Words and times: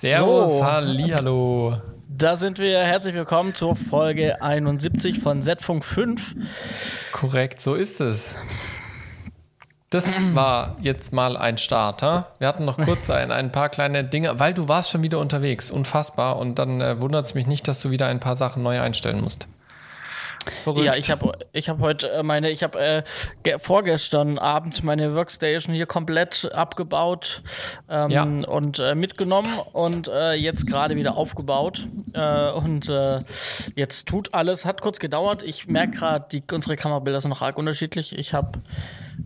Servus, 0.00 0.60
so, 0.60 0.64
hallo. 0.64 1.76
Da 2.08 2.34
sind 2.34 2.58
wir. 2.58 2.78
Herzlich 2.78 3.14
willkommen 3.14 3.54
zur 3.54 3.76
Folge 3.76 4.40
71 4.40 5.20
von 5.20 5.42
Z-Funk 5.42 5.84
5. 5.84 6.36
Korrekt, 7.12 7.60
so 7.60 7.74
ist 7.74 8.00
es. 8.00 8.34
Das 9.90 10.14
war 10.32 10.78
jetzt 10.80 11.12
mal 11.12 11.36
ein 11.36 11.58
Starter. 11.58 12.32
Wir 12.38 12.48
hatten 12.48 12.64
noch 12.64 12.78
kurz 12.78 13.10
ein, 13.10 13.30
ein 13.30 13.52
paar 13.52 13.68
kleine 13.68 14.02
Dinge, 14.02 14.40
weil 14.40 14.54
du 14.54 14.68
warst 14.68 14.88
schon 14.88 15.02
wieder 15.02 15.18
unterwegs. 15.18 15.70
Unfassbar. 15.70 16.38
Und 16.38 16.58
dann 16.58 16.80
äh, 16.80 16.98
wundert 16.98 17.26
es 17.26 17.34
mich 17.34 17.46
nicht, 17.46 17.68
dass 17.68 17.82
du 17.82 17.90
wieder 17.90 18.06
ein 18.06 18.20
paar 18.20 18.36
Sachen 18.36 18.62
neu 18.62 18.80
einstellen 18.80 19.20
musst. 19.20 19.48
Verrückt. 20.64 20.86
Ja, 20.86 20.96
ich 20.96 21.10
habe 21.10 21.32
ich 21.52 21.68
hab 21.68 21.80
heute 21.80 22.10
äh, 22.10 22.22
meine, 22.22 22.50
ich 22.50 22.62
habe 22.62 23.04
äh, 23.44 23.58
vorgestern 23.58 24.38
Abend 24.38 24.82
meine 24.82 25.14
Workstation 25.14 25.74
hier 25.74 25.86
komplett 25.86 26.50
abgebaut 26.54 27.42
ähm, 27.90 28.10
ja. 28.10 28.22
und 28.22 28.78
äh, 28.78 28.94
mitgenommen 28.94 29.58
und 29.72 30.08
äh, 30.08 30.32
jetzt 30.32 30.66
gerade 30.66 30.96
wieder 30.96 31.16
aufgebaut. 31.16 31.86
Äh, 32.14 32.52
und 32.52 32.88
äh, 32.88 33.18
jetzt 33.76 34.08
tut 34.08 34.32
alles, 34.32 34.64
hat 34.64 34.80
kurz 34.80 34.98
gedauert. 34.98 35.42
Ich 35.44 35.68
merke 35.68 35.98
gerade, 35.98 36.42
unsere 36.52 36.76
Kamerabilder 36.76 37.20
sind 37.20 37.30
noch 37.30 37.42
arg 37.42 37.58
unterschiedlich. 37.58 38.18
Ich 38.18 38.32
habe 38.32 38.60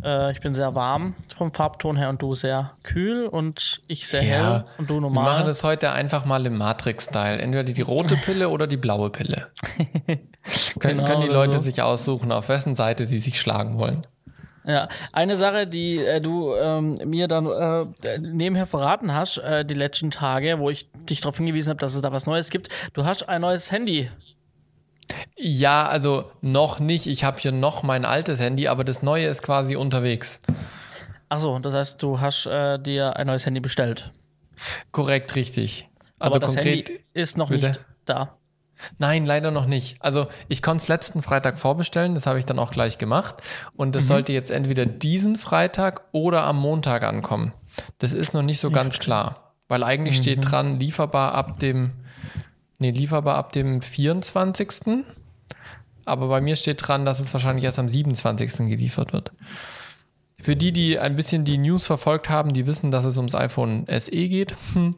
äh, 0.02 0.32
ich 0.32 0.40
bin 0.40 0.54
sehr 0.54 0.74
warm 0.74 1.14
vom 1.36 1.52
Farbton 1.52 1.96
her 1.96 2.08
und 2.08 2.20
du 2.22 2.34
sehr 2.34 2.72
kühl 2.82 3.26
und 3.26 3.80
ich 3.88 4.06
sehr 4.06 4.22
ja, 4.22 4.28
hell 4.28 4.64
und 4.78 4.90
du 4.90 5.00
normal. 5.00 5.24
Wir 5.24 5.32
machen 5.32 5.46
das 5.46 5.64
heute 5.64 5.92
einfach 5.92 6.24
mal 6.24 6.44
im 6.46 6.56
Matrix-Style. 6.56 7.38
Entweder 7.38 7.64
die 7.64 7.82
rote 7.82 8.16
Pille 8.16 8.48
oder 8.48 8.66
die 8.66 8.76
blaue 8.76 9.10
Pille. 9.10 9.48
können, 10.78 10.98
genau, 10.98 11.04
können 11.04 11.22
die 11.22 11.28
Leute 11.28 11.58
so. 11.58 11.64
sich 11.64 11.82
aussuchen, 11.82 12.32
auf 12.32 12.48
wessen 12.48 12.74
Seite 12.74 13.06
sie 13.06 13.18
sich 13.18 13.40
schlagen 13.40 13.78
wollen. 13.78 14.06
Ja, 14.66 14.88
eine 15.12 15.36
Sache, 15.36 15.66
die 15.66 15.98
äh, 15.98 16.22
du 16.22 16.54
ähm, 16.54 16.98
mir 17.04 17.28
dann 17.28 17.46
äh, 17.46 18.18
nebenher 18.18 18.66
verraten 18.66 19.12
hast, 19.12 19.36
äh, 19.38 19.64
die 19.64 19.74
letzten 19.74 20.10
Tage, 20.10 20.58
wo 20.58 20.70
ich 20.70 20.90
dich 20.92 21.20
darauf 21.20 21.36
hingewiesen 21.36 21.70
habe, 21.70 21.80
dass 21.80 21.94
es 21.94 22.00
da 22.00 22.12
was 22.12 22.24
Neues 22.24 22.48
gibt. 22.48 22.70
Du 22.94 23.04
hast 23.04 23.28
ein 23.28 23.42
neues 23.42 23.70
Handy 23.70 24.10
ja, 25.36 25.86
also 25.86 26.30
noch 26.40 26.80
nicht. 26.80 27.06
Ich 27.06 27.24
habe 27.24 27.38
hier 27.38 27.52
noch 27.52 27.82
mein 27.82 28.04
altes 28.04 28.40
Handy, 28.40 28.68
aber 28.68 28.84
das 28.84 29.02
neue 29.02 29.26
ist 29.26 29.42
quasi 29.42 29.76
unterwegs. 29.76 30.40
Ach 31.28 31.40
so, 31.40 31.58
das 31.58 31.74
heißt, 31.74 32.02
du 32.02 32.20
hast 32.20 32.46
äh, 32.46 32.78
dir 32.78 33.16
ein 33.16 33.26
neues 33.26 33.46
Handy 33.46 33.60
bestellt. 33.60 34.12
Korrekt, 34.92 35.34
richtig. 35.36 35.88
Also 36.18 36.36
aber 36.36 36.46
das 36.46 36.54
konkret 36.54 36.88
Handy 36.88 37.04
ist 37.12 37.36
noch 37.36 37.48
bitte? 37.48 37.68
nicht 37.68 37.80
da. 38.04 38.36
Nein, 38.98 39.24
leider 39.24 39.50
noch 39.50 39.66
nicht. 39.66 39.96
Also 40.00 40.26
ich 40.48 40.62
konnte 40.62 40.82
es 40.82 40.88
letzten 40.88 41.22
Freitag 41.22 41.58
vorbestellen, 41.58 42.14
das 42.14 42.26
habe 42.26 42.38
ich 42.38 42.46
dann 42.46 42.58
auch 42.58 42.72
gleich 42.72 42.98
gemacht. 42.98 43.36
Und 43.76 43.94
das 43.94 44.04
mhm. 44.04 44.08
sollte 44.08 44.32
jetzt 44.32 44.50
entweder 44.50 44.86
diesen 44.86 45.36
Freitag 45.36 46.02
oder 46.12 46.42
am 46.44 46.58
Montag 46.58 47.04
ankommen. 47.04 47.52
Das 47.98 48.12
ist 48.12 48.34
noch 48.34 48.42
nicht 48.42 48.60
so 48.60 48.70
ganz 48.70 48.98
klar. 48.98 49.54
Weil 49.68 49.82
eigentlich 49.82 50.18
mhm. 50.18 50.22
steht 50.22 50.50
dran, 50.50 50.78
lieferbar 50.78 51.34
ab 51.34 51.58
dem 51.58 51.92
Nee, 52.78 52.90
lieferbar 52.90 53.36
ab 53.36 53.52
dem 53.52 53.80
24. 53.80 55.04
Aber 56.04 56.28
bei 56.28 56.40
mir 56.40 56.56
steht 56.56 56.86
dran, 56.86 57.04
dass 57.04 57.20
es 57.20 57.32
wahrscheinlich 57.32 57.64
erst 57.64 57.78
am 57.78 57.88
27. 57.88 58.66
geliefert 58.66 59.12
wird. 59.12 59.32
Für 60.40 60.56
die, 60.56 60.72
die 60.72 60.98
ein 60.98 61.14
bisschen 61.14 61.44
die 61.44 61.58
News 61.58 61.86
verfolgt 61.86 62.28
haben, 62.28 62.52
die 62.52 62.66
wissen, 62.66 62.90
dass 62.90 63.04
es 63.04 63.16
ums 63.16 63.34
iPhone 63.34 63.86
SE 63.86 64.10
geht. 64.10 64.54
Hm. 64.74 64.94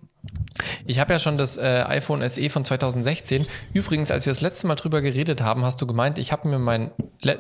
Ich 0.87 0.99
habe 0.99 1.13
ja 1.13 1.19
schon 1.19 1.39
das 1.39 1.57
äh, 1.57 1.85
iPhone 1.87 2.27
SE 2.29 2.51
von 2.51 2.65
2016. 2.65 3.47
Übrigens, 3.73 4.11
als 4.11 4.27
wir 4.27 4.33
das 4.33 4.41
letzte 4.41 4.67
Mal 4.67 4.75
drüber 4.75 5.03
geredet 5.03 5.41
haben, 5.41 5.65
hast 5.65 5.81
du 5.81 5.87
gemeint, 5.87 6.19
ich 6.19 6.33
habe 6.33 6.49
mir 6.49 6.59
mein, 6.59 6.91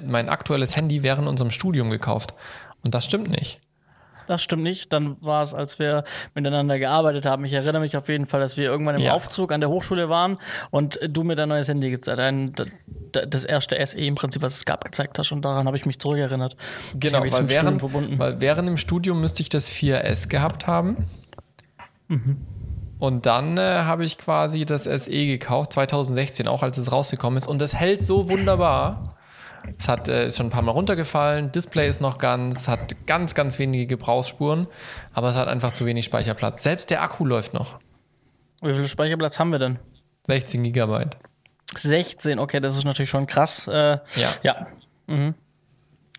mein 0.06 0.28
aktuelles 0.28 0.76
Handy 0.76 1.02
während 1.02 1.26
unserem 1.26 1.50
Studium 1.50 1.90
gekauft. 1.90 2.34
Und 2.84 2.94
das 2.94 3.04
stimmt 3.04 3.28
nicht. 3.28 3.60
Das 4.26 4.42
stimmt 4.42 4.62
nicht. 4.62 4.92
Dann 4.92 5.16
war 5.20 5.42
es, 5.42 5.54
als 5.54 5.78
wir 5.78 6.04
miteinander 6.34 6.78
gearbeitet 6.78 7.26
haben. 7.26 7.44
Ich 7.44 7.52
erinnere 7.52 7.80
mich 7.80 7.96
auf 7.96 8.08
jeden 8.08 8.26
Fall, 8.26 8.40
dass 8.40 8.56
wir 8.56 8.64
irgendwann 8.64 8.96
im 8.96 9.02
ja. 9.02 9.12
Aufzug 9.12 9.52
an 9.52 9.60
der 9.60 9.70
Hochschule 9.70 10.08
waren 10.08 10.38
und 10.70 10.98
du 11.08 11.22
mir 11.24 11.36
dein 11.36 11.48
neues 11.48 11.68
Handy 11.68 11.90
gezeigt 11.90 12.20
hast. 12.60 12.70
Das 13.30 13.44
erste 13.44 13.84
SE 13.86 13.98
im 13.98 14.14
Prinzip, 14.14 14.42
was 14.42 14.56
es 14.56 14.64
gab, 14.64 14.84
gezeigt 14.84 15.18
hast. 15.18 15.32
Und 15.32 15.42
daran 15.44 15.66
habe 15.66 15.76
ich 15.76 15.86
mich 15.86 15.98
zurückerinnert. 15.98 16.56
Genau, 16.94 17.20
weil 17.20 17.48
während, 17.48 17.82
weil 18.18 18.40
während 18.40 18.68
dem 18.68 18.76
Studium 18.76 19.20
müsste 19.20 19.42
ich 19.42 19.48
das 19.48 19.70
4S 19.70 20.28
gehabt 20.28 20.66
haben. 20.66 21.06
Mhm. 22.08 22.36
Und 22.98 23.26
dann 23.26 23.58
äh, 23.58 23.60
habe 23.60 24.04
ich 24.04 24.16
quasi 24.18 24.64
das 24.64 24.84
SE 24.84 25.10
gekauft, 25.10 25.74
2016, 25.74 26.48
auch 26.48 26.62
als 26.62 26.78
es 26.78 26.92
rausgekommen 26.92 27.36
ist. 27.36 27.46
Und 27.46 27.60
das 27.60 27.74
hält 27.74 28.02
so 28.02 28.28
wunderbar. 28.28 29.15
Es 29.78 29.88
hat, 29.88 30.08
äh, 30.08 30.26
ist 30.26 30.36
schon 30.36 30.46
ein 30.46 30.50
paar 30.50 30.62
Mal 30.62 30.72
runtergefallen, 30.72 31.52
Display 31.52 31.88
ist 31.88 32.00
noch 32.00 32.18
ganz, 32.18 32.68
hat 32.68 33.06
ganz, 33.06 33.34
ganz 33.34 33.58
wenige 33.58 33.86
Gebrauchsspuren, 33.86 34.66
aber 35.12 35.30
es 35.30 35.36
hat 35.36 35.48
einfach 35.48 35.72
zu 35.72 35.86
wenig 35.86 36.04
Speicherplatz. 36.04 36.62
Selbst 36.62 36.90
der 36.90 37.02
Akku 37.02 37.24
läuft 37.24 37.54
noch. 37.54 37.78
Wie 38.62 38.72
viel 38.72 38.88
Speicherplatz 38.88 39.38
haben 39.38 39.50
wir 39.50 39.58
denn? 39.58 39.78
16 40.24 40.62
Gigabyte. 40.62 41.16
16, 41.74 42.38
okay, 42.38 42.60
das 42.60 42.76
ist 42.76 42.84
natürlich 42.84 43.10
schon 43.10 43.26
krass. 43.26 43.68
Äh, 43.68 43.98
ja. 44.14 44.30
Ja. 44.42 44.66
Mhm. 45.06 45.34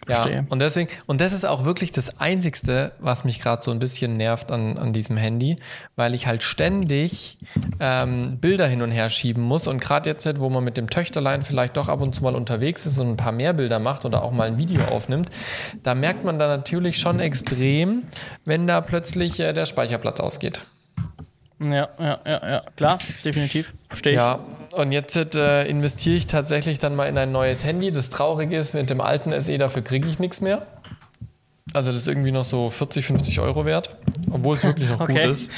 Verstehe. 0.06 0.36
Ja, 0.36 0.44
und 0.50 0.60
deswegen, 0.60 0.90
und 1.08 1.22
das 1.22 1.34
ist 1.34 1.46
auch 1.46 1.66
wirklich 1.66 1.92
das 1.92 2.20
Einzigste, 2.20 2.92
was 3.00 3.24
mich 3.24 3.42
gerade 3.42 3.62
so 3.62 3.72
ein 3.72 3.80
bisschen 3.80 4.16
nervt 4.16 4.52
an, 4.52 4.78
an 4.78 4.94
diesem 4.94 5.18
Handy, 5.18 5.58
weil 5.96 6.14
ich 6.14 6.28
halt 6.28 6.44
ständig 6.44 7.40
ähm, 7.80 8.38
Bilder 8.38 8.68
hin 8.68 8.82
und 8.84 8.92
her 8.92 9.10
schieben 9.10 9.44
muss. 9.44 9.68
Und 9.68 9.82
gerade 9.82 10.10
jetzt, 10.10 10.40
wo 10.40 10.50
man 10.50 10.64
mit 10.64 10.78
dem 10.78 10.90
Töchterlein 10.90 11.42
vielleicht 11.42 11.78
doch 11.78 11.90
ab 11.90 12.02
und 12.02 12.14
zu 12.14 12.24
mal 12.24 12.36
unterwegs 12.36 12.86
ist 12.86 13.00
und 13.00 13.10
ein 13.10 13.18
paar 13.18 13.32
mehr 13.32 13.54
Bilder 13.54 13.80
macht 13.80 14.06
oder 14.06 14.24
auch 14.24 14.32
mal 14.32 14.48
ein 14.48 14.58
Video 14.58 14.84
aufnimmt, 14.86 15.30
da 15.84 15.96
merkt 15.96 16.24
man 16.24 16.38
dann 16.38 16.50
natürlich 16.50 17.00
schon 17.00 17.20
extrem, 17.20 18.04
wenn 18.46 18.68
da 18.68 18.82
plötzlich 18.82 19.40
äh, 19.40 19.52
der 19.52 19.66
Speicherplatz 19.66 20.20
ausgeht. 20.20 20.62
Ja, 21.60 21.90
ja, 22.00 22.14
ja, 22.26 22.50
ja, 22.50 22.64
klar, 22.76 23.00
definitiv. 23.24 23.74
Verstehe 23.88 24.14
ich. 24.14 24.18
Ja, 24.18 24.40
und 24.72 24.92
jetzt 24.92 25.16
äh, 25.16 25.66
investiere 25.66 26.16
ich 26.16 26.28
tatsächlich 26.28 26.78
dann 26.78 26.96
mal 26.96 27.06
in 27.06 27.18
ein 27.18 27.32
neues 27.32 27.64
Handy. 27.64 27.90
Das 27.92 28.12
Traurige 28.12 28.58
ist, 28.58 28.76
mit 28.76 28.90
dem 28.90 29.02
alten 29.02 29.40
SE 29.42 29.58
dafür 29.58 29.82
kriege 29.82 30.08
ich 30.08 30.20
nichts 30.20 30.40
mehr. 30.40 30.68
Also 31.74 31.92
das 31.92 32.02
ist 32.02 32.08
irgendwie 32.08 32.32
noch 32.32 32.46
so 32.46 32.70
40, 32.70 33.06
50 33.06 33.40
Euro 33.40 33.66
wert, 33.66 33.90
obwohl 34.32 34.56
es 34.56 34.64
wirklich 34.64 34.90
noch 34.90 35.00
okay. 35.02 35.14
gut 35.14 35.32
ist. 35.32 35.50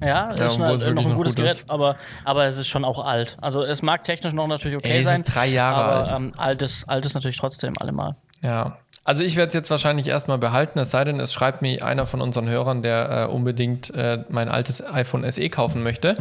Ja, 0.00 0.28
das 0.28 0.56
ja, 0.56 0.74
ist 0.74 0.84
halt 0.84 0.94
noch 0.94 1.06
ein 1.06 1.14
gutes 1.14 1.36
noch 1.36 1.44
Gerät, 1.44 1.64
aber, 1.68 1.96
aber 2.24 2.44
es 2.46 2.58
ist 2.58 2.68
schon 2.68 2.84
auch 2.84 3.04
alt. 3.04 3.36
Also 3.40 3.62
es 3.62 3.82
mag 3.82 4.04
technisch 4.04 4.32
noch 4.32 4.46
natürlich 4.46 4.76
okay 4.76 4.98
Ey, 4.98 5.02
sein. 5.02 5.20
Es 5.20 5.28
ist 5.28 5.34
drei 5.34 5.46
Jahre 5.46 5.84
aber, 5.84 6.12
alt. 6.12 6.12
Ähm, 6.12 6.32
altes, 6.36 6.88
altes 6.88 7.14
natürlich 7.14 7.38
trotzdem 7.38 7.74
allemal. 7.78 8.16
Ja, 8.42 8.78
also 9.06 9.22
ich 9.22 9.36
werde 9.36 9.48
es 9.48 9.54
jetzt 9.54 9.70
wahrscheinlich 9.70 10.08
erstmal 10.08 10.36
behalten, 10.36 10.80
es 10.80 10.90
sei 10.90 11.04
denn, 11.04 11.20
es 11.20 11.32
schreibt 11.32 11.62
mir 11.62 11.84
einer 11.84 12.06
von 12.06 12.20
unseren 12.20 12.48
Hörern, 12.48 12.82
der 12.82 13.28
äh, 13.28 13.32
unbedingt 13.32 13.94
äh, 13.94 14.24
mein 14.28 14.48
altes 14.48 14.84
iPhone 14.84 15.30
SE 15.30 15.48
kaufen 15.48 15.84
möchte. 15.84 16.16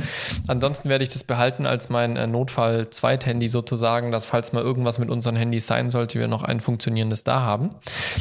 Ansonsten 0.47 0.87
werde 0.87 1.03
ich 1.03 1.09
das 1.09 1.23
behalten 1.23 1.65
als 1.65 1.89
mein 1.89 2.15
äh, 2.15 2.27
Notfall-Zweit-Handy 2.27 3.49
sozusagen, 3.49 4.11
dass 4.11 4.27
falls 4.27 4.53
mal 4.53 4.61
irgendwas 4.61 4.99
mit 4.99 5.09
unseren 5.09 5.35
Handys 5.35 5.65
sein 5.65 5.89
sollte, 5.89 6.19
wir 6.19 6.27
noch 6.27 6.43
ein 6.43 6.59
funktionierendes 6.59 7.23
da 7.23 7.41
haben. 7.41 7.71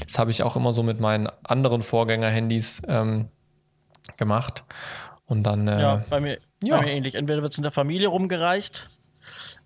Das 0.07 0.19
habe 0.19 0.31
ich 0.31 0.43
auch 0.43 0.57
immer 0.57 0.73
so 0.73 0.83
mit 0.83 0.99
meinen 0.99 1.29
anderen 1.43 1.83
Vorgänger-Handys 1.83 2.83
ähm, 2.89 3.29
gemacht. 4.17 4.65
Und 5.27 5.43
dann. 5.43 5.69
Äh, 5.69 5.81
ja, 5.83 6.05
bei 6.09 6.21
mir, 6.21 6.39
ja. 6.63 6.79
bei 6.79 6.85
mir 6.85 6.93
ähnlich. 6.93 7.17
Entweder 7.17 7.43
wird 7.43 7.53
es 7.53 7.59
in 7.59 7.65
der 7.65 7.73
Familie 7.73 8.09
rumgereicht 8.09 8.89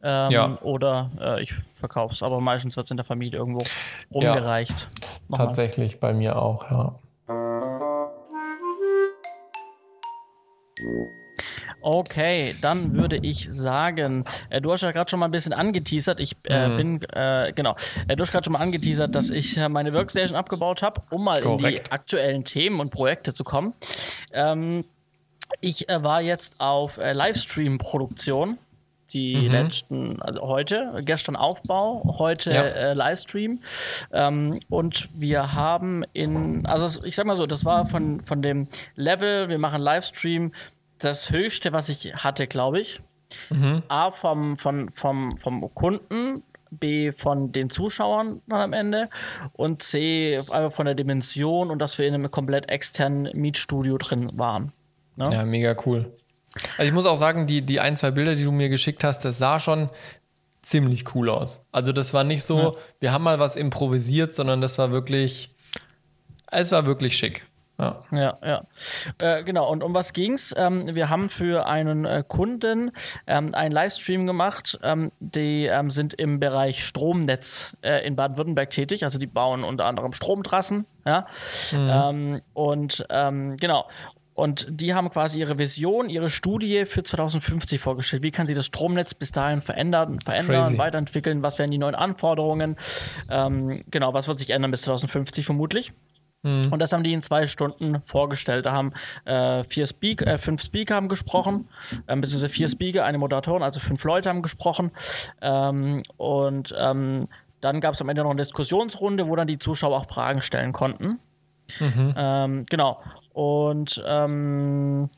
ähm, 0.03 0.31
ja. 0.31 0.59
Oder 0.63 1.11
äh, 1.21 1.43
ich 1.43 1.55
verkaufe 1.79 2.15
es, 2.15 2.23
aber 2.23 2.41
meistens 2.41 2.77
wird 2.77 2.87
es 2.87 2.91
in 2.91 2.97
der 2.97 3.05
Familie 3.05 3.39
irgendwo 3.39 3.63
rumgereicht. 4.13 4.89
Ja, 5.31 5.37
tatsächlich 5.37 6.01
bei 6.01 6.13
mir 6.13 6.41
auch, 6.41 6.71
ja. 6.71 6.99
Okay, 11.81 12.57
dann 12.61 12.95
würde 12.95 13.17
ich 13.17 13.49
sagen, 13.51 14.25
äh, 14.51 14.61
du 14.61 14.73
hast 14.73 14.83
ja 14.83 14.91
gerade 14.91 15.09
schon 15.09 15.21
mal 15.21 15.27
ein 15.27 15.31
bisschen 15.31 15.53
angeteasert. 15.53 16.21
Ich 16.21 16.35
äh, 16.45 16.69
mhm. 16.69 16.77
bin, 16.77 17.03
äh, 17.13 17.53
genau, 17.55 17.77
äh, 18.09 18.17
du 18.17 18.23
hast 18.23 18.33
gerade 18.33 18.45
schon 18.45 18.53
mal 18.53 18.59
angeteasert, 18.59 19.15
dass 19.15 19.31
ich 19.31 19.57
äh, 19.57 19.69
meine 19.69 19.93
Workstation 19.93 20.37
abgebaut 20.37 20.83
habe, 20.83 21.03
um 21.11 21.25
mal 21.25 21.41
Korrekt. 21.41 21.79
in 21.79 21.85
die 21.85 21.91
aktuellen 21.93 22.45
Themen 22.45 22.81
und 22.81 22.91
Projekte 22.91 23.33
zu 23.33 23.45
kommen. 23.45 23.75
Ähm, 24.33 24.85
ich 25.61 25.89
äh, 25.89 26.03
war 26.03 26.21
jetzt 26.21 26.57
auf 26.59 26.99
Livestream-Produktion 26.99 28.59
die 29.13 29.37
mhm. 29.37 29.51
letzten, 29.51 30.23
also 30.23 30.43
heute, 30.43 31.01
gestern 31.05 31.37
Aufbau, 31.37 32.17
heute 32.19 32.53
ja. 32.53 32.63
äh, 32.63 32.95
Livestream. 32.95 33.61
Ähm, 34.13 34.61
und 34.69 35.09
wir 35.15 35.53
haben 35.55 36.05
in, 36.13 36.67
also 36.67 37.03
ich 37.05 37.15
sag 37.17 37.27
mal 37.27 37.37
so, 37.37 37.47
das 37.47 37.65
war 37.65 37.87
von, 37.87 38.21
von 38.21 38.43
dem 38.43 38.69
Level, 38.95 39.49
wir 39.49 39.59
machen 39.59 39.81
Livestream, 39.81 40.53
das 40.99 41.31
höchste, 41.31 41.73
was 41.73 41.89
ich 41.89 42.15
hatte, 42.15 42.47
glaube 42.47 42.81
ich. 42.81 43.01
Mhm. 43.51 43.83
A, 43.89 44.11
vom, 44.11 44.57
vom, 44.57 44.91
vom, 44.93 45.37
vom 45.37 45.75
Kunden, 45.75 46.43
B 46.71 47.13
von 47.13 47.53
den 47.53 47.71
Zuschauern 47.71 48.43
dann 48.47 48.61
am 48.61 48.73
Ende 48.73 49.09
und 49.55 49.83
C 49.83 50.39
einfach 50.39 50.73
von 50.73 50.87
der 50.87 50.95
Dimension 50.95 51.71
und 51.71 51.79
dass 51.79 51.99
wir 51.99 52.07
in 52.07 52.15
einem 52.15 52.31
komplett 52.31 52.69
externen 52.69 53.31
Mietstudio 53.35 53.97
drin 53.97 54.31
waren. 54.35 54.73
Ne? 55.17 55.31
Ja, 55.33 55.45
mega 55.45 55.75
cool. 55.87 56.13
Also 56.77 56.89
ich 56.89 56.93
muss 56.93 57.07
auch 57.07 57.17
sagen, 57.17 57.47
die, 57.47 57.63
die 57.63 57.81
ein, 57.81 57.97
zwei 57.97 58.11
Bilder, 58.11 58.35
die 58.35 58.45
du 58.45 58.53
mir 58.53 58.69
geschickt 58.69 59.05
hast, 59.05 59.25
das 59.25 59.39
sah 59.39 59.59
schon 59.59 59.91
ziemlich 60.63 61.15
cool 61.15 61.31
aus. 61.31 61.67
Also 61.73 61.93
das 61.93 62.13
war 62.13 62.25
nicht 62.25 62.43
so, 62.43 62.59
ja. 62.59 62.73
wir 63.01 63.13
haben 63.13 63.25
mal 63.25 63.41
was 63.41 63.57
improvisiert, 63.57 64.35
sondern 64.35 64.61
das 64.61 64.79
war 64.79 64.91
wirklich, 64.91 65.51
es 66.51 66.73
war 66.73 66.87
wirklich 66.87 67.17
schick. 67.17 67.45
Ja, 67.81 68.01
ja. 68.11 68.39
ja. 68.43 68.63
Äh, 69.19 69.45
genau, 69.45 69.71
und 69.71 69.85
um 69.85 69.95
was 69.95 70.13
ging's? 70.13 70.53
Ähm, 70.57 70.93
wir 70.97 71.09
haben 71.11 71.29
für 71.29 71.67
einen 71.67 72.05
äh, 72.05 72.25
Kunden 72.27 72.91
ähm, 73.29 73.55
einen 73.55 73.73
Livestream 73.73 74.27
gemacht. 74.27 74.81
Ähm, 74.83 75.13
die 75.21 75.67
ähm, 75.67 75.89
sind 75.89 76.13
im 76.15 76.41
Bereich 76.41 76.85
Stromnetz 76.85 77.77
äh, 77.83 78.05
in 78.05 78.17
Baden-Württemberg 78.17 78.71
tätig. 78.71 79.05
Also 79.05 79.21
die 79.21 79.27
bauen 79.27 79.63
unter 79.63 79.85
anderem 79.85 80.13
Stromtrassen. 80.13 80.87
Ja? 81.07 81.29
Mhm. 81.71 81.91
Ähm, 81.91 82.43
und 82.53 83.07
ähm, 83.11 83.57
genau. 83.59 83.87
Und 84.39 84.69
die 84.71 84.95
haben 84.95 85.11
quasi 85.11 85.41
ihre 85.41 85.59
Vision, 85.59 86.09
ihre 86.09 86.29
Studie 86.29 86.87
für 86.87 87.03
2050 87.03 87.81
vorgestellt. 87.81 88.23
Wie 88.23 88.31
kann 88.31 88.47
sich 88.47 88.55
das 88.55 88.67
Stromnetz 88.67 89.13
bis 89.13 89.33
dahin 89.33 89.63
verändern, 89.63 90.21
verändern 90.21 90.63
Crazy. 90.63 90.79
weiterentwickeln? 90.79 91.43
Was 91.43 91.59
wären 91.59 91.73
die 91.73 91.79
neuen 91.79 91.97
Anforderungen? 91.97 92.77
genau, 93.29 94.15
was 94.15 94.29
wird 94.29 94.39
sich 94.39 94.51
ändern 94.51 94.71
bis 94.71 94.83
2050 94.83 95.45
vermutlich? 95.45 95.93
Mhm. 96.45 96.73
Und 96.73 96.79
das 96.79 96.93
haben 96.93 97.03
die 97.03 97.13
in 97.13 97.21
zwei 97.21 97.49
Stunden 97.49 98.01
vorgestellt. 98.05 98.67
Da 98.67 98.73
haben 98.73 98.93
äh, 99.25 99.65
vier 99.65 99.89
Speak, 99.89 100.23
äh, 100.23 100.39
fünf 100.39 100.63
Speaker 100.63 100.95
haben 100.95 101.09
gesprochen, 101.09 101.69
äh, 102.07 102.15
beziehungsweise 102.15 102.49
vier 102.49 102.69
Speaker, 102.69 103.05
eine 103.05 103.19
Moderatorin, 103.19 103.65
also 103.65 103.81
fünf 103.81 104.05
Leute 104.05 104.29
haben 104.29 104.43
gesprochen. 104.43 104.93
Ähm, 105.43 106.05
und 106.17 106.73
ähm, 106.79 107.27
dann 107.61 107.81
gab 107.81 107.95
es 107.95 108.01
am 108.01 108.09
Ende 108.09 108.23
noch 108.23 108.31
eine 108.31 108.43
Diskussionsrunde, 108.43 109.29
wo 109.29 109.35
dann 109.35 109.49
die 109.49 109.59
Zuschauer 109.59 109.99
auch 109.99 110.07
Fragen 110.07 110.43
stellen 110.43 110.73
konnten. 110.73 111.19
Mhm. 111.81 112.15
Ähm, 112.17 112.65
genau. 112.71 113.03
Und 113.39 114.03
ähm, 114.05 115.11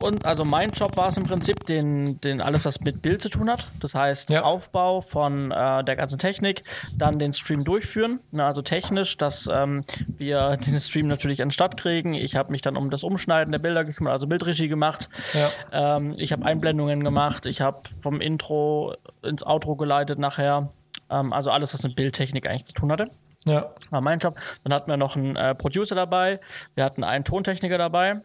und 0.00 0.24
also 0.24 0.44
mein 0.46 0.70
Job 0.70 0.96
war 0.96 1.08
es 1.08 1.18
im 1.18 1.24
Prinzip, 1.24 1.66
den, 1.66 2.18
den 2.22 2.40
alles, 2.40 2.64
was 2.64 2.80
mit 2.80 3.02
Bild 3.02 3.20
zu 3.20 3.28
tun 3.28 3.50
hat. 3.50 3.66
Das 3.80 3.94
heißt, 3.94 4.30
ja. 4.30 4.42
Aufbau 4.42 5.02
von 5.02 5.50
äh, 5.50 5.84
der 5.84 5.96
ganzen 5.96 6.18
Technik, 6.18 6.64
dann 6.96 7.18
den 7.18 7.34
Stream 7.34 7.62
durchführen. 7.64 8.20
Na, 8.32 8.46
also 8.46 8.62
technisch, 8.62 9.18
dass 9.18 9.50
ähm, 9.52 9.84
wir 10.16 10.56
den 10.56 10.80
Stream 10.80 11.08
natürlich 11.08 11.42
an 11.42 11.50
Start 11.50 11.78
kriegen. 11.78 12.14
Ich 12.14 12.36
habe 12.36 12.52
mich 12.52 12.62
dann 12.62 12.74
um 12.74 12.88
das 12.88 13.04
Umschneiden 13.04 13.52
der 13.52 13.58
Bilder 13.58 13.84
gekümmert, 13.84 14.14
also 14.14 14.26
Bildregie 14.26 14.68
gemacht. 14.68 15.10
Ja. 15.34 15.96
Ähm, 15.96 16.14
ich 16.16 16.32
habe 16.32 16.42
Einblendungen 16.46 17.04
gemacht. 17.04 17.44
Ich 17.44 17.60
habe 17.60 17.80
vom 18.00 18.22
Intro 18.22 18.94
ins 19.22 19.42
Outro 19.42 19.76
geleitet 19.76 20.18
nachher. 20.18 20.70
Ähm, 21.10 21.34
also 21.34 21.50
alles, 21.50 21.74
was 21.74 21.82
mit 21.82 21.96
Bildtechnik 21.96 22.46
eigentlich 22.48 22.64
zu 22.64 22.72
tun 22.72 22.92
hatte. 22.92 23.10
Ja. 23.46 23.70
War 23.90 24.00
mein 24.00 24.18
Job. 24.18 24.36
Dann 24.64 24.74
hatten 24.74 24.90
wir 24.90 24.96
noch 24.96 25.16
einen 25.16 25.36
äh, 25.36 25.54
Producer 25.54 25.94
dabei. 25.94 26.40
Wir 26.74 26.84
hatten 26.84 27.04
einen 27.04 27.24
Tontechniker 27.24 27.78
dabei 27.78 28.20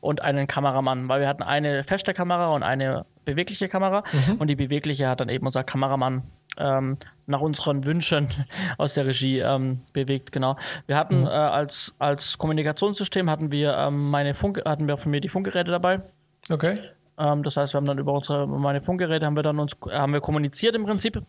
und 0.00 0.22
einen 0.22 0.46
Kameramann, 0.46 1.08
weil 1.08 1.20
wir 1.20 1.28
hatten 1.28 1.42
eine 1.42 1.84
feste 1.84 2.12
Kamera 2.12 2.48
und 2.48 2.62
eine 2.62 3.06
bewegliche 3.24 3.68
Kamera 3.68 4.02
mhm. 4.12 4.34
und 4.34 4.48
die 4.48 4.56
bewegliche 4.56 5.08
hat 5.08 5.20
dann 5.20 5.30
eben 5.30 5.46
unser 5.46 5.64
Kameramann 5.64 6.24
ähm, 6.58 6.98
nach 7.26 7.40
unseren 7.40 7.86
Wünschen 7.86 8.28
aus 8.78 8.94
der 8.94 9.06
Regie 9.06 9.38
ähm, 9.38 9.80
bewegt, 9.92 10.30
genau. 10.30 10.56
Wir 10.86 10.96
hatten 10.96 11.22
mhm. 11.22 11.26
äh, 11.26 11.30
als, 11.30 11.94
als 11.98 12.36
Kommunikationssystem 12.36 13.30
hatten 13.30 13.50
wir 13.50 13.76
ähm, 13.76 14.10
meine 14.10 14.34
Funk, 14.34 14.60
hatten 14.66 14.88
wir 14.88 14.98
von 14.98 15.10
mir 15.10 15.20
die 15.20 15.30
Funkgeräte 15.30 15.70
dabei. 15.70 16.02
Okay. 16.50 16.74
Ähm, 17.18 17.42
das 17.42 17.56
heißt, 17.56 17.72
wir 17.74 17.78
haben 17.78 17.86
dann 17.86 17.98
über 17.98 18.12
unsere 18.12 18.46
meine 18.46 18.82
Funkgeräte 18.82 19.24
haben 19.24 19.36
wir 19.36 19.42
dann 19.42 19.58
uns 19.58 19.72
haben 19.90 20.12
wir 20.12 20.20
kommuniziert 20.20 20.74
im 20.74 20.84
Prinzip. 20.84 21.20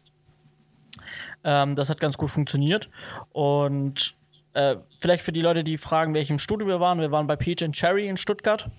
Ähm, 1.45 1.75
das 1.75 1.89
hat 1.89 1.99
ganz 1.99 2.17
gut 2.17 2.31
funktioniert 2.31 2.89
und 3.31 4.15
äh, 4.53 4.77
vielleicht 4.99 5.23
für 5.23 5.31
die 5.31 5.41
Leute, 5.41 5.63
die 5.63 5.77
fragen, 5.77 6.13
welchem 6.13 6.39
Studio 6.39 6.67
wir 6.67 6.79
waren. 6.79 6.99
Wir 6.99 7.11
waren 7.11 7.27
bei 7.27 7.35
Peach 7.35 7.63
and 7.63 7.75
Cherry 7.75 8.07
in 8.07 8.17
Stuttgart 8.17 8.69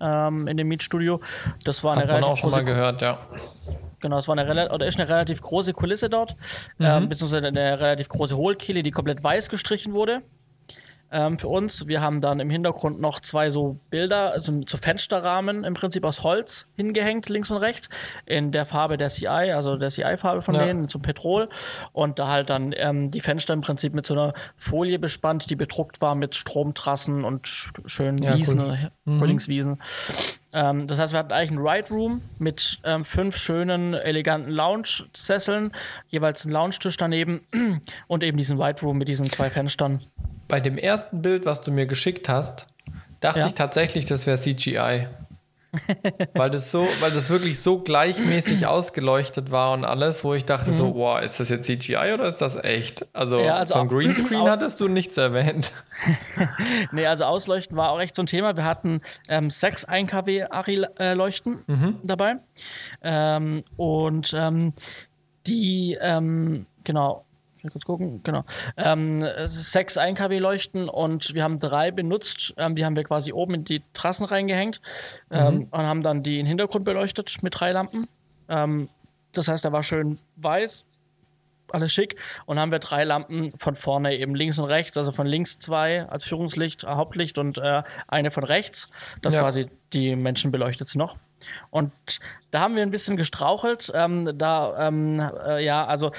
ähm, 0.00 0.48
in 0.48 0.56
dem 0.56 0.68
Mietstudio. 0.68 1.20
Das 1.64 1.84
war 1.84 1.92
eine 1.92 2.02
Hat 2.02 2.08
man 2.08 2.16
relativ 2.16 2.32
auch 2.32 2.36
schon 2.36 2.50
mal 2.50 2.64
gehört, 2.64 3.02
ja. 3.02 3.18
Genau, 4.00 4.18
es 4.18 4.28
war 4.28 4.36
eine, 4.36 4.72
oder 4.72 4.86
ist 4.86 4.98
eine 4.98 5.08
relativ 5.08 5.40
große 5.40 5.72
Kulisse 5.72 6.08
dort, 6.08 6.36
mhm. 6.78 6.86
ähm, 6.86 7.08
beziehungsweise 7.08 7.46
eine 7.46 7.80
relativ 7.80 8.08
große 8.08 8.36
Hohlkehle, 8.36 8.82
die 8.82 8.90
komplett 8.90 9.22
weiß 9.22 9.48
gestrichen 9.48 9.92
wurde 9.92 10.22
ähm, 11.10 11.38
für 11.38 11.48
uns. 11.48 11.86
Wir 11.86 12.00
haben 12.00 12.20
dann 12.20 12.40
im 12.40 12.50
Hintergrund 12.50 13.00
noch 13.00 13.20
zwei 13.20 13.50
so 13.50 13.78
Bilder, 13.90 14.32
also 14.32 14.60
so 14.66 14.76
Fensterrahmen 14.76 15.64
im 15.64 15.74
Prinzip 15.74 16.04
aus 16.04 16.22
Holz 16.22 16.68
hingehängt, 16.76 17.28
links 17.28 17.50
und 17.50 17.58
rechts, 17.58 17.88
in 18.24 18.52
der 18.52 18.66
Farbe 18.66 18.96
der 18.96 19.08
CI, 19.08 19.26
also 19.26 19.76
der 19.76 19.90
CI-Farbe 19.90 20.42
von 20.42 20.54
ja. 20.54 20.64
denen, 20.64 20.88
zum 20.88 21.02
Petrol. 21.02 21.48
Und 21.92 22.18
da 22.18 22.28
halt 22.28 22.50
dann 22.50 22.74
ähm, 22.76 23.10
die 23.10 23.20
Fenster 23.20 23.54
im 23.54 23.60
Prinzip 23.60 23.94
mit 23.94 24.06
so 24.06 24.14
einer 24.14 24.34
Folie 24.56 24.98
bespannt, 24.98 25.50
die 25.50 25.56
bedruckt 25.56 26.00
war 26.00 26.14
mit 26.14 26.34
Stromtrassen 26.34 27.24
und 27.24 27.72
schönen 27.86 28.18
ja, 28.18 28.36
Wiesen, 28.36 28.60
cool. 28.60 28.90
Mhm. 29.04 29.18
Frühlingswiesen. 29.18 29.72
Mhm. 29.72 29.78
Ähm, 30.52 30.86
das 30.86 30.98
heißt, 30.98 31.12
wir 31.12 31.18
hatten 31.18 31.32
eigentlich 31.32 31.50
einen 31.50 31.66
Ride 31.66 31.90
Room 31.90 32.22
mit 32.38 32.78
ähm, 32.82 33.04
fünf 33.04 33.36
schönen, 33.36 33.92
eleganten 33.94 34.50
Lounge-Sesseln, 34.50 35.72
jeweils 36.08 36.44
einen 36.44 36.52
Lounge-Tisch 36.52 36.96
daneben 36.96 37.42
und 38.06 38.22
eben 38.22 38.38
diesen 38.38 38.60
Ride 38.60 38.80
Room 38.80 38.96
mit 38.96 39.08
diesen 39.08 39.26
zwei 39.26 39.50
Fenstern 39.50 40.00
bei 40.48 40.60
dem 40.60 40.78
ersten 40.78 41.22
Bild, 41.22 41.46
was 41.46 41.62
du 41.62 41.70
mir 41.70 41.86
geschickt 41.86 42.28
hast, 42.28 42.66
dachte 43.20 43.40
ja. 43.40 43.46
ich 43.46 43.54
tatsächlich, 43.54 44.06
das 44.06 44.26
wäre 44.26 44.38
CGI. 44.38 45.08
weil 46.34 46.50
das 46.50 46.70
so, 46.70 46.86
weil 47.00 47.10
das 47.10 47.28
wirklich 47.30 47.60
so 47.60 47.80
gleichmäßig 47.80 48.66
ausgeleuchtet 48.66 49.50
war 49.50 49.72
und 49.72 49.84
alles, 49.84 50.24
wo 50.24 50.32
ich 50.34 50.44
dachte 50.44 50.70
mhm. 50.70 50.74
so, 50.74 50.94
wow, 50.94 51.20
ist 51.20 51.38
das 51.38 51.48
jetzt 51.48 51.66
CGI 51.66 52.14
oder 52.14 52.28
ist 52.28 52.40
das 52.40 52.56
echt? 52.56 53.06
Also, 53.12 53.38
ja, 53.38 53.56
also 53.56 53.74
vom 53.74 53.88
Greenscreen 53.88 54.42
hattest 54.48 54.80
du 54.80 54.88
nichts 54.88 55.16
erwähnt. 55.16 55.72
nee, 56.92 57.06
also 57.06 57.24
Ausleuchten 57.24 57.76
war 57.76 57.90
auch 57.90 58.00
echt 58.00 58.16
so 58.16 58.22
ein 58.22 58.26
Thema. 58.26 58.56
Wir 58.56 58.64
hatten 58.64 59.00
ähm, 59.28 59.50
sechs 59.50 59.84
1 59.84 60.10
kW 60.10 60.44
Ari-Leuchten 60.44 61.64
mhm. 61.66 61.98
dabei. 62.04 62.36
Ähm, 63.02 63.62
und 63.76 64.32
ähm, 64.34 64.72
die, 65.46 65.98
ähm, 66.00 66.66
genau, 66.84 67.25
mal 67.66 67.72
kurz 67.72 67.84
gucken, 67.84 68.22
genau. 68.22 68.44
Ähm, 68.76 69.24
sechs 69.46 69.98
1 69.98 70.18
kW 70.18 70.38
Leuchten 70.38 70.88
und 70.88 71.34
wir 71.34 71.42
haben 71.42 71.58
drei 71.58 71.90
benutzt. 71.90 72.54
Ähm, 72.56 72.74
die 72.74 72.84
haben 72.84 72.96
wir 72.96 73.04
quasi 73.04 73.32
oben 73.32 73.54
in 73.54 73.64
die 73.64 73.82
Trassen 73.92 74.24
reingehängt 74.24 74.80
ähm, 75.30 75.54
mhm. 75.54 75.68
und 75.70 75.86
haben 75.86 76.02
dann 76.02 76.22
die 76.22 76.38
in 76.38 76.44
den 76.44 76.46
Hintergrund 76.46 76.84
beleuchtet 76.84 77.42
mit 77.42 77.58
drei 77.58 77.72
Lampen. 77.72 78.08
Ähm, 78.48 78.88
das 79.32 79.48
heißt, 79.48 79.64
er 79.64 79.72
war 79.72 79.82
schön 79.82 80.18
weiß, 80.36 80.84
alles 81.72 81.92
schick. 81.92 82.16
Und 82.46 82.58
haben 82.58 82.72
wir 82.72 82.78
drei 82.78 83.04
Lampen 83.04 83.50
von 83.58 83.76
vorne 83.76 84.16
eben 84.16 84.34
links 84.34 84.58
und 84.58 84.66
rechts, 84.66 84.96
also 84.96 85.12
von 85.12 85.26
links 85.26 85.58
zwei 85.58 86.06
als 86.08 86.24
Führungslicht, 86.24 86.84
äh, 86.84 86.88
Hauptlicht 86.88 87.38
und 87.38 87.58
äh, 87.58 87.82
eine 88.08 88.30
von 88.30 88.44
rechts, 88.44 88.88
dass 89.22 89.34
ja. 89.34 89.42
quasi 89.42 89.68
die 89.92 90.16
Menschen 90.16 90.50
beleuchtet 90.50 90.88
sind 90.88 90.98
noch. 90.98 91.16
Und 91.70 91.92
da 92.50 92.60
haben 92.60 92.76
wir 92.76 92.82
ein 92.82 92.90
bisschen 92.90 93.16
gestrauchelt. 93.16 93.92
Ähm, 93.94 94.36
da, 94.36 94.88
ähm, 94.88 95.20
äh, 95.46 95.64
ja, 95.64 95.84
also 95.84 96.12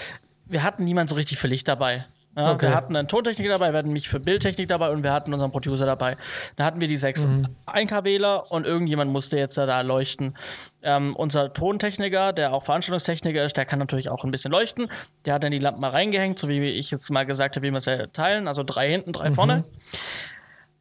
wir 0.50 0.64
hatten 0.64 0.84
niemand 0.84 1.10
so 1.10 1.16
richtig 1.16 1.38
für 1.38 1.48
Licht 1.48 1.68
dabei. 1.68 2.06
Ja, 2.38 2.52
okay. 2.52 2.68
Wir 2.68 2.76
hatten 2.76 2.96
einen 2.96 3.08
Tontechniker 3.08 3.50
dabei, 3.50 3.72
wir 3.72 3.80
hatten 3.80 3.92
mich 3.92 4.10
für 4.10 4.20
Bildtechnik 4.20 4.70
dabei 4.70 4.92
und 4.92 5.02
wir 5.02 5.12
hatten 5.12 5.34
unseren 5.34 5.52
Producer 5.52 5.88
dabei. 5.88 6.18
Da 6.56 6.66
hatten 6.66 6.80
wir 6.80 6.88
die 6.88 6.98
sechs 6.98 7.26
mhm. 7.26 7.48
1K-Wähler 7.66 8.52
und 8.52 8.68
irgendjemand 8.68 9.12
musste 9.12 9.40
jetzt 9.40 9.58
da, 9.58 9.82
leuchten. 9.82 10.38
Ähm, 10.84 11.16
unser 11.16 11.52
Tontechniker, 11.52 12.34
der 12.34 12.54
auch 12.54 12.64
Veranstaltungstechniker 12.64 13.44
ist, 13.44 13.58
der 13.58 13.66
kann 13.66 13.80
natürlich 13.80 14.10
auch 14.10 14.24
ein 14.24 14.30
bisschen 14.30 14.52
leuchten. 14.52 14.88
Der 15.26 15.34
hat 15.34 15.44
dann 15.44 15.52
die 15.52 15.58
Lampen 15.58 15.82
mal 15.82 15.90
reingehängt, 15.90 16.38
so 16.38 16.48
wie 16.48 16.64
ich 16.64 16.92
jetzt 16.92 17.10
mal 17.10 17.26
gesagt 17.26 17.56
habe, 17.56 17.66
wie 17.66 17.72
wir 17.72 17.78
es 17.78 17.90
teilen. 18.14 18.48
Also 18.48 18.62
drei 18.62 18.88
hinten, 18.88 19.14
drei 19.14 19.32
mhm. 19.32 19.36
vorne. 19.36 19.64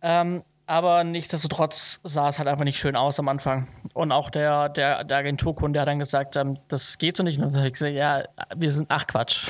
Ähm, 0.02 0.42
aber 0.66 1.04
nichtsdestotrotz 1.04 2.00
sah 2.02 2.28
es 2.28 2.38
halt 2.38 2.48
einfach 2.48 2.64
nicht 2.64 2.78
schön 2.78 2.96
aus 2.96 3.18
am 3.18 3.28
Anfang. 3.28 3.68
Und 3.96 4.12
auch 4.12 4.28
der, 4.28 4.68
der, 4.68 5.04
der 5.04 5.16
Agenturkunde 5.16 5.80
hat 5.80 5.88
dann 5.88 5.98
gesagt, 5.98 6.36
ähm, 6.36 6.58
das 6.68 6.98
geht 6.98 7.16
so 7.16 7.22
nicht. 7.22 7.38
Und 7.38 7.46
dann 7.46 7.56
habe 7.56 7.68
ich 7.68 7.72
gesagt, 7.72 7.94
ja, 7.94 8.24
wir 8.54 8.70
sind, 8.70 8.88
ach 8.90 9.06
Quatsch, 9.06 9.46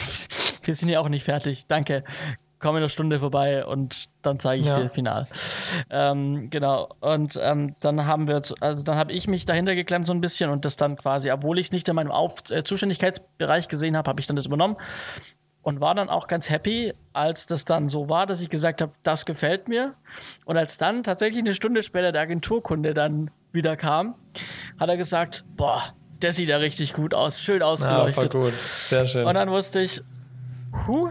wir 0.63 0.73
sind 0.73 0.89
ja 0.89 1.01
auch 1.01 1.09
nicht 1.09 1.25
fertig. 1.25 1.67
Danke. 1.67 2.05
Komm 2.61 2.77
in 2.77 2.83
einer 2.83 2.89
Stunde 2.89 3.19
vorbei 3.19 3.67
und 3.67 4.05
dann 4.23 4.39
zeige 4.39 4.63
ich 4.63 4.69
ja. 4.69 4.79
dir 4.79 4.89
Final. 4.89 5.27
Ähm, 5.91 6.49
genau. 6.49 6.89
Und 7.01 7.37
ähm, 7.43 7.75
dann 7.81 8.07
haben 8.07 8.29
wir, 8.29 8.41
also 8.61 8.85
dann 8.85 8.97
habe 8.97 9.13
ich 9.13 9.27
mich 9.27 9.47
dahinter 9.47 9.75
geklemmt 9.75 10.07
so 10.07 10.15
ein 10.15 10.21
bisschen 10.21 10.49
und 10.51 10.65
das 10.65 10.77
dann 10.77 10.95
quasi, 10.95 11.33
obwohl 11.33 11.59
ich 11.59 11.67
es 11.67 11.73
nicht 11.73 11.89
in 11.89 11.97
meinem 11.97 12.13
Auf 12.13 12.49
äh, 12.49 12.63
Zuständigkeitsbereich 12.63 13.67
gesehen 13.67 13.97
habe, 13.97 14.09
habe 14.09 14.21
ich 14.21 14.29
dann 14.29 14.37
das 14.37 14.47
übernommen 14.47 14.77
und 15.67 15.81
war 15.81 15.97
dann 15.97 16.09
auch 16.09 16.29
ganz 16.29 16.49
happy, 16.49 16.95
als 17.13 17.47
das 17.47 17.65
dann 17.65 17.89
so 17.89 18.09
war, 18.09 18.27
dass 18.27 18.41
ich 18.41 18.49
gesagt 18.49 18.81
habe, 18.81 18.93
das 19.03 19.27
gefällt 19.27 19.67
mir. 19.67 19.95
Und 20.45 20.57
als 20.57 20.79
dann 20.79 21.03
tatsächlich 21.03 21.41
eine 21.41 21.55
Stunde 21.55 21.83
später 21.83 22.13
der 22.13 22.23
Agenturkunde 22.23 22.95
dann 22.95 23.33
wieder 23.51 23.77
kam, 23.77 24.15
hat 24.79 24.89
er 24.89 24.97
gesagt, 24.97 25.45
boah, 25.57 25.83
der 26.23 26.33
sieht 26.33 26.51
ja 26.51 26.59
richtig 26.59 26.95
gut 26.95 27.15
aus, 27.15 27.41
schön 27.41 27.65
ausgeleuchtet. 27.65 28.33
Ja, 28.33 28.41
voll 28.41 28.51
gut, 28.51 28.53
sehr 28.53 29.07
schön. 29.09 29.27
Und 29.27 29.35
dann 29.35 29.51
wusste 29.51 29.81
ich, 29.81 30.03
huh, 30.87 31.11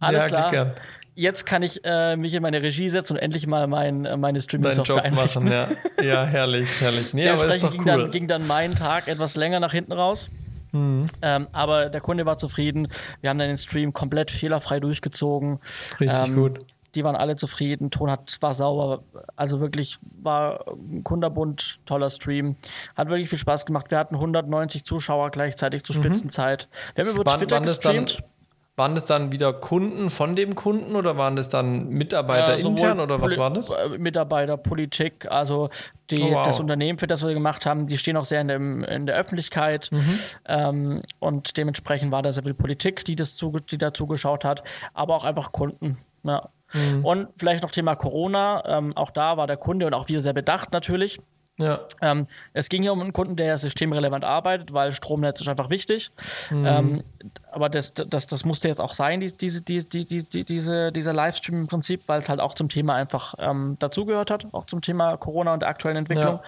alles 0.00 0.22
ja, 0.22 0.28
klar. 0.28 0.74
Jetzt 1.14 1.46
kann 1.46 1.62
ich 1.62 1.80
äh, 1.84 2.16
mich 2.16 2.34
in 2.34 2.42
meine 2.42 2.60
Regie 2.62 2.88
setzen 2.88 3.12
und 3.12 3.22
endlich 3.22 3.46
mal 3.46 3.68
mein, 3.68 4.06
äh, 4.06 4.16
meine 4.16 4.42
Streaming-Software 4.42 5.04
einrichten. 5.04 5.44
Machen, 5.44 5.68
ja. 6.00 6.02
ja, 6.02 6.24
herrlich, 6.24 6.68
herrlich. 6.80 7.14
Nee, 7.14 7.28
aber 7.28 7.46
ist 7.46 7.62
doch 7.62 7.70
ging, 7.70 7.82
cool. 7.82 7.86
dann, 7.86 8.10
ging 8.10 8.26
dann 8.26 8.44
mein 8.48 8.72
Tag 8.72 9.06
etwas 9.06 9.36
länger 9.36 9.60
nach 9.60 9.70
hinten 9.70 9.92
raus. 9.92 10.30
Mhm. 10.74 11.06
Ähm, 11.22 11.48
aber 11.52 11.88
der 11.88 12.00
Kunde 12.00 12.26
war 12.26 12.36
zufrieden. 12.36 12.88
Wir 13.20 13.30
haben 13.30 13.38
dann 13.38 13.48
den 13.48 13.58
Stream 13.58 13.92
komplett 13.92 14.30
fehlerfrei 14.30 14.80
durchgezogen. 14.80 15.60
Richtig 16.00 16.26
ähm, 16.26 16.34
gut. 16.34 16.58
Die 16.94 17.04
waren 17.04 17.16
alle 17.16 17.36
zufrieden. 17.36 17.90
Ton 17.90 18.10
hat, 18.10 18.36
war 18.40 18.54
sauber. 18.54 19.02
Also 19.36 19.60
wirklich 19.60 19.98
war 20.20 20.64
ein 20.68 21.02
kunderbunt, 21.04 21.80
toller 21.86 22.10
Stream. 22.10 22.56
Hat 22.96 23.08
wirklich 23.08 23.28
viel 23.28 23.38
Spaß 23.38 23.66
gemacht. 23.66 23.90
Wir 23.90 23.98
hatten 23.98 24.16
190 24.16 24.84
Zuschauer 24.84 25.30
gleichzeitig 25.30 25.84
zur 25.84 25.96
mhm. 25.96 26.02
Spitzenzeit. 26.02 26.68
Wir 26.94 27.04
haben 27.04 27.14
über 27.14 27.24
wann, 27.24 27.38
Twitter 27.38 27.60
gestreamt. 27.60 28.22
Waren 28.76 28.96
das 28.96 29.04
dann 29.04 29.30
wieder 29.30 29.52
Kunden 29.52 30.10
von 30.10 30.34
dem 30.34 30.56
Kunden 30.56 30.96
oder 30.96 31.16
waren 31.16 31.36
das 31.36 31.48
dann 31.48 31.90
Mitarbeiter 31.90 32.56
äh, 32.56 32.60
intern 32.60 32.98
oder 32.98 33.20
was 33.20 33.28
Poli 33.28 33.38
war 33.38 33.50
das? 33.52 33.70
Äh, 33.70 33.98
Mitarbeiter, 33.98 34.56
Politik, 34.56 35.30
also 35.30 35.70
die, 36.10 36.20
oh, 36.20 36.32
wow. 36.32 36.46
das 36.46 36.58
Unternehmen, 36.58 36.98
für 36.98 37.06
das 37.06 37.24
wir 37.24 37.34
gemacht 37.34 37.66
haben, 37.66 37.86
die 37.86 37.96
stehen 37.96 38.16
auch 38.16 38.24
sehr 38.24 38.40
in, 38.40 38.48
dem, 38.48 38.82
in 38.82 39.06
der 39.06 39.14
Öffentlichkeit 39.14 39.90
mhm. 39.92 40.18
ähm, 40.46 41.02
und 41.20 41.56
dementsprechend 41.56 42.10
war 42.10 42.22
da 42.22 42.32
sehr 42.32 42.42
viel 42.42 42.54
Politik, 42.54 43.04
die, 43.04 43.14
das 43.14 43.36
zu, 43.36 43.52
die 43.70 43.78
da 43.78 43.94
zugeschaut 43.94 44.44
hat, 44.44 44.64
aber 44.92 45.14
auch 45.14 45.24
einfach 45.24 45.52
Kunden. 45.52 45.98
Ja. 46.24 46.48
Mhm. 46.72 47.04
Und 47.04 47.28
vielleicht 47.36 47.62
noch 47.62 47.70
Thema 47.70 47.94
Corona, 47.94 48.64
ähm, 48.66 48.96
auch 48.96 49.10
da 49.10 49.36
war 49.36 49.46
der 49.46 49.56
Kunde 49.56 49.86
und 49.86 49.94
auch 49.94 50.08
wir 50.08 50.20
sehr 50.20 50.32
bedacht 50.32 50.72
natürlich. 50.72 51.20
Ja. 51.56 51.80
Ähm, 52.02 52.26
es 52.52 52.68
ging 52.68 52.82
hier 52.82 52.92
um 52.92 53.00
einen 53.00 53.12
Kunden, 53.12 53.36
der 53.36 53.56
systemrelevant 53.58 54.24
arbeitet, 54.24 54.72
weil 54.72 54.92
Stromnetz 54.92 55.40
ist 55.40 55.48
einfach 55.48 55.70
wichtig. 55.70 56.10
Mhm. 56.50 56.66
Ähm, 56.66 57.04
aber 57.52 57.68
das, 57.68 57.94
das, 57.94 58.26
das 58.26 58.44
musste 58.44 58.66
jetzt 58.66 58.80
auch 58.80 58.92
sein, 58.92 59.20
diese, 59.20 59.36
diese, 59.36 59.62
diese, 59.62 59.88
diese, 59.88 60.24
diese, 60.44 60.92
dieser 60.92 61.12
Livestream 61.12 61.60
im 61.60 61.66
Prinzip, 61.68 62.02
weil 62.08 62.22
es 62.22 62.28
halt 62.28 62.40
auch 62.40 62.54
zum 62.54 62.68
Thema 62.68 62.94
einfach 62.94 63.34
ähm, 63.38 63.76
dazugehört 63.78 64.32
hat, 64.32 64.46
auch 64.52 64.66
zum 64.66 64.82
Thema 64.82 65.16
Corona 65.16 65.54
und 65.54 65.60
der 65.60 65.68
aktuellen 65.68 65.98
Entwicklung 65.98 66.36
ja. 66.36 66.42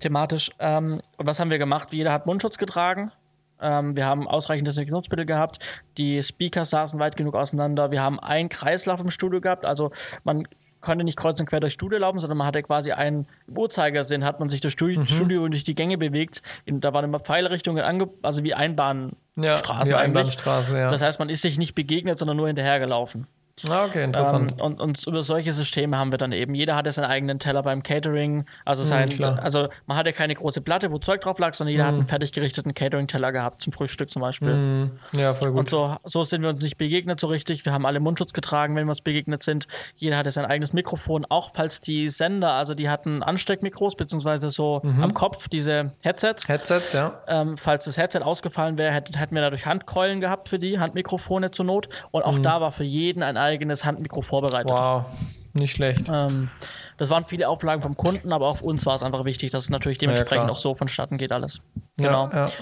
thematisch. 0.00 0.50
Ähm, 0.58 1.02
und 1.18 1.26
was 1.26 1.38
haben 1.38 1.50
wir 1.50 1.58
gemacht? 1.58 1.92
Jeder 1.92 2.12
hat 2.12 2.24
Mundschutz 2.24 2.56
getragen. 2.56 3.12
Ähm, 3.60 3.94
wir 3.94 4.06
haben 4.06 4.26
ausreichend 4.26 4.66
Desinfektionsmittel 4.66 5.26
gehabt. 5.26 5.58
Die 5.98 6.22
Speakers 6.22 6.70
saßen 6.70 6.98
weit 6.98 7.16
genug 7.16 7.34
auseinander. 7.34 7.90
Wir 7.90 8.00
haben 8.00 8.18
einen 8.18 8.48
Kreislauf 8.48 9.00
im 9.00 9.10
Studio 9.10 9.42
gehabt. 9.42 9.66
Also 9.66 9.90
man 10.24 10.48
konnte 10.80 11.04
nicht 11.04 11.16
kreuz 11.16 11.38
und 11.40 11.46
quer 11.46 11.60
durchs 11.60 11.74
Studio 11.74 11.98
laufen, 11.98 12.20
sondern 12.20 12.38
man 12.38 12.46
hatte 12.46 12.62
quasi 12.62 12.92
einen 12.92 13.26
Uhrzeigersinn, 13.48 14.24
hat 14.24 14.40
man 14.40 14.48
sich 14.48 14.60
durch 14.60 14.72
Studio, 14.72 15.00
mhm. 15.00 15.06
Studio 15.06 15.44
und 15.44 15.52
durch 15.52 15.64
die 15.64 15.74
Gänge 15.74 15.98
bewegt. 15.98 16.42
da 16.66 16.92
waren 16.92 17.04
immer 17.04 17.20
Pfeilrichtungen, 17.20 17.84
ange 17.84 18.08
also 18.22 18.44
wie 18.44 18.54
Einbahnstraßen 18.54 19.12
ja, 19.42 19.84
wie 19.86 19.94
Einbahnstraße, 19.94 20.78
ja. 20.78 20.90
Das 20.90 21.02
heißt, 21.02 21.18
man 21.18 21.28
ist 21.28 21.42
sich 21.42 21.58
nicht 21.58 21.74
begegnet, 21.74 22.18
sondern 22.18 22.36
nur 22.36 22.46
hinterhergelaufen. 22.46 23.26
Ah, 23.68 23.84
okay, 23.84 24.04
interessant. 24.04 24.52
Ähm, 24.52 24.64
und, 24.64 24.80
und, 24.80 25.06
über 25.06 25.22
solche 25.22 25.52
Systeme 25.52 25.96
haben 25.96 26.12
wir 26.12 26.18
dann 26.18 26.32
eben. 26.32 26.54
Jeder 26.54 26.76
hatte 26.76 26.90
seinen 26.92 27.10
eigenen 27.10 27.38
Teller 27.38 27.62
beim 27.62 27.82
Catering. 27.82 28.44
Also, 28.64 28.84
sein, 28.84 29.08
mhm, 29.16 29.24
also 29.24 29.68
man 29.86 29.96
hatte 29.96 30.12
keine 30.12 30.34
große 30.34 30.60
Platte, 30.60 30.90
wo 30.90 30.98
Zeug 30.98 31.20
drauf 31.20 31.38
lag, 31.38 31.54
sondern 31.54 31.72
jeder 31.72 31.84
mhm. 31.84 31.88
hat 31.88 31.94
einen 31.94 32.06
fertig 32.06 32.32
gerichteten 32.32 32.74
Catering-Teller 32.74 33.32
gehabt, 33.32 33.62
zum 33.62 33.72
Frühstück 33.72 34.10
zum 34.10 34.22
Beispiel. 34.22 34.54
Mhm. 34.54 34.90
Ja, 35.12 35.34
voll 35.34 35.50
gut. 35.50 35.58
Und 35.58 35.70
so, 35.70 35.96
so 36.04 36.22
sind 36.22 36.42
wir 36.42 36.48
uns 36.48 36.62
nicht 36.62 36.78
begegnet 36.78 37.20
so 37.20 37.26
richtig. 37.26 37.64
Wir 37.64 37.72
haben 37.72 37.86
alle 37.86 38.00
Mundschutz 38.00 38.32
getragen, 38.32 38.76
wenn 38.76 38.86
wir 38.86 38.92
uns 38.92 39.02
begegnet 39.02 39.42
sind. 39.42 39.66
Jeder 39.96 40.16
hatte 40.16 40.32
sein 40.32 40.44
eigenes 40.44 40.72
Mikrofon, 40.72 41.26
auch 41.28 41.50
falls 41.54 41.80
die 41.80 42.08
Sender, 42.08 42.52
also 42.52 42.74
die 42.74 42.88
hatten 42.88 43.22
Ansteckmikros, 43.22 43.96
beziehungsweise 43.96 44.50
so 44.50 44.80
mhm. 44.82 45.02
am 45.02 45.14
Kopf, 45.14 45.48
diese 45.48 45.92
Headsets. 46.02 46.48
Headsets, 46.48 46.92
ja. 46.92 47.18
Ähm, 47.28 47.56
falls 47.56 47.84
das 47.84 47.96
Headset 47.96 48.20
ausgefallen 48.20 48.78
wäre, 48.78 48.92
hätten, 48.92 49.16
hätten 49.16 49.34
wir 49.34 49.42
dadurch 49.42 49.66
Handkeulen 49.66 50.20
gehabt 50.20 50.48
für 50.48 50.58
die, 50.58 50.78
Handmikrofone 50.78 51.50
zur 51.50 51.66
Not. 51.66 51.88
Und 52.10 52.24
auch 52.24 52.38
mhm. 52.38 52.42
da 52.42 52.60
war 52.60 52.72
für 52.72 52.84
jeden 52.84 53.22
ein 53.22 53.36
eigenes 53.50 53.84
Handmikro 53.84 54.22
vorbereitet. 54.22 54.70
Wow, 54.70 55.04
nicht 55.52 55.72
schlecht. 55.72 56.06
Ähm, 56.08 56.48
das 56.96 57.10
waren 57.10 57.24
viele 57.24 57.48
Auflagen 57.48 57.82
vom 57.82 57.96
Kunden, 57.96 58.32
aber 58.32 58.48
auch 58.48 58.58
für 58.58 58.64
uns 58.64 58.86
war 58.86 58.94
es 58.94 59.02
einfach 59.02 59.24
wichtig, 59.24 59.50
dass 59.50 59.64
es 59.64 59.70
natürlich 59.70 59.98
dementsprechend 59.98 60.46
ja, 60.46 60.52
auch 60.52 60.58
so 60.58 60.74
vonstatten 60.74 61.18
geht 61.18 61.32
alles. 61.32 61.60
Genau. 61.96 62.28
Ja, 62.28 62.46
ja. 62.46 62.52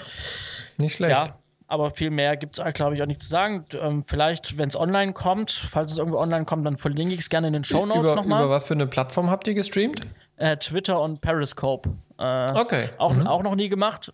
Nicht 0.78 0.94
schlecht. 0.94 1.16
Ja, 1.16 1.38
aber 1.66 1.90
viel 1.90 2.10
mehr 2.10 2.36
gibt 2.36 2.58
es, 2.58 2.74
glaube 2.74 2.94
ich, 2.94 3.02
auch 3.02 3.06
nicht 3.06 3.22
zu 3.22 3.28
sagen. 3.28 3.66
Ähm, 3.72 4.04
vielleicht, 4.06 4.56
wenn 4.56 4.68
es 4.68 4.76
online 4.76 5.12
kommt, 5.12 5.50
falls 5.50 5.92
es 5.92 5.98
irgendwo 5.98 6.18
online 6.18 6.46
kommt, 6.46 6.66
dann 6.66 6.78
verlinke 6.78 7.14
ich 7.14 7.20
es 7.20 7.28
gerne 7.28 7.48
in 7.48 7.52
den 7.52 7.64
Show 7.64 7.84
Notes 7.84 8.14
nochmal. 8.14 8.44
Über 8.44 8.54
was 8.54 8.64
für 8.64 8.74
eine 8.74 8.86
Plattform 8.86 9.30
habt 9.30 9.46
ihr 9.46 9.54
gestreamt? 9.54 10.00
Äh, 10.36 10.56
Twitter 10.56 11.00
und 11.00 11.20
Periscope. 11.20 11.90
Äh, 12.18 12.52
okay. 12.52 12.88
Auch, 12.96 13.12
mhm. 13.12 13.26
auch 13.26 13.42
noch 13.42 13.54
nie 13.54 13.68
gemacht, 13.68 14.12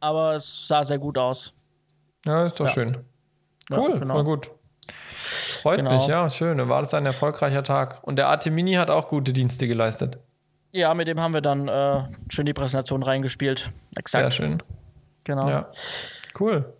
aber 0.00 0.34
es 0.34 0.68
sah 0.68 0.84
sehr 0.84 0.98
gut 0.98 1.16
aus. 1.16 1.54
Ja, 2.26 2.44
ist 2.44 2.60
doch 2.60 2.68
schön. 2.68 2.98
Cool, 3.70 3.92
ja, 3.92 3.98
genau. 3.98 4.24
gut. 4.24 4.50
Freut 5.22 5.76
genau. 5.76 5.94
mich, 5.94 6.06
ja, 6.08 6.28
schön. 6.28 6.58
Dann 6.58 6.68
war 6.68 6.82
das 6.82 6.92
ein 6.94 7.06
erfolgreicher 7.06 7.62
Tag. 7.62 8.02
Und 8.02 8.16
der 8.16 8.28
Artemini 8.28 8.74
hat 8.74 8.90
auch 8.90 9.08
gute 9.08 9.32
Dienste 9.32 9.68
geleistet. 9.68 10.18
Ja, 10.72 10.94
mit 10.94 11.06
dem 11.06 11.20
haben 11.20 11.34
wir 11.34 11.42
dann 11.42 11.68
äh, 11.68 12.00
schön 12.28 12.46
die 12.46 12.54
Präsentation 12.54 13.02
reingespielt. 13.02 13.70
Exakt. 13.96 14.22
Sehr 14.22 14.30
schön. 14.30 14.62
Genau. 15.24 15.48
Ja. 15.48 15.68
Cool. 16.38 16.72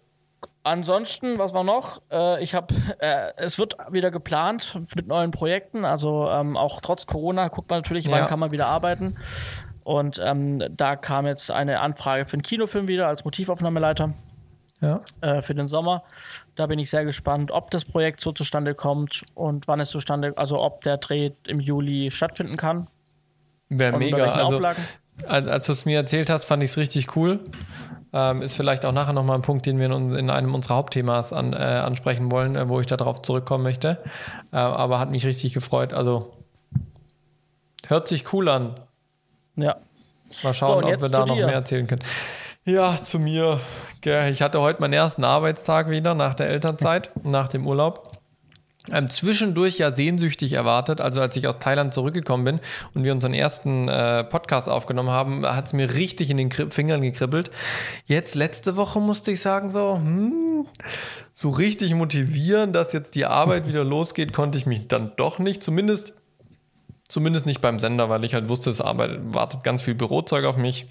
Ansonsten, 0.64 1.38
was 1.38 1.54
war 1.54 1.62
noch? 1.62 2.02
Äh, 2.10 2.42
ich 2.42 2.54
habe, 2.54 2.74
äh, 2.98 3.32
es 3.36 3.58
wird 3.58 3.76
wieder 3.90 4.10
geplant 4.10 4.78
mit 4.96 5.06
neuen 5.06 5.30
Projekten. 5.30 5.84
Also 5.84 6.28
ähm, 6.28 6.56
auch 6.56 6.80
trotz 6.80 7.06
Corona 7.06 7.48
guckt 7.48 7.70
man 7.70 7.80
natürlich, 7.80 8.10
wann 8.10 8.26
kann 8.26 8.38
man 8.38 8.50
wieder 8.50 8.66
arbeiten. 8.66 9.18
Und 9.84 10.20
ähm, 10.24 10.62
da 10.70 10.96
kam 10.96 11.26
jetzt 11.26 11.50
eine 11.50 11.80
Anfrage 11.80 12.26
für 12.26 12.34
einen 12.34 12.42
Kinofilm 12.42 12.88
wieder 12.88 13.08
als 13.08 13.24
Motivaufnahmeleiter 13.24 14.14
ja. 14.82 15.00
äh, 15.20 15.40
für 15.40 15.54
den 15.54 15.68
Sommer. 15.68 16.02
Da 16.56 16.66
bin 16.66 16.78
ich 16.78 16.90
sehr 16.90 17.04
gespannt, 17.04 17.50
ob 17.50 17.70
das 17.70 17.84
Projekt 17.84 18.20
so 18.20 18.32
zustande 18.32 18.74
kommt 18.74 19.24
und 19.34 19.68
wann 19.68 19.80
es 19.80 19.90
zustande, 19.90 20.34
also 20.36 20.60
ob 20.60 20.82
der 20.82 20.98
Dreh 20.98 21.30
im 21.46 21.60
Juli 21.60 22.10
stattfinden 22.10 22.56
kann. 22.56 22.88
Wäre 23.70 23.96
mega. 23.96 24.32
Also, 24.32 24.60
als 25.26 25.66
du 25.66 25.72
es 25.72 25.84
mir 25.84 25.96
erzählt 25.96 26.28
hast, 26.28 26.44
fand 26.44 26.62
ich 26.62 26.70
es 26.70 26.76
richtig 26.76 27.16
cool. 27.16 27.40
Ähm, 28.14 28.42
ist 28.42 28.56
vielleicht 28.56 28.84
auch 28.84 28.92
nachher 28.92 29.14
nochmal 29.14 29.36
ein 29.36 29.42
Punkt, 29.42 29.64
den 29.64 29.78
wir 29.78 29.90
in, 29.90 30.14
in 30.14 30.28
einem 30.28 30.54
unserer 30.54 30.74
Hauptthemas 30.74 31.32
an, 31.32 31.54
äh, 31.54 31.56
ansprechen 31.56 32.30
wollen, 32.30 32.56
äh, 32.56 32.68
wo 32.68 32.78
ich 32.80 32.86
darauf 32.86 33.22
zurückkommen 33.22 33.64
möchte. 33.64 33.98
Äh, 34.52 34.56
aber 34.56 34.98
hat 34.98 35.10
mich 35.10 35.24
richtig 35.24 35.54
gefreut. 35.54 35.94
Also 35.94 36.34
hört 37.86 38.08
sich 38.08 38.30
cool 38.34 38.50
an. 38.50 38.74
Ja. 39.56 39.76
Mal 40.42 40.52
schauen, 40.52 40.82
so, 40.82 40.88
ob 40.88 41.02
wir 41.02 41.08
da 41.08 41.24
noch 41.24 41.36
mehr 41.36 41.52
erzählen 41.52 41.86
können. 41.86 42.02
Ja, 42.64 42.96
zu 42.96 43.18
mir. 43.18 43.60
Ich 44.04 44.42
hatte 44.42 44.60
heute 44.60 44.80
meinen 44.80 44.94
ersten 44.94 45.22
Arbeitstag 45.22 45.88
wieder 45.88 46.14
nach 46.14 46.34
der 46.34 46.48
Elternzeit, 46.48 47.10
nach 47.22 47.48
dem 47.48 47.66
Urlaub. 47.66 48.10
Ähm, 48.90 49.06
zwischendurch 49.06 49.78
ja 49.78 49.94
sehnsüchtig 49.94 50.54
erwartet. 50.54 51.00
Also 51.00 51.20
als 51.20 51.36
ich 51.36 51.46
aus 51.46 51.60
Thailand 51.60 51.94
zurückgekommen 51.94 52.44
bin 52.44 52.60
und 52.94 53.04
wir 53.04 53.12
unseren 53.12 53.32
ersten 53.32 53.86
äh, 53.86 54.24
Podcast 54.24 54.68
aufgenommen 54.68 55.10
haben, 55.10 55.46
hat 55.46 55.66
es 55.66 55.72
mir 55.72 55.94
richtig 55.94 56.30
in 56.30 56.36
den 56.36 56.48
Kri 56.48 56.68
Fingern 56.68 57.00
gekribbelt. 57.00 57.52
Jetzt 58.06 58.34
letzte 58.34 58.76
Woche 58.76 59.00
musste 59.00 59.30
ich 59.30 59.40
sagen 59.40 59.70
so, 59.70 59.94
hm, 59.94 60.66
so 61.32 61.50
richtig 61.50 61.94
motivieren, 61.94 62.72
dass 62.72 62.92
jetzt 62.92 63.14
die 63.14 63.26
Arbeit 63.26 63.68
wieder 63.68 63.84
losgeht, 63.84 64.32
konnte 64.32 64.58
ich 64.58 64.66
mich 64.66 64.88
dann 64.88 65.12
doch 65.16 65.38
nicht. 65.38 65.62
Zumindest, 65.62 66.12
zumindest 67.06 67.46
nicht 67.46 67.60
beim 67.60 67.78
Sender, 67.78 68.08
weil 68.08 68.24
ich 68.24 68.34
halt 68.34 68.48
wusste, 68.48 68.70
es 68.70 68.80
arbeitet, 68.80 69.20
wartet 69.32 69.62
ganz 69.62 69.82
viel 69.82 69.94
Bürozeug 69.94 70.44
auf 70.44 70.56
mich. 70.56 70.86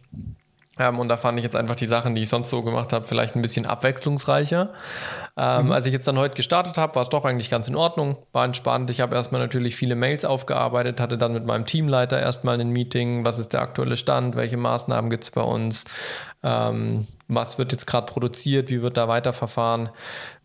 Ähm, 0.82 1.00
und 1.00 1.10
da 1.10 1.18
fand 1.18 1.38
ich 1.38 1.44
jetzt 1.44 1.56
einfach 1.56 1.76
die 1.76 1.86
Sachen, 1.86 2.16
die 2.16 2.24
ich 2.24 2.30
sonst 2.30 2.50
so 2.50 2.64
gemacht 2.64 2.92
habe, 2.92 3.06
vielleicht 3.06 3.36
ein 3.36 3.42
bisschen 3.42 3.66
abwechslungsreicher. 3.66 4.70
Ähm, 5.38 5.66
mhm. 5.66 5.72
Als 5.72 5.86
ich 5.86 5.94
jetzt 5.94 6.08
dann 6.08 6.18
heute 6.18 6.36
gestartet 6.36 6.78
habe, 6.78 6.96
war 6.96 7.04
es 7.04 7.10
doch 7.10 7.24
eigentlich 7.24 7.52
ganz 7.52 7.68
in 7.68 7.76
Ordnung, 7.76 8.18
war 8.32 8.46
entspannt. 8.46 8.90
Ich 8.90 9.00
habe 9.00 9.16
erstmal 9.16 9.42
natürlich 9.42 9.76
viele 9.76 9.96
Mails 9.96 10.26
aufgearbeitet, 10.26 11.00
hatte 11.00 11.18
dann 11.18 11.34
mit 11.34 11.46
meinem 11.46 11.66
Teamleiter 11.66 12.20
erstmal 12.20 12.60
ein 12.60 12.70
Meeting, 12.70 13.24
was 13.26 13.38
ist 13.38 13.54
der 13.54 13.62
aktuelle 13.62 13.96
Stand, 13.96 14.36
welche 14.36 14.58
Maßnahmen 14.58 15.10
gibt 15.10 15.26
es 15.26 15.32
bei 15.32 15.44
uns, 15.44 15.86
ähm, 16.44 17.08
was 17.28 17.60
wird 17.60 17.72
jetzt 17.72 17.86
gerade 17.86 18.12
produziert, 18.12 18.70
wie 18.70 18.82
wird 18.82 18.98
da 18.98 19.08
weiterverfahren. 19.08 19.90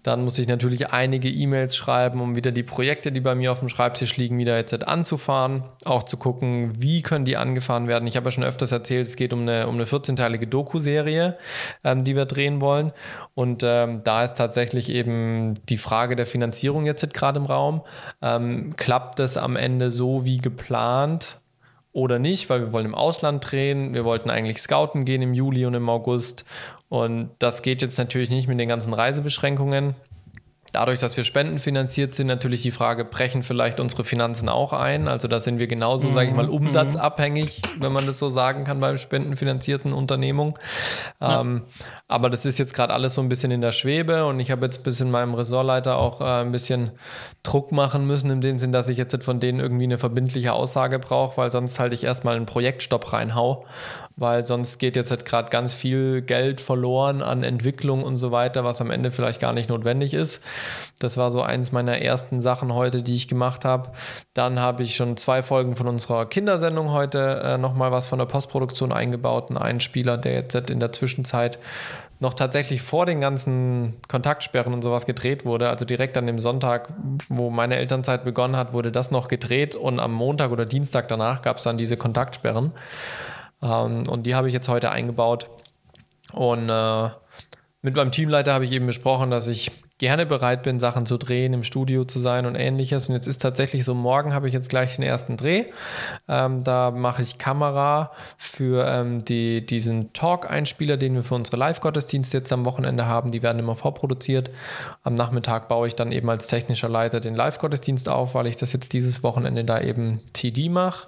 Dann 0.07 0.23
muss 0.23 0.39
ich 0.39 0.47
natürlich 0.47 0.93
einige 0.93 1.29
E-Mails 1.29 1.75
schreiben, 1.75 2.21
um 2.21 2.37
wieder 2.37 2.53
die 2.53 2.63
Projekte, 2.63 3.11
die 3.11 3.21
bei 3.21 3.35
mir 3.35 3.51
auf 3.51 3.59
dem 3.59 3.69
Schreibtisch 3.69 4.17
liegen, 4.17 4.39
wieder 4.39 4.57
jetzt 4.57 4.87
anzufahren. 4.87 5.65
Auch 5.85 6.05
zu 6.05 6.17
gucken, 6.17 6.73
wie 6.79 7.03
können 7.03 7.25
die 7.25 7.37
angefahren 7.37 7.89
werden. 7.89 8.07
Ich 8.07 8.17
habe 8.17 8.27
ja 8.27 8.31
schon 8.31 8.45
öfters 8.45 8.71
erzählt, 8.71 9.09
es 9.09 9.17
geht 9.17 9.33
um 9.33 9.41
eine, 9.41 9.67
um 9.67 9.75
eine 9.75 9.83
14-teilige 9.83 10.47
Doku-Serie, 10.47 11.37
ähm, 11.83 12.05
die 12.05 12.15
wir 12.15 12.25
drehen 12.25 12.61
wollen. 12.61 12.93
Und 13.35 13.65
ähm, 13.65 14.03
da 14.05 14.23
ist 14.23 14.37
tatsächlich 14.37 14.91
eben 14.91 15.55
die 15.69 15.77
Frage 15.77 16.15
der 16.15 16.27
Finanzierung 16.27 16.87
jetzt 16.87 17.13
gerade 17.13 17.41
im 17.41 17.47
Raum. 17.47 17.83
Ähm, 18.23 18.77
klappt 18.77 19.19
das 19.19 19.37
am 19.37 19.57
Ende 19.57 19.91
so 19.91 20.25
wie 20.25 20.39
geplant? 20.39 21.41
Oder 21.97 22.19
nicht, 22.19 22.51
weil 22.51 22.61
wir 22.61 22.73
wollen 22.73 22.85
im 22.85 22.95
Ausland 22.95 23.51
drehen. 23.51 23.95
Wir 23.95 24.05
wollten 24.05 24.29
eigentlich 24.29 24.59
scouten 24.59 25.07
gehen 25.07 25.23
im 25.23 25.33
Juli 25.33 25.65
und 25.65 25.73
im 25.73 25.89
August. 25.89 26.45
Und 26.91 27.31
das 27.39 27.63
geht 27.63 27.81
jetzt 27.81 27.97
natürlich 27.97 28.29
nicht 28.29 28.49
mit 28.49 28.61
den 28.61 28.69
ganzen 28.69 28.93
Reisebeschränkungen. 28.93 29.95
Dadurch, 30.77 30.99
dass 30.99 31.17
wir 31.17 31.25
spendenfinanziert 31.25 32.15
sind, 32.15 32.27
natürlich 32.27 32.61
die 32.61 32.71
Frage, 32.71 33.07
brechen 33.07 33.43
vielleicht 33.43 33.81
unsere 33.81 34.05
Finanzen 34.05 34.51
auch 34.51 34.75
ein? 34.75 35.09
Also 35.09 35.27
da 35.27 35.41
sind 35.41 35.59
wir 35.59 35.69
genauso, 35.69 36.09
mhm. 36.09 36.13
sage 36.13 36.29
ich 36.29 36.35
mal, 36.35 36.49
mhm. 36.49 36.53
umsatzabhängig, 36.53 37.63
wenn 37.81 37.93
man 37.95 38.05
das 38.05 38.19
so 38.19 38.29
sagen 38.29 38.65
kann, 38.65 38.79
bei 38.79 38.95
spendenfinanzierten 38.99 39.95
Unternehmungen. 39.95 40.53
Ja. 41.19 41.41
Ähm, 41.41 41.65
aber 42.09 42.29
das 42.29 42.45
ist 42.45 42.59
jetzt 42.59 42.75
gerade 42.75 42.93
alles 42.93 43.15
so 43.15 43.23
ein 43.23 43.31
bisschen 43.31 43.51
in 43.53 43.63
der 43.63 43.73
Schwebe 43.73 44.27
und 44.27 44.39
ich 44.39 44.51
habe 44.51 44.67
jetzt 44.67 44.85
bis 44.85 45.01
in 45.01 45.11
meinem 45.11 45.33
Ressortleiter 45.33 45.97
auch 45.97 46.21
äh, 46.21 46.43
ein 46.43 46.53
bisschen 46.53 46.91
Druck 47.43 47.73
machen 47.73 48.07
müssen, 48.07 48.29
in 48.29 48.43
dem 48.43 48.59
Sinn, 48.59 48.71
dass 48.71 48.91
ich 48.91 48.99
jetzt 48.99 49.17
von 49.25 49.41
denen 49.41 49.61
irgendwie 49.61 49.85
eine 49.85 49.97
verbindliche 49.97 50.53
Aussage 50.53 50.99
brauche, 50.99 51.39
weil 51.39 51.51
sonst 51.51 51.81
halt 51.81 51.95
ich 51.95 52.05
erstmal 52.05 52.37
einen 52.37 52.45
Projektstopp 52.45 53.15
reinhau. 53.15 53.65
Weil 54.17 54.45
sonst 54.47 54.79
geht 54.79 54.97
jetzt 54.97 55.11
halt 55.11 55.27
gerade 55.27 55.51
ganz 55.51 55.75
viel 55.75 56.23
Geld 56.23 56.63
verloren 56.63 57.23
an 57.23 57.43
Entwicklung 57.43 58.03
und 58.03 58.17
so 58.17 58.33
weiter, 58.33 58.65
was 58.65 58.81
am 58.81 58.91
Ende 58.91 59.13
vielleicht 59.13 59.41
gar 59.41 59.53
nicht 59.53 59.69
notwendig 59.69 60.15
ist. 60.15 60.43
Das 60.99 61.19
war 61.19 61.31
so 61.31 61.43
eins 61.43 61.71
meiner 61.71 61.99
ersten 61.99 62.41
Sachen 62.41 62.73
heute, 62.73 63.03
die 63.03 63.15
ich 63.15 63.29
gemacht 63.29 63.67
habe. 63.67 63.91
Dann 64.33 64.59
habe 64.59 64.83
ich 64.83 64.97
schon 64.97 65.19
zwei 65.19 65.43
Folgen 65.43 65.77
von 65.77 65.87
unserer 65.87 66.25
Kindersendung 66.25 66.93
heute 66.93 67.43
äh, 67.45 67.59
nochmal 67.59 67.93
was 67.93 68.07
von 68.07 68.19
der 68.19 68.27
Postproduktion 68.27 68.91
eingebaut, 68.91 69.51
einen 69.51 69.59
Einspieler, 69.59 70.17
der 70.17 70.33
jetzt 70.33 70.55
in 70.71 70.81
der 70.81 70.93
Zwischenzeit 70.93 71.59
noch 72.19 72.33
tatsächlich 72.33 72.81
vor 72.81 73.05
den 73.05 73.21
ganzen 73.21 73.95
Kontaktsperren 74.09 74.73
und 74.73 74.81
sowas 74.81 75.05
gedreht 75.05 75.45
wurde. 75.45 75.69
Also 75.69 75.85
direkt 75.85 76.17
an 76.17 76.27
dem 76.27 76.39
Sonntag, 76.39 76.89
wo 77.29 77.51
meine 77.51 77.77
Elternzeit 77.77 78.25
begonnen 78.25 78.57
hat, 78.57 78.73
wurde 78.73 78.91
das 78.91 79.11
noch 79.11 79.29
gedreht 79.29 79.75
und 79.75 80.01
am 80.01 80.15
Montag 80.15 80.51
oder 80.51 80.65
Dienstag 80.65 81.09
danach 81.09 81.43
gab 81.43 81.59
es 81.59 81.65
dann 81.65 81.77
diese 81.77 81.99
Kontaktsperren. 81.99 82.73
Ähm, 83.67 84.05
und 84.09 84.25
die 84.25 84.35
habe 84.35 84.49
ich 84.49 84.55
jetzt 84.55 84.69
heute 84.69 84.91
eingebaut. 84.91 85.51
Und 86.33 86.69
äh, 86.69 87.09
mit 87.83 87.95
meinem 87.95 88.11
Teamleiter 88.11 88.53
habe 88.53 88.65
ich 88.65 88.73
eben 88.73 88.87
besprochen, 88.87 89.31
dass 89.31 89.47
ich 89.47 89.71
gerne 89.99 90.27
bereit 90.27 90.65
bin, 90.65 90.81
Sachen 90.81 91.07
zu 91.07 91.17
drehen, 91.17 91.53
im 91.53 91.63
Studio 91.63 92.05
zu 92.05 92.19
sein 92.19 92.45
und 92.45 92.55
ähnliches. 92.55 93.09
Und 93.09 93.15
jetzt 93.15 93.27
ist 93.29 93.41
tatsächlich 93.41 93.85
so, 93.85 93.95
morgen 93.95 94.35
habe 94.35 94.49
ich 94.49 94.55
jetzt 94.55 94.69
gleich 94.69 94.97
den 94.97 95.05
ersten 95.05 95.37
Dreh. 95.37 95.67
Ähm, 96.27 96.65
da 96.65 96.91
mache 96.91 97.23
ich 97.23 97.39
Kamera 97.39 98.11
für 98.37 98.87
ähm, 98.87 99.25
die, 99.25 99.65
diesen 99.65 100.13
Talk-Einspieler, 100.13 100.97
den 100.97 101.15
wir 101.15 101.23
für 101.23 101.37
unsere 101.37 101.57
Live-Gottesdienste 101.59 102.39
jetzt 102.39 102.53
am 102.53 102.67
Wochenende 102.67 103.07
haben. 103.07 103.31
Die 103.31 103.43
werden 103.43 103.59
immer 103.59 103.77
vorproduziert. 103.77 104.51
Am 105.03 105.15
Nachmittag 105.15 105.69
baue 105.69 105.87
ich 105.87 105.95
dann 105.95 106.13
eben 106.13 106.29
als 106.29 106.49
technischer 106.49 106.89
Leiter 106.89 107.21
den 107.21 107.37
Live-Gottesdienst 107.37 108.09
auf, 108.09 108.35
weil 108.35 108.49
ich 108.49 108.57
das 108.57 108.73
jetzt 108.73 108.93
dieses 108.93 109.23
Wochenende 109.23 109.65
da 109.65 109.81
eben 109.81 110.21
TD 110.33 110.69
mache. 110.69 111.07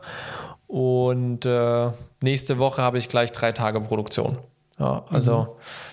Und 0.69 1.47
äh, 1.47 1.91
nächste 2.21 2.59
Woche 2.59 2.83
habe 2.83 2.99
ich 2.99 3.09
gleich 3.09 3.33
drei 3.33 3.53
Tage 3.53 3.81
Produktion. 3.81 4.39
Ja, 4.79 5.05
also 5.11 5.41
mhm. 5.41 5.47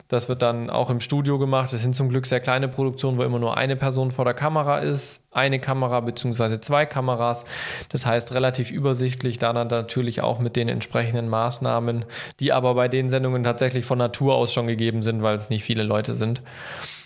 das 0.09 0.29
wird 0.29 0.43
dann 0.43 0.69
auch 0.69 0.91
im 0.91 0.99
Studio 0.99 1.39
gemacht. 1.39 1.73
Das 1.73 1.81
sind 1.81 1.95
zum 1.95 2.09
Glück 2.09 2.27
sehr 2.27 2.39
kleine 2.39 2.67
Produktionen, 2.67 3.17
wo 3.17 3.23
immer 3.23 3.39
nur 3.39 3.57
eine 3.57 3.75
Person 3.75 4.11
vor 4.11 4.25
der 4.25 4.35
Kamera 4.35 4.77
ist, 4.77 5.25
eine 5.31 5.59
Kamera 5.59 6.01
beziehungsweise 6.01 6.59
zwei 6.59 6.85
Kameras. 6.85 7.45
Das 7.89 8.05
heißt 8.05 8.33
relativ 8.33 8.69
übersichtlich, 8.69 9.39
dann 9.39 9.55
natürlich 9.55 10.21
auch 10.21 10.37
mit 10.37 10.55
den 10.55 10.69
entsprechenden 10.69 11.29
Maßnahmen, 11.29 12.05
die 12.39 12.53
aber 12.53 12.75
bei 12.75 12.87
den 12.87 13.09
Sendungen 13.09 13.43
tatsächlich 13.43 13.85
von 13.85 13.97
Natur 13.97 14.35
aus 14.35 14.53
schon 14.53 14.67
gegeben 14.67 15.01
sind, 15.01 15.23
weil 15.23 15.35
es 15.35 15.49
nicht 15.49 15.63
viele 15.63 15.81
Leute 15.81 16.13
sind. 16.13 16.43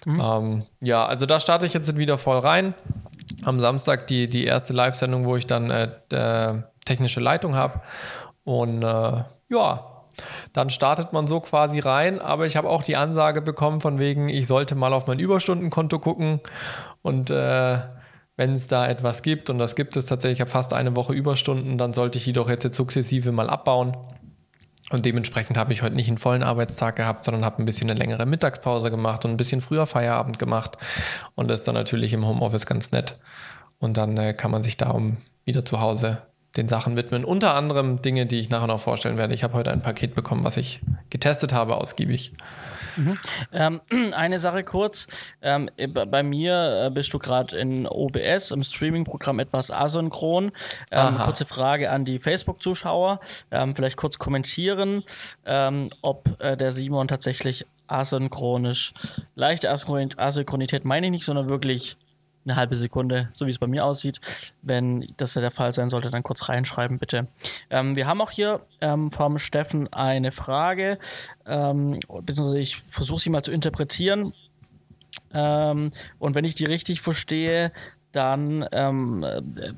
Mhm. 0.06 0.22
Ähm, 0.22 0.64
ja, 0.82 1.06
also 1.06 1.26
da 1.26 1.40
starte 1.40 1.66
ich 1.66 1.74
jetzt 1.74 1.96
wieder 1.96 2.18
voll 2.18 2.40
rein. 2.40 2.74
Am 3.44 3.62
Samstag 3.62 4.08
die, 4.08 4.28
die 4.28 4.44
erste 4.44 4.74
Live-Sendung, 4.74 5.24
wo 5.26 5.38
ich 5.38 5.48
dann 5.48 5.70
äh, 5.70 5.90
äh, 6.12 6.62
technische 6.90 7.20
Leitung 7.20 7.56
habe. 7.56 7.82
Und 8.44 8.84
äh, 8.84 9.24
ja, 9.50 9.86
dann 10.54 10.70
startet 10.70 11.14
man 11.14 11.28
so 11.28 11.40
quasi 11.40 11.80
rein. 11.80 12.20
Aber 12.20 12.46
ich 12.46 12.58
habe 12.58 12.70
auch 12.70 12.84
die 12.84 12.96
Ansage 12.96 13.42
bekommen 13.42 13.82
von 13.82 14.00
wegen, 14.00 14.30
ich 14.30 14.48
sollte 14.48 14.76
mal 14.76 14.94
auf 14.94 15.08
mein 15.08 15.20
Überstundenkonto 15.20 16.00
gucken 16.00 16.42
und 17.02 17.30
äh, 17.30 17.80
wenn 18.36 18.54
es 18.54 18.68
da 18.68 18.88
etwas 18.88 19.22
gibt, 19.22 19.50
und 19.50 19.58
das 19.58 19.76
gibt 19.76 19.98
es 19.98 20.06
tatsächlich, 20.06 20.38
ich 20.38 20.42
habe 20.42 20.50
fast 20.50 20.72
eine 20.72 20.96
Woche 20.96 21.14
Überstunden, 21.14 21.78
dann 21.78 21.92
sollte 21.92 22.18
ich 22.18 22.26
jedoch 22.26 22.50
jetzt 22.50 22.74
sukzessive 22.74 23.34
mal 23.34 23.50
abbauen. 23.50 23.98
Und 24.92 25.06
dementsprechend 25.06 25.58
habe 25.58 25.74
ich 25.74 25.82
heute 25.82 25.96
nicht 25.96 26.08
einen 26.08 26.18
vollen 26.18 26.42
Arbeitstag 26.42 26.96
gehabt, 26.96 27.26
sondern 27.26 27.44
habe 27.44 27.62
ein 27.62 27.66
bisschen 27.66 27.90
eine 27.90 28.00
längere 28.00 28.26
Mittagspause 28.26 28.90
gemacht 28.92 29.26
und 29.26 29.32
ein 29.32 29.38
bisschen 29.38 29.60
früher 29.60 29.86
Feierabend 29.86 30.40
gemacht. 30.40 30.78
Und 31.36 31.50
das 31.50 31.60
ist 31.60 31.68
dann 31.68 31.76
natürlich 31.76 32.14
im 32.14 32.26
Homeoffice 32.26 32.66
ganz 32.66 32.92
nett. 32.92 33.20
Und 33.78 33.98
dann 33.98 34.16
äh, 34.18 34.34
kann 34.34 34.52
man 34.52 34.64
sich 34.64 34.78
da 34.78 34.92
um 34.92 35.18
wieder 35.44 35.66
zu 35.66 35.82
Hause 35.82 36.22
den 36.58 36.68
Sachen 36.68 36.98
widmen. 36.98 37.24
Unter 37.24 37.54
anderem 37.54 38.02
Dinge, 38.02 38.26
die 38.26 38.40
ich 38.40 38.50
nachher 38.50 38.68
noch 38.68 38.80
vorstellen 38.80 39.18
werde. 39.18 39.34
Ich 39.34 39.44
habe 39.44 39.54
heute 39.54 39.72
ein 39.72 39.82
Paket 39.82 40.16
bekommen, 40.16 40.44
was 40.44 40.58
ich 40.58 40.82
getestet 41.10 41.54
habe, 41.54 41.76
ausgiebig. 41.76 42.34
Mhm. 42.98 43.20
Ähm, 43.54 43.82
eine 44.14 44.40
Sache 44.40 44.64
kurz. 44.64 45.08
Ähm, 45.42 45.70
bei 45.94 46.24
mir 46.24 46.86
äh, 46.86 46.90
bist 46.90 47.14
du 47.14 47.20
gerade 47.20 47.58
in 47.58 47.88
OBS, 47.88 48.52
im 48.52 48.64
Streaming-Programm 48.64 49.40
etwas 49.40 49.72
asynchron. 49.72 50.52
Ähm, 50.92 51.18
kurze 51.18 51.46
Frage 51.46 51.92
an 51.92 52.04
die 52.04 52.20
Facebook-Zuschauer. 52.20 53.20
Ähm, 53.52 53.76
vielleicht 53.76 53.98
kurz 53.98 54.18
kommentieren, 54.18 55.04
ähm, 55.46 55.90
ob 56.02 56.40
äh, 56.40 56.58
der 56.58 56.74
Simon 56.74 57.08
tatsächlich 57.08 57.66
asynchronisch, 57.88 58.94
leichte 59.36 59.70
Asynchronität 59.72 60.86
meine 60.86 61.08
ich 61.08 61.12
nicht, 61.12 61.26
sondern 61.26 61.50
wirklich 61.50 61.98
eine 62.46 62.56
halbe 62.56 62.76
Sekunde, 62.76 63.30
so 63.34 63.46
wie 63.46 63.52
es 63.52 63.60
bei 63.60 63.68
mir 63.68 63.86
aussieht. 63.86 64.20
Wenn 64.62 65.14
das 65.18 65.34
der 65.34 65.52
Fall 65.52 65.74
sein 65.74 65.90
sollte, 65.90 66.10
dann 66.10 66.24
kurz 66.24 66.50
reinschreiben, 66.50 66.98
bitte. 66.98 67.28
Ähm, 67.70 67.96
wir 67.96 68.08
haben 68.08 68.22
auch 68.22 68.32
hier 68.32 68.62
ähm, 68.82 69.12
vom 69.12 69.38
Steffen 69.38 69.92
eine 69.92 70.32
Frage, 70.32 71.00
ähm, 71.46 72.00
beziehungsweise 72.22 72.60
ich 72.60 72.78
versuche 72.90 73.20
sie 73.20 73.30
mal 73.30 73.44
zu 73.44 73.52
interpretieren. 73.52 74.34
Ähm, 75.34 75.92
und 76.18 76.36
wenn 76.36 76.46
ich 76.46 76.56
die 76.56 76.66
richtig 76.66 77.02
verstehe, 77.02 77.72
dann 78.12 78.68
ähm, 78.72 79.24
äh, 79.24 79.38
äh, 79.38 79.74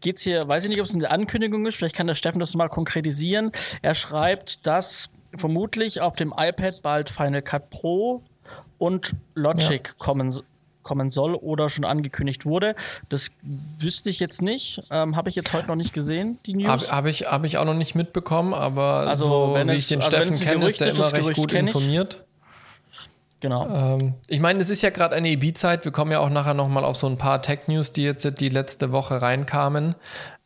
geht 0.00 0.16
es 0.16 0.22
hier, 0.22 0.46
weiß 0.46 0.64
ich 0.64 0.70
nicht, 0.70 0.80
ob 0.80 0.86
es 0.86 0.94
eine 0.94 1.10
Ankündigung 1.10 1.66
ist, 1.66 1.76
vielleicht 1.76 1.94
kann 1.94 2.06
der 2.06 2.14
Steffen 2.14 2.40
das 2.40 2.54
mal 2.54 2.68
konkretisieren. 2.68 3.52
Er 3.82 3.94
schreibt, 3.94 4.66
dass 4.66 5.10
vermutlich 5.36 6.00
auf 6.00 6.16
dem 6.16 6.34
iPad 6.36 6.82
bald 6.82 7.10
Final 7.10 7.42
Cut 7.42 7.70
Pro 7.70 8.22
und 8.78 9.14
Logic 9.34 9.88
ja. 9.88 9.94
kommen 9.98 10.40
kommen 10.88 11.10
soll 11.10 11.34
oder 11.34 11.68
schon 11.68 11.84
angekündigt 11.84 12.46
wurde. 12.46 12.74
Das 13.10 13.30
wüsste 13.78 14.08
ich 14.08 14.20
jetzt 14.20 14.40
nicht. 14.40 14.82
Ähm, 14.90 15.16
Habe 15.16 15.28
ich 15.28 15.36
jetzt 15.36 15.52
heute 15.52 15.66
noch 15.66 15.76
nicht 15.76 15.92
gesehen, 15.92 16.38
die 16.46 16.54
News. 16.54 16.90
Habe 16.90 16.96
hab 16.96 17.06
ich, 17.06 17.26
hab 17.26 17.44
ich 17.44 17.58
auch 17.58 17.66
noch 17.66 17.74
nicht 17.74 17.94
mitbekommen, 17.94 18.54
aber 18.54 19.06
also, 19.06 19.24
so, 19.24 19.54
wenn 19.54 19.68
wie 19.68 19.72
es, 19.72 19.80
ich 19.80 19.88
den 19.88 20.00
also 20.00 20.16
Steffen 20.16 20.34
kenne, 20.38 20.66
ist 20.66 20.80
der 20.80 20.88
immer 20.88 21.12
recht 21.12 21.34
gut 21.34 21.52
informiert. 21.52 22.24
Genau. 23.40 23.68
Ähm, 23.68 24.14
ich 24.26 24.40
meine, 24.40 24.60
es 24.60 24.70
ist 24.70 24.82
ja 24.82 24.90
gerade 24.90 25.14
eine 25.14 25.28
EB-Zeit. 25.28 25.84
Wir 25.84 25.92
kommen 25.92 26.10
ja 26.10 26.20
auch 26.20 26.30
nachher 26.30 26.54
nochmal 26.54 26.84
auf 26.84 26.96
so 26.96 27.06
ein 27.06 27.18
paar 27.18 27.42
Tech-News, 27.42 27.92
die 27.92 28.02
jetzt 28.02 28.40
die 28.40 28.48
letzte 28.48 28.90
Woche 28.90 29.20
reinkamen. 29.22 29.94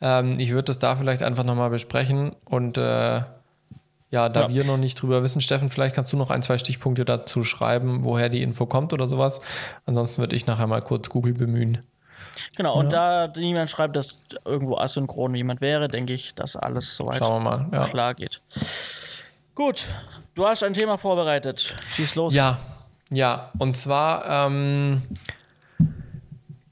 Ähm, 0.00 0.34
ich 0.38 0.50
würde 0.50 0.64
das 0.64 0.78
da 0.78 0.96
vielleicht 0.96 1.22
einfach 1.22 1.44
nochmal 1.44 1.70
besprechen 1.70 2.32
und 2.44 2.76
äh, 2.76 3.22
ja, 4.12 4.28
da 4.28 4.42
ja. 4.42 4.50
wir 4.50 4.64
noch 4.64 4.76
nicht 4.76 5.00
drüber 5.00 5.22
wissen, 5.22 5.40
Steffen, 5.40 5.70
vielleicht 5.70 5.94
kannst 5.94 6.12
du 6.12 6.18
noch 6.18 6.30
ein, 6.30 6.42
zwei 6.42 6.58
Stichpunkte 6.58 7.06
dazu 7.06 7.42
schreiben, 7.44 8.04
woher 8.04 8.28
die 8.28 8.42
Info 8.42 8.66
kommt 8.66 8.92
oder 8.92 9.08
sowas. 9.08 9.40
Ansonsten 9.86 10.20
würde 10.20 10.36
ich 10.36 10.46
nachher 10.46 10.66
mal 10.66 10.82
kurz 10.82 11.08
Google 11.08 11.32
bemühen. 11.32 11.78
Genau, 12.56 12.74
und 12.74 12.92
ja. 12.92 13.26
da 13.26 13.40
niemand 13.40 13.70
schreibt, 13.70 13.96
dass 13.96 14.22
irgendwo 14.44 14.76
asynchron 14.76 15.34
jemand 15.34 15.62
wäre, 15.62 15.88
denke 15.88 16.12
ich, 16.12 16.34
dass 16.34 16.56
alles 16.56 16.94
soweit 16.94 17.18
Schauen 17.18 17.42
wir 17.42 17.50
mal, 17.50 17.66
ja. 17.72 17.88
klar 17.88 18.14
geht. 18.14 18.42
Gut, 19.54 19.88
du 20.34 20.46
hast 20.46 20.62
ein 20.62 20.74
Thema 20.74 20.98
vorbereitet. 20.98 21.74
Schieß 21.94 22.14
los. 22.14 22.34
Ja, 22.34 22.58
ja, 23.10 23.50
und 23.58 23.78
zwar 23.78 24.46
ähm, 24.46 25.02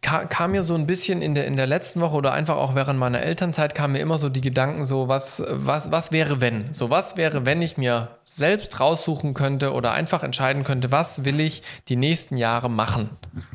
kam 0.01 0.53
mir 0.53 0.63
so 0.63 0.75
ein 0.75 0.87
bisschen 0.87 1.23
in 1.23 1.35
der, 1.35 1.47
in 1.47 1.57
der 1.57 1.67
letzten 1.67 2.01
Woche 2.01 2.17
oder 2.17 2.33
einfach 2.33 2.57
auch 2.57 2.75
während 2.75 2.99
meiner 2.99 3.21
Elternzeit 3.21 3.75
kam 3.75 3.93
mir 3.93 3.99
immer 3.99 4.19
so 4.19 4.29
die 4.29 4.41
Gedanken 4.41 4.85
so, 4.85 5.09
was, 5.09 5.43
was, 5.49 5.91
was 5.93 6.11
wäre 6.11 6.41
wenn? 6.41 6.73
So, 6.73 6.91
was 6.91 7.17
wäre, 7.17 7.45
wenn 7.45 7.61
ich 7.61 7.77
mir 7.77 8.09
selbst 8.37 8.81
raussuchen 8.81 9.35
könnte 9.35 9.73
oder 9.73 9.93
einfach 9.93 10.23
entscheiden 10.23 10.65
könnte, 10.65 10.91
was 10.91 11.25
will 11.25 11.41
ich 11.41 11.63
die 11.89 11.97
nächsten 11.97 12.37
Jahre 12.37 12.71
machen? 12.71 13.11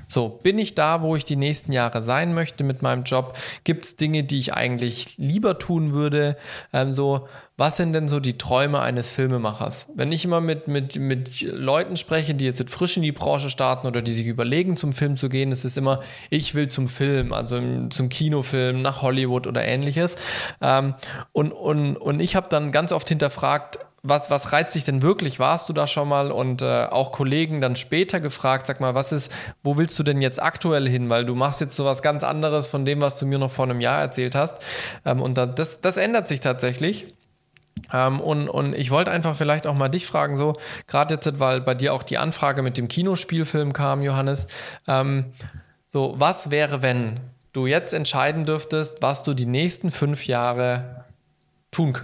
So, 0.07 0.29
bin 0.29 0.59
ich 0.59 0.75
da, 0.75 1.01
wo 1.01 1.15
ich 1.15 1.25
die 1.25 1.35
nächsten 1.35 1.71
Jahre 1.71 2.01
sein 2.01 2.33
möchte 2.33 2.63
mit 2.63 2.81
meinem 2.81 3.03
Job? 3.03 3.37
Gibt 3.63 3.85
es 3.85 3.95
Dinge, 3.95 4.23
die 4.23 4.39
ich 4.39 4.53
eigentlich 4.53 5.17
lieber 5.17 5.57
tun 5.57 5.93
würde? 5.93 6.37
Ähm, 6.73 6.93
so, 6.93 7.27
was 7.57 7.77
sind 7.77 7.93
denn 7.93 8.07
so 8.07 8.19
die 8.19 8.37
Träume 8.37 8.81
eines 8.81 9.09
Filmemachers? 9.09 9.87
Wenn 9.95 10.11
ich 10.11 10.25
immer 10.25 10.41
mit, 10.41 10.67
mit, 10.67 10.97
mit 10.97 11.41
Leuten 11.41 11.95
spreche, 11.95 12.35
die 12.35 12.45
jetzt 12.45 12.69
frisch 12.69 12.97
in 12.97 13.03
die 13.03 13.13
Branche 13.13 13.49
starten 13.49 13.87
oder 13.87 14.01
die 14.01 14.13
sich 14.13 14.27
überlegen, 14.27 14.75
zum 14.75 14.93
Film 14.93 15.15
zu 15.15 15.29
gehen, 15.29 15.51
ist 15.51 15.63
es 15.63 15.77
immer, 15.77 16.01
ich 16.29 16.53
will 16.53 16.67
zum 16.67 16.87
Film, 16.87 17.31
also 17.31 17.61
zum 17.89 18.09
Kinofilm, 18.09 18.81
nach 18.81 19.01
Hollywood 19.01 19.47
oder 19.47 19.63
ähnliches. 19.63 20.17
Ähm, 20.61 20.95
und, 21.31 21.51
und, 21.53 21.95
und 21.95 22.19
ich 22.19 22.35
habe 22.35 22.47
dann 22.49 22.71
ganz 22.71 22.91
oft 22.91 23.07
hinterfragt, 23.07 23.79
was, 24.07 24.29
was 24.29 24.51
reizt 24.51 24.75
dich 24.75 24.83
denn 24.83 25.01
wirklich? 25.01 25.39
Warst 25.39 25.67
du 25.67 25.73
da 25.73 25.87
schon 25.87 26.07
mal? 26.07 26.31
Und 26.31 26.61
äh, 26.61 26.85
auch 26.85 27.11
Kollegen 27.11 27.59
dann 27.59 27.75
später 27.75 28.19
gefragt, 28.19 28.67
sag 28.67 28.79
mal, 28.79 28.95
was 28.95 29.11
ist, 29.11 29.31
wo 29.63 29.77
willst 29.77 29.97
du 29.97 30.03
denn 30.03 30.21
jetzt 30.21 30.41
aktuell 30.41 30.87
hin? 30.87 31.09
Weil 31.09 31.25
du 31.25 31.35
machst 31.35 31.61
jetzt 31.61 31.75
sowas 31.75 32.01
ganz 32.01 32.23
anderes 32.23 32.67
von 32.67 32.85
dem, 32.85 33.01
was 33.01 33.17
du 33.17 33.25
mir 33.25 33.39
noch 33.39 33.51
vor 33.51 33.65
einem 33.65 33.81
Jahr 33.81 33.99
erzählt 33.99 34.35
hast. 34.35 34.59
Ähm, 35.05 35.21
und 35.21 35.37
da, 35.37 35.45
das, 35.45 35.81
das 35.81 35.97
ändert 35.97 36.27
sich 36.27 36.39
tatsächlich. 36.39 37.07
Ähm, 37.91 38.21
und, 38.21 38.47
und 38.47 38.73
ich 38.73 38.91
wollte 38.91 39.11
einfach 39.11 39.35
vielleicht 39.35 39.67
auch 39.67 39.75
mal 39.75 39.89
dich 39.89 40.05
fragen, 40.05 40.37
so, 40.37 40.55
gerade 40.87 41.15
jetzt, 41.15 41.39
weil 41.39 41.61
bei 41.61 41.73
dir 41.73 41.93
auch 41.93 42.03
die 42.03 42.17
Anfrage 42.17 42.61
mit 42.61 42.77
dem 42.77 42.87
Kinospielfilm 42.87 43.73
kam, 43.73 44.01
Johannes. 44.01 44.47
Ähm, 44.87 45.25
so, 45.89 46.13
was 46.17 46.51
wäre, 46.51 46.81
wenn 46.81 47.19
du 47.53 47.67
jetzt 47.67 47.93
entscheiden 47.93 48.45
dürftest, 48.45 49.01
was 49.01 49.23
du 49.23 49.33
die 49.33 49.45
nächsten 49.45 49.91
fünf 49.91 50.27
Jahre 50.27 51.05
tun 51.71 51.97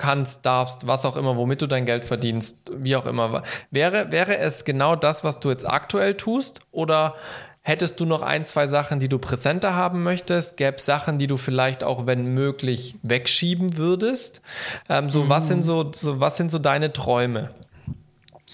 kannst, 0.00 0.44
darfst, 0.44 0.86
was 0.86 1.04
auch 1.04 1.16
immer, 1.16 1.36
womit 1.36 1.62
du 1.62 1.68
dein 1.68 1.86
Geld 1.86 2.04
verdienst, 2.04 2.72
wie 2.74 2.96
auch 2.96 3.06
immer. 3.06 3.42
Wäre, 3.70 4.10
wäre 4.10 4.38
es 4.38 4.64
genau 4.64 4.96
das, 4.96 5.22
was 5.22 5.38
du 5.38 5.50
jetzt 5.50 5.68
aktuell 5.68 6.14
tust? 6.14 6.60
Oder 6.72 7.14
Hättest 7.62 8.00
du 8.00 8.06
noch 8.06 8.22
ein, 8.22 8.46
zwei 8.46 8.66
Sachen, 8.68 9.00
die 9.00 9.08
du 9.08 9.18
präsenter 9.18 9.74
haben 9.74 10.02
möchtest? 10.02 10.56
Gäbe 10.56 10.78
es 10.78 10.86
Sachen, 10.86 11.18
die 11.18 11.26
du 11.26 11.36
vielleicht 11.36 11.84
auch, 11.84 12.06
wenn 12.06 12.32
möglich, 12.32 12.96
wegschieben 13.02 13.76
würdest? 13.76 14.40
Ähm, 14.88 15.10
so, 15.10 15.24
mhm. 15.24 15.28
was 15.28 15.48
sind 15.48 15.62
so, 15.62 15.92
so, 15.92 16.20
was 16.20 16.38
sind 16.38 16.50
so 16.50 16.58
deine 16.58 16.90
Träume? 16.92 17.50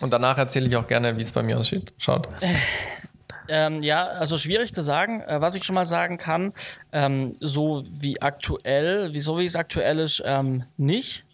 Und 0.01 0.13
danach 0.13 0.39
erzähle 0.39 0.67
ich 0.67 0.77
auch 0.77 0.89
gerne, 0.89 1.19
wie 1.19 1.23
es 1.23 1.31
bei 1.31 1.45
mir 1.45 1.57
aussieht. 1.57 1.93
Schaut. 1.99 2.29
Ähm, 3.49 3.81
ja, 3.81 4.07
also 4.09 4.37
schwierig 4.39 4.75
zu 4.75 4.83
sagen. 4.83 5.21
Äh, 5.21 5.41
was 5.41 5.55
ich 5.55 5.63
schon 5.63 5.77
mal 5.77 5.87
sagen 5.87 6.19
kann, 6.19 6.53
ähm, 6.91 7.37
so 7.39 7.85
wie 7.89 8.21
aktuell, 8.21 9.13
wie 9.13 9.21
so 9.21 9.39
wie 9.39 9.45
es 9.45 9.55
aktuell 9.55 10.01
ist, 10.01 10.21
ähm, 10.27 10.65
nicht. 10.77 11.26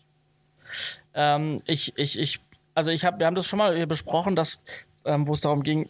Ähm, 1.15 1.59
ich, 1.67 1.93
ich, 1.97 2.19
ich, 2.19 2.41
also 2.75 2.91
ich 2.91 3.05
habe, 3.05 3.19
wir 3.19 3.27
haben 3.27 3.35
das 3.35 3.47
schon 3.47 3.59
mal 3.59 3.87
besprochen, 3.87 4.37
dass, 4.37 4.61
ähm, 5.05 5.27
wo 5.29 5.33
es 5.33 5.41
darum 5.41 5.63
ging, 5.63 5.89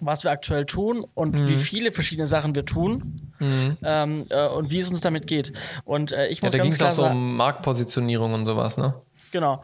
was 0.00 0.24
wir 0.24 0.30
aktuell 0.30 0.64
tun 0.64 1.04
und 1.14 1.34
mhm. 1.34 1.48
wie 1.48 1.58
viele 1.58 1.92
verschiedene 1.92 2.26
Sachen 2.26 2.54
wir 2.54 2.64
tun 2.64 3.16
mhm. 3.38 3.76
ähm, 3.82 4.22
äh, 4.30 4.48
und 4.48 4.70
wie 4.70 4.78
es 4.78 4.90
uns 4.90 5.00
damit 5.00 5.26
geht. 5.26 5.52
Und 5.84 6.12
äh, 6.12 6.28
ich 6.28 6.42
muss 6.42 6.52
ja, 6.52 6.58
da 6.58 6.62
ging 6.64 6.72
es 6.72 6.82
auch 6.82 6.90
so 6.90 7.06
um 7.06 7.36
Marktpositionierung 7.36 8.32
und 8.32 8.46
sowas, 8.46 8.76
ne? 8.78 8.94
Genau. 9.30 9.62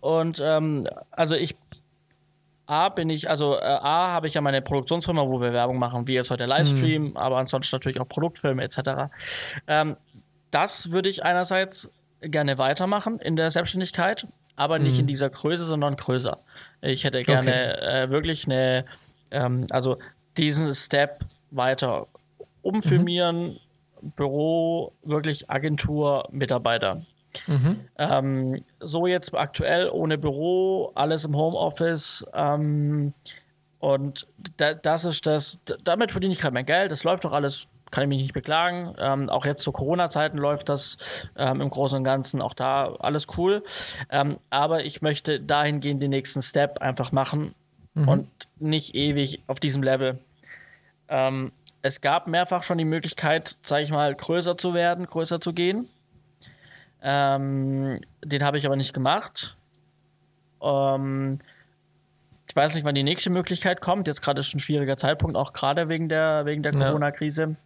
Und 0.00 0.40
ähm, 0.44 0.84
also 1.10 1.34
ich 1.34 1.56
A 2.66 2.90
bin 2.90 3.08
ich, 3.08 3.30
also 3.30 3.56
äh, 3.56 3.64
A 3.64 4.12
habe 4.12 4.28
ich 4.28 4.34
ja 4.34 4.42
meine 4.42 4.60
Produktionsfirma, 4.60 5.26
wo 5.26 5.40
wir 5.40 5.54
Werbung 5.54 5.78
machen, 5.78 6.06
wie 6.06 6.14
jetzt 6.14 6.30
heute 6.30 6.44
Livestream, 6.44 7.10
mhm. 7.10 7.16
aber 7.16 7.38
ansonsten 7.38 7.74
natürlich 7.74 7.98
auch 7.98 8.08
Produktfilme 8.08 8.62
etc. 8.62 9.10
Ähm, 9.66 9.96
das 10.50 10.90
würde 10.90 11.08
ich 11.08 11.24
einerseits 11.24 11.90
gerne 12.20 12.58
weitermachen 12.58 13.18
in 13.18 13.36
der 13.36 13.50
Selbstständigkeit, 13.50 14.26
aber 14.56 14.78
nicht 14.78 14.94
mhm. 14.94 15.00
in 15.00 15.06
dieser 15.06 15.30
Größe, 15.30 15.64
sondern 15.64 15.96
größer. 15.96 16.38
Ich 16.80 17.04
hätte 17.04 17.20
gerne 17.20 17.76
okay. 17.78 18.04
äh, 18.04 18.10
wirklich 18.10 18.46
eine 18.46 18.84
ähm, 19.30 19.66
also 19.70 19.98
diesen 20.36 20.74
Step 20.74 21.10
weiter 21.50 22.06
umfirmieren, 22.62 23.58
mhm. 24.00 24.12
Büro, 24.16 24.92
wirklich 25.02 25.50
Agentur, 25.50 26.28
Mitarbeiter. 26.30 27.02
Mhm. 27.46 27.80
Ähm, 27.98 28.64
so 28.80 29.06
jetzt 29.06 29.34
aktuell 29.34 29.90
ohne 29.90 30.18
Büro, 30.18 30.92
alles 30.94 31.24
im 31.24 31.36
Homeoffice. 31.36 32.24
Ähm, 32.34 33.12
und 33.80 34.26
da, 34.56 34.74
das 34.74 35.04
ist 35.04 35.26
das, 35.26 35.58
damit 35.84 36.12
verdiene 36.12 36.32
ich 36.32 36.40
gerade 36.40 36.54
mein 36.54 36.66
Geld, 36.66 36.90
das 36.90 37.04
läuft 37.04 37.24
doch 37.24 37.32
alles, 37.32 37.68
kann 37.90 38.02
ich 38.02 38.08
mich 38.08 38.22
nicht 38.22 38.34
beklagen. 38.34 38.94
Ähm, 38.98 39.28
auch 39.28 39.46
jetzt 39.46 39.62
zu 39.62 39.72
Corona-Zeiten 39.72 40.38
läuft 40.38 40.68
das 40.68 40.98
ähm, 41.36 41.60
im 41.60 41.70
Großen 41.70 41.98
und 41.98 42.04
Ganzen, 42.04 42.42
auch 42.42 42.54
da 42.54 42.94
alles 42.98 43.26
cool. 43.36 43.62
Ähm, 44.10 44.38
aber 44.50 44.84
ich 44.84 45.02
möchte 45.02 45.40
dahingehend 45.40 46.02
den 46.02 46.10
nächsten 46.10 46.42
Step 46.42 46.78
einfach 46.80 47.12
machen 47.12 47.54
mhm. 47.94 48.08
und 48.08 48.28
nicht 48.58 48.94
ewig 48.94 49.42
auf 49.46 49.60
diesem 49.60 49.82
Level. 49.82 50.18
Ähm, 51.08 51.52
es 51.82 52.00
gab 52.00 52.26
mehrfach 52.26 52.62
schon 52.62 52.78
die 52.78 52.84
Möglichkeit, 52.84 53.56
sag 53.62 53.82
ich 53.82 53.90
mal, 53.90 54.14
größer 54.14 54.56
zu 54.56 54.74
werden, 54.74 55.06
größer 55.06 55.40
zu 55.40 55.52
gehen. 55.52 55.88
Ähm, 57.02 58.00
den 58.24 58.42
habe 58.42 58.58
ich 58.58 58.66
aber 58.66 58.76
nicht 58.76 58.92
gemacht. 58.92 59.56
Ähm, 60.60 61.38
ich 62.48 62.56
weiß 62.56 62.74
nicht, 62.74 62.84
wann 62.84 62.94
die 62.94 63.02
nächste 63.02 63.30
Möglichkeit 63.30 63.80
kommt. 63.80 64.08
Jetzt 64.08 64.22
gerade 64.22 64.40
ist 64.40 64.54
ein 64.54 64.58
schwieriger 64.58 64.96
Zeitpunkt, 64.96 65.36
auch 65.36 65.52
gerade 65.52 65.88
wegen 65.88 66.08
der, 66.08 66.46
wegen 66.46 66.62
der. 66.62 66.72
Corona-Krise. 66.72 67.56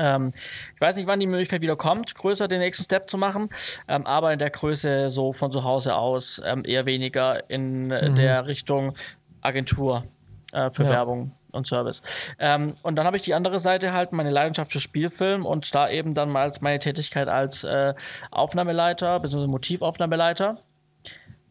Ähm, 0.00 0.32
ich 0.74 0.80
weiß 0.80 0.96
nicht, 0.96 1.06
wann 1.06 1.20
die 1.20 1.26
Möglichkeit 1.26 1.60
wieder 1.60 1.76
kommt, 1.76 2.14
größer 2.14 2.48
den 2.48 2.60
nächsten 2.60 2.84
Step 2.84 3.10
zu 3.10 3.18
machen, 3.18 3.50
ähm, 3.86 4.06
aber 4.06 4.32
in 4.32 4.38
der 4.38 4.50
Größe 4.50 5.10
so 5.10 5.32
von 5.32 5.52
zu 5.52 5.62
Hause 5.62 5.94
aus 5.94 6.40
ähm, 6.44 6.62
eher 6.64 6.86
weniger 6.86 7.48
in 7.50 7.88
mhm. 7.88 8.16
der 8.16 8.46
Richtung 8.46 8.94
Agentur 9.42 10.04
äh, 10.52 10.70
für 10.70 10.84
ja. 10.84 10.90
Werbung 10.90 11.32
und 11.52 11.66
Service. 11.66 12.02
Ähm, 12.38 12.74
und 12.82 12.96
dann 12.96 13.06
habe 13.06 13.16
ich 13.16 13.22
die 13.22 13.34
andere 13.34 13.58
Seite 13.58 13.92
halt, 13.92 14.12
meine 14.12 14.30
Leidenschaft 14.30 14.72
für 14.72 14.80
Spielfilm 14.80 15.44
und 15.44 15.74
da 15.74 15.88
eben 15.88 16.14
dann 16.14 16.30
mal 16.30 16.42
als 16.42 16.60
meine 16.60 16.78
Tätigkeit 16.78 17.28
als 17.28 17.64
äh, 17.64 17.94
Aufnahmeleiter 18.30 19.20
bzw. 19.20 19.46
Motivaufnahmeleiter. 19.46 20.58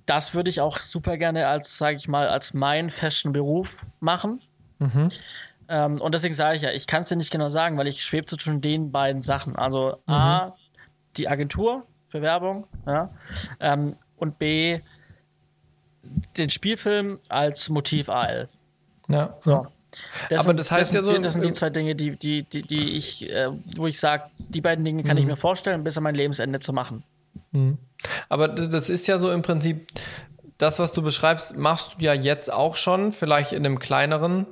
Das 0.06 0.34
würde 0.34 0.50
ich 0.50 0.62
auch 0.62 0.82
super 0.82 1.18
gerne 1.18 1.48
als, 1.48 1.78
sage 1.78 1.98
ich 1.98 2.08
mal, 2.08 2.28
als 2.28 2.54
mein 2.54 2.90
festen 2.90 3.32
Beruf 3.32 3.86
machen. 4.00 4.42
Mhm. 4.80 5.10
Ähm, 5.70 6.02
und 6.02 6.14
deswegen 6.14 6.34
sage 6.34 6.58
ich 6.58 6.64
ja, 6.64 6.72
ich 6.72 6.88
kann 6.88 7.04
es 7.04 7.10
dir 7.10 7.16
nicht 7.16 7.32
genau 7.32 7.50
sagen, 7.50 7.78
weil 7.78 7.88
ich 7.88 8.04
schwebe 8.04 8.26
zwischen 8.26 8.60
den 8.60 8.92
beiden 8.92 9.22
Sachen. 9.22 9.56
Also 9.56 9.98
mhm. 10.08 10.14
A, 10.14 10.56
die 11.16 11.28
Agentur 11.28 11.86
für 12.10 12.22
Werbung, 12.22 12.68
ja, 12.88 13.12
ähm, 13.60 13.96
und 14.18 14.40
B, 14.40 14.82
den 16.38 16.50
Spielfilm 16.50 17.20
als 17.30 17.70
Motiv 17.70 18.10
AL. 18.10 18.50
Ja. 19.08 19.38
So. 19.42 19.68
Das 20.30 20.42
aber 20.42 20.54
das 20.54 20.72
heißt 20.72 20.94
das 20.94 20.96
ja 20.96 21.02
so. 21.02 21.18
Das 21.18 21.34
sind 21.34 21.46
die 21.46 21.54
zwei 21.54 21.70
Dinge, 21.70 21.96
die, 21.96 22.16
die, 22.16 22.44
die, 22.44 22.62
die 22.62 22.98
ich, 22.98 23.30
äh, 23.30 23.50
wo 23.76 23.88
ich 23.88 24.00
sage, 24.00 24.26
die 24.38 24.62
beiden 24.62 24.84
Dinge 24.86 25.04
kann 25.04 25.18
mhm. 25.18 25.22
ich 25.22 25.28
mir 25.28 25.36
vorstellen, 25.36 25.84
bis 25.84 25.98
an 25.98 26.04
mein 26.04 26.16
Lebensende 26.16 26.60
zu 26.60 26.74
machen. 26.74 27.04
Mhm. 27.52 27.78
Aber 28.28 28.48
das 28.48 28.90
ist 28.90 29.08
ja 29.08 29.20
so 29.20 29.32
im 29.32 29.42
Prinzip, 29.42 29.88
das, 30.58 30.80
was 30.80 30.92
du 30.92 31.02
beschreibst, 31.02 31.58
machst 31.58 31.96
du 31.98 32.04
ja 32.04 32.14
jetzt 32.14 32.52
auch 32.52 32.76
schon, 32.76 33.14
vielleicht 33.14 33.52
in 33.54 33.66
einem 33.66 33.80
kleineren 33.80 34.46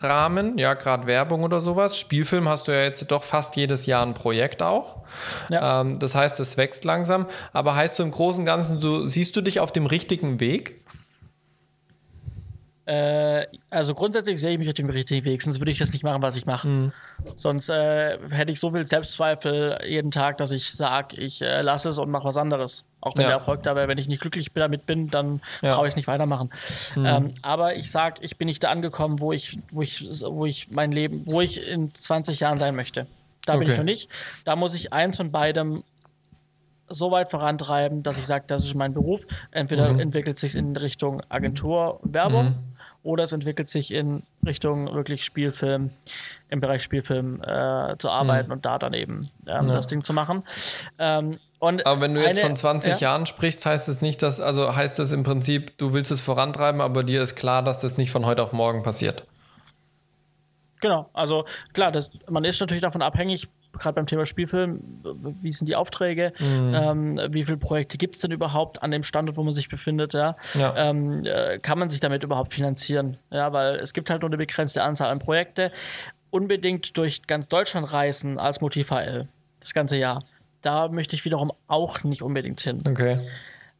Rahmen, 0.00 0.58
ja, 0.58 0.74
gerade 0.74 1.06
Werbung 1.06 1.42
oder 1.42 1.60
sowas. 1.60 1.98
Spielfilm 1.98 2.48
hast 2.48 2.68
du 2.68 2.72
ja 2.72 2.82
jetzt 2.82 3.10
doch 3.10 3.24
fast 3.24 3.56
jedes 3.56 3.86
Jahr 3.86 4.04
ein 4.04 4.14
Projekt 4.14 4.62
auch. 4.62 4.98
Ja. 5.50 5.80
Ähm, 5.80 5.98
das 5.98 6.14
heißt, 6.14 6.40
es 6.40 6.56
wächst 6.56 6.84
langsam. 6.84 7.26
Aber 7.52 7.74
heißt 7.74 7.98
du 7.98 8.02
im 8.04 8.10
Großen 8.10 8.40
und 8.40 8.46
Ganzen, 8.46 8.80
du, 8.80 9.06
siehst 9.06 9.36
du 9.36 9.40
dich 9.40 9.60
auf 9.60 9.72
dem 9.72 9.86
richtigen 9.86 10.40
Weg? 10.40 10.84
Äh, 12.90 13.46
also 13.68 13.94
grundsätzlich 13.94 14.40
sehe 14.40 14.52
ich 14.52 14.58
mich 14.58 14.68
auf 14.68 14.74
dem 14.74 14.90
richtigen 14.90 15.24
Weg, 15.24 15.42
sonst 15.42 15.60
würde 15.60 15.70
ich 15.70 15.78
das 15.78 15.92
nicht 15.92 16.02
machen, 16.02 16.22
was 16.22 16.36
ich 16.36 16.44
mache. 16.44 16.66
Mhm. 16.66 16.92
Sonst 17.36 17.68
äh, 17.68 18.18
hätte 18.30 18.50
ich 18.50 18.58
so 18.58 18.72
viel 18.72 18.84
Selbstzweifel 18.84 19.78
jeden 19.86 20.10
Tag, 20.10 20.38
dass 20.38 20.50
ich 20.50 20.72
sage, 20.72 21.16
ich 21.16 21.40
äh, 21.40 21.62
lasse 21.62 21.90
es 21.90 21.98
und 21.98 22.10
mache 22.10 22.24
was 22.24 22.36
anderes. 22.36 22.84
Auch 23.00 23.16
wenn 23.16 23.22
ja. 23.22 23.28
der 23.28 23.38
Erfolg 23.38 23.62
da 23.62 23.76
wäre, 23.76 23.88
wenn 23.88 23.98
ich 23.98 24.08
nicht 24.08 24.20
glücklich 24.20 24.50
damit 24.54 24.86
bin, 24.86 25.08
dann 25.08 25.40
ja. 25.62 25.74
brauche 25.74 25.86
ich 25.86 25.92
es 25.92 25.96
nicht 25.96 26.08
weitermachen. 26.08 26.50
Mhm. 26.94 27.06
Ähm, 27.06 27.30
aber 27.42 27.76
ich 27.76 27.90
sage, 27.90 28.16
ich 28.22 28.36
bin 28.36 28.46
nicht 28.46 28.62
da 28.62 28.70
angekommen, 28.70 29.20
wo 29.20 29.32
ich, 29.32 29.58
wo 29.72 29.82
ich, 29.82 30.06
wo 30.22 30.46
ich 30.46 30.70
mein 30.70 30.92
Leben, 30.92 31.24
wo 31.26 31.40
ich 31.40 31.66
in 31.66 31.94
20 31.94 32.40
Jahren 32.40 32.58
sein 32.58 32.74
möchte. 32.76 33.06
Da 33.46 33.54
okay. 33.54 33.64
bin 33.64 33.72
ich 33.72 33.78
noch 33.78 33.84
nicht. 33.84 34.08
Da 34.44 34.56
muss 34.56 34.74
ich 34.74 34.92
eins 34.92 35.16
von 35.16 35.30
beidem 35.30 35.82
so 36.88 37.10
weit 37.10 37.30
vorantreiben, 37.30 38.02
dass 38.02 38.18
ich 38.18 38.26
sage, 38.26 38.44
das 38.48 38.64
ist 38.64 38.74
mein 38.74 38.92
Beruf. 38.92 39.26
Entweder 39.52 39.92
mhm. 39.92 40.00
entwickelt 40.00 40.38
sich 40.38 40.56
in 40.56 40.76
Richtung 40.76 41.22
Agentur 41.28 42.00
Werbung 42.02 42.44
mhm 42.44 42.70
oder 43.02 43.24
es 43.24 43.32
entwickelt 43.32 43.68
sich 43.68 43.92
in 43.92 44.22
Richtung 44.46 44.92
wirklich 44.92 45.24
Spielfilm, 45.24 45.90
im 46.48 46.60
Bereich 46.60 46.82
Spielfilm 46.82 47.42
äh, 47.42 47.96
zu 47.98 48.10
arbeiten 48.10 48.48
mhm. 48.48 48.52
und 48.52 48.64
da 48.66 48.78
dann 48.78 48.94
eben 48.94 49.30
ähm, 49.46 49.68
ja. 49.68 49.74
das 49.74 49.86
Ding 49.86 50.04
zu 50.04 50.12
machen. 50.12 50.44
Ähm, 50.98 51.38
aber 51.60 52.00
wenn 52.00 52.14
du 52.14 52.22
jetzt 52.22 52.38
eine, 52.38 52.48
von 52.48 52.56
20 52.56 52.92
ja? 52.92 52.98
Jahren 52.98 53.26
sprichst, 53.26 53.64
heißt 53.66 53.88
es 53.88 54.00
nicht, 54.00 54.22
dass, 54.22 54.40
also 54.40 54.74
heißt 54.74 54.98
es 55.00 55.12
im 55.12 55.22
Prinzip, 55.22 55.76
du 55.78 55.92
willst 55.92 56.10
es 56.10 56.20
vorantreiben, 56.20 56.80
aber 56.80 57.04
dir 57.04 57.22
ist 57.22 57.36
klar, 57.36 57.62
dass 57.62 57.80
das 57.80 57.98
nicht 57.98 58.10
von 58.10 58.24
heute 58.24 58.42
auf 58.42 58.52
morgen 58.52 58.82
passiert. 58.82 59.24
Genau, 60.80 61.10
also 61.12 61.44
klar, 61.74 61.92
das, 61.92 62.10
man 62.28 62.44
ist 62.44 62.60
natürlich 62.60 62.82
davon 62.82 63.02
abhängig, 63.02 63.48
gerade 63.78 63.94
beim 63.94 64.06
Thema 64.06 64.26
Spielfilm, 64.26 64.80
wie 65.42 65.52
sind 65.52 65.66
die 65.68 65.76
Aufträge, 65.76 66.32
mhm. 66.38 66.74
ähm, 66.74 67.20
wie 67.30 67.44
viele 67.44 67.58
Projekte 67.58 67.98
gibt 67.98 68.16
es 68.16 68.22
denn 68.22 68.32
überhaupt 68.32 68.82
an 68.82 68.90
dem 68.90 69.02
Standort, 69.02 69.36
wo 69.36 69.42
man 69.42 69.54
sich 69.54 69.68
befindet, 69.68 70.14
ja? 70.14 70.36
ja. 70.54 70.74
Ähm, 70.76 71.22
äh, 71.24 71.58
kann 71.58 71.78
man 71.78 71.90
sich 71.90 72.00
damit 72.00 72.24
überhaupt 72.24 72.54
finanzieren? 72.54 73.18
Ja, 73.30 73.52
weil 73.52 73.76
es 73.76 73.92
gibt 73.92 74.10
halt 74.10 74.22
nur 74.22 74.30
eine 74.30 74.38
begrenzte 74.38 74.82
Anzahl 74.82 75.10
an 75.10 75.18
Projekte. 75.18 75.70
Unbedingt 76.30 76.96
durch 76.96 77.26
ganz 77.26 77.48
Deutschland 77.48 77.92
reisen 77.92 78.38
als 78.38 78.60
Motiv 78.60 78.90
HL, 78.90 79.28
das 79.60 79.74
ganze 79.74 79.98
Jahr. 79.98 80.24
Da 80.62 80.88
möchte 80.88 81.16
ich 81.16 81.24
wiederum 81.24 81.52
auch 81.66 82.02
nicht 82.02 82.22
unbedingt 82.22 82.60
hin. 82.60 82.78
Okay. 82.88 83.18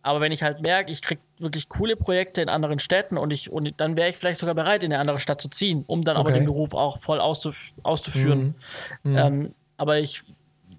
Aber 0.03 0.21
wenn 0.21 0.33
ich 0.33 0.43
halt 0.43 0.63
merke, 0.63 0.91
ich 0.91 1.03
kriege 1.03 1.21
wirklich 1.39 1.69
coole 1.69 1.95
Projekte 1.95 2.41
in 2.41 2.49
anderen 2.49 2.79
Städten 2.79 3.19
und 3.19 3.31
ich 3.33 3.53
und 3.53 3.75
dann 3.79 3.97
wäre 3.97 4.09
ich 4.09 4.17
vielleicht 4.17 4.41
sogar 4.41 4.55
bereit, 4.55 4.83
in 4.83 4.93
eine 4.93 5.01
andere 5.01 5.19
Stadt 5.19 5.41
zu 5.43 5.49
ziehen, 5.49 5.85
um 5.87 6.05
dann 6.05 6.17
okay. 6.17 6.29
aber 6.29 6.39
den 6.39 6.47
Beruf 6.47 6.73
auch 6.73 6.99
voll 7.01 7.21
auszuf 7.21 7.73
auszuführen. 7.83 8.55
Mhm. 9.03 9.11
Mhm. 9.11 9.19
Ähm, 9.19 9.55
aber 9.77 9.99
ich 9.99 10.23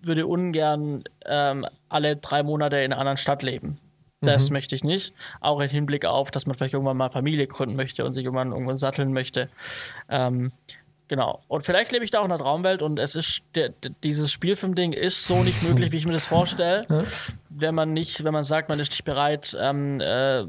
würde 0.01 0.25
ungern 0.25 1.03
ähm, 1.25 1.67
alle 1.89 2.15
drei 2.15 2.41
Monate 2.41 2.77
in 2.77 2.91
einer 2.91 2.99
anderen 2.99 3.17
Stadt 3.17 3.43
leben. 3.43 3.77
Das 4.21 4.49
mhm. 4.49 4.53
möchte 4.53 4.75
ich 4.75 4.83
nicht. 4.83 5.13
Auch 5.39 5.59
im 5.59 5.69
Hinblick 5.69 6.05
auf, 6.05 6.31
dass 6.31 6.45
man 6.45 6.55
vielleicht 6.55 6.73
irgendwann 6.73 6.97
mal 6.97 7.09
Familie 7.09 7.47
gründen 7.47 7.75
möchte 7.75 8.05
und 8.05 8.13
sich 8.13 8.25
irgendwann 8.25 8.51
irgendwann 8.51 8.77
satteln 8.77 9.13
möchte. 9.13 9.49
Ähm, 10.09 10.51
genau. 11.11 11.43
Und 11.49 11.65
vielleicht 11.65 11.91
lebe 11.91 12.05
ich 12.05 12.11
da 12.11 12.19
auch 12.19 12.23
in 12.23 12.29
der 12.29 12.39
Traumwelt 12.39 12.81
und 12.81 12.97
es 12.97 13.15
ist 13.15 13.41
der, 13.55 13.73
dieses 14.01 14.31
Spielfilm-Ding 14.31 14.93
ist 14.93 15.25
so 15.25 15.43
nicht 15.43 15.61
möglich, 15.61 15.91
wie 15.91 15.97
ich 15.97 16.05
mir 16.05 16.13
das 16.13 16.25
vorstelle. 16.25 16.87
wenn 17.49 17.75
man 17.75 17.91
nicht, 17.91 18.23
wenn 18.23 18.31
man 18.31 18.45
sagt, 18.45 18.69
man 18.69 18.79
ist 18.79 18.91
nicht 18.91 19.03
bereit, 19.03 19.55
ähm, 19.59 19.99
äh, 19.99 20.45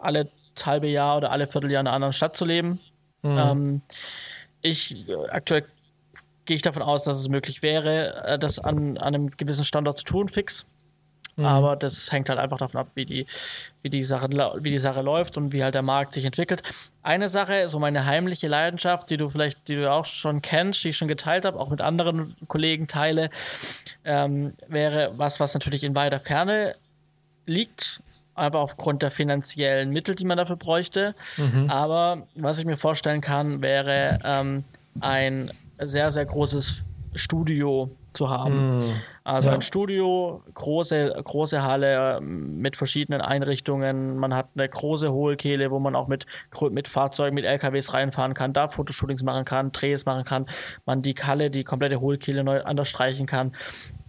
alle 0.00 0.28
halbe 0.62 0.86
Jahr 0.86 1.16
oder 1.16 1.32
alle 1.32 1.48
Vierteljahr 1.48 1.80
in 1.80 1.88
einer 1.88 1.96
anderen 1.96 2.12
Stadt 2.12 2.36
zu 2.36 2.44
leben. 2.44 2.78
Mhm. 3.22 3.38
Ähm, 3.38 3.82
ich 4.62 5.08
äh, 5.08 5.16
aktuell 5.28 5.64
gehe 6.44 6.54
ich 6.54 6.62
davon 6.62 6.82
aus, 6.82 7.02
dass 7.02 7.16
es 7.16 7.28
möglich 7.28 7.62
wäre, 7.62 8.24
äh, 8.24 8.38
das 8.38 8.60
an, 8.60 8.96
an 8.96 9.14
einem 9.14 9.26
gewissen 9.26 9.64
Standort 9.64 9.98
zu 9.98 10.04
tun, 10.04 10.28
fix. 10.28 10.66
Mhm. 11.36 11.44
Aber 11.44 11.76
das 11.76 12.10
hängt 12.12 12.28
halt 12.28 12.38
einfach 12.38 12.58
davon 12.58 12.80
ab, 12.80 12.88
wie 12.94 13.06
die, 13.06 13.26
wie, 13.82 13.90
die 13.90 14.04
Sache, 14.04 14.28
wie 14.30 14.70
die 14.70 14.78
Sache 14.78 15.02
läuft 15.02 15.36
und 15.36 15.52
wie 15.52 15.62
halt 15.62 15.74
der 15.74 15.82
Markt 15.82 16.14
sich 16.14 16.24
entwickelt. 16.24 16.62
Eine 17.02 17.28
Sache, 17.28 17.68
so 17.68 17.78
meine 17.78 18.06
heimliche 18.06 18.48
Leidenschaft, 18.48 19.10
die 19.10 19.16
du 19.16 19.28
vielleicht, 19.30 19.68
die 19.68 19.74
du 19.76 19.90
auch 19.90 20.04
schon 20.04 20.42
kennst, 20.42 20.84
die 20.84 20.90
ich 20.90 20.96
schon 20.96 21.08
geteilt 21.08 21.44
habe, 21.44 21.58
auch 21.58 21.70
mit 21.70 21.80
anderen 21.80 22.36
Kollegen 22.46 22.86
teile, 22.86 23.30
ähm, 24.04 24.54
wäre 24.68 25.12
was, 25.16 25.40
was 25.40 25.54
natürlich 25.54 25.84
in 25.84 25.94
weiter 25.94 26.20
Ferne 26.20 26.76
liegt, 27.46 28.00
aber 28.34 28.60
aufgrund 28.60 29.02
der 29.02 29.10
finanziellen 29.10 29.90
Mittel, 29.90 30.14
die 30.14 30.24
man 30.24 30.38
dafür 30.38 30.56
bräuchte. 30.56 31.14
Mhm. 31.36 31.68
Aber 31.68 32.26
was 32.34 32.58
ich 32.58 32.64
mir 32.64 32.76
vorstellen 32.76 33.20
kann, 33.20 33.60
wäre 33.60 34.18
ähm, 34.24 34.64
ein 35.00 35.50
sehr, 35.78 36.10
sehr 36.10 36.24
großes 36.24 36.84
Studio 37.14 37.90
zu 38.14 38.30
haben. 38.30 38.78
Mm, 38.78 38.92
also 39.24 39.48
ja. 39.48 39.54
ein 39.54 39.60
Studio, 39.60 40.42
große, 40.54 41.20
große 41.22 41.62
Halle 41.62 42.18
ähm, 42.18 42.58
mit 42.58 42.76
verschiedenen 42.76 43.20
Einrichtungen. 43.20 44.16
Man 44.16 44.34
hat 44.34 44.48
eine 44.54 44.68
große 44.68 45.12
Hohlkehle, 45.12 45.70
wo 45.70 45.78
man 45.78 45.94
auch 45.94 46.08
mit, 46.08 46.26
mit 46.70 46.88
Fahrzeugen, 46.88 47.34
mit 47.34 47.44
LKWs 47.44 47.92
reinfahren 47.92 48.34
kann, 48.34 48.52
da 48.52 48.68
Fotoshootings 48.68 49.22
machen 49.22 49.44
kann, 49.44 49.72
Drehs 49.72 50.06
machen 50.06 50.24
kann, 50.24 50.46
man 50.86 51.02
die 51.02 51.14
Halle, 51.14 51.50
die 51.50 51.64
komplette 51.64 52.00
Hohlkehle 52.00 52.44
neu 52.44 52.62
anders 52.62 52.88
streichen 52.88 53.26
kann 53.26 53.52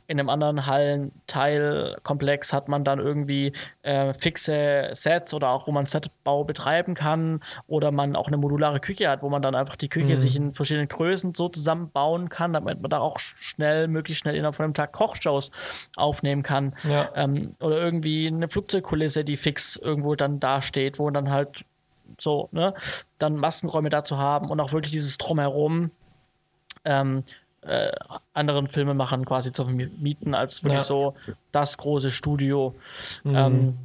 in 0.08 0.20
einem 0.20 0.30
anderen 0.30 0.66
Hallenteilkomplex 0.66 2.54
hat 2.54 2.68
man 2.68 2.84
dann 2.84 3.00
irgendwie 3.00 3.54
äh, 3.82 4.14
fixe 4.14 4.90
Sets 4.94 5.34
oder 5.34 5.50
auch, 5.50 5.68
wo 5.68 5.72
man 5.72 5.88
Setbau 5.88 6.44
betreiben 6.44 6.94
kann 6.94 7.42
oder 7.68 7.92
man 7.92 8.16
auch 8.16 8.28
eine 8.28 8.38
modulare 8.38 8.80
Küche 8.80 9.10
hat, 9.10 9.24
wo 9.24 9.30
man 9.30 9.42
dann 9.42 9.56
einfach 9.56 9.76
die 9.76 9.90
Küche 9.90 10.12
mhm. 10.12 10.18
sich 10.18 10.36
in 10.36 10.54
verschiedenen 10.54 10.88
Größen 10.88 11.34
so 11.34 11.50
zusammenbauen 11.50 12.30
kann, 12.30 12.54
damit 12.54 12.82
man 12.82 12.90
da 12.90 13.00
auch 13.00 13.20
schnell, 13.20 13.88
möglichst 13.88 14.22
schnell 14.22 14.36
innerhalb 14.36 14.56
von 14.56 14.66
einem 14.66 14.74
Tag 14.74 14.92
Kochshows 14.94 15.52
aufnehmen 15.96 16.44
kann. 16.44 16.76
Ja. 16.84 17.10
Ähm, 17.16 17.56
oder 17.60 17.78
irgendwie 17.78 18.28
eine 18.28 18.48
Flugzeugkulisse, 18.48 19.24
die 19.24 19.38
fix 19.38 19.76
irgendwo 19.76 20.16
dann 20.16 20.40
dasteht, 20.40 21.00
wo 21.00 21.10
dann 21.10 21.32
halt 21.32 21.66
so, 22.20 22.50
ne, 22.52 22.74
dann 23.18 23.36
Maskenräume 23.36 23.90
dazu 23.90 24.18
haben 24.18 24.50
und 24.50 24.60
auch 24.60 24.72
wirklich 24.72 24.92
dieses 24.92 25.18
Drumherum. 25.18 25.92
Ähm, 26.84 27.24
äh, 27.66 27.92
anderen 28.34 28.68
Filmemachern 28.68 29.26
quasi 29.26 29.52
zu 29.52 29.66
vermieten, 29.66 30.34
als 30.34 30.64
wirklich 30.64 30.82
ja. 30.82 30.86
so 30.86 31.16
das 31.52 31.78
große 31.78 32.12
Studio. 32.12 32.76
Mhm. 33.24 33.36
Ähm, 33.36 33.78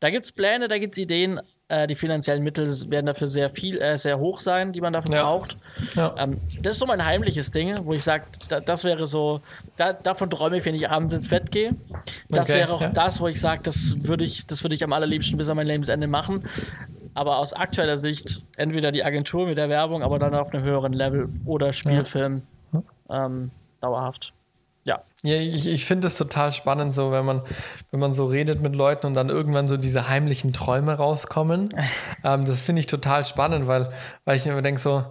da 0.00 0.10
gibt 0.10 0.24
es 0.24 0.32
Pläne, 0.32 0.68
da 0.68 0.78
gibt 0.78 0.92
es 0.92 0.98
Ideen. 0.98 1.40
Äh, 1.68 1.86
die 1.86 1.94
finanziellen 1.94 2.42
Mittel 2.42 2.68
werden 2.90 3.06
dafür 3.06 3.28
sehr 3.28 3.48
viel, 3.50 3.80
äh, 3.80 3.96
sehr 3.96 4.18
hoch 4.18 4.40
sein, 4.40 4.72
die 4.72 4.80
man 4.80 4.92
dafür 4.92 5.14
ja. 5.14 5.22
braucht. 5.22 5.56
Ja. 5.94 6.14
Ähm, 6.18 6.38
das 6.60 6.72
ist 6.72 6.80
so 6.80 6.86
mein 6.86 7.04
heimliches 7.04 7.50
Ding, 7.50 7.86
wo 7.86 7.94
ich 7.94 8.02
sage, 8.02 8.24
da, 8.48 8.60
das 8.60 8.84
wäre 8.84 9.06
so, 9.06 9.40
da, 9.76 9.92
davon 9.92 10.28
träume 10.28 10.58
ich, 10.58 10.64
wenn 10.64 10.74
ich 10.74 10.90
abends 10.90 11.14
ins 11.14 11.28
Bett 11.28 11.50
gehe. 11.50 11.74
Das 12.28 12.50
okay, 12.50 12.58
wäre 12.58 12.72
auch 12.72 12.92
das, 12.92 13.20
wo 13.20 13.28
ich 13.28 13.40
sage, 13.40 13.62
das 13.62 13.94
würde 13.98 14.24
ich, 14.24 14.46
das 14.46 14.64
würde 14.64 14.74
ich 14.74 14.84
am 14.84 14.92
allerliebsten 14.92 15.38
bis 15.38 15.48
an 15.48 15.56
mein 15.56 15.66
Lebensende 15.66 16.06
machen 16.06 16.48
aber 17.14 17.38
aus 17.38 17.52
aktueller 17.52 17.98
Sicht 17.98 18.42
entweder 18.56 18.90
die 18.92 19.04
Agentur 19.04 19.46
mit 19.46 19.58
der 19.58 19.68
Werbung, 19.68 20.02
aber 20.02 20.18
dann 20.18 20.34
auf 20.34 20.52
einem 20.52 20.64
höheren 20.64 20.92
Level 20.92 21.28
oder 21.44 21.72
Spielfilm 21.72 22.42
ähm, 23.12 23.50
dauerhaft. 23.80 24.32
Ja. 24.84 25.02
Ja, 25.22 25.36
ich, 25.36 25.68
ich 25.68 25.84
finde 25.84 26.08
es 26.08 26.18
total 26.18 26.50
spannend, 26.50 26.92
so 26.94 27.12
wenn 27.12 27.24
man, 27.24 27.42
wenn 27.92 28.00
man 28.00 28.12
so 28.12 28.26
redet 28.26 28.60
mit 28.60 28.74
Leuten 28.74 29.06
und 29.06 29.14
dann 29.14 29.28
irgendwann 29.28 29.68
so 29.68 29.76
diese 29.76 30.08
heimlichen 30.08 30.52
Träume 30.52 30.94
rauskommen. 30.94 31.72
ähm, 32.24 32.44
das 32.44 32.62
finde 32.62 32.80
ich 32.80 32.86
total 32.86 33.24
spannend, 33.24 33.68
weil, 33.68 33.90
weil 34.24 34.36
ich 34.36 34.44
mir 34.44 34.60
denke 34.62 34.80
so, 34.80 35.04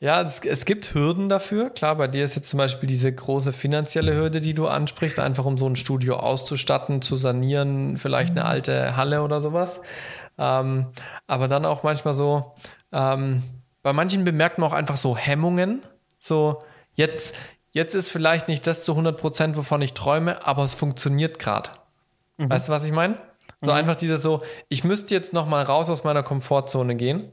ja, 0.00 0.22
es, 0.22 0.38
es 0.40 0.64
gibt 0.64 0.94
Hürden 0.94 1.28
dafür. 1.28 1.70
Klar, 1.70 1.96
bei 1.96 2.06
dir 2.06 2.24
ist 2.24 2.36
jetzt 2.36 2.50
zum 2.50 2.58
Beispiel 2.58 2.88
diese 2.88 3.12
große 3.12 3.52
finanzielle 3.52 4.14
Hürde, 4.14 4.40
die 4.40 4.54
du 4.54 4.68
ansprichst, 4.68 5.18
einfach 5.18 5.44
um 5.44 5.58
so 5.58 5.68
ein 5.68 5.74
Studio 5.74 6.18
auszustatten, 6.18 7.02
zu 7.02 7.16
sanieren, 7.16 7.96
vielleicht 7.96 8.30
eine 8.30 8.44
alte 8.44 8.96
Halle 8.96 9.22
oder 9.22 9.40
sowas. 9.40 9.80
Ähm, 10.38 10.86
aber 11.26 11.48
dann 11.48 11.64
auch 11.64 11.82
manchmal 11.82 12.14
so, 12.14 12.54
ähm, 12.92 13.42
bei 13.82 13.92
manchen 13.92 14.22
bemerkt 14.22 14.58
man 14.58 14.70
auch 14.70 14.74
einfach 14.74 14.96
so 14.96 15.16
Hemmungen. 15.16 15.82
So, 16.20 16.62
Jetzt, 16.98 17.32
jetzt 17.70 17.94
ist 17.94 18.10
vielleicht 18.10 18.48
nicht 18.48 18.66
das 18.66 18.84
zu 18.84 18.92
100 18.92 19.16
Prozent, 19.16 19.56
wovon 19.56 19.80
ich 19.82 19.94
träume, 19.94 20.44
aber 20.44 20.64
es 20.64 20.74
funktioniert 20.74 21.38
gerade. 21.38 21.70
Mhm. 22.38 22.50
Weißt 22.50 22.68
du, 22.68 22.72
was 22.72 22.82
ich 22.82 22.92
meine? 22.92 23.16
So 23.60 23.70
mhm. 23.70 23.76
einfach 23.76 23.94
dieses 23.94 24.20
so, 24.20 24.42
ich 24.68 24.82
müsste 24.82 25.14
jetzt 25.14 25.32
noch 25.32 25.46
mal 25.46 25.62
raus 25.62 25.90
aus 25.90 26.02
meiner 26.02 26.24
Komfortzone 26.24 26.96
gehen, 26.96 27.32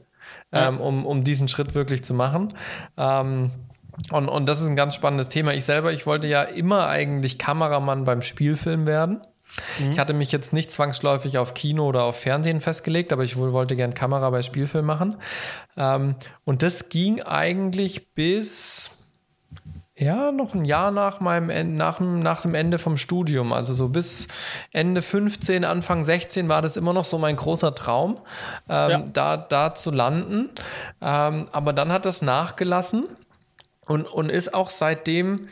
ja. 0.54 0.68
ähm, 0.68 0.80
um, 0.80 1.04
um 1.04 1.24
diesen 1.24 1.48
Schritt 1.48 1.74
wirklich 1.74 2.04
zu 2.04 2.14
machen. 2.14 2.54
Ähm, 2.96 3.50
und, 4.12 4.28
und 4.28 4.46
das 4.46 4.60
ist 4.60 4.68
ein 4.68 4.76
ganz 4.76 4.94
spannendes 4.94 5.28
Thema. 5.28 5.52
Ich 5.52 5.64
selber, 5.64 5.92
ich 5.92 6.06
wollte 6.06 6.28
ja 6.28 6.42
immer 6.42 6.86
eigentlich 6.86 7.36
Kameramann 7.36 8.04
beim 8.04 8.22
Spielfilm 8.22 8.86
werden. 8.86 9.22
Mhm. 9.80 9.90
Ich 9.90 9.98
hatte 9.98 10.14
mich 10.14 10.30
jetzt 10.30 10.52
nicht 10.52 10.70
zwangsläufig 10.70 11.38
auf 11.38 11.54
Kino 11.54 11.88
oder 11.88 12.04
auf 12.04 12.20
Fernsehen 12.20 12.60
festgelegt, 12.60 13.12
aber 13.12 13.24
ich 13.24 13.36
wollte 13.36 13.74
gern 13.74 13.94
Kamera 13.94 14.30
bei 14.30 14.42
Spielfilm 14.42 14.86
machen. 14.86 15.16
Ähm, 15.76 16.14
und 16.44 16.62
das 16.62 16.88
ging 16.88 17.20
eigentlich 17.22 18.14
bis 18.14 18.95
ja, 19.98 20.30
noch 20.30 20.54
ein 20.54 20.66
Jahr 20.66 20.90
nach 20.90 21.20
meinem 21.20 21.76
nach, 21.76 22.00
nach 22.00 22.42
dem 22.42 22.54
Ende 22.54 22.78
vom 22.78 22.98
Studium. 22.98 23.52
Also 23.54 23.72
so 23.72 23.88
bis 23.88 24.28
Ende 24.72 25.00
15, 25.00 25.64
Anfang 25.64 26.04
16 26.04 26.48
war 26.48 26.60
das 26.60 26.76
immer 26.76 26.92
noch 26.92 27.04
so 27.04 27.16
mein 27.16 27.36
großer 27.36 27.74
Traum, 27.74 28.18
ähm, 28.68 28.90
ja. 28.90 29.04
da, 29.12 29.36
da 29.38 29.74
zu 29.74 29.90
landen. 29.90 30.50
Ähm, 31.00 31.48
aber 31.50 31.72
dann 31.72 31.92
hat 31.92 32.04
das 32.04 32.20
nachgelassen 32.20 33.06
und, 33.86 34.06
und 34.06 34.30
ist 34.30 34.52
auch 34.52 34.68
seitdem 34.68 35.48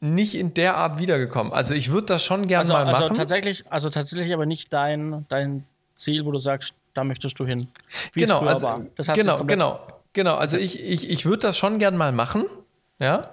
nicht 0.00 0.34
in 0.34 0.54
der 0.54 0.78
Art 0.78 0.98
wiedergekommen. 0.98 1.52
Also 1.52 1.74
ich 1.74 1.92
würde 1.92 2.06
das 2.06 2.24
schon 2.24 2.46
gerne 2.46 2.60
also, 2.60 2.72
mal 2.72 2.86
also 2.86 3.02
machen. 3.02 3.16
Tatsächlich, 3.16 3.64
also 3.70 3.90
tatsächlich 3.90 4.32
aber 4.32 4.46
nicht 4.46 4.72
dein, 4.72 5.26
dein 5.28 5.64
Ziel, 5.94 6.24
wo 6.24 6.32
du 6.32 6.38
sagst, 6.38 6.74
da 6.94 7.04
möchtest 7.04 7.38
du 7.38 7.46
hin. 7.46 7.68
Wie 8.14 8.20
genau, 8.20 8.40
also, 8.40 8.82
genau, 9.14 9.44
genau, 9.44 9.80
genau. 10.14 10.36
Also 10.36 10.56
ich, 10.56 10.82
ich, 10.82 11.10
ich 11.10 11.26
würde 11.26 11.40
das 11.40 11.58
schon 11.58 11.78
gerne 11.78 11.98
mal 11.98 12.12
machen. 12.12 12.46
Ja. 12.98 13.30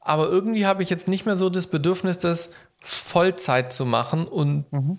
Aber 0.00 0.28
irgendwie 0.28 0.66
habe 0.66 0.82
ich 0.82 0.90
jetzt 0.90 1.08
nicht 1.08 1.26
mehr 1.26 1.36
so 1.36 1.50
das 1.50 1.66
Bedürfnis, 1.66 2.18
das 2.18 2.50
Vollzeit 2.80 3.72
zu 3.72 3.84
machen 3.84 4.26
und 4.26 4.72
mhm. 4.72 4.98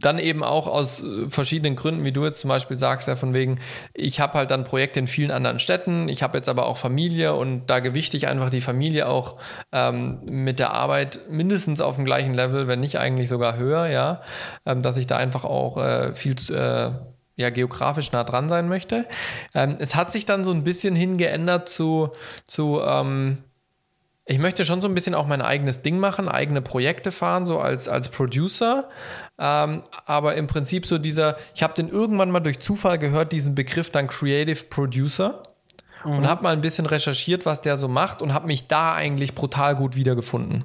dann 0.00 0.18
eben 0.18 0.42
auch 0.42 0.66
aus 0.66 1.04
äh, 1.04 1.30
verschiedenen 1.30 1.76
Gründen, 1.76 2.04
wie 2.04 2.10
du 2.10 2.24
jetzt 2.24 2.40
zum 2.40 2.48
Beispiel 2.48 2.76
sagst, 2.76 3.06
ja, 3.06 3.14
von 3.14 3.32
wegen, 3.32 3.60
ich 3.94 4.18
habe 4.20 4.34
halt 4.34 4.50
dann 4.50 4.64
Projekte 4.64 4.98
in 4.98 5.06
vielen 5.06 5.30
anderen 5.30 5.60
Städten, 5.60 6.08
ich 6.08 6.24
habe 6.24 6.36
jetzt 6.36 6.48
aber 6.48 6.66
auch 6.66 6.76
Familie 6.76 7.34
und 7.34 7.68
da 7.68 7.78
gewichte 7.78 8.16
ich 8.16 8.26
einfach 8.26 8.50
die 8.50 8.60
Familie 8.60 9.08
auch 9.08 9.36
ähm, 9.70 10.20
mit 10.24 10.58
der 10.58 10.72
Arbeit 10.72 11.20
mindestens 11.30 11.80
auf 11.80 11.94
dem 11.94 12.04
gleichen 12.04 12.34
Level, 12.34 12.66
wenn 12.66 12.80
nicht 12.80 12.98
eigentlich 12.98 13.28
sogar 13.28 13.56
höher, 13.56 13.86
ja, 13.86 14.22
ähm, 14.66 14.82
dass 14.82 14.96
ich 14.96 15.06
da 15.06 15.16
einfach 15.16 15.44
auch 15.44 15.76
äh, 15.76 16.14
viel 16.14 16.34
äh, 16.50 16.90
ja, 17.40 17.50
geografisch 17.50 18.12
nah 18.12 18.22
dran 18.22 18.48
sein 18.48 18.68
möchte. 18.68 19.06
Ähm, 19.54 19.76
es 19.78 19.96
hat 19.96 20.12
sich 20.12 20.26
dann 20.26 20.44
so 20.44 20.52
ein 20.52 20.62
bisschen 20.62 20.94
hingeändert 20.94 21.68
zu, 21.68 22.10
zu 22.46 22.80
ähm, 22.84 23.38
ich 24.26 24.38
möchte 24.38 24.64
schon 24.64 24.80
so 24.80 24.86
ein 24.86 24.94
bisschen 24.94 25.16
auch 25.16 25.26
mein 25.26 25.42
eigenes 25.42 25.82
Ding 25.82 25.98
machen, 25.98 26.28
eigene 26.28 26.62
Projekte 26.62 27.10
fahren, 27.10 27.46
so 27.46 27.58
als, 27.58 27.88
als 27.88 28.10
Producer. 28.10 28.88
Ähm, 29.38 29.82
aber 30.06 30.36
im 30.36 30.46
Prinzip 30.46 30.86
so 30.86 30.98
dieser, 30.98 31.36
ich 31.54 31.64
habe 31.64 31.74
den 31.74 31.88
irgendwann 31.88 32.30
mal 32.30 32.38
durch 32.38 32.60
Zufall 32.60 32.98
gehört, 32.98 33.32
diesen 33.32 33.56
Begriff 33.56 33.90
dann 33.90 34.06
Creative 34.06 34.66
Producer. 34.66 35.42
Mhm. 36.04 36.18
Und 36.18 36.28
habe 36.28 36.44
mal 36.44 36.52
ein 36.52 36.60
bisschen 36.60 36.86
recherchiert, 36.86 37.44
was 37.44 37.60
der 37.60 37.76
so 37.76 37.88
macht 37.88 38.22
und 38.22 38.32
habe 38.32 38.46
mich 38.46 38.68
da 38.68 38.94
eigentlich 38.94 39.34
brutal 39.34 39.74
gut 39.74 39.96
wiedergefunden. 39.96 40.64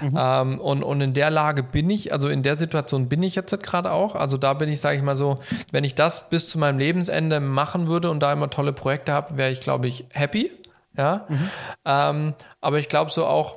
Mhm. 0.00 0.16
Ähm, 0.16 0.60
und, 0.60 0.82
und 0.82 1.00
in 1.00 1.14
der 1.14 1.30
Lage 1.30 1.62
bin 1.62 1.90
ich, 1.90 2.12
also 2.12 2.28
in 2.28 2.42
der 2.42 2.56
Situation 2.56 3.08
bin 3.08 3.22
ich 3.22 3.34
jetzt 3.34 3.58
gerade 3.62 3.92
auch. 3.92 4.14
Also 4.14 4.36
da 4.36 4.54
bin 4.54 4.68
ich, 4.68 4.80
sage 4.80 4.96
ich 4.96 5.02
mal 5.02 5.16
so, 5.16 5.40
wenn 5.70 5.84
ich 5.84 5.94
das 5.94 6.28
bis 6.28 6.48
zu 6.48 6.58
meinem 6.58 6.78
Lebensende 6.78 7.40
machen 7.40 7.88
würde 7.88 8.10
und 8.10 8.20
da 8.20 8.32
immer 8.32 8.50
tolle 8.50 8.72
Projekte 8.72 9.12
habe, 9.12 9.38
wäre 9.38 9.50
ich, 9.50 9.60
glaube 9.60 9.88
ich, 9.88 10.06
happy. 10.10 10.50
Ja. 10.96 11.26
Mhm. 11.28 11.50
Ähm, 11.84 12.34
aber 12.60 12.78
ich 12.78 12.88
glaube 12.88 13.10
so 13.10 13.26
auch, 13.26 13.56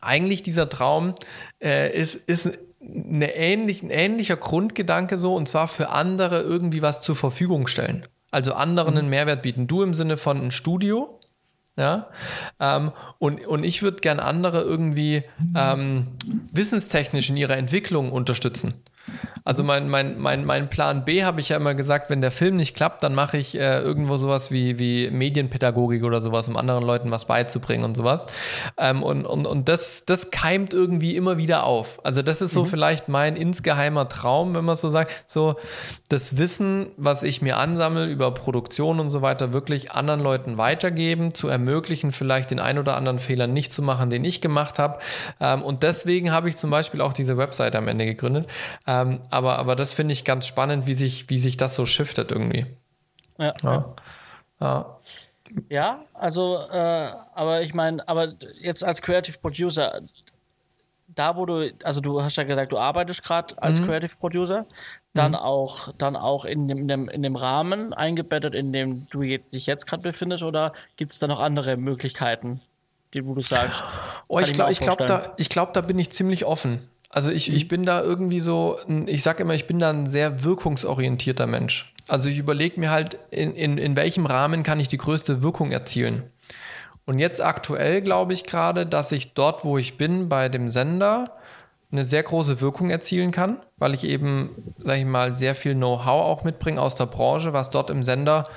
eigentlich 0.00 0.42
dieser 0.42 0.68
Traum 0.68 1.14
äh, 1.62 1.96
ist, 1.96 2.14
ist 2.14 2.50
eine 2.80 3.34
ähnlich, 3.34 3.82
ein 3.82 3.90
ähnlicher 3.90 4.36
Grundgedanke 4.36 5.16
so, 5.16 5.34
und 5.34 5.48
zwar 5.48 5.68
für 5.68 5.90
andere 5.90 6.40
irgendwie 6.40 6.82
was 6.82 7.00
zur 7.00 7.16
Verfügung 7.16 7.66
stellen. 7.66 8.06
Also 8.30 8.54
anderen 8.54 8.94
mhm. 8.94 8.98
einen 8.98 9.10
Mehrwert 9.10 9.42
bieten. 9.42 9.66
Du 9.66 9.82
im 9.82 9.94
Sinne 9.94 10.16
von 10.16 10.42
ein 10.42 10.50
Studio, 10.50 11.20
ja, 11.76 12.08
ähm, 12.60 12.92
und, 13.18 13.46
und 13.46 13.64
ich 13.64 13.82
würde 13.82 13.98
gern 13.98 14.20
andere 14.20 14.62
irgendwie 14.62 15.24
ähm, 15.56 16.06
wissenstechnisch 16.52 17.30
in 17.30 17.36
ihrer 17.36 17.56
Entwicklung 17.56 18.12
unterstützen. 18.12 18.84
Also 19.44 19.62
mein, 19.62 19.90
mein, 19.90 20.18
mein, 20.18 20.46
mein 20.46 20.70
Plan 20.70 21.04
B 21.04 21.24
habe 21.24 21.40
ich 21.40 21.50
ja 21.50 21.58
immer 21.58 21.74
gesagt, 21.74 22.08
wenn 22.08 22.22
der 22.22 22.30
Film 22.30 22.56
nicht 22.56 22.74
klappt, 22.74 23.02
dann 23.02 23.14
mache 23.14 23.36
ich 23.36 23.54
äh, 23.54 23.78
irgendwo 23.80 24.16
sowas 24.16 24.50
wie, 24.50 24.78
wie 24.78 25.10
Medienpädagogik 25.10 26.02
oder 26.02 26.22
sowas, 26.22 26.48
um 26.48 26.56
anderen 26.56 26.82
Leuten 26.82 27.10
was 27.10 27.26
beizubringen 27.26 27.84
und 27.84 27.94
sowas. 27.94 28.24
Ähm, 28.78 29.02
und 29.02 29.26
und, 29.26 29.46
und 29.46 29.68
das, 29.68 30.04
das 30.06 30.30
keimt 30.30 30.72
irgendwie 30.72 31.16
immer 31.16 31.36
wieder 31.36 31.64
auf. 31.64 32.00
Also 32.04 32.22
das 32.22 32.40
ist 32.40 32.52
so 32.52 32.64
mhm. 32.64 32.68
vielleicht 32.68 33.08
mein 33.08 33.36
insgeheimer 33.36 34.08
Traum, 34.08 34.54
wenn 34.54 34.64
man 34.64 34.76
so 34.76 34.88
sagt, 34.88 35.24
so 35.26 35.56
das 36.08 36.38
Wissen, 36.38 36.86
was 36.96 37.22
ich 37.22 37.42
mir 37.42 37.58
ansammle 37.58 38.06
über 38.06 38.32
Produktion 38.32 39.00
und 39.00 39.10
so 39.10 39.20
weiter, 39.20 39.52
wirklich 39.52 39.92
anderen 39.92 40.20
Leuten 40.20 40.56
weitergeben, 40.56 41.34
zu 41.34 41.48
ermöglichen, 41.48 42.12
vielleicht 42.12 42.50
den 42.50 42.60
ein 42.60 42.78
oder 42.78 42.96
anderen 42.96 43.18
Fehler 43.18 43.46
nicht 43.46 43.72
zu 43.72 43.82
machen, 43.82 44.08
den 44.08 44.24
ich 44.24 44.40
gemacht 44.40 44.78
habe. 44.78 45.00
Ähm, 45.40 45.62
und 45.62 45.82
deswegen 45.82 46.32
habe 46.32 46.48
ich 46.48 46.56
zum 46.56 46.70
Beispiel 46.70 47.02
auch 47.02 47.12
diese 47.12 47.36
Website 47.36 47.76
am 47.76 47.88
Ende 47.88 48.06
gegründet. 48.06 48.46
Ähm, 48.86 48.93
aber, 49.30 49.58
aber 49.58 49.76
das 49.76 49.94
finde 49.94 50.12
ich 50.12 50.24
ganz 50.24 50.46
spannend, 50.46 50.86
wie 50.86 50.94
sich, 50.94 51.30
wie 51.30 51.38
sich 51.38 51.56
das 51.56 51.74
so 51.74 51.86
shiftet 51.86 52.30
irgendwie. 52.30 52.66
Ja. 53.38 53.52
Ja, 53.62 53.94
ja. 54.60 54.98
ja 55.68 56.04
also, 56.14 56.58
äh, 56.70 57.12
aber 57.34 57.62
ich 57.62 57.74
meine, 57.74 58.06
aber 58.08 58.34
jetzt 58.60 58.84
als 58.84 59.02
Creative 59.02 59.38
Producer, 59.38 60.00
da 61.08 61.36
wo 61.36 61.46
du, 61.46 61.70
also 61.82 62.00
du 62.00 62.22
hast 62.22 62.36
ja 62.36 62.44
gesagt, 62.44 62.72
du 62.72 62.78
arbeitest 62.78 63.22
gerade 63.22 63.60
als 63.62 63.80
mhm. 63.80 63.86
Creative 63.86 64.16
Producer, 64.18 64.66
dann 65.12 65.32
mhm. 65.32 65.38
auch, 65.38 65.92
dann 65.98 66.16
auch 66.16 66.44
in 66.44 66.68
dem, 66.68 66.78
in 66.78 66.88
dem, 66.88 67.08
in 67.08 67.22
dem 67.22 67.36
Rahmen 67.36 67.92
eingebettet, 67.92 68.54
in 68.54 68.72
dem 68.72 69.06
du 69.10 69.20
dich 69.20 69.66
jetzt 69.66 69.86
gerade 69.86 70.02
befindest, 70.02 70.42
oder 70.42 70.72
gibt 70.96 71.12
es 71.12 71.18
da 71.18 71.26
noch 71.26 71.40
andere 71.40 71.76
Möglichkeiten, 71.76 72.60
die, 73.12 73.26
wo 73.26 73.34
du 73.34 73.42
sagst? 73.42 73.84
Oh, 74.28 74.40
ich 74.40 74.52
glaube, 74.52 74.72
ich 74.72 74.80
glaube, 74.80 75.06
da, 75.06 75.34
ich 75.36 75.48
glaube, 75.48 75.72
da 75.72 75.80
bin 75.80 75.98
ich 75.98 76.10
ziemlich 76.10 76.44
offen. 76.44 76.88
Also 77.14 77.30
ich, 77.30 77.48
mhm. 77.48 77.54
ich 77.54 77.68
bin 77.68 77.86
da 77.86 78.02
irgendwie 78.02 78.40
so, 78.40 78.76
ich 79.06 79.22
sage 79.22 79.44
immer, 79.44 79.54
ich 79.54 79.68
bin 79.68 79.78
da 79.78 79.90
ein 79.90 80.06
sehr 80.06 80.42
wirkungsorientierter 80.42 81.46
Mensch. 81.46 81.92
Also 82.08 82.28
ich 82.28 82.38
überlege 82.38 82.80
mir 82.80 82.90
halt, 82.90 83.18
in, 83.30 83.54
in, 83.54 83.78
in 83.78 83.94
welchem 83.94 84.26
Rahmen 84.26 84.64
kann 84.64 84.80
ich 84.80 84.88
die 84.88 84.98
größte 84.98 85.40
Wirkung 85.40 85.70
erzielen. 85.70 86.24
Und 87.06 87.20
jetzt 87.20 87.40
aktuell 87.40 88.02
glaube 88.02 88.32
ich 88.32 88.42
gerade, 88.42 88.84
dass 88.84 89.12
ich 89.12 89.32
dort, 89.32 89.64
wo 89.64 89.78
ich 89.78 89.96
bin, 89.96 90.28
bei 90.28 90.48
dem 90.48 90.68
Sender, 90.68 91.36
eine 91.92 92.02
sehr 92.02 92.24
große 92.24 92.60
Wirkung 92.60 92.90
erzielen 92.90 93.30
kann, 93.30 93.58
weil 93.76 93.94
ich 93.94 94.02
eben, 94.02 94.50
sage 94.78 94.98
ich 94.98 95.06
mal, 95.06 95.32
sehr 95.32 95.54
viel 95.54 95.76
Know-how 95.76 96.20
auch 96.20 96.42
mitbringe 96.42 96.82
aus 96.82 96.96
der 96.96 97.06
Branche, 97.06 97.52
was 97.52 97.70
dort 97.70 97.90
im 97.90 98.02
Sender 98.02 98.48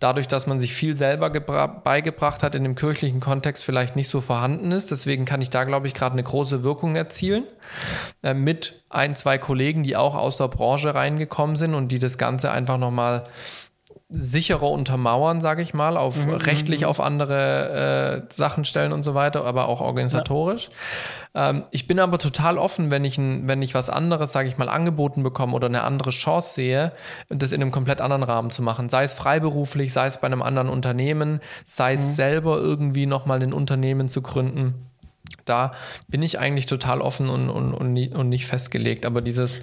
dadurch, 0.00 0.26
dass 0.26 0.46
man 0.46 0.58
sich 0.58 0.74
viel 0.74 0.96
selber 0.96 1.30
beigebracht 1.30 2.42
hat, 2.42 2.54
in 2.54 2.64
dem 2.64 2.74
kirchlichen 2.74 3.20
Kontext 3.20 3.64
vielleicht 3.64 3.94
nicht 3.94 4.08
so 4.08 4.20
vorhanden 4.20 4.72
ist. 4.72 4.90
Deswegen 4.90 5.26
kann 5.26 5.40
ich 5.40 5.50
da, 5.50 5.64
glaube 5.64 5.86
ich, 5.86 5.94
gerade 5.94 6.14
eine 6.14 6.22
große 6.22 6.64
Wirkung 6.64 6.96
erzielen. 6.96 7.44
Äh, 8.22 8.34
mit 8.34 8.82
ein, 8.88 9.14
zwei 9.14 9.38
Kollegen, 9.38 9.82
die 9.82 9.96
auch 9.96 10.14
aus 10.14 10.38
der 10.38 10.48
Branche 10.48 10.94
reingekommen 10.94 11.56
sind 11.56 11.74
und 11.74 11.88
die 11.92 11.98
das 11.98 12.18
Ganze 12.18 12.50
einfach 12.50 12.78
nochmal 12.78 13.24
sicherer 14.10 14.68
untermauern, 14.68 15.40
sage 15.40 15.62
ich 15.62 15.72
mal, 15.72 15.96
auf 15.96 16.26
mhm, 16.26 16.32
rechtlich 16.32 16.80
mhm. 16.80 16.86
auf 16.88 17.00
andere 17.00 18.26
äh, 18.28 18.34
Sachen 18.34 18.64
stellen 18.64 18.92
und 18.92 19.04
so 19.04 19.14
weiter, 19.14 19.44
aber 19.44 19.68
auch 19.68 19.80
organisatorisch. 19.80 20.68
Ja. 21.34 21.50
Ähm, 21.50 21.64
ich 21.70 21.86
bin 21.86 22.00
aber 22.00 22.18
total 22.18 22.58
offen, 22.58 22.90
wenn 22.90 23.04
ich, 23.04 23.18
ein, 23.18 23.46
wenn 23.46 23.62
ich 23.62 23.74
was 23.74 23.88
anderes, 23.88 24.32
sage 24.32 24.48
ich 24.48 24.58
mal, 24.58 24.68
angeboten 24.68 25.22
bekomme 25.22 25.54
oder 25.54 25.68
eine 25.68 25.84
andere 25.84 26.10
Chance 26.10 26.54
sehe, 26.54 26.92
das 27.28 27.52
in 27.52 27.62
einem 27.62 27.70
komplett 27.70 28.00
anderen 28.00 28.24
Rahmen 28.24 28.50
zu 28.50 28.62
machen. 28.62 28.88
Sei 28.88 29.04
es 29.04 29.12
freiberuflich, 29.12 29.92
sei 29.92 30.06
es 30.06 30.18
bei 30.18 30.26
einem 30.26 30.42
anderen 30.42 30.68
Unternehmen, 30.68 31.40
sei 31.64 31.92
es 31.92 32.08
mhm. 32.08 32.12
selber 32.12 32.56
irgendwie 32.58 33.06
nochmal 33.06 33.40
ein 33.40 33.52
Unternehmen 33.52 34.08
zu 34.08 34.22
gründen 34.22 34.86
da 35.44 35.72
bin 36.08 36.22
ich 36.22 36.38
eigentlich 36.38 36.66
total 36.66 37.00
offen 37.00 37.28
und, 37.28 37.50
und, 37.50 37.74
und, 37.74 37.92
nie, 37.92 38.14
und 38.14 38.28
nicht 38.28 38.46
festgelegt. 38.46 39.04
Aber 39.04 39.20
dieses 39.20 39.60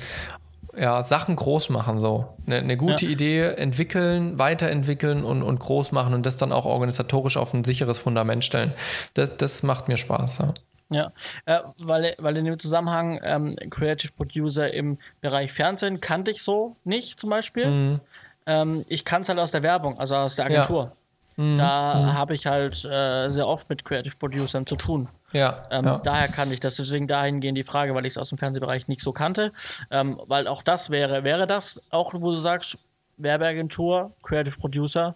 ja, 0.77 1.01
Sachen 1.03 1.35
groß 1.35 1.69
machen 1.69 1.99
so. 1.99 2.37
Eine, 2.45 2.57
eine 2.57 2.77
gute 2.77 3.05
ja. 3.05 3.11
Idee 3.11 3.41
entwickeln, 3.55 4.37
weiterentwickeln 4.37 5.23
und, 5.23 5.41
und 5.41 5.59
groß 5.59 5.91
machen 5.91 6.13
und 6.13 6.25
das 6.25 6.37
dann 6.37 6.51
auch 6.51 6.65
organisatorisch 6.65 7.37
auf 7.37 7.53
ein 7.53 7.63
sicheres 7.63 7.99
Fundament 7.99 8.45
stellen. 8.45 8.73
Das, 9.13 9.35
das 9.37 9.63
macht 9.63 9.87
mir 9.87 9.97
Spaß. 9.97 10.39
Ja. 10.39 10.53
Ja, 10.89 11.11
äh, 11.45 11.59
weil, 11.83 12.15
weil 12.17 12.37
in 12.37 12.45
dem 12.45 12.59
Zusammenhang 12.59 13.19
ähm, 13.25 13.57
Creative 13.69 14.13
Producer 14.13 14.73
im 14.73 14.99
Bereich 15.19 15.51
Fernsehen 15.51 15.99
kannte 15.99 16.31
ich 16.31 16.41
so 16.41 16.75
nicht 16.85 17.19
zum 17.19 17.29
Beispiel. 17.29 17.69
Mhm. 17.69 17.99
Ähm, 18.45 18.85
ich 18.87 19.03
kann 19.03 19.23
es 19.23 19.29
halt 19.29 19.39
aus 19.39 19.51
der 19.51 19.63
Werbung, 19.63 19.99
also 19.99 20.15
aus 20.15 20.37
der 20.37 20.45
Agentur. 20.45 20.83
Ja. 20.83 20.91
Mhm. 21.37 21.59
Da 21.59 21.95
mhm. 21.95 22.13
habe 22.13 22.33
ich 22.33 22.47
halt 22.47 22.83
äh, 22.83 23.29
sehr 23.29 23.47
oft 23.47 23.69
mit 23.69 23.85
Creative 23.85 24.15
Producern 24.17 24.65
zu 24.65 24.75
tun. 24.75 25.07
Ja, 25.31 25.63
ähm, 25.69 25.85
ja, 25.85 25.97
Daher 25.99 26.27
kann 26.27 26.51
ich 26.51 26.59
das. 26.59 26.75
Deswegen 26.75 27.07
dahingehend 27.07 27.57
die 27.57 27.63
Frage, 27.63 27.93
weil 27.93 28.05
ich 28.05 28.13
es 28.13 28.17
aus 28.17 28.29
dem 28.29 28.39
Fernsehbereich 28.39 28.87
nicht 28.87 29.01
so 29.01 29.13
kannte. 29.13 29.51
Ähm, 29.91 30.19
weil 30.25 30.47
auch 30.47 30.63
das 30.63 30.89
wäre, 30.89 31.23
wäre 31.23 31.45
das 31.47 31.79
auch, 31.91 32.13
wo 32.13 32.31
du 32.31 32.37
sagst, 32.37 32.77
Werbeagentur, 33.17 34.13
Creative 34.23 34.57
Producer, 34.57 35.15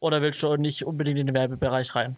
oder 0.00 0.20
willst 0.20 0.42
du 0.42 0.56
nicht 0.56 0.84
unbedingt 0.84 1.18
in 1.18 1.26
den 1.26 1.34
Werbebereich 1.34 1.94
rein? 1.94 2.16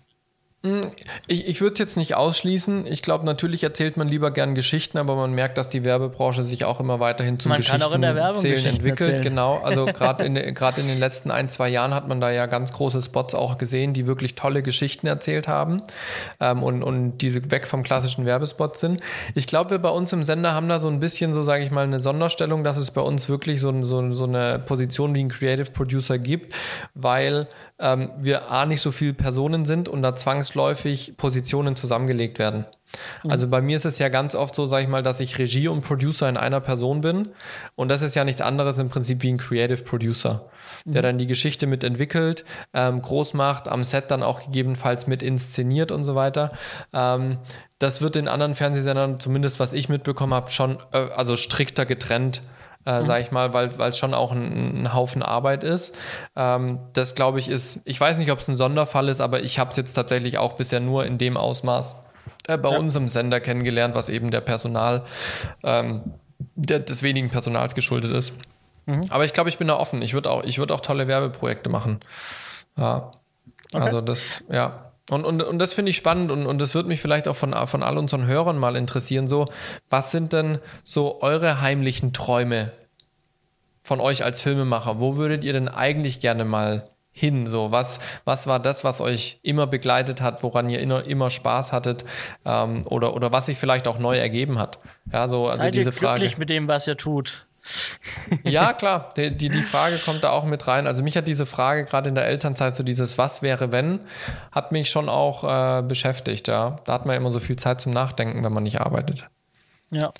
Hm, 0.63 0.81
ich, 1.27 1.47
ich 1.47 1.61
würde 1.61 1.75
es 1.75 1.79
jetzt 1.79 1.97
nicht 1.97 2.15
ausschließen. 2.15 2.87
Ich 2.87 3.03
glaube, 3.03 3.25
natürlich 3.27 3.63
erzählt 3.63 3.97
man 3.97 4.09
lieber 4.09 4.31
gern 4.31 4.55
Geschichten, 4.55 4.97
aber 4.99 5.15
man 5.15 5.33
merkt, 5.33 5.59
dass 5.59 5.69
die 5.69 5.85
Werbebranche 5.85 6.45
sich 6.45 6.65
auch 6.65 6.81
immer 6.81 6.99
weiterhin 6.99 7.39
zum 7.39 7.51
man 7.51 7.59
Geschichten 7.59 7.81
kann 7.81 7.89
auch 7.89 7.95
in 7.95 8.03
der 8.03 8.15
Werbung 8.15 8.41
zählen 8.41 8.65
entwickelt. 8.65 9.01
Erzählen. 9.01 9.23
Genau, 9.23 9.59
also 9.59 9.85
gerade 9.87 10.25
in, 10.25 10.37
in 10.37 10.55
den 10.55 10.99
letzten 10.99 11.31
ein, 11.31 11.49
zwei 11.49 11.69
Jahren 11.69 11.95
hat 11.95 12.09
man 12.09 12.21
da 12.21 12.31
ja 12.31 12.47
ganz 12.47 12.73
große 12.73 13.03
Spots 13.03 13.35
auch 13.35 13.59
gesehen, 13.59 13.93
die 13.93 14.07
wirklich 14.07 14.35
tolle 14.35 14.63
Geschichten 14.63 15.07
erzählt 15.07 15.47
haben 15.47 15.83
ähm, 16.41 16.63
und, 16.63 16.83
und 16.83 17.19
diese 17.19 17.51
weg 17.51 17.67
vom 17.67 17.83
klassischen 17.83 18.25
Werbespot 18.25 18.79
sind. 18.79 19.03
Ich 19.35 19.47
glaube, 19.47 19.71
wir 19.71 19.79
bei 19.79 19.91
uns 19.91 20.13
im 20.13 20.23
Sender 20.23 20.55
haben 20.55 20.69
da 20.69 20.79
so 20.79 20.89
ein 20.89 21.01
bisschen, 21.01 21.35
so 21.35 21.43
sage 21.43 21.65
ich 21.65 21.71
mal, 21.71 21.85
eine 21.85 22.01
Sonderstellung, 22.01 22.65
dass 22.65 22.77
es 22.77 22.91
bei 22.91 23.03
uns 23.03 23.29
wirklich 23.29 23.61
so, 23.61 23.83
so, 23.85 24.13
so 24.13 24.25
eine 24.25 24.59
Position 24.59 25.15
wie 25.15 25.23
ein 25.23 25.29
Creative 25.29 25.71
Producer 25.71 26.19
gibt, 26.19 26.55
weil 26.95 27.47
ähm, 27.79 28.11
wir 28.19 28.51
A 28.51 28.65
nicht 28.67 28.81
so 28.81 28.91
viele 28.91 29.15
Personen 29.15 29.67
sind 29.67 29.89
und 29.89 30.03
da 30.03 30.15
zwangsläufig 30.15 31.15
Positionen 31.17 31.77
zusammengelegt 31.77 32.39
werden. 32.39 32.65
Mhm. 33.23 33.31
Also 33.31 33.49
bei 33.49 33.61
mir 33.61 33.77
ist 33.77 33.85
es 33.85 33.99
ja 33.99 34.09
ganz 34.09 34.35
oft 34.35 34.55
so, 34.55 34.67
sage 34.67 34.85
ich 34.85 34.89
mal, 34.89 35.03
dass 35.03 35.21
ich 35.21 35.39
Regie 35.39 35.69
und 35.69 35.83
Producer 35.83 36.29
in 36.29 36.37
einer 36.37 36.61
Person 36.61 37.03
bin. 37.03 37.33
Und 37.75 37.89
das 37.89 38.03
ist 38.03 38.15
ja 38.15 38.25
nichts 38.25 38.41
anderes 38.41 38.79
im 38.79 38.89
Prinzip 38.89 39.23
wie 39.23 39.33
ein 39.33 39.37
Creative 39.37 39.83
Producer, 39.85 40.47
der 40.85 41.03
mhm. 41.03 41.07
dann 41.07 41.19
die 41.19 41.27
Geschichte 41.27 41.67
mitentwickelt, 41.67 42.45
ähm, 42.73 43.03
groß 43.03 43.35
macht, 43.35 43.69
am 43.69 43.85
Set 43.85 44.11
dann 44.11 44.23
auch 44.23 44.45
gegebenenfalls 44.45 45.07
mit 45.07 45.23
inszeniert 45.23 45.93
und 45.93 46.05
so 46.05 46.15
weiter. 46.15 46.53
Ähm, 46.95 47.39
das 47.79 48.01
wird 48.01 48.17
in 48.17 48.27
anderen 48.29 48.55
Fernsehsendern, 48.55 49.21
zumindest 49.21 49.61
was 49.61 49.75
ich 49.75 49.91
mitbekommen 49.91 50.33
habe, 50.33 50.51
schon 50.51 50.79
äh, 50.93 51.09
also 51.15 51.37
strikter 51.37 51.85
getrennt 51.85 52.43
äh, 52.87 53.01
mhm. 53.01 53.05
sage 53.05 53.23
ich 53.23 53.33
mal, 53.33 53.53
weil 53.53 53.69
es 53.69 53.99
schon 53.99 54.15
auch 54.15 54.33
ein, 54.33 54.85
ein, 54.85 54.95
Haufen 54.95 55.23
Arbeit 55.23 55.65
ist. 55.65 55.95
Ähm, 56.37 56.79
das 56.93 57.15
glaube 57.15 57.41
ich 57.41 57.49
ist, 57.49 57.81
ich 57.85 58.01
weiß 58.01 58.17
nicht, 58.19 58.31
ob 58.31 58.39
es 58.39 58.49
ein 58.49 58.57
Sonderfall 58.57 59.09
ist, 59.09 59.21
aber 59.21 59.43
ich 59.43 59.59
habe 59.59 59.71
es 59.71 59.77
jetzt 59.77 59.95
tatsächlich 59.95 60.39
auch 60.39 60.55
bisher 60.55 60.81
nur 60.81 61.05
in 61.05 61.19
dem 61.19 61.37
Ausmaß 61.37 61.97
äh, 62.47 62.57
bei 62.57 62.71
ja. 62.71 62.79
uns 62.79 62.95
im 62.97 63.09
Sender 63.09 63.41
kennengelernt, 63.41 63.95
was 63.95 64.09
eben 64.09 64.31
der 64.31 64.41
Personal, 64.41 65.03
ähm, 65.65 66.15
der, 66.55 66.79
des 66.81 67.03
wenigen 67.03 67.29
Personals 67.29 67.75
geschuldet 67.75 68.13
ist. 68.13 68.35
Mhm. 68.87 69.03
Aber 69.11 69.25
ich 69.25 69.33
glaube, 69.33 69.49
ich 69.49 69.59
bin 69.59 69.69
da 69.69 69.77
offen. 69.77 70.01
Ich 70.01 70.15
würde 70.15 70.31
auch, 70.31 70.45
ich 70.45 70.59
würde 70.59 70.73
auch 70.73 70.81
tolle 70.81 71.09
Werbeprojekte 71.09 71.69
machen. 71.69 72.01
Ja. 72.77 73.11
Okay. 73.73 73.83
Also 73.83 74.01
das, 74.01 74.45
ja. 74.49 74.86
Und, 75.11 75.25
und, 75.25 75.41
und 75.41 75.59
das 75.59 75.73
finde 75.73 75.91
ich 75.91 75.97
spannend 75.97 76.33
und, 76.33 76.47
und 76.47 76.61
das 76.61 76.75
würde 76.75 76.89
mich 76.89 77.01
vielleicht 77.01 77.29
auch 77.29 77.37
von, 77.37 77.55
von 77.69 77.83
all 77.83 77.97
unseren 77.97 78.27
Hörern 78.27 78.59
mal 78.59 78.75
interessieren. 78.75 79.29
So, 79.29 79.47
was 79.89 80.11
sind 80.11 80.33
denn 80.33 80.59
so 80.83 81.23
eure 81.23 81.61
heimlichen 81.61 82.13
Träume 82.13 82.73
von 83.85 84.01
euch 84.01 84.25
als 84.25 84.41
Filmemacher? 84.41 84.99
Wo 84.99 85.17
würdet 85.17 85.45
ihr 85.45 85.53
denn 85.53 85.69
eigentlich 85.69 86.19
gerne 86.19 86.45
mal 86.45 86.91
hin? 87.13 87.47
So, 87.47 87.71
was, 87.71 88.01
was 88.25 88.49
war 88.49 88.59
das, 88.59 88.83
was 88.83 89.01
euch 89.01 89.39
immer 89.43 89.69
begleitet 89.69 90.21
hat, 90.21 90.43
woran 90.43 90.69
ihr 90.69 90.81
immer, 90.81 91.07
immer 91.07 91.31
Spaß 91.31 91.73
hattet 91.73 92.05
ähm, 92.45 92.85
oder, 92.87 93.15
oder 93.15 93.31
was 93.31 93.47
sich 93.47 93.59
vielleicht 93.59 93.87
auch 93.87 94.01
neu 94.01 94.19
ergeben 94.19 94.59
hat? 94.59 94.81
Ja, 95.13 95.29
so, 95.29 95.47
also 95.47 95.59
Seid 95.59 95.77
diese 95.77 95.91
ihr 95.91 95.97
glücklich 95.97 96.33
Frage. 96.33 96.41
mit 96.41 96.51
dem, 96.51 96.67
was 96.67 96.89
ihr 96.89 96.97
tut? 96.97 97.47
ja, 98.45 98.73
klar, 98.73 99.09
die, 99.17 99.37
die, 99.37 99.51
die, 99.51 99.63
Frage 99.63 99.99
kommt 99.99 100.25
da 100.25 100.31
auch 100.31 100.45
mit 100.45 100.67
rein. 100.67 100.87
Also 100.87 101.03
mich 101.03 101.17
hat 101.17 101.27
diese 101.27 101.47
Frage 101.47 101.85
gerade 101.85 102.09
in 102.09 102.15
der 102.15 102.27
Elternzeit, 102.27 102.75
so 102.75 102.83
dieses 102.83 103.19
Was 103.19 103.43
wäre 103.43 103.73
wenn, 103.73 104.01
hat 104.53 104.73
mich 104.73 104.91
schon 104.91 105.09
auch 105.09 105.45
äh, 105.45 105.83
beschäftigt, 105.83 106.49
ja. 106.49 106.77
Da 106.85 106.93
hat 106.93 107.07
man 107.07 107.17
immer 107.17 107.33
so 107.33 107.41
viel 107.41 107.57
Zeit 107.57 107.81
zum 107.81 107.93
Nachdenken, 107.93 108.45
wenn 108.45 108.53
man 108.53 108.63
nicht 108.63 108.81
arbeitet. 108.81 109.29
Ja. 109.91 110.13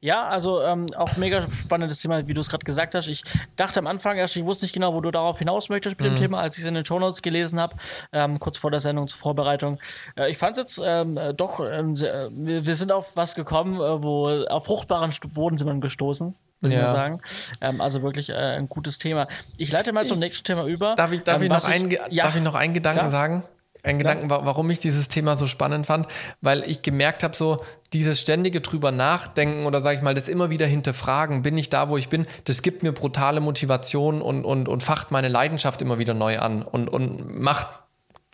Ja, 0.00 0.28
also 0.28 0.62
ähm, 0.62 0.86
auch 0.96 1.16
mega 1.16 1.48
spannendes 1.52 2.00
Thema, 2.00 2.26
wie 2.28 2.34
du 2.34 2.40
es 2.40 2.48
gerade 2.48 2.64
gesagt 2.64 2.94
hast. 2.94 3.08
Ich 3.08 3.22
dachte 3.56 3.80
am 3.80 3.86
Anfang 3.86 4.18
erst, 4.18 4.36
ich 4.36 4.44
wusste 4.44 4.64
nicht 4.64 4.74
genau, 4.74 4.94
wo 4.94 5.00
du 5.00 5.10
darauf 5.10 5.38
hinaus 5.38 5.68
möchtest 5.68 5.98
mit 5.98 6.10
mhm. 6.10 6.14
dem 6.14 6.20
Thema, 6.20 6.40
als 6.40 6.56
ich 6.56 6.64
es 6.64 6.68
in 6.68 6.74
den 6.74 6.84
Shownotes 6.84 7.22
gelesen 7.22 7.58
habe, 7.58 7.76
ähm, 8.12 8.38
kurz 8.38 8.58
vor 8.58 8.70
der 8.70 8.80
Sendung 8.80 9.08
zur 9.08 9.18
Vorbereitung. 9.18 9.78
Äh, 10.16 10.30
ich 10.30 10.38
fand 10.38 10.58
es 10.58 10.62
jetzt 10.62 10.82
ähm, 10.84 11.18
doch, 11.36 11.60
ähm, 11.60 11.96
sehr, 11.96 12.28
wir, 12.30 12.66
wir, 12.66 12.74
sind 12.74 12.92
auf 12.92 13.16
was 13.16 13.34
gekommen, 13.34 13.76
äh, 13.76 14.02
wo 14.02 14.28
auf 14.46 14.66
fruchtbaren 14.66 15.10
Boden 15.32 15.56
sind 15.56 15.66
wir 15.66 15.80
gestoßen 15.80 16.34
würde 16.60 16.74
ja. 16.74 16.80
ich 16.80 16.86
mal 16.86 16.94
sagen. 16.94 17.20
Ähm, 17.60 17.80
also 17.80 18.02
wirklich 18.02 18.30
äh, 18.30 18.34
ein 18.34 18.68
gutes 18.68 18.98
Thema. 18.98 19.26
Ich 19.56 19.70
leite 19.72 19.92
mal 19.92 20.06
zum 20.06 20.18
nächsten 20.18 20.44
Thema 20.44 20.64
über. 20.66 20.94
Darf 20.94 21.12
ich, 21.12 21.22
darf 21.22 21.36
ähm, 21.38 21.42
ich, 21.44 21.48
noch, 21.48 21.68
ein, 21.68 21.90
ja, 22.10 22.24
darf 22.24 22.36
ich 22.36 22.42
noch 22.42 22.54
einen 22.54 22.74
Gedanken 22.74 23.00
klar? 23.00 23.10
sagen? 23.10 23.44
ein 23.82 23.98
Gedanken, 23.98 24.28
warum 24.30 24.70
ich 24.70 24.78
dieses 24.78 25.08
Thema 25.08 25.36
so 25.36 25.46
spannend 25.46 25.86
fand, 25.86 26.06
weil 26.40 26.62
ich 26.68 26.82
gemerkt 26.82 27.22
habe, 27.22 27.36
so 27.36 27.64
dieses 27.92 28.20
ständige 28.20 28.60
drüber 28.60 28.92
nachdenken 28.92 29.66
oder 29.66 29.80
sage 29.80 29.96
ich 29.96 30.02
mal, 30.02 30.14
das 30.14 30.28
immer 30.28 30.50
wieder 30.50 30.66
hinterfragen, 30.66 31.42
bin 31.42 31.56
ich 31.56 31.70
da, 31.70 31.88
wo 31.88 31.96
ich 31.96 32.08
bin, 32.08 32.26
das 32.44 32.62
gibt 32.62 32.82
mir 32.82 32.92
brutale 32.92 33.40
Motivation 33.40 34.22
und, 34.22 34.44
und, 34.44 34.68
und 34.68 34.82
facht 34.82 35.10
meine 35.10 35.28
Leidenschaft 35.28 35.80
immer 35.82 35.98
wieder 35.98 36.14
neu 36.14 36.38
an 36.38 36.62
und, 36.62 36.88
und 36.88 37.40
macht, 37.40 37.68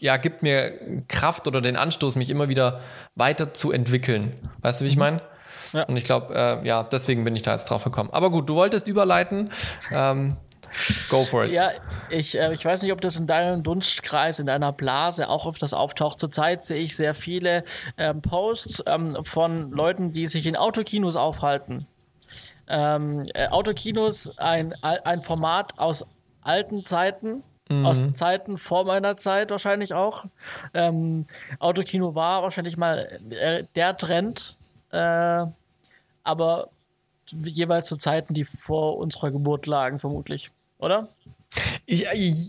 ja, 0.00 0.16
gibt 0.16 0.42
mir 0.42 1.04
Kraft 1.08 1.46
oder 1.46 1.60
den 1.60 1.76
Anstoß, 1.76 2.16
mich 2.16 2.30
immer 2.30 2.48
wieder 2.48 2.80
weiter 3.14 3.54
zu 3.54 3.72
entwickeln. 3.72 4.32
Weißt 4.60 4.80
du, 4.80 4.84
wie 4.84 4.88
ich 4.88 4.96
mhm. 4.96 5.00
meine? 5.00 5.22
Ja. 5.72 5.85
Und 5.85 5.96
ich 5.96 6.05
glaube, 6.05 6.35
äh, 6.35 6.66
ja, 6.66 6.83
deswegen 6.83 7.24
bin 7.24 7.35
ich 7.37 7.42
da 7.42 7.52
jetzt 7.52 7.70
drauf 7.70 7.85
gekommen. 7.85 8.11
Aber 8.12 8.31
gut, 8.31 8.48
du 8.48 8.55
wolltest 8.55 8.87
überleiten. 8.87 9.50
Ähm, 9.90 10.37
Go 11.09 11.24
for 11.24 11.44
it. 11.44 11.52
Ja, 11.52 11.70
ich, 12.11 12.38
äh, 12.38 12.52
ich 12.52 12.64
weiß 12.64 12.83
nicht, 12.83 12.92
ob 12.92 13.00
das 13.00 13.16
in 13.16 13.26
deinem 13.26 13.62
Dunstkreis, 13.62 14.38
in 14.38 14.46
deiner 14.46 14.72
Blase 14.72 15.29
auch 15.29 15.47
öfters 15.47 15.72
auftaucht. 15.72 16.18
Zurzeit 16.18 16.64
sehe 16.64 16.78
ich 16.78 16.97
sehr 16.97 17.14
viele 17.14 17.64
ähm, 17.97 18.20
Posts 18.22 18.84
ähm, 18.86 19.24
von 19.24 19.70
Leuten, 19.70 20.12
die 20.12 20.26
sich 20.26 20.47
in 20.47 20.57
Autokinos 20.57 21.16
aufhalten. 21.16 21.86
Ähm, 22.68 23.22
äh, 23.34 23.49
Autokinos, 23.49 24.36
ein, 24.38 24.74
ein 24.82 25.22
Format 25.22 25.78
aus 25.78 26.05
alten 26.43 26.84
Zeiten, 26.84 27.43
mhm. 27.68 27.86
aus 27.86 28.03
Zeiten 28.14 28.59
vor 28.59 28.84
meiner 28.84 29.16
Zeit 29.16 29.51
wahrscheinlich 29.51 29.95
auch. 29.95 30.24
Ähm, 30.74 31.26
Autokino 31.59 32.14
war 32.14 32.43
wahrscheinlich 32.43 32.76
mal 32.76 33.20
äh, 33.30 33.64
der 33.74 33.97
Trend, 33.97 34.57
äh, 34.90 35.47
aber 36.27 36.68
jeweils 37.31 37.89
zu 37.89 37.97
Zeiten, 37.97 38.35
die 38.35 38.45
vor 38.45 38.99
unserer 38.99 39.31
Geburt 39.31 39.66
lagen, 39.66 39.99
vermutlich 39.99 40.51
oder? 40.79 41.09
Ich, 41.87 42.05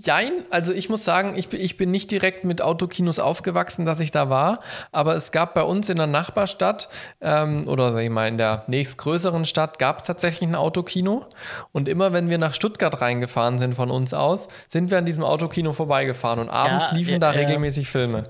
jein, 0.06 0.32
also 0.50 0.74
ich 0.74 0.90
muss 0.90 1.06
sagen, 1.06 1.36
ich, 1.38 1.54
ich 1.54 1.78
bin 1.78 1.92
nicht 1.92 2.12
direkt 2.12 2.44
mit 2.44 2.62
Autokinos 2.62 3.20
aufgewachsen, 3.20 3.86
dass 3.86 4.00
ich 4.00 4.12
da 4.12 4.30
war, 4.30 4.60
aber 4.92 5.16
es 5.16 5.32
gab 5.32 5.54
bei 5.54 5.62
uns 5.62 5.88
in 5.90 5.98
der 5.98 6.08
Nachbarstadt 6.08 6.90
ähm, 7.22 7.68
oder 7.68 7.94
sag 7.94 8.02
ich 8.02 8.10
mal 8.10 8.28
in 8.28 8.38
der 8.38 8.64
nächstgrößeren 8.68 9.46
Stadt 9.46 9.80
gab 9.80 10.00
es 10.00 10.04
tatsächlich 10.08 10.50
ein 10.50 10.56
Autokino 10.56 11.26
und 11.72 11.88
immer 11.88 12.12
wenn 12.12 12.30
wir 12.30 12.38
nach 12.38 12.54
Stuttgart 12.54 13.00
reingefahren 13.00 13.60
sind 13.60 13.76
von 13.76 13.92
uns 13.92 14.14
aus, 14.14 14.50
sind 14.68 14.92
wir 14.92 14.98
an 14.98 15.06
diesem 15.06 15.24
Autokino 15.24 15.72
vorbeigefahren 15.72 16.40
und 16.40 16.50
abends 16.50 16.90
ja, 16.92 16.98
liefen 16.98 17.14
ja, 17.14 17.20
da 17.20 17.30
regelmäßig 17.30 17.88
Filme. 17.88 18.30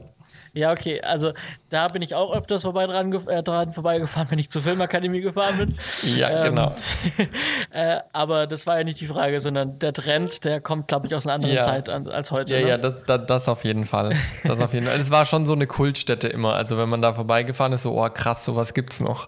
Ja, 0.58 0.72
okay, 0.72 1.02
also 1.02 1.34
da 1.70 1.90
bin 1.90 2.02
ich 2.02 2.16
auch 2.16 2.34
öfters 2.34 2.64
vorbei 2.64 2.88
dran, 2.88 3.12
äh, 3.28 3.44
dran 3.44 3.74
vorbeigefahren, 3.74 4.32
wenn 4.32 4.40
ich 4.40 4.50
zur 4.50 4.62
Filmakademie 4.62 5.22
gefahren 5.22 5.58
bin. 5.58 5.78
Ja, 6.16 6.46
ähm, 6.46 6.56
genau. 6.56 6.76
äh, 7.72 8.00
aber 8.14 8.48
das 8.48 8.66
war 8.66 8.78
ja 8.78 8.84
nicht 8.84 9.02
die 9.02 9.08
Frage, 9.08 9.42
sondern 9.42 9.78
der 9.80 9.92
Trend, 9.92 10.46
der 10.46 10.62
kommt, 10.62 10.88
glaube 10.88 11.08
ich, 11.08 11.16
aus 11.16 11.26
einer 11.26 11.36
anderen 11.36 11.56
ja. 11.56 11.62
Zeit 11.62 11.90
an, 11.90 12.08
als 12.08 12.32
heute. 12.32 12.56
Ja, 12.56 12.62
ne? 12.62 12.70
ja, 12.70 12.78
das, 12.78 12.96
das, 13.06 13.26
das, 13.26 13.50
auf 13.50 13.66
jeden 13.66 13.86
Fall. 13.86 14.16
Das 14.46 14.62
auf 14.62 14.74
jeden 14.74 14.86
Fall. 14.86 15.00
Es 15.00 15.12
war 15.12 15.26
schon 15.26 15.46
so 15.46 15.54
eine 15.54 15.68
Kultstätte 15.68 16.30
immer. 16.30 16.54
Also 16.54 16.78
wenn 16.78 16.88
man 16.88 17.02
da 17.02 17.14
vorbeigefahren 17.14 17.74
ist, 17.74 17.82
so, 17.82 18.02
oh 18.02 18.10
krass, 18.10 18.46
sowas 18.46 18.74
gibt's 18.74 19.02
noch. 19.02 19.28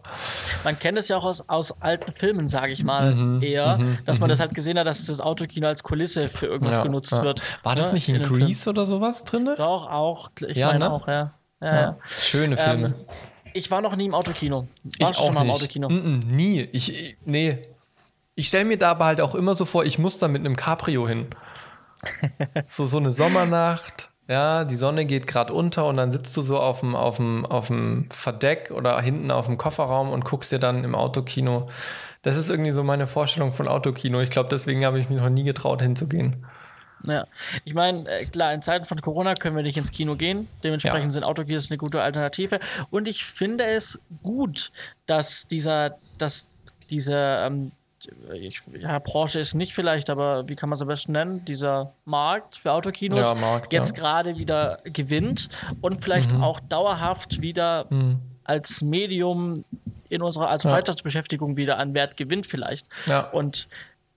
Man 0.64 0.80
kennt 0.80 0.98
es 0.98 1.10
ja 1.10 1.18
auch 1.18 1.26
aus, 1.26 1.44
aus 1.50 1.74
alten 1.82 2.12
Filmen, 2.14 2.48
sage 2.48 2.72
ich 2.72 2.84
mal, 2.84 3.14
mhm, 3.14 3.42
eher, 3.44 3.78
mhm, 3.78 3.98
dass 4.06 4.20
man 4.20 4.28
mhm. 4.28 4.32
das 4.32 4.40
halt 4.40 4.56
gesehen 4.56 4.80
hat, 4.80 4.88
dass 4.88 5.06
das 5.06 5.20
Autokino 5.20 5.68
als 5.68 5.84
Kulisse 5.84 6.30
für 6.30 6.46
irgendwas 6.46 6.78
ja, 6.78 6.84
genutzt 6.84 7.12
ja. 7.12 7.24
wird. 7.24 7.42
War 7.64 7.76
das 7.76 7.88
ne? 7.88 7.96
nicht 7.96 8.08
in, 8.08 8.16
in 8.16 8.24
Grease 8.24 8.70
oder 8.70 8.86
sowas 8.86 9.26
drin? 9.26 9.50
Doch, 9.58 9.90
auch. 9.90 10.32
Ich 10.48 10.56
ja, 10.56 10.68
meine 10.68 10.80
ne? 10.80 10.92
auch, 10.92 11.08
ja. 11.08 11.19
Ja. 11.62 11.98
Schöne 12.08 12.58
Filme. 12.58 12.88
Ähm, 12.88 12.94
ich 13.54 13.72
war 13.72 13.82
noch 13.82 13.96
nie 13.96 14.06
im 14.06 14.14
Autokino. 14.14 14.68
Warst 15.00 15.14
ich 15.14 15.20
auch 15.20 15.26
schon 15.26 15.36
mal 15.36 15.44
im 15.44 15.52
Autokino? 15.52 15.90
Mm 15.90 15.94
-mm, 15.94 16.26
nie. 16.28 16.62
Ich, 16.72 17.18
nee. 17.26 17.60
Ich 18.36 18.48
stelle 18.48 18.66
mir 18.66 18.78
da 18.78 18.92
aber 18.92 19.06
halt 19.06 19.22
auch 19.22 19.36
immer 19.36 19.56
so 19.56 19.66
vor, 19.66 19.84
ich 19.84 20.00
muss 20.00 20.20
da 20.20 20.28
mit 20.28 20.46
einem 20.46 20.56
Cabrio 20.56 21.08
hin. 21.08 21.28
so, 22.68 22.86
so 22.86 22.98
eine 22.98 23.12
Sommernacht, 23.12 24.10
ja, 24.30 24.64
die 24.64 24.76
Sonne 24.76 25.06
geht 25.06 25.26
gerade 25.26 25.52
unter 25.54 25.88
und 25.88 25.98
dann 25.98 26.12
sitzt 26.12 26.38
du 26.38 26.44
so 26.44 26.60
auf 26.60 26.82
dem, 26.82 26.96
auf, 26.96 27.18
dem, 27.18 27.46
auf 27.48 27.68
dem 27.68 28.06
Verdeck 28.12 28.72
oder 28.74 29.02
hinten 29.02 29.32
auf 29.32 29.48
dem 29.48 29.58
Kofferraum 29.58 30.12
und 30.12 30.24
guckst 30.24 30.52
dir 30.52 30.60
dann 30.60 30.84
im 30.84 30.94
Autokino. 30.94 31.68
Das 32.22 32.38
ist 32.38 32.50
irgendwie 32.50 32.72
so 32.72 32.84
meine 32.84 33.08
Vorstellung 33.08 33.54
von 33.54 33.68
Autokino. 33.68 34.22
Ich 34.22 34.30
glaube, 34.30 34.50
deswegen 34.50 34.86
habe 34.86 35.00
ich 35.00 35.10
mich 35.10 35.20
noch 35.20 35.30
nie 35.30 35.44
getraut 35.44 35.82
hinzugehen. 35.82 36.46
Ja, 37.06 37.26
ich 37.66 37.74
meine, 37.74 38.08
äh, 38.10 38.26
klar, 38.26 38.54
in 38.54 38.62
Zeiten 38.62 38.86
von 38.86 39.02
Corona 39.02 39.34
können 39.34 39.56
wir 39.56 39.64
nicht 39.64 39.78
ins 39.78 39.92
Kino 39.92 40.16
gehen. 40.16 40.48
Dementsprechend 40.64 41.06
ja. 41.06 41.12
sind 41.12 41.24
Autokinos 41.24 41.70
eine 41.70 41.78
gute 41.78 42.02
Alternative. 42.02 42.60
Und 42.90 43.08
ich 43.08 43.26
finde 43.26 43.66
es 43.66 44.00
gut, 44.24 44.72
dass 45.06 45.48
dieser, 45.48 45.98
dass 46.18 46.48
diese, 46.90 47.16
ähm, 47.16 47.72
ich, 48.34 48.62
ja, 48.80 49.00
Branche 49.00 49.40
ist 49.40 49.54
nicht 49.54 49.74
vielleicht, 49.74 50.10
aber 50.10 50.48
wie 50.48 50.56
kann 50.56 50.70
man 50.70 50.78
es 50.78 50.82
am 50.82 50.88
besten 50.88 51.12
nennen? 51.14 51.46
Dieser 51.46 51.94
Markt 52.06 52.58
für 52.58 52.72
Autokinos 52.72 53.30
ja, 53.30 53.36
Markt, 53.36 53.74
jetzt 53.74 53.96
ja. 53.96 54.02
gerade 54.02 54.38
wieder 54.38 54.80
gewinnt 54.84 55.50
und 55.82 56.04
vielleicht 56.04 56.32
mhm. 56.32 56.44
auch 56.44 56.60
dauerhaft 56.60 57.42
wieder 57.42 57.88
mhm. 57.90 58.20
als 58.44 58.82
Medium 58.82 59.64
in 60.10 60.22
unserer 60.22 60.50
als 60.50 60.64
Freizeitbeschäftigung 60.64 61.56
wieder 61.56 61.78
an 61.78 61.94
Wert 61.94 62.18
gewinnt 62.18 62.46
vielleicht. 62.46 62.88
Ja. 63.06 63.30
Und 63.30 63.68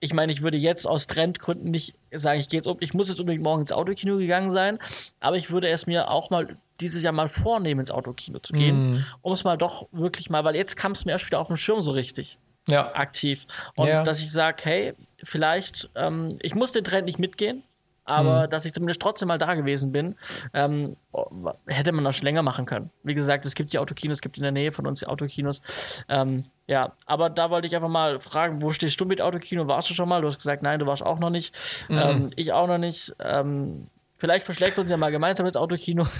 ich 0.03 0.13
meine, 0.13 0.33
ich 0.33 0.41
würde 0.41 0.57
jetzt 0.57 0.85
aus 0.85 1.07
Trendgründen 1.07 1.71
nicht 1.71 1.95
sagen, 2.11 2.39
ich 2.39 2.49
gehe 2.49 2.59
jetzt 2.59 2.67
um, 2.67 2.77
ich 2.81 2.93
muss 2.93 3.07
jetzt 3.07 3.19
unbedingt 3.19 3.43
morgen 3.43 3.61
ins 3.61 3.71
Autokino 3.71 4.17
gegangen 4.17 4.51
sein, 4.51 4.77
aber 5.21 5.37
ich 5.37 5.49
würde 5.49 5.69
es 5.69 5.87
mir 5.87 6.11
auch 6.11 6.29
mal 6.29 6.57
dieses 6.81 7.03
Jahr 7.03 7.13
mal 7.13 7.29
vornehmen, 7.29 7.79
ins 7.79 7.91
Autokino 7.91 8.39
zu 8.39 8.51
gehen, 8.51 8.95
mm. 8.95 9.05
um 9.21 9.31
es 9.31 9.45
mal 9.45 9.57
doch 9.57 9.87
wirklich 9.93 10.29
mal, 10.29 10.43
weil 10.43 10.57
jetzt 10.57 10.75
kam 10.75 10.91
es 10.91 11.05
mir 11.05 11.13
erst 11.13 11.25
wieder 11.25 11.39
auf 11.39 11.47
den 11.47 11.55
Schirm 11.55 11.81
so 11.81 11.91
richtig 11.91 12.37
ja. 12.67 12.93
aktiv. 12.93 13.45
Und 13.77 13.87
ja. 13.87 14.03
dass 14.03 14.21
ich 14.21 14.31
sage, 14.31 14.61
hey, 14.65 14.93
vielleicht, 15.23 15.89
ähm, 15.95 16.37
ich 16.41 16.53
muss 16.53 16.73
den 16.73 16.83
Trend 16.83 17.05
nicht 17.05 17.19
mitgehen, 17.19 17.63
aber 18.05 18.45
mhm. 18.45 18.49
dass 18.49 18.65
ich 18.65 18.73
zumindest 18.73 19.01
trotzdem 19.01 19.27
mal 19.27 19.37
da 19.37 19.53
gewesen 19.55 19.91
bin, 19.91 20.15
ähm, 20.53 20.95
hätte 21.67 21.91
man 21.91 22.03
das 22.03 22.17
schon 22.17 22.25
länger 22.25 22.41
machen 22.41 22.65
können. 22.65 22.89
Wie 23.03 23.13
gesagt, 23.13 23.45
es 23.45 23.55
gibt 23.55 23.71
die 23.73 23.79
Autokinos, 23.79 24.17
es 24.17 24.21
gibt 24.21 24.37
in 24.37 24.43
der 24.43 24.51
Nähe 24.51 24.71
von 24.71 24.85
uns 24.87 24.99
die 24.99 25.07
Autokinos. 25.07 25.61
Ähm, 26.09 26.45
ja, 26.67 26.93
aber 27.05 27.29
da 27.29 27.49
wollte 27.49 27.67
ich 27.67 27.75
einfach 27.75 27.89
mal 27.89 28.19
fragen, 28.19 28.61
wo 28.61 28.71
stehst 28.71 28.99
du 28.99 29.05
mit 29.05 29.21
Autokino? 29.21 29.67
Warst 29.67 29.89
du 29.89 29.93
schon 29.93 30.09
mal? 30.09 30.21
Du 30.21 30.27
hast 30.27 30.37
gesagt, 30.37 30.63
nein, 30.63 30.79
du 30.79 30.85
warst 30.85 31.05
auch 31.05 31.19
noch 31.19 31.29
nicht. 31.29 31.53
Mhm. 31.89 31.97
Ähm, 31.97 32.29
ich 32.35 32.53
auch 32.53 32.67
noch 32.67 32.77
nicht. 32.77 33.13
Ähm, 33.19 33.81
vielleicht 34.17 34.45
verschlägt 34.45 34.79
uns 34.79 34.89
ja 34.89 34.97
mal 34.97 35.11
gemeinsam 35.11 35.45
ins 35.45 35.57
Autokino. 35.57 36.07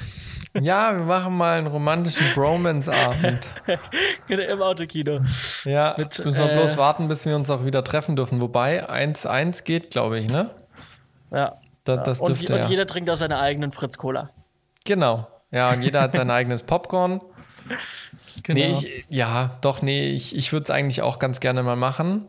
Ja, 0.62 0.96
wir 0.96 1.06
machen 1.06 1.36
mal 1.36 1.58
einen 1.58 1.66
romantischen 1.66 2.28
Bromance-Abend. 2.36 3.40
Genau, 4.28 4.44
Im 4.44 4.62
Autokino. 4.62 5.20
Ja, 5.66 5.96
Mit, 5.98 6.24
müssen 6.24 6.46
wir 6.46 6.52
äh, 6.52 6.58
bloß 6.58 6.78
warten, 6.78 7.08
bis 7.08 7.26
wir 7.26 7.36
uns 7.36 7.50
auch 7.50 7.66
wieder 7.66 7.84
treffen 7.84 8.16
dürfen. 8.16 8.40
Wobei 8.40 8.88
1-1 8.88 9.64
geht, 9.64 9.90
glaube 9.90 10.20
ich, 10.20 10.30
ne? 10.30 10.52
Ja. 11.32 11.58
Da, 11.84 11.98
das 11.98 12.20
und, 12.20 12.30
dürfte, 12.30 12.54
und 12.54 12.60
ja. 12.60 12.68
jeder 12.68 12.88
trinkt 12.88 13.10
aus 13.10 13.20
seiner 13.20 13.40
eigenen 13.40 13.72
Fritz-Cola. 13.72 14.30
Genau. 14.86 15.28
Ja, 15.52 15.72
und 15.72 15.82
jeder 15.82 16.02
hat 16.02 16.16
sein 16.16 16.30
eigenes 16.32 16.64
Popcorn. 16.64 17.22
Genau. 18.44 18.60
Nee, 18.60 18.72
ich, 18.72 19.06
ja, 19.10 19.58
doch, 19.62 19.82
nee, 19.82 20.10
ich, 20.10 20.36
ich 20.36 20.52
würde 20.52 20.66
es 20.66 20.70
eigentlich 20.72 21.02
auch 21.02 21.20
ganz 21.20 21.40
gerne 21.40 21.64
mal 21.64 21.76
machen. 21.76 22.28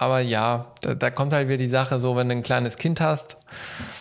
Aber 0.00 0.20
ja, 0.20 0.72
da, 0.80 0.94
da, 0.94 1.10
kommt 1.10 1.32
halt 1.32 1.48
wieder 1.48 1.56
die 1.56 1.66
Sache 1.66 1.98
so, 1.98 2.14
wenn 2.14 2.28
du 2.28 2.36
ein 2.36 2.44
kleines 2.44 2.76
Kind 2.76 3.00
hast, 3.00 3.36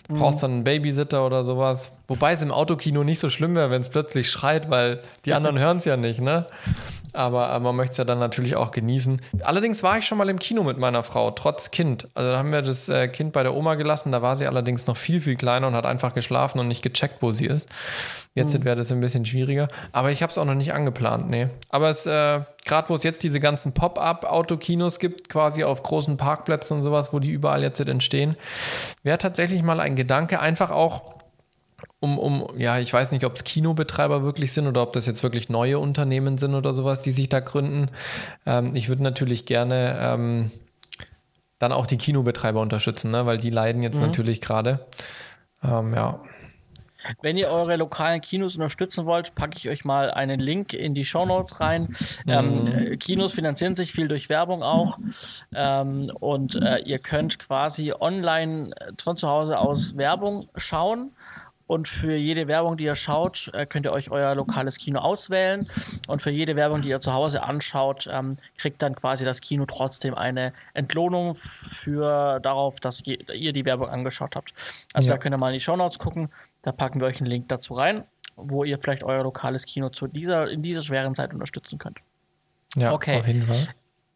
du 0.07 0.13
brauchst 0.13 0.43
dann 0.43 0.51
einen 0.51 0.63
Babysitter 0.63 1.25
oder 1.25 1.43
sowas. 1.43 1.91
Wobei 2.07 2.33
es 2.33 2.43
im 2.43 2.51
Autokino 2.51 3.03
nicht 3.03 3.19
so 3.19 3.31
schlimm 3.31 3.55
wäre, 3.55 3.71
wenn 3.71 3.81
es 3.81 3.89
plötzlich 3.89 4.29
schreit, 4.29 4.69
weil 4.69 5.01
die 5.25 5.33
anderen 5.33 5.57
hören 5.59 5.77
es 5.77 5.85
ja 5.85 5.97
nicht, 5.97 6.21
ne? 6.21 6.45
Aber, 7.17 7.49
aber 7.49 7.65
man 7.65 7.75
möchte 7.75 7.91
es 7.91 7.97
ja 7.97 8.03
dann 8.03 8.19
natürlich 8.19 8.55
auch 8.55 8.71
genießen. 8.71 9.21
Allerdings 9.41 9.83
war 9.83 9.97
ich 9.97 10.05
schon 10.05 10.17
mal 10.17 10.29
im 10.29 10.39
Kino 10.39 10.63
mit 10.63 10.77
meiner 10.77 11.03
Frau, 11.03 11.31
trotz 11.31 11.71
Kind. 11.71 12.07
Also 12.13 12.31
da 12.31 12.37
haben 12.37 12.51
wir 12.51 12.61
das 12.61 12.89
äh, 12.89 13.07
Kind 13.07 13.33
bei 13.33 13.43
der 13.43 13.55
Oma 13.55 13.75
gelassen, 13.75 14.11
da 14.11 14.21
war 14.21 14.35
sie 14.35 14.45
allerdings 14.45 14.87
noch 14.87 14.97
viel, 14.97 15.19
viel 15.19 15.35
kleiner 15.35 15.67
und 15.67 15.73
hat 15.73 15.85
einfach 15.85 16.13
geschlafen 16.13 16.59
und 16.59 16.67
nicht 16.67 16.83
gecheckt, 16.83 17.21
wo 17.21 17.31
sie 17.31 17.45
ist. 17.45 17.69
Jetzt 18.35 18.57
mhm. 18.57 18.65
wäre 18.65 18.75
das 18.75 18.91
ein 18.91 18.99
bisschen 18.99 19.25
schwieriger, 19.25 19.67
aber 19.91 20.11
ich 20.11 20.21
habe 20.21 20.29
es 20.31 20.37
auch 20.37 20.45
noch 20.45 20.53
nicht 20.53 20.73
angeplant, 20.73 21.29
nee. 21.29 21.47
Aber 21.69 21.89
es, 21.89 22.05
äh, 22.05 22.41
gerade 22.65 22.89
wo 22.89 22.95
es 22.95 23.03
jetzt 23.03 23.23
diese 23.23 23.39
ganzen 23.39 23.73
Pop-up-Autokinos 23.73 24.99
gibt, 24.99 25.29
quasi 25.29 25.63
auf 25.63 25.81
großen 25.81 26.17
Parkplätzen 26.17 26.77
und 26.77 26.83
sowas, 26.83 27.13
wo 27.13 27.19
die 27.19 27.31
überall 27.31 27.63
jetzt 27.63 27.79
entstehen, 27.79 28.35
wäre 29.03 29.17
tatsächlich 29.17 29.63
mal 29.63 29.79
ein 29.79 29.95
Gedanke, 29.95 30.39
einfach 30.39 30.71
auch 30.71 31.16
um, 31.99 32.19
um, 32.19 32.47
ja, 32.57 32.79
ich 32.79 32.93
weiß 32.93 33.11
nicht, 33.11 33.25
ob 33.25 33.35
es 33.35 33.43
Kinobetreiber 33.43 34.23
wirklich 34.23 34.53
sind 34.53 34.67
oder 34.67 34.83
ob 34.83 34.93
das 34.93 35.07
jetzt 35.07 35.23
wirklich 35.23 35.49
neue 35.49 35.79
Unternehmen 35.79 36.37
sind 36.37 36.53
oder 36.53 36.73
sowas, 36.73 37.01
die 37.01 37.11
sich 37.11 37.29
da 37.29 37.39
gründen. 37.39 37.89
Ähm, 38.45 38.75
ich 38.75 38.87
würde 38.87 39.03
natürlich 39.03 39.45
gerne 39.45 39.97
ähm, 39.99 40.51
dann 41.57 41.71
auch 41.71 41.87
die 41.87 41.97
Kinobetreiber 41.97 42.61
unterstützen, 42.61 43.09
ne? 43.11 43.25
weil 43.25 43.39
die 43.39 43.49
leiden 43.49 43.81
jetzt 43.81 43.95
mhm. 43.95 44.07
natürlich 44.07 44.41
gerade. 44.41 44.85
Ähm, 45.63 45.93
ja. 45.95 46.21
Wenn 47.21 47.37
ihr 47.37 47.49
eure 47.49 47.77
lokalen 47.77 48.21
Kinos 48.21 48.55
unterstützen 48.55 49.05
wollt, 49.05 49.33
packe 49.33 49.57
ich 49.57 49.69
euch 49.69 49.85
mal 49.85 50.11
einen 50.11 50.39
Link 50.39 50.73
in 50.73 50.93
die 50.93 51.05
Show 51.05 51.25
Notes 51.25 51.59
rein. 51.59 51.95
Ähm, 52.27 52.63
mhm. 52.63 52.67
Ähm, 52.67 52.99
Kinos 52.99 53.33
finanzieren 53.33 53.75
sich 53.75 53.91
viel 53.91 54.07
durch 54.07 54.29
Werbung 54.29 54.61
auch. 54.61 54.99
Ähm, 55.55 56.11
und 56.19 56.55
äh, 56.61 56.79
ihr 56.79 56.99
könnt 56.99 57.39
quasi 57.39 57.93
online 57.97 58.71
von 59.01 59.17
zu 59.17 59.27
Hause 59.27 59.57
aus 59.57 59.95
Werbung 59.97 60.49
schauen 60.55 61.11
und 61.67 61.87
für 61.89 62.15
jede 62.15 62.47
Werbung, 62.47 62.77
die 62.77 62.85
ihr 62.85 62.95
schaut, 62.95 63.51
äh, 63.53 63.65
könnt 63.65 63.85
ihr 63.85 63.91
euch 63.91 64.09
euer 64.09 64.33
lokales 64.35 64.77
Kino 64.77 64.99
auswählen 64.99 65.69
und 66.07 66.21
für 66.21 66.31
jede 66.31 66.55
Werbung, 66.55 66.81
die 66.81 66.89
ihr 66.89 67.01
zu 67.01 67.13
Hause 67.13 67.43
anschaut, 67.43 68.07
ähm, 68.11 68.35
kriegt 68.57 68.81
dann 68.81 68.95
quasi 68.95 69.25
das 69.25 69.41
Kino 69.41 69.65
trotzdem 69.65 70.15
eine 70.15 70.53
Entlohnung 70.73 71.35
für 71.35 72.39
darauf, 72.39 72.79
dass 72.79 73.03
ihr 73.05 73.53
die 73.53 73.65
Werbung 73.65 73.89
angeschaut 73.89 74.35
habt. 74.35 74.53
Also 74.93 75.09
ja. 75.09 75.15
da 75.15 75.19
könnt 75.19 75.35
ihr 75.35 75.37
mal 75.37 75.49
in 75.49 75.55
die 75.55 75.59
Shownotes 75.59 75.99
gucken, 75.99 76.29
da 76.61 76.71
packen 76.71 77.01
wir 77.01 77.07
euch 77.07 77.19
einen 77.19 77.29
Link 77.29 77.49
dazu 77.49 77.73
rein, 77.73 78.05
wo 78.37 78.63
ihr 78.63 78.79
vielleicht 78.79 79.03
euer 79.03 79.23
lokales 79.23 79.65
Kino 79.65 79.89
zu 79.89 80.07
dieser, 80.07 80.49
in 80.49 80.63
dieser 80.63 80.81
schweren 80.81 81.15
Zeit 81.15 81.33
unterstützen 81.33 81.77
könnt. 81.77 81.99
Ja, 82.75 82.93
okay. 82.93 83.19
auf 83.19 83.27
jeden 83.27 83.43
Fall. 83.43 83.67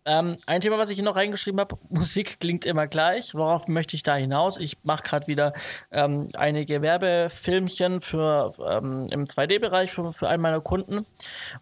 Ähm, 0.06 0.38
ein 0.48 0.62
Thema, 0.62 0.78
was 0.78 0.90
ich 0.90 0.96
hier 0.96 1.04
noch 1.04 1.16
reingeschrieben 1.16 1.60
habe, 1.60 1.78
Musik 1.90 2.40
klingt 2.40 2.66
immer 2.66 2.88
gleich. 2.88 3.36
Worauf 3.36 3.68
möchte 3.68 3.96
ich 3.96 4.04
da 4.04 4.16
hinaus? 4.16 4.58
Ich 4.58 4.78
mache 4.84 5.04
gerade 5.04 5.28
wieder 5.28 5.54
ähm, 5.92 6.30
einige 6.34 6.82
Werbefilmchen 6.82 8.02
für, 8.02 8.54
ähm, 8.68 9.06
im 9.12 9.26
2D-Bereich 9.26 9.92
für, 9.92 10.12
für 10.14 10.30
einen 10.30 10.42
meiner 10.42 10.62
Kunden 10.62 11.06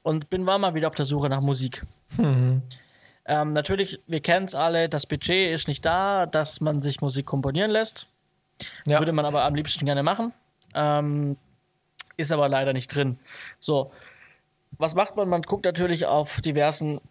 und 0.03 0.29
bin 0.29 0.45
war 0.45 0.57
mal 0.57 0.73
wieder 0.73 0.87
auf 0.87 0.95
der 0.95 1.05
Suche 1.05 1.29
nach 1.29 1.41
Musik. 1.41 1.85
Mhm. 2.17 2.61
Ähm, 3.25 3.53
natürlich, 3.53 3.99
wir 4.07 4.21
kennen 4.21 4.47
es 4.47 4.55
alle, 4.55 4.89
das 4.89 5.05
Budget 5.05 5.53
ist 5.53 5.67
nicht 5.67 5.85
da, 5.85 6.25
dass 6.25 6.61
man 6.61 6.81
sich 6.81 7.01
Musik 7.01 7.25
komponieren 7.25 7.69
lässt. 7.69 8.07
Ja. 8.85 8.99
Würde 8.99 9.11
man 9.11 9.25
aber 9.25 9.43
am 9.43 9.55
liebsten 9.55 9.85
gerne 9.85 10.03
machen. 10.03 10.33
Ähm, 10.73 11.37
ist 12.17 12.31
aber 12.31 12.49
leider 12.49 12.73
nicht 12.73 12.93
drin. 12.93 13.19
So, 13.59 13.91
was 14.77 14.95
macht 14.95 15.15
man? 15.15 15.29
Man 15.29 15.41
guckt 15.41 15.65
natürlich 15.65 16.05
auf 16.05 16.41
diversen 16.41 17.01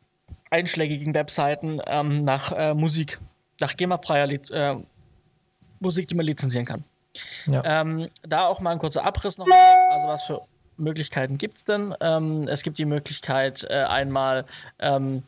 einschlägigen 0.50 1.14
Webseiten 1.14 1.80
ähm, 1.86 2.24
nach 2.24 2.52
äh, 2.52 2.74
Musik, 2.74 3.18
nach 3.60 3.76
GEMA-freier 3.76 4.28
äh, 4.50 4.76
Musik, 5.80 6.08
die 6.08 6.14
man 6.14 6.26
lizenzieren 6.26 6.66
kann. 6.66 6.84
Ja. 7.46 7.62
Ähm, 7.64 8.08
da 8.22 8.46
auch 8.46 8.60
mal 8.60 8.70
ein 8.70 8.78
kurzer 8.78 9.04
Abriss 9.04 9.38
noch. 9.38 9.46
Also 9.90 10.08
was 10.08 10.24
für 10.24 10.42
Möglichkeiten 10.76 11.38
gibt 11.38 11.58
es 11.58 11.64
denn? 11.64 11.94
Ähm, 12.00 12.46
es 12.48 12.62
gibt 12.62 12.78
die 12.78 12.84
Möglichkeit 12.84 13.66
äh, 13.68 13.84
einmal 13.84 14.44
ähm, 14.78 15.22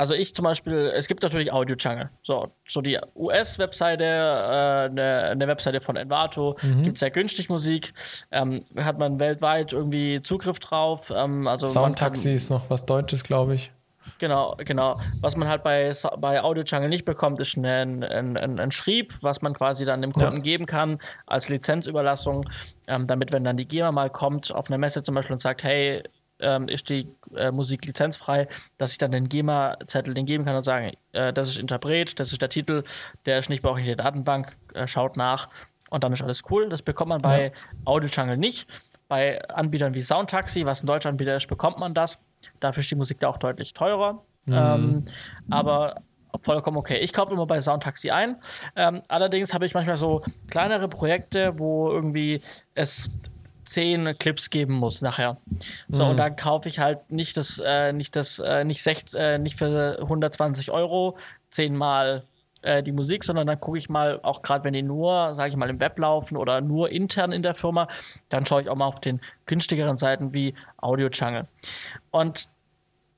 also 0.00 0.14
ich 0.14 0.34
zum 0.34 0.44
Beispiel, 0.44 0.90
es 0.94 1.08
gibt 1.08 1.22
natürlich 1.22 1.52
Audio 1.52 1.76
Jungle. 1.78 2.08
So, 2.22 2.48
so 2.66 2.80
die 2.80 2.98
US-Webseite, 3.14 4.04
äh, 4.04 4.88
eine, 4.88 5.24
eine, 5.24 5.46
Webseite 5.46 5.82
von 5.82 5.94
Envato, 5.96 6.56
mhm. 6.62 6.84
gibt 6.84 6.96
sehr 6.96 7.10
günstig 7.10 7.50
Musik, 7.50 7.92
ähm, 8.30 8.64
hat 8.78 8.98
man 8.98 9.18
weltweit 9.20 9.74
irgendwie 9.74 10.22
Zugriff 10.22 10.58
drauf. 10.58 11.12
Ähm, 11.14 11.46
also 11.46 11.66
Soundtaxi 11.66 12.32
ist 12.32 12.48
noch 12.48 12.70
was 12.70 12.86
Deutsches, 12.86 13.24
glaube 13.24 13.54
ich. 13.54 13.72
Genau, 14.18 14.56
genau. 14.58 15.00
Was 15.20 15.36
man 15.36 15.48
halt 15.48 15.62
bei, 15.62 15.92
bei 16.18 16.42
Audio 16.42 16.62
Jungle 16.64 16.88
nicht 16.88 17.04
bekommt, 17.04 17.38
ist 17.40 17.56
ein, 17.56 18.04
ein, 18.04 18.36
ein, 18.36 18.58
ein 18.58 18.70
Schrieb, 18.70 19.14
was 19.20 19.42
man 19.42 19.54
quasi 19.54 19.84
dann 19.84 20.02
dem 20.02 20.12
Kunden 20.12 20.36
ja. 20.36 20.42
geben 20.42 20.66
kann 20.66 20.98
als 21.26 21.48
Lizenzüberlassung, 21.48 22.48
ähm, 22.86 23.06
damit, 23.06 23.32
wenn 23.32 23.44
dann 23.44 23.56
die 23.56 23.66
GEMA 23.66 23.92
mal 23.92 24.10
kommt 24.10 24.54
auf 24.54 24.68
eine 24.68 24.78
Messe 24.78 25.02
zum 25.02 25.14
Beispiel 25.14 25.34
und 25.34 25.40
sagt, 25.40 25.62
hey, 25.62 26.02
ähm, 26.40 26.68
ist 26.68 26.88
die 26.88 27.08
äh, 27.36 27.50
Musik 27.50 27.84
lizenzfrei, 27.84 28.48
dass 28.78 28.92
ich 28.92 28.98
dann 28.98 29.12
den 29.12 29.28
GEMA-Zettel 29.28 30.14
den 30.14 30.26
geben 30.26 30.44
kann 30.44 30.56
und 30.56 30.64
sagen, 30.64 30.92
äh, 31.12 31.32
das 31.32 31.50
ist 31.50 31.58
Interpret, 31.58 32.18
das 32.18 32.32
ist 32.32 32.42
der 32.42 32.48
Titel, 32.48 32.84
der 33.26 33.38
ist 33.38 33.50
nicht 33.50 33.62
bei 33.62 33.70
euch 33.70 33.80
in 33.80 33.86
der 33.86 33.96
Datenbank, 33.96 34.56
äh, 34.74 34.86
schaut 34.86 35.16
nach 35.16 35.48
und 35.90 36.04
dann 36.04 36.12
ist 36.12 36.22
alles 36.22 36.42
cool. 36.50 36.68
Das 36.68 36.82
bekommt 36.82 37.10
man 37.10 37.22
bei 37.22 37.46
ja. 37.46 37.50
Audio 37.84 38.08
Jungle 38.08 38.36
nicht. 38.36 38.66
Bei 39.08 39.42
Anbietern 39.48 39.94
wie 39.94 40.02
Soundtaxi, 40.02 40.64
was 40.64 40.82
ein 40.82 40.86
deutscher 40.86 41.08
Anbieter 41.08 41.34
ist, 41.34 41.48
bekommt 41.48 41.78
man 41.78 41.94
das. 41.94 42.18
Dafür 42.60 42.80
ist 42.80 42.90
die 42.90 42.96
Musik 42.96 43.20
da 43.20 43.28
auch 43.28 43.38
deutlich 43.38 43.74
teurer. 43.74 44.22
Mhm. 44.46 44.54
Ähm, 44.54 45.04
aber 45.50 46.02
vollkommen 46.42 46.76
okay. 46.76 46.98
Ich 46.98 47.12
kaufe 47.12 47.34
immer 47.34 47.46
bei 47.46 47.60
Soundtaxi 47.60 48.10
ein. 48.10 48.36
Ähm, 48.76 49.02
allerdings 49.08 49.52
habe 49.52 49.66
ich 49.66 49.74
manchmal 49.74 49.96
so 49.96 50.22
kleinere 50.48 50.88
Projekte, 50.88 51.58
wo 51.58 51.90
irgendwie 51.90 52.42
es 52.74 53.10
zehn 53.64 54.18
Clips 54.18 54.50
geben 54.50 54.74
muss 54.74 55.00
nachher. 55.00 55.36
So, 55.88 56.04
mhm. 56.04 56.10
und 56.10 56.16
dann 56.16 56.36
kaufe 56.36 56.68
ich 56.68 56.78
halt 56.78 57.10
nicht 57.10 57.36
das, 57.36 57.60
äh, 57.64 57.92
nicht 57.92 58.16
das, 58.16 58.38
äh, 58.40 58.64
nicht, 58.64 58.82
60, 58.82 59.18
äh, 59.18 59.38
nicht 59.38 59.58
für 59.58 59.98
120 60.00 60.70
Euro 60.70 61.16
zehnmal 61.50 62.24
äh, 62.62 62.82
die 62.82 62.92
Musik, 62.92 63.24
sondern 63.24 63.46
dann 63.46 63.60
gucke 63.60 63.78
ich 63.78 63.88
mal, 63.88 64.20
auch 64.22 64.42
gerade 64.42 64.64
wenn 64.64 64.72
die 64.72 64.82
nur, 64.82 65.34
sage 65.34 65.50
ich 65.50 65.56
mal, 65.56 65.70
im 65.70 65.80
Web 65.80 65.98
laufen 65.98 66.36
oder 66.36 66.60
nur 66.60 66.90
intern 66.90 67.32
in 67.32 67.42
der 67.42 67.54
Firma, 67.54 67.88
dann 68.28 68.46
schaue 68.46 68.62
ich 68.62 68.68
auch 68.68 68.76
mal 68.76 68.86
auf 68.86 69.00
den 69.00 69.20
günstigeren 69.46 69.96
Seiten 69.96 70.34
wie 70.34 70.54
Audio 70.78 71.08
Jungle. 71.08 71.46
Und 72.10 72.48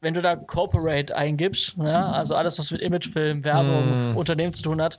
wenn 0.01 0.15
du 0.15 0.23
da 0.23 0.37
Corporate 0.37 1.17
eingibst, 1.17 1.75
ja, 1.77 2.11
also 2.11 2.35
alles, 2.35 2.59
was 2.59 2.71
mit 2.71 2.83
Imagefilm, 2.83 3.45
Werbung, 3.45 4.13
mm. 4.13 4.17
Unternehmen 4.17 4.53
zu 4.53 4.63
tun 4.63 4.83
hat, 4.83 4.99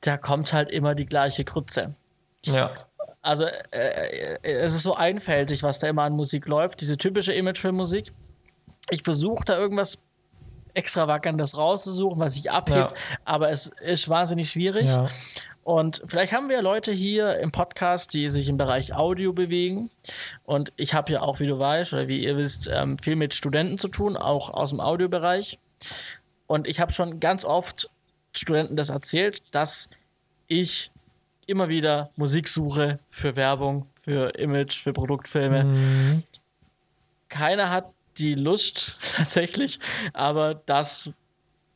da 0.00 0.16
kommt 0.16 0.52
halt 0.52 0.70
immer 0.70 0.94
die 0.94 1.06
gleiche 1.06 1.44
Grütze. 1.44 1.94
Ja. 2.44 2.72
Also 3.22 3.44
äh, 3.44 3.56
äh, 3.72 4.38
es 4.42 4.74
ist 4.74 4.82
so 4.82 4.94
einfältig, 4.94 5.62
was 5.62 5.78
da 5.78 5.88
immer 5.88 6.02
an 6.02 6.12
Musik 6.12 6.46
läuft, 6.46 6.80
diese 6.80 6.96
typische 6.96 7.32
Imagefilm-Musik. 7.32 8.12
Ich 8.90 9.02
versuche 9.02 9.44
da 9.44 9.56
irgendwas 9.56 9.98
Extravagantes 10.76 11.56
rauszusuchen, 11.56 12.20
was 12.20 12.34
sich 12.34 12.50
abhebt, 12.50 12.92
ja. 12.92 13.16
aber 13.24 13.50
es 13.50 13.70
ist 13.80 14.08
wahnsinnig 14.08 14.50
schwierig. 14.50 14.88
Ja. 14.88 15.08
Und 15.64 16.02
vielleicht 16.06 16.32
haben 16.32 16.48
wir 16.48 16.62
Leute 16.62 16.92
hier 16.92 17.40
im 17.40 17.50
Podcast, 17.50 18.14
die 18.14 18.28
sich 18.28 18.48
im 18.48 18.56
Bereich 18.56 18.94
Audio 18.94 19.32
bewegen. 19.32 19.90
Und 20.44 20.72
ich 20.76 20.94
habe 20.94 21.12
ja 21.12 21.22
auch, 21.22 21.40
wie 21.40 21.48
du 21.48 21.58
weißt 21.58 21.92
oder 21.92 22.06
wie 22.06 22.22
ihr 22.22 22.36
wisst, 22.36 22.70
ähm, 22.72 22.98
viel 22.98 23.16
mit 23.16 23.34
Studenten 23.34 23.78
zu 23.78 23.88
tun, 23.88 24.16
auch 24.16 24.50
aus 24.50 24.70
dem 24.70 24.78
Audiobereich. 24.78 25.58
Und 26.46 26.68
ich 26.68 26.78
habe 26.78 26.92
schon 26.92 27.18
ganz 27.18 27.44
oft 27.44 27.90
Studenten 28.32 28.76
das 28.76 28.90
erzählt, 28.90 29.42
dass 29.50 29.88
ich 30.46 30.92
immer 31.46 31.68
wieder 31.68 32.10
Musik 32.14 32.46
suche 32.46 32.98
für 33.10 33.34
Werbung, 33.34 33.86
für 34.02 34.36
Image, 34.36 34.82
für 34.82 34.92
Produktfilme. 34.92 35.64
Mhm. 35.64 36.22
Keiner 37.28 37.70
hat 37.70 37.86
die 38.18 38.34
Lust 38.34 38.98
tatsächlich, 39.16 39.78
aber 40.12 40.54
das 40.66 41.12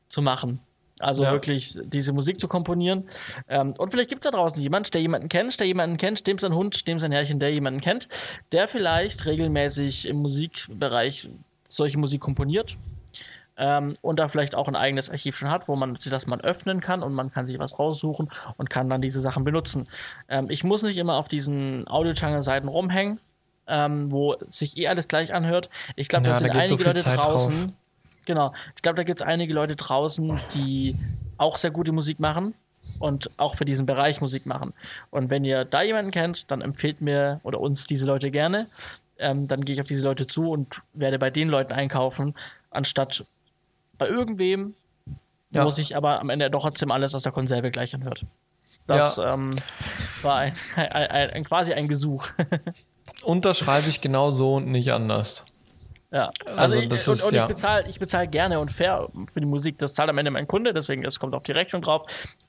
zu 0.08 0.22
machen. 0.22 0.60
Also 1.00 1.22
ja. 1.22 1.32
wirklich 1.32 1.78
diese 1.82 2.12
Musik 2.12 2.38
zu 2.38 2.46
komponieren. 2.46 3.08
Ähm, 3.48 3.72
und 3.78 3.90
vielleicht 3.90 4.10
gibt 4.10 4.24
es 4.24 4.30
da 4.30 4.36
draußen 4.36 4.60
jemand, 4.60 4.92
der 4.92 5.00
jemanden 5.00 5.30
kennt, 5.30 5.58
der 5.58 5.66
jemanden 5.66 5.96
kennt, 5.96 6.26
dem 6.26 6.36
sein 6.36 6.54
Hund, 6.54 6.86
dem 6.86 6.98
sein 6.98 7.10
Herrchen, 7.10 7.40
der 7.40 7.52
jemanden 7.52 7.80
kennt, 7.80 8.06
der 8.52 8.68
vielleicht 8.68 9.24
regelmäßig 9.24 10.06
im 10.06 10.16
Musikbereich 10.18 11.28
solche 11.68 11.96
Musik 11.96 12.20
komponiert 12.20 12.76
ähm, 13.56 13.92
und 14.00 14.18
da 14.18 14.28
vielleicht 14.28 14.54
auch 14.54 14.68
ein 14.68 14.76
eigenes 14.76 15.10
Archiv 15.10 15.36
schon 15.36 15.50
hat, 15.50 15.68
wo 15.68 15.76
man 15.76 15.96
das 16.04 16.26
mal 16.26 16.40
öffnen 16.40 16.80
kann 16.80 17.02
und 17.02 17.14
man 17.14 17.30
kann 17.30 17.46
sich 17.46 17.58
was 17.58 17.78
raussuchen 17.78 18.30
und 18.56 18.70
kann 18.70 18.90
dann 18.90 19.02
diese 19.02 19.20
Sachen 19.20 19.44
benutzen. 19.44 19.86
Ähm, 20.28 20.46
ich 20.50 20.64
muss 20.64 20.82
nicht 20.82 20.96
immer 20.96 21.14
auf 21.14 21.28
diesen 21.28 21.86
Audio-Channel-Seiten 21.88 22.68
rumhängen, 22.68 23.20
ähm, 23.70 24.10
wo 24.10 24.36
sich 24.48 24.76
eh 24.76 24.88
alles 24.88 25.08
gleich 25.08 25.32
anhört. 25.32 25.70
Ich 25.96 26.08
glaube, 26.08 26.26
ja, 26.26 26.32
da 26.32 26.38
sind 26.38 26.50
einige 26.50 26.76
so 26.78 26.84
Leute 26.84 27.02
Zeit 27.02 27.18
draußen. 27.18 27.66
Drauf. 27.66 27.74
Genau, 28.26 28.52
ich 28.76 28.82
glaube, 28.82 28.96
da 28.96 29.02
gibt 29.02 29.20
es 29.20 29.26
einige 29.26 29.54
Leute 29.54 29.76
draußen, 29.76 30.40
die 30.54 30.96
auch 31.38 31.56
sehr 31.56 31.70
gute 31.70 31.92
Musik 31.92 32.20
machen 32.20 32.54
und 32.98 33.30
auch 33.38 33.56
für 33.56 33.64
diesen 33.64 33.86
Bereich 33.86 34.20
Musik 34.20 34.44
machen. 34.44 34.74
Und 35.10 35.30
wenn 35.30 35.44
ihr 35.44 35.64
da 35.64 35.82
jemanden 35.82 36.10
kennt, 36.10 36.50
dann 36.50 36.60
empfehlt 36.60 37.00
mir 37.00 37.40
oder 37.42 37.60
uns 37.60 37.86
diese 37.86 38.06
Leute 38.06 38.30
gerne. 38.30 38.66
Ähm, 39.18 39.48
dann 39.48 39.64
gehe 39.64 39.74
ich 39.74 39.80
auf 39.80 39.86
diese 39.86 40.02
Leute 40.02 40.26
zu 40.26 40.50
und 40.50 40.82
werde 40.92 41.18
bei 41.18 41.30
den 41.30 41.48
Leuten 41.48 41.72
einkaufen, 41.72 42.34
anstatt 42.70 43.24
bei 43.98 44.08
irgendwem, 44.08 44.74
ja. 45.50 45.64
wo 45.64 45.70
sich 45.70 45.96
aber 45.96 46.20
am 46.20 46.30
Ende 46.30 46.50
doch 46.50 46.62
trotzdem 46.62 46.90
alles 46.90 47.14
aus 47.14 47.22
der 47.22 47.32
Konserve 47.32 47.70
gleich 47.70 47.94
anhört. 47.94 48.24
Das 48.86 49.16
ja. 49.16 49.34
ähm, 49.34 49.56
war 50.22 50.38
ein, 50.38 50.54
ein, 50.76 51.30
ein, 51.30 51.44
quasi 51.44 51.72
ein 51.72 51.88
Gesuch. 51.88 52.28
Unterschreibe 53.22 53.88
ich 53.88 54.00
genau 54.00 54.30
so 54.30 54.54
und 54.54 54.66
nicht 54.66 54.92
anders. 54.92 55.44
Ja, 56.12 56.30
also, 56.46 56.58
also 56.58 56.74
ich, 56.76 56.92
ist, 56.92 57.08
und, 57.08 57.22
und 57.22 57.32
ja. 57.32 57.42
ich 57.42 57.48
bezahle 57.48 57.84
ich 57.88 58.00
bezahl 58.00 58.26
gerne 58.26 58.58
und 58.58 58.72
fair 58.72 59.08
für 59.32 59.40
die 59.40 59.46
Musik. 59.46 59.78
Das 59.78 59.94
zahlt 59.94 60.10
am 60.10 60.18
Ende 60.18 60.30
mein 60.30 60.48
Kunde, 60.48 60.74
deswegen 60.74 61.04
es 61.04 61.20
kommt 61.20 61.34
auf 61.34 61.44
die 61.44 61.52
Rechnung 61.52 61.82
drauf. 61.82 62.02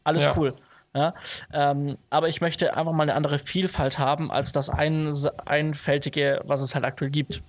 Alles 0.03 0.23
ja. 0.23 0.33
cool. 0.35 0.53
Ja, 0.93 1.13
ähm, 1.53 1.97
aber 2.09 2.27
ich 2.27 2.41
möchte 2.41 2.75
einfach 2.75 2.91
mal 2.91 3.03
eine 3.03 3.15
andere 3.15 3.39
Vielfalt 3.39 3.97
haben 3.97 4.29
als 4.29 4.51
das 4.51 4.69
ein, 4.69 5.15
einfältige, 5.45 6.41
was 6.43 6.61
es 6.61 6.75
halt 6.75 6.83
aktuell 6.83 7.11
gibt. 7.11 7.41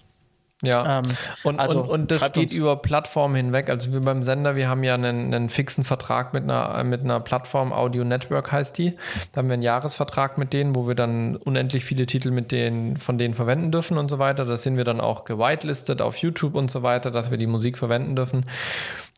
Ja, 0.65 1.01
ähm, 1.01 1.05
und, 1.43 1.59
also 1.59 1.81
und, 1.81 1.89
und 1.91 2.11
das 2.13 2.33
geht 2.33 2.53
über 2.53 2.77
Plattformen 2.77 3.35
hinweg. 3.35 3.69
Also 3.69 3.93
wir 3.93 4.01
beim 4.01 4.23
Sender, 4.23 4.55
wir 4.55 4.69
haben 4.69 4.85
ja 4.85 4.95
einen, 4.95 5.35
einen 5.35 5.49
fixen 5.49 5.83
Vertrag 5.83 6.33
mit 6.33 6.45
einer, 6.45 6.85
mit 6.85 7.01
einer 7.01 7.19
Plattform, 7.19 7.73
Audio 7.73 8.05
Network 8.05 8.53
heißt 8.53 8.79
die. 8.79 8.97
Da 9.33 9.39
haben 9.39 9.49
wir 9.49 9.55
einen 9.55 9.63
Jahresvertrag 9.63 10.39
mit 10.39 10.53
denen, 10.53 10.77
wo 10.77 10.87
wir 10.87 10.95
dann 10.95 11.35
unendlich 11.35 11.85
viele 11.85 12.07
Titel 12.07 12.31
mit 12.31 12.53
denen, 12.53 12.97
von 12.97 13.19
denen 13.19 13.35
verwenden 13.35 13.73
dürfen 13.73 13.99
und 13.99 14.09
so 14.09 14.21
weiter. 14.21 14.45
Da 14.45 14.57
sind 14.57 14.77
wir 14.77 14.85
dann 14.85 15.01
auch 15.01 15.25
gewitelistet 15.25 16.01
auf 16.01 16.17
YouTube 16.19 16.55
und 16.55 16.71
so 16.71 16.85
weiter, 16.85 17.11
dass 17.11 17.33
wir 17.33 17.39
die 17.39 17.49
Musik 17.49 17.77
verwenden 17.77 18.15
dürfen. 18.15 18.47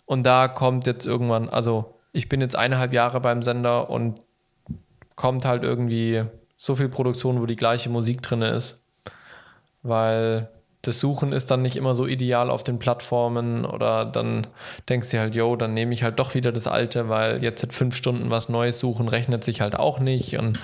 Und 0.06 0.24
da 0.24 0.48
kommt 0.48 0.86
jetzt 0.86 1.06
irgendwann, 1.06 1.50
also 1.50 2.00
ich 2.12 2.30
bin 2.30 2.40
jetzt 2.40 2.56
eineinhalb 2.56 2.94
Jahre 2.94 3.20
beim 3.20 3.42
Sender 3.42 3.90
und 3.90 4.22
kommt 5.14 5.44
halt 5.44 5.62
irgendwie 5.62 6.24
so 6.56 6.74
viel 6.74 6.88
Produktion, 6.88 7.42
wo 7.42 7.44
die 7.44 7.56
gleiche 7.56 7.90
Musik 7.90 8.22
drin 8.22 8.40
ist. 8.40 8.82
Weil 9.82 10.48
das 10.86 11.00
Suchen 11.00 11.32
ist 11.32 11.50
dann 11.50 11.62
nicht 11.62 11.76
immer 11.76 11.94
so 11.94 12.06
ideal 12.06 12.50
auf 12.50 12.62
den 12.62 12.78
Plattformen 12.78 13.64
oder 13.64 14.04
dann 14.04 14.46
denkst 14.88 15.10
du 15.10 15.18
halt, 15.18 15.34
yo, 15.34 15.56
dann 15.56 15.74
nehme 15.74 15.94
ich 15.94 16.02
halt 16.02 16.18
doch 16.18 16.34
wieder 16.34 16.52
das 16.52 16.66
alte, 16.66 17.08
weil 17.08 17.42
jetzt 17.42 17.60
seit 17.60 17.72
fünf 17.72 17.94
Stunden 17.94 18.30
was 18.30 18.48
Neues 18.48 18.78
suchen 18.78 19.08
rechnet 19.08 19.44
sich 19.44 19.60
halt 19.60 19.76
auch 19.76 19.98
nicht. 19.98 20.38
Und 20.38 20.60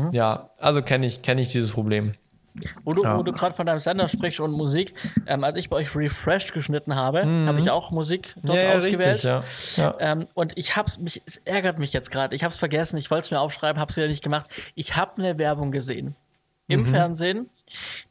mhm. 0.00 0.12
ja, 0.12 0.50
also 0.58 0.82
kenne 0.82 1.06
ich, 1.06 1.22
kenne 1.22 1.40
ich 1.40 1.48
dieses 1.48 1.70
Problem. 1.70 2.12
Wo 2.84 2.92
du, 2.92 3.02
ja. 3.02 3.22
du 3.22 3.32
gerade 3.32 3.54
von 3.54 3.66
deinem 3.66 3.80
Sender 3.80 4.08
sprichst 4.08 4.40
und 4.40 4.52
Musik, 4.52 4.94
ähm, 5.26 5.44
als 5.44 5.58
ich 5.58 5.68
bei 5.68 5.76
euch 5.76 5.94
Refreshed 5.94 6.54
geschnitten 6.54 6.96
habe, 6.96 7.26
mhm. 7.26 7.46
habe 7.48 7.60
ich 7.60 7.70
auch 7.70 7.90
Musik 7.90 8.34
dort 8.42 8.58
ja, 8.58 8.72
ausgewählt. 8.74 9.24
Richtig, 9.24 9.76
ja. 9.76 9.94
Ähm, 9.98 10.26
und 10.34 10.56
ich 10.56 10.76
hab's 10.76 10.98
mich, 10.98 11.22
es 11.26 11.36
ärgert 11.38 11.78
mich 11.78 11.92
jetzt 11.92 12.10
gerade. 12.10 12.34
Ich 12.34 12.42
habe 12.42 12.52
es 12.52 12.58
vergessen, 12.58 12.96
ich 12.96 13.10
wollte 13.10 13.24
es 13.24 13.30
mir 13.30 13.40
aufschreiben, 13.40 13.80
habe 13.80 13.90
es 13.90 13.96
wieder 13.96 14.08
nicht 14.08 14.22
gemacht. 14.22 14.48
Ich 14.74 14.96
habe 14.96 15.18
eine 15.18 15.38
Werbung 15.38 15.70
gesehen 15.70 16.16
im 16.68 16.80
mhm. 16.80 16.86
Fernsehen 16.86 17.50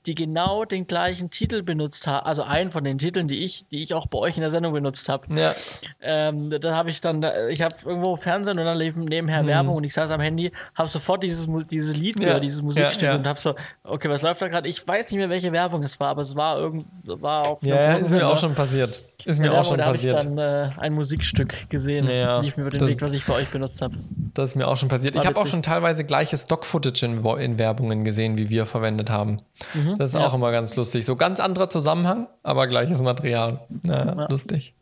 die 0.05 0.15
genau 0.15 0.65
den 0.65 0.85
gleichen 0.87 1.31
Titel 1.31 1.63
benutzt 1.63 2.07
haben, 2.07 2.25
also 2.25 2.43
einen 2.43 2.71
von 2.71 2.83
den 2.83 2.97
Titeln, 2.97 3.27
die 3.27 3.39
ich, 3.39 3.65
die 3.71 3.83
ich 3.83 3.93
auch 3.93 4.07
bei 4.07 4.19
euch 4.19 4.35
in 4.35 4.41
der 4.41 4.51
Sendung 4.51 4.73
benutzt 4.73 5.09
habe. 5.09 5.27
Ja. 5.35 5.55
Ähm, 6.01 6.49
da 6.49 6.75
habe 6.75 6.89
ich 6.89 7.01
dann, 7.01 7.25
ich 7.49 7.61
habe 7.61 7.75
irgendwo 7.85 8.15
Fernsehen 8.17 8.59
und 8.59 8.65
dann 8.65 8.77
nebenher 8.77 9.43
mhm. 9.43 9.47
Werbung 9.47 9.75
und 9.77 9.83
ich 9.83 9.93
saß 9.93 10.11
am 10.11 10.21
Handy, 10.21 10.51
habe 10.75 10.89
sofort 10.89 11.23
dieses, 11.23 11.47
dieses 11.69 11.95
Lied 11.95 12.19
ja. 12.19 12.39
dieses 12.39 12.61
Musikstück 12.61 13.01
ja, 13.03 13.11
ja. 13.11 13.17
und 13.17 13.27
habe 13.27 13.39
so, 13.39 13.55
okay, 13.83 14.09
was 14.09 14.21
läuft 14.21 14.41
da 14.41 14.47
gerade? 14.47 14.67
Ich 14.67 14.85
weiß 14.85 15.11
nicht 15.11 15.19
mehr, 15.19 15.29
welche 15.29 15.51
Werbung 15.51 15.83
es 15.83 15.99
war, 15.99 16.09
aber 16.09 16.21
es 16.21 16.35
war 16.35 16.59
irgend, 16.59 16.85
war 17.03 17.47
auf 17.47 17.59
Ja, 17.63 17.95
ist 17.95 18.11
mir 18.11 18.27
auch 18.27 18.37
schon 18.37 18.53
passiert. 18.53 18.99
Ist 19.23 19.39
mir 19.39 19.53
auch 19.53 19.65
schon 19.65 19.77
passiert. 19.77 20.13
Da 20.13 20.19
habe 20.19 20.29
ich 20.29 20.35
dann 20.35 20.37
äh, 20.37 20.69
ein 20.77 20.93
Musikstück 20.93 21.69
gesehen, 21.69 22.09
ja, 22.09 22.39
lief 22.39 22.57
mir 22.57 22.63
über 22.63 22.71
den 22.71 22.81
das, 22.81 22.89
Weg, 22.89 23.01
was 23.01 23.13
ich 23.13 23.25
bei 23.25 23.33
euch 23.33 23.49
benutzt 23.49 23.81
habe. 23.81 23.95
Das 24.33 24.49
ist 24.49 24.55
mir 24.55 24.67
auch 24.67 24.77
schon 24.77 24.89
passiert. 24.89 25.15
War 25.15 25.21
ich 25.21 25.27
habe 25.27 25.39
auch 25.39 25.47
schon 25.47 25.63
teilweise 25.63 26.03
gleiches 26.03 26.43
Stock-Footage 26.43 27.05
in, 27.05 27.25
in 27.25 27.57
Werbungen 27.57 28.03
gesehen, 28.03 28.37
wie 28.37 28.49
wir 28.49 28.65
verwendet 28.65 29.09
haben. 29.09 29.37
Mhm. 29.73 29.97
Das 29.97 30.11
ist 30.11 30.19
ja. 30.19 30.27
auch 30.27 30.33
immer 30.33 30.51
ganz 30.51 30.75
lustig. 30.75 31.05
So 31.05 31.15
ganz 31.15 31.39
anderer 31.39 31.69
Zusammenhang, 31.69 32.27
aber 32.43 32.67
gleiches 32.67 33.01
Material. 33.01 33.61
Ja, 33.83 34.05
ja. 34.05 34.27
Lustig. 34.29 34.73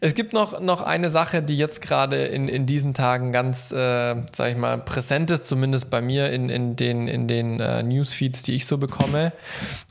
Es 0.00 0.14
gibt 0.14 0.32
noch, 0.32 0.60
noch 0.60 0.82
eine 0.82 1.10
Sache, 1.10 1.42
die 1.42 1.56
jetzt 1.56 1.80
gerade 1.80 2.16
in, 2.24 2.48
in 2.48 2.66
diesen 2.66 2.92
Tagen 2.92 3.32
ganz, 3.32 3.72
äh, 3.72 4.16
sag 4.34 4.50
ich 4.50 4.56
mal, 4.56 4.78
präsent 4.78 5.30
ist, 5.30 5.46
zumindest 5.46 5.90
bei 5.90 6.02
mir 6.02 6.30
in, 6.30 6.48
in 6.48 6.76
den, 6.76 7.08
in 7.08 7.28
den 7.28 7.60
äh, 7.60 7.82
Newsfeeds, 7.82 8.42
die 8.42 8.54
ich 8.54 8.66
so 8.66 8.78
bekomme. 8.78 9.32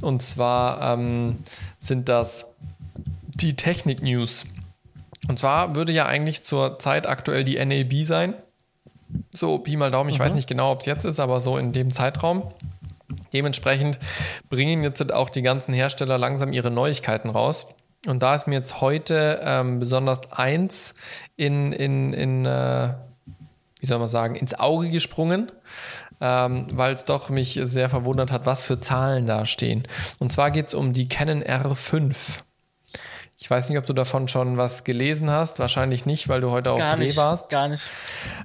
Und 0.02 0.22
zwar 0.22 0.94
ähm, 0.94 1.38
sind 1.80 2.08
das 2.08 2.54
die 3.36 3.56
Technik-News. 3.56 4.46
Und 5.28 5.40
zwar 5.40 5.76
würde 5.76 5.94
ja 5.94 6.06
eigentlich 6.06 6.44
zur 6.44 6.80
Zeit 6.80 7.08
aktuell 7.08 7.44
die 7.44 7.64
NAB 7.64 8.06
sein. 8.06 8.34
So, 9.34 9.58
Pi 9.60 9.78
mal 9.78 9.92
Daumen, 9.92 10.10
ich 10.10 10.20
mhm. 10.20 10.24
weiß 10.24 10.34
nicht 10.34 10.50
genau, 10.50 10.72
ob 10.72 10.82
es 10.82 10.86
jetzt 10.86 11.06
ist, 11.06 11.20
aber 11.20 11.42
so 11.42 11.58
in 11.58 11.74
dem 11.74 11.92
Zeitraum. 11.92 12.52
Dementsprechend 13.34 14.00
bringen 14.50 14.84
jetzt 14.84 15.12
auch 15.14 15.30
die 15.30 15.42
ganzen 15.42 15.74
Hersteller 15.74 16.18
langsam 16.18 16.54
ihre 16.54 16.72
Neuigkeiten 16.72 17.30
raus. 17.30 17.68
Und 18.08 18.24
da 18.24 18.34
ist 18.34 18.48
mir 18.48 18.56
jetzt 18.56 18.82
heute 18.82 19.42
ähm, 19.44 19.80
besonders 19.80 20.32
eins 20.32 20.96
in, 21.36 21.72
in, 21.72 22.14
in 22.14 22.46
äh, 22.46 22.94
wie 23.80 23.86
soll 23.88 24.00
man 24.00 24.08
sagen, 24.08 24.36
ins 24.36 24.54
Auge 24.54 24.90
gesprungen, 24.90 25.52
ähm, 26.20 26.68
weil 26.72 26.94
es 26.94 27.06
doch 27.06 27.30
mich 27.30 27.60
sehr 27.64 27.90
verwundert 27.90 28.32
hat, 28.32 28.46
was 28.46 28.66
für 28.66 28.80
Zahlen 28.80 29.26
da 29.26 29.46
stehen. 29.46 29.88
Und 30.20 30.32
zwar 30.32 30.52
geht 30.52 30.68
es 30.68 30.74
um 30.74 30.94
die 30.94 31.08
Canon 31.08 31.44
R5. 31.44 32.42
Ich 33.42 33.50
weiß 33.50 33.70
nicht, 33.70 33.80
ob 33.80 33.88
du 33.88 33.94
davon 33.94 34.28
schon 34.28 34.58
was 34.58 34.84
gelesen 34.84 35.32
hast. 35.32 35.58
Wahrscheinlich 35.58 36.06
nicht, 36.06 36.30
weil 36.30 36.42
du 36.42 36.52
heute 36.52 36.70
auf 36.70 36.80
gar 36.80 36.96
Dreh 36.96 37.06
nicht, 37.06 37.18
warst. 37.18 37.50
Gar 37.50 37.70
nicht. 37.70 37.90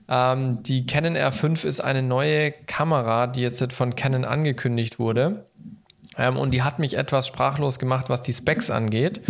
Ähm, 0.09 0.63
die 0.63 0.87
Canon 0.87 1.19
R5 1.19 1.67
ist 1.67 1.81
eine 1.81 2.03
neue 2.03 2.51
Kamera, 2.51 3.27
die 3.27 3.43
jetzt 3.43 3.75
von 3.75 3.95
Canon 3.95 4.25
angekündigt 4.25 4.99
wurde. 4.99 5.45
Ähm, 6.17 6.39
und 6.39 6.53
die 6.55 6.63
hat 6.63 6.79
mich 6.79 6.97
etwas 6.97 7.27
sprachlos 7.27 7.79
gemacht, 7.79 8.09
was 8.09 8.23
die 8.23 8.33
Specs 8.33 8.71
angeht, 8.71 9.21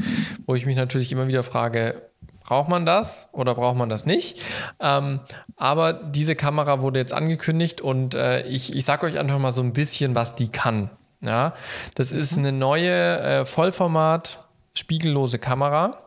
wo 0.46 0.54
ich 0.54 0.66
mich 0.66 0.76
natürlich 0.76 1.10
immer 1.10 1.26
wieder 1.26 1.42
frage, 1.42 2.00
braucht 2.44 2.68
man 2.68 2.86
das 2.86 3.28
oder 3.32 3.56
braucht 3.56 3.76
man 3.76 3.88
das 3.88 4.06
nicht? 4.06 4.40
Ähm, 4.78 5.18
aber 5.56 5.94
diese 5.94 6.36
Kamera 6.36 6.80
wurde 6.80 7.00
jetzt 7.00 7.12
angekündigt 7.12 7.80
und 7.80 8.14
äh, 8.14 8.42
ich, 8.46 8.72
ich 8.72 8.84
sage 8.84 9.04
euch 9.04 9.18
einfach 9.18 9.40
mal 9.40 9.50
so 9.50 9.62
ein 9.62 9.72
bisschen, 9.72 10.14
was 10.14 10.36
die 10.36 10.46
kann. 10.46 10.90
Ja, 11.22 11.54
das 11.96 12.12
ist 12.12 12.38
eine 12.38 12.52
neue 12.52 13.18
äh, 13.18 13.44
Vollformat 13.46 14.45
spiegellose 14.78 15.38
Kamera. 15.38 16.02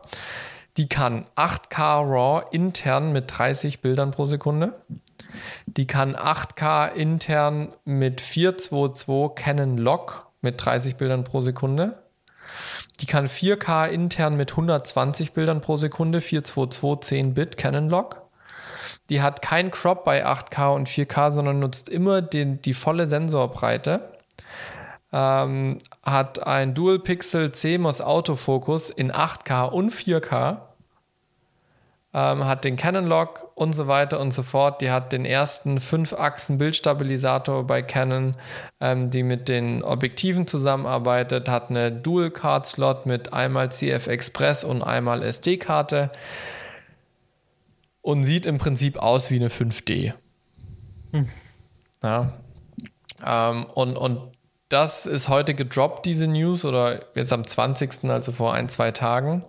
Die 0.76 0.88
kann 0.88 1.26
8K 1.36 2.00
RAW 2.00 2.44
intern 2.52 3.12
mit 3.12 3.24
30 3.26 3.80
Bildern 3.80 4.12
pro 4.12 4.26
Sekunde. 4.26 4.80
Die 5.66 5.86
kann 5.86 6.16
8K 6.16 6.92
intern 6.92 7.72
mit 7.84 8.20
422 8.20 9.34
Canon 9.34 9.76
Log 9.76 10.28
mit 10.40 10.64
30 10.64 10.96
Bildern 10.96 11.24
pro 11.24 11.40
Sekunde. 11.40 12.02
Die 13.00 13.06
kann 13.06 13.26
4K 13.26 13.88
intern 13.88 14.36
mit 14.36 14.52
120 14.52 15.32
Bildern 15.32 15.60
pro 15.60 15.76
Sekunde, 15.76 16.20
422 16.20 17.08
10 17.08 17.34
Bit 17.34 17.56
Canon 17.56 17.88
Log. 17.88 18.22
Die 19.08 19.22
hat 19.22 19.42
kein 19.42 19.70
Crop 19.70 20.04
bei 20.04 20.26
8K 20.26 20.74
und 20.74 20.88
4K, 20.88 21.30
sondern 21.30 21.58
nutzt 21.58 21.88
immer 21.88 22.22
den, 22.22 22.62
die 22.62 22.74
volle 22.74 23.06
Sensorbreite 23.06 24.10
ähm, 25.12 25.78
hat 26.02 26.46
ein 26.46 26.74
Dual 26.74 26.98
Pixel 26.98 27.52
CMOS 27.52 28.00
Autofokus 28.00 28.90
in 28.90 29.10
8K 29.12 29.68
und 29.68 29.92
4K, 29.92 30.58
ähm, 32.12 32.44
hat 32.44 32.64
den 32.64 32.76
Canon 32.76 33.06
Lock 33.06 33.50
und 33.54 33.72
so 33.72 33.86
weiter 33.86 34.18
und 34.20 34.32
so 34.32 34.42
fort. 34.42 34.80
Die 34.80 34.90
hat 34.90 35.12
den 35.12 35.24
ersten 35.24 35.78
5-Achsen 35.78 36.58
Bildstabilisator 36.58 37.66
bei 37.66 37.82
Canon, 37.82 38.36
ähm, 38.80 39.10
die 39.10 39.22
mit 39.22 39.48
den 39.48 39.82
Objektiven 39.82 40.46
zusammenarbeitet, 40.46 41.48
hat 41.48 41.70
eine 41.70 41.92
Dual 41.92 42.30
Card 42.30 42.66
Slot 42.66 43.06
mit 43.06 43.32
einmal 43.32 43.70
CF 43.70 44.06
Express 44.08 44.64
und 44.64 44.82
einmal 44.82 45.22
SD-Karte 45.22 46.10
und 48.02 48.24
sieht 48.24 48.46
im 48.46 48.58
Prinzip 48.58 48.96
aus 48.96 49.30
wie 49.30 49.36
eine 49.36 49.48
5D. 49.48 50.14
Hm. 51.12 51.28
Ja. 52.02 52.32
Ähm, 53.24 53.66
und, 53.66 53.96
und 53.96 54.29
das 54.70 55.04
ist 55.04 55.28
heute 55.28 55.54
gedroppt, 55.54 56.06
diese 56.06 56.26
News, 56.26 56.64
oder 56.64 57.00
jetzt 57.14 57.32
am 57.32 57.46
20., 57.46 58.04
also 58.04 58.32
vor 58.32 58.54
ein, 58.54 58.68
zwei 58.70 58.92
Tagen. 58.92 59.44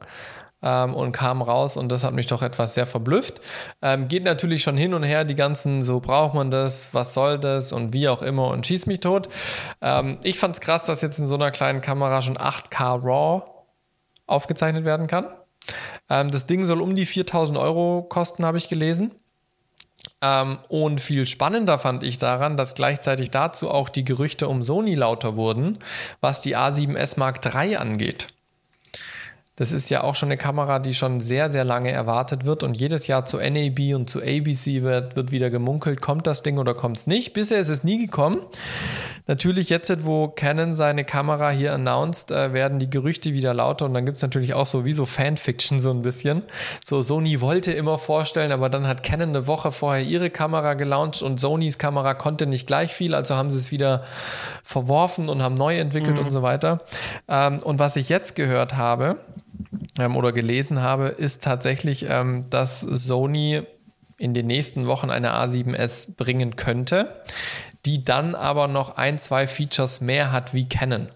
Ähm, 0.63 0.93
und 0.93 1.11
kam 1.11 1.41
raus 1.41 1.75
und 1.75 1.89
das 1.91 2.03
hat 2.03 2.13
mich 2.13 2.27
doch 2.27 2.43
etwas 2.43 2.75
sehr 2.75 2.85
verblüfft. 2.85 3.41
Ähm, 3.81 4.07
geht 4.07 4.23
natürlich 4.23 4.61
schon 4.61 4.77
hin 4.77 4.93
und 4.93 5.01
her, 5.01 5.23
die 5.23 5.33
ganzen, 5.33 5.81
so 5.81 5.99
braucht 5.99 6.35
man 6.35 6.51
das, 6.51 6.93
was 6.93 7.15
soll 7.15 7.39
das 7.39 7.71
und 7.71 7.93
wie 7.93 8.07
auch 8.07 8.21
immer 8.21 8.49
und 8.49 8.67
schießt 8.67 8.85
mich 8.85 8.99
tot. 8.99 9.27
Ähm, 9.81 10.19
ich 10.21 10.37
fand 10.37 10.55
es 10.55 10.61
krass, 10.61 10.83
dass 10.83 11.01
jetzt 11.01 11.17
in 11.17 11.25
so 11.25 11.33
einer 11.33 11.49
kleinen 11.49 11.81
Kamera 11.81 12.21
schon 12.21 12.37
8K 12.37 13.03
RAW 13.03 13.41
aufgezeichnet 14.27 14.85
werden 14.85 15.07
kann. 15.07 15.33
Ähm, 16.09 16.29
das 16.29 16.45
Ding 16.45 16.63
soll 16.65 16.81
um 16.81 16.93
die 16.93 17.07
4000 17.07 17.57
Euro 17.57 18.03
kosten, 18.03 18.45
habe 18.45 18.59
ich 18.59 18.69
gelesen. 18.69 19.15
Ähm, 20.21 20.59
und 20.69 21.01
viel 21.01 21.25
spannender 21.25 21.79
fand 21.79 22.03
ich 22.03 22.17
daran, 22.17 22.57
dass 22.57 22.75
gleichzeitig 22.75 23.31
dazu 23.31 23.69
auch 23.69 23.89
die 23.89 24.03
Gerüchte 24.03 24.47
um 24.47 24.63
Sony 24.63 24.95
lauter 24.95 25.35
wurden, 25.35 25.79
was 26.21 26.41
die 26.41 26.55
A7S 26.55 27.17
Mark 27.17 27.43
III 27.45 27.77
angeht. 27.77 28.27
Das 29.57 29.73
ist 29.73 29.89
ja 29.89 30.03
auch 30.03 30.15
schon 30.15 30.29
eine 30.29 30.37
Kamera, 30.37 30.79
die 30.79 30.93
schon 30.93 31.19
sehr, 31.19 31.51
sehr 31.51 31.63
lange 31.63 31.91
erwartet 31.91 32.45
wird 32.45 32.63
und 32.63 32.73
jedes 32.73 33.07
Jahr 33.07 33.25
zu 33.25 33.37
NAB 33.37 33.93
und 33.93 34.09
zu 34.09 34.19
ABC 34.19 34.81
wird, 34.81 35.15
wird 35.15 35.31
wieder 35.31 35.49
gemunkelt, 35.49 36.01
kommt 36.01 36.25
das 36.25 36.41
Ding 36.41 36.57
oder 36.57 36.73
kommt 36.73 36.97
es 36.97 37.05
nicht. 37.05 37.33
Bisher 37.33 37.59
ist 37.59 37.69
es 37.69 37.83
nie 37.83 37.99
gekommen. 37.99 38.39
Natürlich 39.27 39.69
jetzt, 39.69 40.05
wo 40.05 40.27
Canon 40.27 40.73
seine 40.73 41.03
Kamera 41.03 41.51
hier 41.51 41.73
announced, 41.73 42.31
äh, 42.31 42.53
werden 42.53 42.79
die 42.79 42.89
Gerüchte 42.89 43.33
wieder 43.33 43.53
lauter 43.53 43.85
und 43.85 43.93
dann 43.93 44.05
gibt 44.05 44.17
es 44.17 44.21
natürlich 44.21 44.53
auch 44.53 44.65
so 44.65 44.85
wie 44.85 44.93
so 44.93 45.05
Fanfiction 45.05 45.79
so 45.79 45.91
ein 45.91 46.01
bisschen. 46.01 46.43
So 46.85 47.01
Sony 47.01 47.41
wollte 47.41 47.71
immer 47.71 47.97
vorstellen, 47.97 48.51
aber 48.51 48.69
dann 48.69 48.87
hat 48.87 49.03
Canon 49.03 49.29
eine 49.29 49.47
Woche 49.47 49.71
vorher 49.71 50.03
ihre 50.03 50.29
Kamera 50.29 50.73
gelauncht 50.73 51.21
und 51.21 51.39
Sonys 51.39 51.77
Kamera 51.77 52.13
konnte 52.13 52.45
nicht 52.45 52.67
gleich 52.67 52.93
viel, 52.93 53.15
also 53.15 53.35
haben 53.35 53.51
sie 53.51 53.59
es 53.59 53.71
wieder 53.71 54.03
verworfen 54.63 55.29
und 55.29 55.41
haben 55.41 55.55
neu 55.55 55.77
entwickelt 55.77 56.17
mhm. 56.17 56.25
und 56.25 56.31
so 56.31 56.41
weiter. 56.41 56.81
Ähm, 57.27 57.61
und 57.63 57.79
was 57.79 57.95
ich 57.95 58.09
jetzt 58.09 58.35
gehört 58.35 58.75
habe, 58.75 59.17
ähm, 59.99 60.15
oder 60.15 60.31
gelesen 60.31 60.81
habe, 60.81 61.07
ist 61.07 61.43
tatsächlich, 61.43 62.05
ähm, 62.09 62.45
dass 62.49 62.81
Sony 62.81 63.63
in 64.17 64.33
den 64.33 64.47
nächsten 64.47 64.85
Wochen 64.85 65.09
eine 65.09 65.33
A7S 65.33 66.15
bringen 66.15 66.55
könnte, 66.55 67.21
die 67.85 68.03
dann 68.03 68.35
aber 68.35 68.67
noch 68.67 68.97
ein, 68.97 69.17
zwei 69.17 69.47
Features 69.47 70.01
mehr 70.01 70.31
hat 70.31 70.53
wie 70.53 70.67
Canon. 70.67 71.09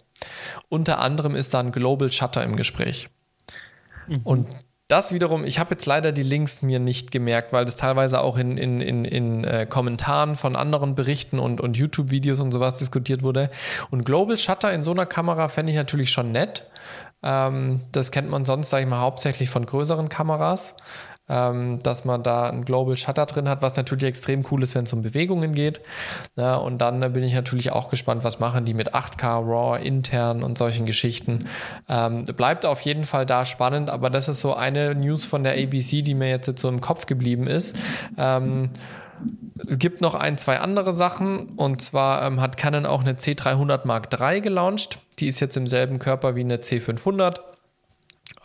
Unter 0.70 0.99
anderem 0.99 1.36
ist 1.36 1.53
da 1.53 1.59
ein 1.59 1.72
Global 1.72 2.11
Shutter 2.11 2.43
im 2.43 2.55
Gespräch. 2.55 3.09
Mhm. 4.07 4.22
Und 4.24 4.47
das 4.88 5.13
wiederum, 5.13 5.45
ich 5.45 5.57
habe 5.57 5.72
jetzt 5.72 5.88
leider 5.88 6.11
die 6.11 6.24
Links 6.24 6.61
mir 6.61 6.80
nicht 6.80 7.11
gemerkt, 7.11 7.53
weil 7.53 7.66
das 7.66 7.76
teilweise 7.76 8.22
auch 8.22 8.38
in, 8.38 8.57
in, 8.57 8.82
in, 8.82 9.03
in 9.03 9.43
äh, 9.43 9.66
Kommentaren 9.68 10.36
von 10.36 10.55
anderen 10.55 10.93
Berichten 10.93 11.39
und, 11.39 11.59
und 11.59 11.76
YouTube-Videos 11.76 12.39
und 12.39 12.51
sowas 12.51 12.78
diskutiert 12.78 13.24
wurde. 13.24 13.49
Und 13.89 14.05
Global 14.05 14.38
Shutter 14.38 14.72
in 14.72 14.84
so 14.84 14.91
einer 14.91 15.07
Kamera 15.07 15.47
fände 15.47 15.72
ich 15.72 15.78
natürlich 15.78 16.11
schon 16.11 16.32
nett. 16.32 16.68
Ähm, 17.24 17.82
das 17.93 18.11
kennt 18.11 18.30
man 18.30 18.45
sonst, 18.45 18.70
sage 18.70 18.84
ich 18.84 18.89
mal, 18.89 18.99
hauptsächlich 18.99 19.49
von 19.49 19.66
größeren 19.66 20.07
Kameras. 20.07 20.76
Ähm, 21.28 21.80
dass 21.82 22.05
man 22.05 22.21
da 22.21 22.49
ein 22.49 22.65
Global 22.65 22.95
Shutter 22.95 23.26
drin 23.26 23.49
hat, 23.49 23.61
was 23.61 23.76
natürlich 23.76 24.05
extrem 24.05 24.45
cool 24.51 24.61
ist, 24.63 24.76
wenn 24.76 24.86
es 24.86 24.93
um 24.93 25.01
Bewegungen 25.01 25.53
geht. 25.53 25.82
Ja, 26.36 26.55
und 26.55 26.80
dann 26.80 27.01
äh, 27.01 27.09
bin 27.09 27.23
ich 27.23 27.34
natürlich 27.34 27.71
auch 27.71 27.89
gespannt, 27.89 28.23
was 28.23 28.39
machen 28.39 28.65
die 28.65 28.73
mit 28.73 28.93
8K 28.93 29.39
RAW 29.39 29.82
intern 29.82 30.43
und 30.43 30.57
solchen 30.57 30.86
Geschichten. 30.86 31.45
Ähm, 31.89 32.26
bleibt 32.26 32.65
auf 32.65 32.82
jeden 32.82 33.05
Fall 33.05 33.26
da 33.26 33.45
spannend, 33.45 33.89
aber 33.89 34.09
das 34.09 34.30
ist 34.30 34.41
so 34.41 34.53
eine 34.53 34.93
News 34.93 35.26
von 35.26 35.43
der 35.43 35.53
ABC, 35.53 36.03
die 36.03 36.13
mir 36.13 36.30
jetzt, 36.30 36.47
jetzt 36.47 36.61
so 36.61 36.69
im 36.69 36.82
Kopf 36.82 37.07
geblieben 37.07 37.47
ist. 37.47 37.76
Ähm, 38.17 38.69
es 39.67 39.80
gibt 39.80 40.01
noch 40.01 40.13
ein, 40.13 40.38
zwei 40.38 40.59
andere 40.59 40.93
Sachen 40.93 41.49
und 41.55 41.82
zwar 41.82 42.23
ähm, 42.23 42.41
hat 42.41 42.57
Canon 42.57 42.86
auch 42.86 43.01
eine 43.01 43.13
C300 43.13 43.88
Mark 43.88 44.09
III 44.13 44.41
gelauncht. 44.41 44.99
Die 45.19 45.28
ist 45.28 45.39
jetzt 45.39 45.57
im 45.57 45.65
selben 45.65 45.99
Körper 45.99 46.36
wie 46.36 46.41
eine 46.41 46.57
C500. 46.57 47.39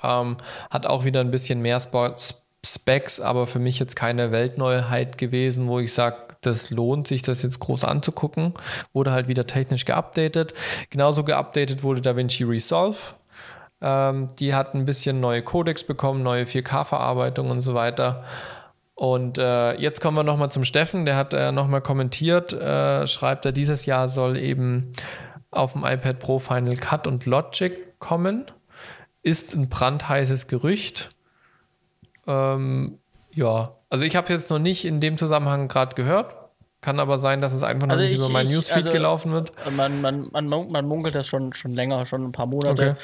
Ähm, 0.03 0.37
hat 0.70 0.87
auch 0.87 1.05
wieder 1.05 1.20
ein 1.20 1.31
bisschen 1.31 1.61
mehr 1.61 1.81
Sports 1.81 2.47
Specs, 2.65 3.21
aber 3.21 3.47
für 3.47 3.59
mich 3.59 3.79
jetzt 3.79 3.97
keine 3.97 4.33
Weltneuheit 4.33 5.19
gewesen, 5.19 5.67
wo 5.69 5.79
ich 5.79 5.95
sage, 5.95 6.17
das 6.43 6.71
lohnt 6.71 7.09
sich, 7.09 7.23
das 7.23 7.43
jetzt 7.43 7.59
groß 7.59 7.85
anzugucken. 7.85 8.55
Wurde 8.93 9.13
halt 9.13 9.29
wieder 9.29 9.47
technisch 9.47 9.85
geupdatet. 9.85 10.55
Genauso 10.91 11.25
geupdatet 11.25 11.83
wurde 11.83 12.01
DaVinci 12.01 12.45
Resolve. 12.45 12.99
Ähm, 13.81 14.29
die 14.39 14.55
hat 14.55 14.75
ein 14.75 14.85
bisschen 14.85 15.21
neue 15.21 15.43
Codecs 15.43 15.85
bekommen, 15.85 16.23
neue 16.23 16.45
4K-Verarbeitung 16.45 17.51
und 17.51 17.61
so 17.61 17.75
weiter. 17.75 18.25
Und 18.95 19.39
äh, 19.39 19.75
jetzt 19.77 20.03
kommen 20.03 20.19
wir 20.19 20.25
nochmal 20.25 20.53
zum 20.53 20.65
Steffen, 20.65 21.07
der 21.07 21.17
hat 21.17 21.33
äh, 21.33 21.53
nochmal 21.53 21.81
kommentiert, 21.81 22.53
äh, 22.53 23.07
schreibt 23.07 23.47
er, 23.47 23.53
dieses 23.53 23.87
Jahr 23.87 24.11
soll 24.11 24.37
eben 24.37 24.93
auf 25.51 25.73
dem 25.73 25.85
iPad 25.85 26.19
Pro 26.19 26.39
Final 26.39 26.77
Cut 26.77 27.07
und 27.07 27.25
Logic 27.25 27.99
kommen. 27.99 28.51
Ist 29.23 29.55
ein 29.55 29.71
brandheißes 29.71 30.49
Gerücht. 30.49 31.11
Ähm, 32.27 32.99
ja, 33.33 33.77
also 33.89 34.05
ich 34.05 34.16
habe 34.16 34.33
jetzt 34.33 34.51
noch 34.51 34.59
nicht 34.59 34.85
in 34.85 35.01
dem 35.01 35.18
Zusammenhang 35.18 35.68
gerade 35.68 35.95
gehört. 35.95 36.35
Kann 36.83 36.99
aber 36.99 37.18
sein, 37.18 37.43
dass 37.43 37.53
es 37.53 37.62
einfach 37.62 37.89
noch 37.89 37.93
also 37.93 38.05
nicht 38.05 38.14
ich, 38.14 38.18
über 38.18 38.31
mein 38.31 38.47
ich, 38.47 38.53
Newsfeed 38.53 38.76
also 38.76 38.91
gelaufen 38.93 39.33
wird. 39.33 39.53
Man, 39.76 40.01
man, 40.01 40.28
man, 40.33 40.49
man 40.49 40.87
munkelt 40.87 41.14
das 41.14 41.26
schon, 41.26 41.53
schon 41.53 41.74
länger, 41.74 42.07
schon 42.07 42.24
ein 42.24 42.33
paar 42.33 42.47
Monate. 42.47 42.93
Okay. 42.93 43.01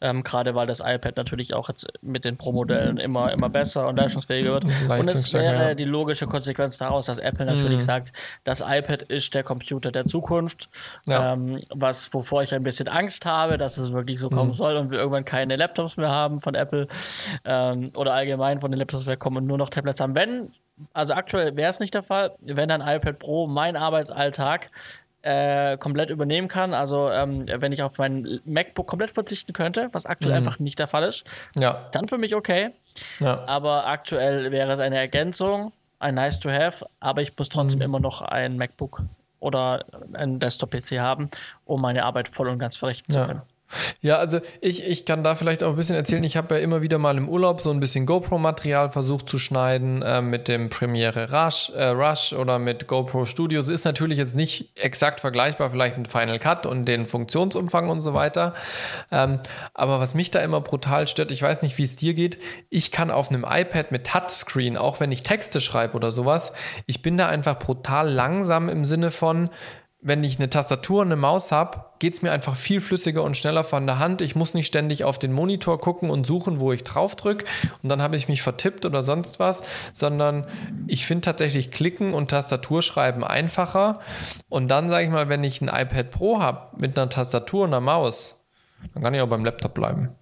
Ähm, 0.00 0.24
Gerade 0.24 0.56
weil 0.56 0.66
das 0.66 0.80
iPad 0.80 1.16
natürlich 1.16 1.54
auch 1.54 1.68
jetzt 1.68 1.86
mit 2.02 2.24
den 2.24 2.36
Pro-Modellen 2.36 2.96
immer, 2.96 3.30
immer 3.30 3.48
besser 3.48 3.86
und 3.86 3.96
leistungsfähiger 3.96 4.54
wird. 4.54 4.64
Und 4.64 5.12
es 5.12 5.32
wäre 5.32 5.68
ja. 5.68 5.74
die 5.74 5.84
logische 5.84 6.26
Konsequenz 6.26 6.78
daraus, 6.78 7.06
dass 7.06 7.18
Apple 7.18 7.46
natürlich 7.46 7.78
mhm. 7.78 7.84
sagt, 7.84 8.12
das 8.42 8.64
iPad 8.66 9.02
ist 9.02 9.32
der 9.32 9.44
Computer 9.44 9.92
der 9.92 10.06
Zukunft. 10.06 10.68
Ja. 11.06 11.34
Ähm, 11.34 11.62
was, 11.70 12.12
wovor 12.12 12.42
ich 12.42 12.52
ein 12.52 12.64
bisschen 12.64 12.88
Angst 12.88 13.26
habe, 13.26 13.58
dass 13.58 13.78
es 13.78 13.92
wirklich 13.92 14.18
so 14.18 14.28
kommen 14.28 14.50
mhm. 14.50 14.54
soll 14.54 14.76
und 14.76 14.90
wir 14.90 14.98
irgendwann 14.98 15.24
keine 15.24 15.54
Laptops 15.54 15.96
mehr 15.96 16.10
haben 16.10 16.40
von 16.40 16.56
Apple 16.56 16.88
ähm, 17.44 17.90
oder 17.94 18.12
allgemein 18.12 18.60
von 18.60 18.72
den 18.72 18.78
Laptops 18.78 19.06
wegkommen 19.06 19.44
und 19.44 19.46
nur 19.46 19.58
noch 19.58 19.70
Tablets 19.70 20.00
haben. 20.00 20.16
Wenn 20.16 20.50
also 20.92 21.14
aktuell 21.14 21.56
wäre 21.56 21.70
es 21.70 21.80
nicht 21.80 21.94
der 21.94 22.02
Fall, 22.02 22.32
wenn 22.42 22.70
ein 22.70 22.80
iPad 22.80 23.18
Pro 23.18 23.46
meinen 23.46 23.76
Arbeitsalltag 23.76 24.70
äh, 25.22 25.76
komplett 25.76 26.10
übernehmen 26.10 26.48
kann. 26.48 26.74
Also 26.74 27.10
ähm, 27.10 27.46
wenn 27.46 27.72
ich 27.72 27.82
auf 27.82 27.98
mein 27.98 28.40
MacBook 28.44 28.86
komplett 28.86 29.10
verzichten 29.10 29.52
könnte, 29.52 29.88
was 29.92 30.06
aktuell 30.06 30.32
mhm. 30.32 30.38
einfach 30.38 30.58
nicht 30.58 30.78
der 30.78 30.86
Fall 30.86 31.04
ist, 31.04 31.24
ja. 31.58 31.88
dann 31.92 32.08
für 32.08 32.18
mich 32.18 32.34
okay. 32.34 32.70
Ja. 33.18 33.44
Aber 33.46 33.86
aktuell 33.86 34.50
wäre 34.50 34.72
es 34.72 34.80
eine 34.80 34.96
Ergänzung, 34.96 35.72
ein 35.98 36.14
Nice 36.14 36.40
to 36.40 36.50
Have, 36.50 36.86
aber 37.00 37.22
ich 37.22 37.36
muss 37.36 37.48
trotzdem 37.48 37.78
mhm. 37.78 37.84
immer 37.84 38.00
noch 38.00 38.22
ein 38.22 38.56
MacBook 38.56 39.02
oder 39.40 39.84
ein 40.12 40.38
Desktop-PC 40.38 40.98
haben, 40.98 41.28
um 41.64 41.80
meine 41.80 42.04
Arbeit 42.04 42.28
voll 42.28 42.48
und 42.48 42.58
ganz 42.58 42.76
verrichten 42.76 43.12
ja. 43.12 43.22
zu 43.22 43.26
können. 43.26 43.42
Ja, 44.00 44.16
also 44.16 44.40
ich, 44.60 44.86
ich 44.86 45.04
kann 45.04 45.22
da 45.22 45.34
vielleicht 45.34 45.62
auch 45.62 45.70
ein 45.70 45.76
bisschen 45.76 45.96
erzählen. 45.96 46.24
Ich 46.24 46.36
habe 46.36 46.56
ja 46.56 46.60
immer 46.60 46.82
wieder 46.82 46.98
mal 46.98 47.16
im 47.16 47.28
Urlaub 47.28 47.60
so 47.60 47.70
ein 47.70 47.80
bisschen 47.80 48.06
GoPro-Material 48.06 48.90
versucht 48.90 49.28
zu 49.28 49.38
schneiden 49.38 50.02
äh, 50.02 50.22
mit 50.22 50.48
dem 50.48 50.68
Premiere 50.68 51.30
Rush, 51.30 51.70
äh, 51.70 51.88
Rush 51.88 52.32
oder 52.32 52.58
mit 52.58 52.86
GoPro 52.86 53.26
Studios. 53.26 53.68
Ist 53.68 53.84
natürlich 53.84 54.18
jetzt 54.18 54.34
nicht 54.34 54.70
exakt 54.76 55.20
vergleichbar, 55.20 55.70
vielleicht 55.70 55.98
mit 55.98 56.08
Final 56.08 56.38
Cut 56.38 56.66
und 56.66 56.86
den 56.86 57.06
Funktionsumfang 57.06 57.88
und 57.88 58.00
so 58.00 58.14
weiter. 58.14 58.54
Ähm, 59.12 59.40
aber 59.74 60.00
was 60.00 60.14
mich 60.14 60.30
da 60.30 60.40
immer 60.40 60.60
brutal 60.60 61.06
stört, 61.06 61.30
ich 61.30 61.42
weiß 61.42 61.62
nicht, 61.62 61.78
wie 61.78 61.84
es 61.84 61.96
dir 61.96 62.14
geht, 62.14 62.38
ich 62.68 62.90
kann 62.90 63.10
auf 63.10 63.28
einem 63.28 63.44
iPad 63.48 63.92
mit 63.92 64.06
Touchscreen, 64.06 64.76
auch 64.76 65.00
wenn 65.00 65.12
ich 65.12 65.22
Texte 65.22 65.60
schreibe 65.60 65.94
oder 65.94 66.12
sowas, 66.12 66.52
ich 66.86 67.02
bin 67.02 67.16
da 67.16 67.28
einfach 67.28 67.58
brutal 67.58 68.10
langsam 68.10 68.68
im 68.68 68.84
Sinne 68.84 69.10
von, 69.10 69.50
wenn 70.02 70.24
ich 70.24 70.38
eine 70.38 70.48
Tastatur 70.48 71.02
und 71.02 71.08
eine 71.08 71.16
Maus 71.16 71.52
habe, 71.52 71.84
geht 71.98 72.14
es 72.14 72.22
mir 72.22 72.32
einfach 72.32 72.56
viel 72.56 72.80
flüssiger 72.80 73.22
und 73.22 73.36
schneller 73.36 73.64
von 73.64 73.86
der 73.86 73.98
Hand. 73.98 74.22
Ich 74.22 74.34
muss 74.34 74.54
nicht 74.54 74.66
ständig 74.66 75.04
auf 75.04 75.18
den 75.18 75.32
Monitor 75.32 75.78
gucken 75.78 76.08
und 76.08 76.26
suchen, 76.26 76.58
wo 76.58 76.72
ich 76.72 76.84
drauf 76.84 77.16
drücke 77.16 77.44
und 77.82 77.90
dann 77.90 78.00
habe 78.00 78.16
ich 78.16 78.26
mich 78.26 78.40
vertippt 78.40 78.86
oder 78.86 79.04
sonst 79.04 79.38
was, 79.38 79.62
sondern 79.92 80.46
ich 80.86 81.06
finde 81.06 81.22
tatsächlich 81.22 81.70
Klicken 81.70 82.14
und 82.14 82.30
Tastaturschreiben 82.30 83.22
einfacher. 83.24 84.00
Und 84.48 84.68
dann 84.68 84.88
sage 84.88 85.04
ich 85.04 85.10
mal, 85.10 85.28
wenn 85.28 85.44
ich 85.44 85.60
ein 85.60 85.68
iPad 85.68 86.10
Pro 86.10 86.40
habe 86.40 86.76
mit 86.78 86.98
einer 86.98 87.10
Tastatur 87.10 87.64
und 87.64 87.70
einer 87.70 87.80
Maus, 87.80 88.46
dann 88.94 89.02
kann 89.02 89.12
ich 89.12 89.20
auch 89.20 89.28
beim 89.28 89.44
Laptop 89.44 89.74
bleiben. 89.74 90.16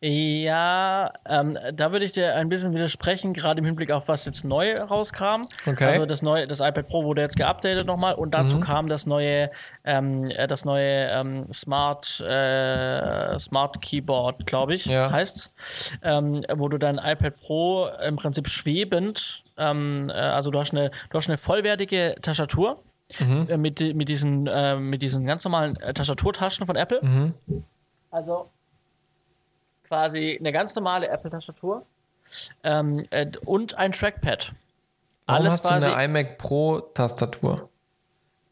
Ja, 0.00 1.12
ähm, 1.26 1.58
da 1.74 1.90
würde 1.90 2.04
ich 2.04 2.12
dir 2.12 2.36
ein 2.36 2.48
bisschen 2.48 2.72
widersprechen, 2.72 3.32
gerade 3.32 3.58
im 3.58 3.64
Hinblick 3.64 3.90
auf 3.90 4.06
was 4.06 4.24
jetzt 4.26 4.44
neu 4.44 4.78
rauskam. 4.78 5.42
Okay. 5.66 5.86
Also 5.86 6.06
das 6.06 6.22
neue, 6.22 6.46
das 6.46 6.60
iPad 6.60 6.86
Pro 6.86 7.02
wurde 7.02 7.22
jetzt 7.22 7.36
geupdatet 7.36 7.84
nochmal 7.84 8.14
und 8.14 8.32
dazu 8.32 8.58
mhm. 8.58 8.60
kam 8.60 8.88
das 8.88 9.06
neue, 9.06 9.50
ähm, 9.84 10.30
äh, 10.30 10.46
das 10.46 10.64
neue 10.64 11.08
ähm, 11.08 11.52
Smart, 11.52 12.20
äh, 12.20 13.38
Smart 13.40 13.82
Keyboard, 13.82 14.46
glaube 14.46 14.74
ich, 14.74 14.86
ja. 14.86 15.10
heißt's, 15.10 15.50
ähm, 16.02 16.44
wo 16.54 16.68
du 16.68 16.78
dein 16.78 16.98
iPad 16.98 17.36
Pro 17.40 17.88
im 18.00 18.14
Prinzip 18.14 18.48
schwebend, 18.48 19.42
ähm, 19.56 20.10
äh, 20.10 20.12
also 20.12 20.52
du 20.52 20.60
hast 20.60 20.70
eine, 20.70 20.92
du 21.10 21.18
hast 21.18 21.28
eine 21.28 21.38
vollwertige 21.38 22.14
Tastatur 22.22 22.84
mhm. 23.18 23.48
äh, 23.48 23.56
mit, 23.56 23.80
mit 23.96 24.08
diesen, 24.08 24.46
äh, 24.46 24.76
mit 24.76 25.02
diesen 25.02 25.26
ganz 25.26 25.42
normalen 25.44 25.74
äh, 25.80 25.92
Tastaturtaschen 25.92 26.66
von 26.66 26.76
Apple. 26.76 27.00
Mhm. 27.02 27.34
Also 28.12 28.48
quasi 29.88 30.36
eine 30.38 30.52
ganz 30.52 30.74
normale 30.74 31.08
Apple-Tastatur 31.08 31.84
ähm, 32.62 33.06
äh, 33.10 33.26
und 33.44 33.76
ein 33.76 33.92
Trackpad. 33.92 34.52
Warum 35.26 35.42
Alles 35.42 35.54
hast 35.54 35.64
quasi, 35.64 35.88
du 35.88 35.94
eine 35.94 36.04
iMac 36.04 36.38
Pro 36.38 36.80
Tastatur? 36.80 37.68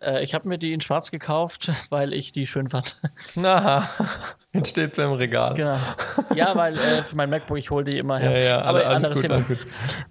Äh, 0.01 0.23
ich 0.23 0.35
habe 0.35 0.49
mir 0.49 0.59
die 0.59 0.73
in 0.73 0.81
schwarz 0.81 1.11
gekauft, 1.11 1.71
weil 1.91 2.13
ich 2.13 2.33
die 2.33 2.47
schön 2.47 2.69
fand. 2.69 3.01
Na, 3.35 3.89
jetzt 4.53 4.71
steht 4.71 4.95
sie 4.95 5.03
im 5.03 5.13
Regal. 5.13 5.55
Genau. 5.55 5.79
Ja, 6.35 6.55
weil 6.55 6.77
äh, 6.77 7.03
für 7.03 7.17
mein 7.17 7.31
MacBook, 7.31 7.59
ich 7.59 7.71
hole 7.71 7.85
die 7.85 7.99
immer 7.99 8.19
her. 8.19 8.33
Ja, 8.33 8.39
ja, 8.39 8.63
aber 8.63 8.87
alles 8.87 8.97
anderes 8.97 9.23
gut, 9.23 9.31
Thema. 9.31 9.45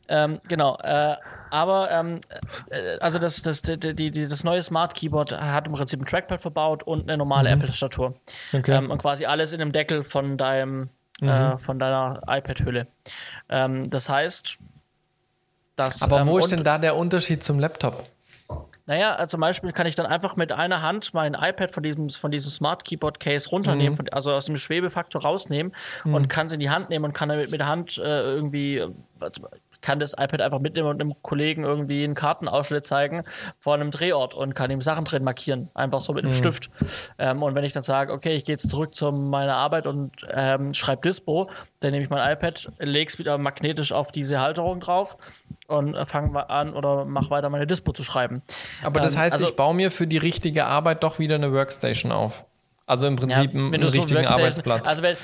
Ähm, 0.08 0.40
genau. 0.48 0.78
Äh, 0.78 1.16
aber 1.52 1.92
ähm, 1.92 2.22
äh, 2.70 2.98
also 3.00 3.20
das, 3.20 3.42
das, 3.42 3.62
die, 3.62 3.94
die, 3.94 4.28
das 4.28 4.44
neue 4.44 4.64
Smart 4.64 4.96
Keyboard 4.96 5.40
hat 5.40 5.68
im 5.68 5.74
Prinzip 5.74 6.02
ein 6.02 6.06
Trackpad 6.06 6.42
verbaut 6.42 6.84
und 6.84 7.04
eine 7.04 7.18
normale 7.18 7.50
mhm. 7.50 7.56
Apple-Tastatur. 7.56 8.16
Okay. 8.54 8.76
Ähm, 8.76 8.92
und 8.92 9.00
quasi 9.00 9.26
alles 9.26 9.54
in 9.54 9.60
dem 9.60 9.72
Deckel 9.72 10.04
von 10.04 10.38
deinem 10.38 10.90
mhm. 11.22 11.30
äh, 11.30 11.58
von 11.58 11.80
deiner 11.80 12.22
iPad-Hülle. 12.28 12.88
Ähm, 13.50 13.90
das 13.90 14.10
heißt, 14.10 14.58
dass. 15.76 16.02
Aber 16.02 16.22
ähm, 16.22 16.28
wo 16.28 16.38
ist 16.38 16.52
denn 16.52 16.64
da 16.64 16.78
der 16.78 16.96
Unterschied 16.96 17.44
zum 17.44 17.60
Laptop? 17.60 18.06
Naja, 18.88 19.20
äh, 19.20 19.28
zum 19.28 19.42
Beispiel 19.42 19.72
kann 19.72 19.88
ich 19.88 19.96
dann 19.96 20.06
einfach 20.06 20.36
mit 20.36 20.52
einer 20.52 20.82
Hand 20.82 21.14
mein 21.14 21.34
iPad 21.34 21.72
von 21.72 21.82
diesem, 21.82 22.10
von 22.10 22.30
diesem 22.30 22.52
Smart 22.52 22.86
Keyboard 22.86 23.20
Case 23.20 23.50
runternehmen, 23.50 23.94
mhm. 23.94 23.98
von, 23.98 24.10
also 24.10 24.32
aus 24.32 24.46
dem 24.46 24.58
Schwebefaktor 24.58 25.24
rausnehmen 25.24 25.74
mhm. 26.04 26.14
und 26.14 26.28
kann 26.28 26.48
es 26.48 26.54
in 26.54 26.60
die 26.60 26.70
Hand 26.70 26.90
nehmen 26.90 27.06
und 27.06 27.14
kann 27.14 27.30
damit 27.30 27.50
mit 27.50 27.62
der 27.62 27.68
Hand 27.68 27.98
äh, 27.98 28.02
irgendwie, 28.02 28.78
äh, 28.78 28.92
kann 29.86 30.00
das 30.00 30.14
iPad 30.14 30.42
einfach 30.42 30.60
mitnehmen 30.60 30.88
und 30.88 31.00
einem 31.00 31.14
Kollegen 31.22 31.64
irgendwie 31.64 32.04
einen 32.04 32.16
Kartenausschnitt 32.16 32.88
zeigen 32.88 33.24
vor 33.60 33.76
einem 33.76 33.92
Drehort 33.92 34.34
und 34.34 34.56
kann 34.56 34.72
ihm 34.72 34.82
Sachen 34.82 35.06
drin 35.06 35.24
markieren. 35.24 35.70
Einfach 35.76 36.02
so 36.02 36.12
mit 36.14 36.24
einem 36.24 36.34
mhm. 36.34 36.38
Stift. 36.38 36.72
Ähm, 37.20 37.44
und 37.44 37.54
wenn 37.54 37.64
ich 37.64 37.74
dann 37.74 37.84
sage, 37.84 38.12
okay, 38.12 38.32
ich 38.32 38.46
gehe 38.46 38.54
jetzt 38.54 38.68
zurück 38.68 38.96
zu 38.96 39.12
meiner 39.12 39.56
Arbeit 39.56 39.86
und 39.86 40.12
ähm, 40.32 40.74
schreibe 40.74 41.04
Dispo, 41.04 41.48
dann 41.82 41.92
nehme 41.92 42.04
ich 42.04 42.10
mein 42.10 42.34
iPad, 42.34 42.72
lege 42.80 43.08
es 43.08 43.20
wieder 43.20 43.38
magnetisch 43.38 43.92
auf 43.92 44.12
diese 44.12 44.40
Halterung 44.40 44.80
drauf 44.80 45.18
und 45.68 45.96
fange 46.08 46.50
an 46.50 46.74
oder 46.74 47.06
mache 47.06 47.30
weiter 47.30 47.50
meine 47.52 47.68
Dispo 47.68 47.94
zu 47.94 48.04
schreiben. 48.04 48.42
Aber 48.84 49.02
das 49.02 49.14
ähm, 49.14 49.20
heißt, 49.20 49.34
also, 49.34 49.46
ich 49.46 49.56
baue 49.56 49.76
mir 49.76 49.92
für 49.92 50.08
die 50.08 50.18
richtige 50.18 50.66
Arbeit 50.66 51.04
doch 51.04 51.20
wieder 51.20 51.36
eine 51.36 51.54
Workstation 51.54 52.12
auf. 52.12 52.44
Also 52.88 53.08
im 53.08 53.16
Prinzip 53.16 53.54
ja, 53.54 53.60
einen 53.60 53.84
richtigen 53.84 54.28
so 54.28 54.34
Arbeitsplatz. 54.34 54.88
Also 54.88 55.02
wenn, 55.02 55.18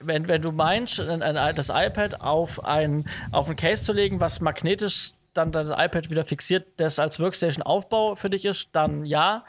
wenn, 0.00 0.28
wenn 0.28 0.42
du 0.42 0.50
meinst, 0.50 0.98
das 0.98 1.68
iPad 1.68 2.22
auf 2.22 2.64
ein, 2.64 3.04
auf 3.32 3.50
ein 3.50 3.56
Case 3.56 3.84
zu 3.84 3.92
legen, 3.92 4.20
was 4.20 4.40
magnetisch 4.40 5.12
dann 5.34 5.52
das 5.52 5.68
iPad 5.68 6.10
wieder 6.10 6.24
fixiert, 6.24 6.66
das 6.78 6.98
als 6.98 7.20
Workstation-Aufbau 7.20 8.16
für 8.16 8.30
dich 8.30 8.44
ist, 8.44 8.70
dann 8.72 9.04
ja. 9.04 9.44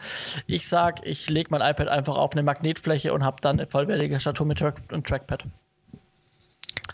Ich 0.46 0.68
sag, 0.68 1.06
ich 1.06 1.30
lege 1.30 1.50
mein 1.52 1.62
iPad 1.62 1.88
einfach 1.88 2.16
auf 2.16 2.34
eine 2.34 2.44
Magnetfläche 2.44 3.14
und 3.14 3.24
habe 3.24 3.38
dann 3.42 3.60
eine 3.60 3.68
vollwertige 3.68 4.20
Statur 4.20 4.46
mit 4.46 4.62
und 4.62 5.08
Trackpad. 5.08 5.46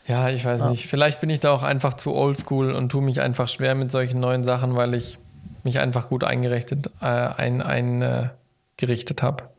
Ja, 0.08 0.30
ich 0.30 0.46
weiß 0.46 0.62
ja. 0.62 0.70
nicht. 0.70 0.88
Vielleicht 0.88 1.20
bin 1.20 1.30
ich 1.30 1.42
da 1.42 1.52
auch 1.52 1.64
einfach 1.64 1.96
zu 1.96 2.14
oldschool 2.14 2.72
und 2.72 2.90
tue 2.90 3.02
mich 3.02 3.20
einfach 3.20 3.50
schwer 3.50 3.76
mit 3.76 3.92
solchen 3.92 4.22
neuen 4.22 4.44
Sachen, 4.44 4.76
weil 4.76 4.94
ich 4.94 5.18
mich 5.64 5.80
einfach 5.80 6.08
gut 6.08 6.24
eingerichtet, 6.24 6.90
äh, 7.02 7.06
ein, 7.06 7.62
eingerichtet 7.62 9.22
habe. 9.22 9.50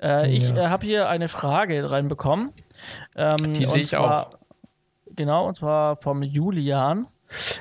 Äh, 0.00 0.30
ich 0.30 0.50
äh, 0.50 0.66
habe 0.66 0.86
hier 0.86 1.08
eine 1.08 1.28
Frage 1.28 1.90
reinbekommen. 1.90 2.52
Ähm, 3.16 3.54
Die 3.54 3.66
sehe 3.66 3.82
ich 3.82 3.96
auch. 3.96 4.30
genau, 5.14 5.48
und 5.48 5.58
zwar 5.58 5.96
vom 5.96 6.22
Julian. 6.22 7.06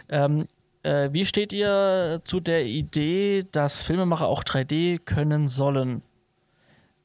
Ähm, 0.09 0.47
äh, 0.83 1.09
wie 1.11 1.25
steht 1.25 1.53
ihr 1.53 2.21
zu 2.25 2.39
der 2.39 2.65
Idee, 2.65 3.45
dass 3.51 3.83
Filmemacher 3.83 4.27
auch 4.27 4.43
3D 4.43 4.99
können 4.99 5.47
sollen? 5.47 6.01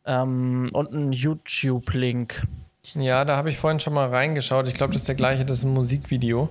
Ähm, 0.05 0.71
und 0.73 0.93
ein 0.93 1.13
YouTube-Link. 1.13 2.47
Ja, 2.95 3.25
da 3.25 3.37
habe 3.37 3.51
ich 3.51 3.59
vorhin 3.59 3.81
schon 3.81 3.93
mal 3.93 4.09
reingeschaut. 4.09 4.67
Ich 4.67 4.75
glaube, 4.75 4.93
das 4.93 5.03
ist 5.03 5.09
der 5.09 5.15
gleiche, 5.15 5.45
das 5.45 5.59
ist 5.59 5.65
ein 5.65 5.75
Musikvideo 5.75 6.49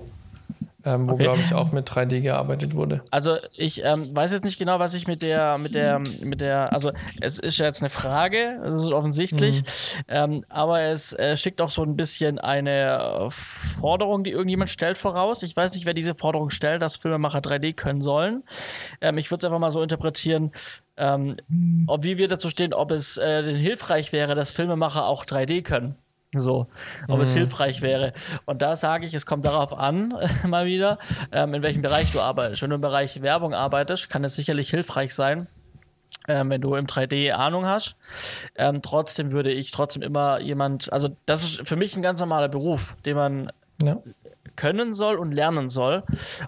ähm, 0.84 1.08
wo 1.08 1.14
okay. 1.14 1.24
glaube 1.24 1.40
ich 1.40 1.54
auch 1.54 1.72
mit 1.72 1.88
3D 1.88 2.20
gearbeitet 2.20 2.74
wurde. 2.74 3.02
Also 3.10 3.36
ich 3.56 3.84
ähm, 3.84 4.14
weiß 4.14 4.32
jetzt 4.32 4.44
nicht 4.44 4.58
genau, 4.58 4.78
was 4.78 4.94
ich 4.94 5.08
mit 5.08 5.22
der, 5.22 5.58
mit 5.58 5.74
der, 5.74 6.00
mit 6.22 6.40
der, 6.40 6.72
also 6.72 6.92
es 7.20 7.38
ist 7.38 7.58
ja 7.58 7.66
jetzt 7.66 7.82
eine 7.82 7.90
Frage, 7.90 8.60
das 8.62 8.84
ist 8.84 8.92
offensichtlich, 8.92 9.62
mhm. 9.62 10.04
ähm, 10.08 10.44
aber 10.48 10.82
es 10.82 11.12
äh, 11.14 11.36
schickt 11.36 11.60
auch 11.60 11.70
so 11.70 11.82
ein 11.82 11.96
bisschen 11.96 12.38
eine 12.38 13.28
Forderung, 13.30 14.22
die 14.22 14.30
irgendjemand 14.30 14.70
stellt 14.70 14.98
voraus. 14.98 15.42
Ich 15.42 15.56
weiß 15.56 15.74
nicht, 15.74 15.84
wer 15.84 15.94
diese 15.94 16.14
Forderung 16.14 16.50
stellt, 16.50 16.80
dass 16.80 16.96
Filmemacher 16.96 17.40
3D 17.40 17.74
können 17.74 18.00
sollen. 18.00 18.44
Ähm, 19.00 19.18
ich 19.18 19.30
würde 19.30 19.44
es 19.46 19.50
einfach 19.50 19.60
mal 19.60 19.72
so 19.72 19.82
interpretieren, 19.82 20.52
ähm, 20.96 21.34
ob 21.86 22.04
wie 22.04 22.18
wir 22.18 22.28
dazu 22.28 22.50
stehen, 22.50 22.72
ob 22.72 22.92
es 22.92 23.16
äh, 23.16 23.42
hilfreich 23.42 24.12
wäre, 24.12 24.34
dass 24.34 24.52
Filmemacher 24.52 25.06
auch 25.06 25.24
3D 25.24 25.62
können. 25.62 25.96
So, 26.36 26.66
ob 27.08 27.16
mhm. 27.16 27.22
es 27.22 27.32
hilfreich 27.32 27.80
wäre. 27.80 28.12
Und 28.44 28.60
da 28.60 28.76
sage 28.76 29.06
ich, 29.06 29.14
es 29.14 29.24
kommt 29.24 29.46
darauf 29.46 29.72
an, 29.72 30.12
mal 30.46 30.66
wieder, 30.66 30.98
ähm, 31.32 31.54
in 31.54 31.62
welchem 31.62 31.80
Bereich 31.80 32.12
du 32.12 32.20
arbeitest. 32.20 32.60
Wenn 32.60 32.70
du 32.70 32.76
im 32.76 32.82
Bereich 32.82 33.22
Werbung 33.22 33.54
arbeitest, 33.54 34.10
kann 34.10 34.24
es 34.24 34.36
sicherlich 34.36 34.68
hilfreich 34.68 35.14
sein, 35.14 35.46
ähm, 36.28 36.50
wenn 36.50 36.60
du 36.60 36.74
im 36.74 36.86
3D 36.86 37.32
Ahnung 37.32 37.64
hast. 37.64 37.96
Ähm, 38.56 38.82
trotzdem 38.82 39.32
würde 39.32 39.50
ich 39.50 39.70
trotzdem 39.70 40.02
immer 40.02 40.38
jemand, 40.40 40.92
also 40.92 41.08
das 41.24 41.44
ist 41.44 41.66
für 41.66 41.76
mich 41.76 41.96
ein 41.96 42.02
ganz 42.02 42.20
normaler 42.20 42.48
Beruf, 42.48 42.94
den 43.06 43.16
man 43.16 43.52
ja. 43.82 43.96
können 44.54 44.92
soll 44.92 45.16
und 45.16 45.32
lernen 45.32 45.70
soll. 45.70 46.02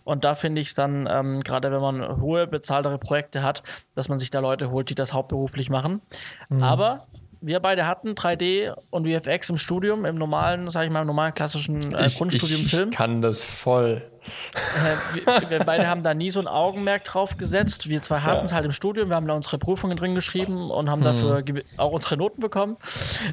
Und 0.04 0.24
da 0.24 0.34
finde 0.34 0.60
ich 0.60 0.68
es 0.68 0.74
dann, 0.74 1.08
ähm, 1.10 1.40
gerade 1.40 1.72
wenn 1.72 1.80
man 1.80 2.20
hohe 2.20 2.46
bezahltere 2.46 2.98
Projekte 2.98 3.42
hat, 3.42 3.62
dass 3.94 4.10
man 4.10 4.18
sich 4.18 4.28
da 4.28 4.40
Leute 4.40 4.70
holt, 4.70 4.90
die 4.90 4.94
das 4.94 5.14
hauptberuflich 5.14 5.70
machen. 5.70 6.02
Mhm. 6.50 6.62
Aber 6.62 7.06
wir 7.40 7.60
beide 7.60 7.86
hatten 7.86 8.10
3D 8.10 8.74
und 8.90 9.06
VFX 9.06 9.50
im 9.50 9.56
Studium, 9.56 10.04
im 10.04 10.16
normalen, 10.16 10.70
sag 10.70 10.84
ich 10.84 10.90
mal, 10.90 11.00
im 11.00 11.06
normalen 11.06 11.34
klassischen 11.34 11.76
äh, 11.94 12.06
ich, 12.06 12.16
Grundstudium 12.16 12.60
ich 12.60 12.70
Film. 12.70 12.90
Ich 12.90 12.96
kann 12.96 13.22
das 13.22 13.44
voll. 13.44 14.02
Äh, 14.24 15.14
wir, 15.14 15.50
wir, 15.50 15.58
beide 15.60 15.88
haben 15.88 16.02
da 16.02 16.12
nie 16.14 16.30
so 16.30 16.40
ein 16.40 16.46
Augenmerk 16.46 17.04
drauf 17.04 17.36
gesetzt. 17.38 17.88
Wir 17.88 18.02
zwei 18.02 18.20
hatten 18.20 18.44
es 18.44 18.50
ja. 18.50 18.56
halt 18.56 18.66
im 18.66 18.72
Studium, 18.72 19.08
wir 19.08 19.16
haben 19.16 19.26
da 19.26 19.34
unsere 19.34 19.58
Prüfungen 19.58 19.96
drin 19.96 20.14
geschrieben 20.14 20.70
und 20.70 20.90
haben 20.90 21.02
dafür 21.02 21.42
mhm. 21.46 21.62
auch 21.78 21.92
unsere 21.92 22.16
Noten 22.16 22.40
bekommen. 22.40 22.76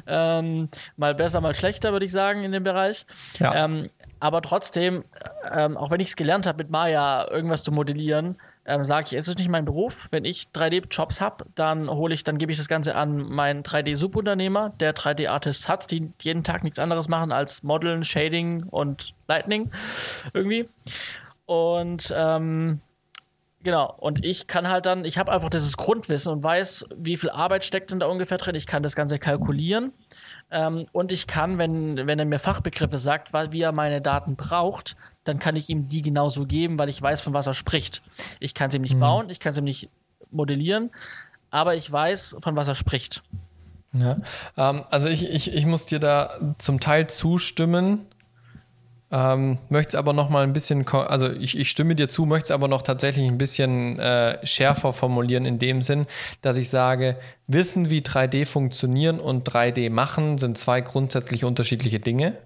Ähm, 0.06 0.68
mal 0.96 1.14
besser, 1.14 1.40
mal 1.40 1.54
schlechter, 1.54 1.92
würde 1.92 2.06
ich 2.06 2.12
sagen, 2.12 2.44
in 2.44 2.52
dem 2.52 2.64
Bereich. 2.64 3.04
Ja. 3.38 3.64
Ähm, 3.64 3.90
aber 4.20 4.42
trotzdem, 4.42 5.04
ähm, 5.52 5.76
auch 5.76 5.90
wenn 5.90 6.00
ich 6.00 6.08
es 6.08 6.16
gelernt 6.16 6.46
habe, 6.46 6.58
mit 6.58 6.70
Maya 6.70 7.30
irgendwas 7.30 7.62
zu 7.62 7.70
modellieren, 7.70 8.36
ähm, 8.68 8.84
sage 8.84 9.06
ich, 9.06 9.12
es 9.14 9.26
ist 9.28 9.38
nicht 9.38 9.48
mein 9.48 9.64
Beruf. 9.64 10.08
Wenn 10.10 10.24
ich 10.24 10.48
3D-Jobs 10.54 11.20
habe, 11.20 11.46
dann 11.54 11.88
hole 11.88 12.14
ich, 12.14 12.22
dann 12.22 12.36
gebe 12.36 12.52
ich 12.52 12.58
das 12.58 12.68
Ganze 12.68 12.94
an 12.94 13.18
meinen 13.18 13.62
3D-Subunternehmer, 13.62 14.74
der 14.78 14.94
3D-Artists 14.94 15.68
hat, 15.68 15.90
die 15.90 16.12
jeden 16.20 16.44
Tag 16.44 16.62
nichts 16.62 16.78
anderes 16.78 17.08
machen 17.08 17.32
als 17.32 17.62
Modeln, 17.62 18.04
Shading 18.04 18.64
und 18.64 19.14
Lightning 19.26 19.70
irgendwie. 20.34 20.68
Und 21.46 22.12
ähm, 22.14 22.80
Genau, 23.64 23.92
und 23.98 24.24
ich 24.24 24.46
kann 24.46 24.68
halt 24.68 24.86
dann, 24.86 25.04
ich 25.04 25.18
habe 25.18 25.32
einfach 25.32 25.50
dieses 25.50 25.76
Grundwissen 25.76 26.32
und 26.32 26.44
weiß, 26.44 26.86
wie 26.96 27.16
viel 27.16 27.30
Arbeit 27.30 27.64
steckt 27.64 27.90
denn 27.90 27.98
da 27.98 28.06
ungefähr 28.06 28.38
drin. 28.38 28.54
Ich 28.54 28.68
kann 28.68 28.84
das 28.84 28.94
Ganze 28.94 29.18
kalkulieren 29.18 29.92
ähm, 30.52 30.86
und 30.92 31.10
ich 31.10 31.26
kann, 31.26 31.58
wenn, 31.58 32.06
wenn 32.06 32.20
er 32.20 32.24
mir 32.24 32.38
Fachbegriffe 32.38 32.98
sagt, 32.98 33.32
wie 33.52 33.62
er 33.62 33.72
meine 33.72 34.00
Daten 34.00 34.36
braucht, 34.36 34.96
dann 35.28 35.38
kann 35.38 35.56
ich 35.56 35.68
ihm 35.68 35.88
die 35.88 36.02
genauso 36.02 36.46
geben, 36.46 36.78
weil 36.78 36.88
ich 36.88 37.00
weiß, 37.00 37.20
von 37.20 37.34
was 37.34 37.46
er 37.46 37.54
spricht. 37.54 38.02
Ich 38.40 38.54
kann 38.54 38.70
es 38.70 38.74
ihm 38.74 38.82
nicht 38.82 38.96
mhm. 38.96 39.00
bauen, 39.00 39.30
ich 39.30 39.40
kann 39.40 39.52
es 39.52 39.58
ihm 39.58 39.64
nicht 39.64 39.90
modellieren, 40.30 40.90
aber 41.50 41.74
ich 41.74 41.90
weiß, 41.90 42.36
von 42.40 42.56
was 42.56 42.68
er 42.68 42.74
spricht. 42.74 43.22
Ja, 43.92 44.16
ähm, 44.56 44.84
also 44.90 45.08
ich, 45.08 45.28
ich, 45.28 45.52
ich 45.52 45.66
muss 45.66 45.86
dir 45.86 45.98
da 45.98 46.30
zum 46.58 46.80
Teil 46.80 47.06
zustimmen. 47.08 48.06
Ähm, 49.10 49.56
möchte 49.70 49.90
es 49.90 49.94
aber 49.94 50.12
noch 50.12 50.28
mal 50.28 50.42
ein 50.42 50.52
bisschen, 50.52 50.86
also 50.86 51.30
ich, 51.30 51.58
ich 51.58 51.70
stimme 51.70 51.94
dir 51.94 52.10
zu, 52.10 52.26
möchte 52.26 52.46
es 52.46 52.50
aber 52.50 52.68
noch 52.68 52.82
tatsächlich 52.82 53.26
ein 53.26 53.38
bisschen 53.38 53.98
äh, 53.98 54.46
schärfer 54.46 54.92
formulieren 54.92 55.46
in 55.46 55.58
dem 55.58 55.80
Sinn, 55.80 56.06
dass 56.42 56.58
ich 56.58 56.68
sage, 56.68 57.16
Wissen, 57.46 57.88
wie 57.88 58.00
3D 58.00 58.44
funktionieren 58.44 59.18
und 59.18 59.48
3D 59.48 59.88
machen, 59.88 60.36
sind 60.36 60.58
zwei 60.58 60.82
grundsätzlich 60.82 61.46
unterschiedliche 61.46 62.00
Dinge. 62.00 62.36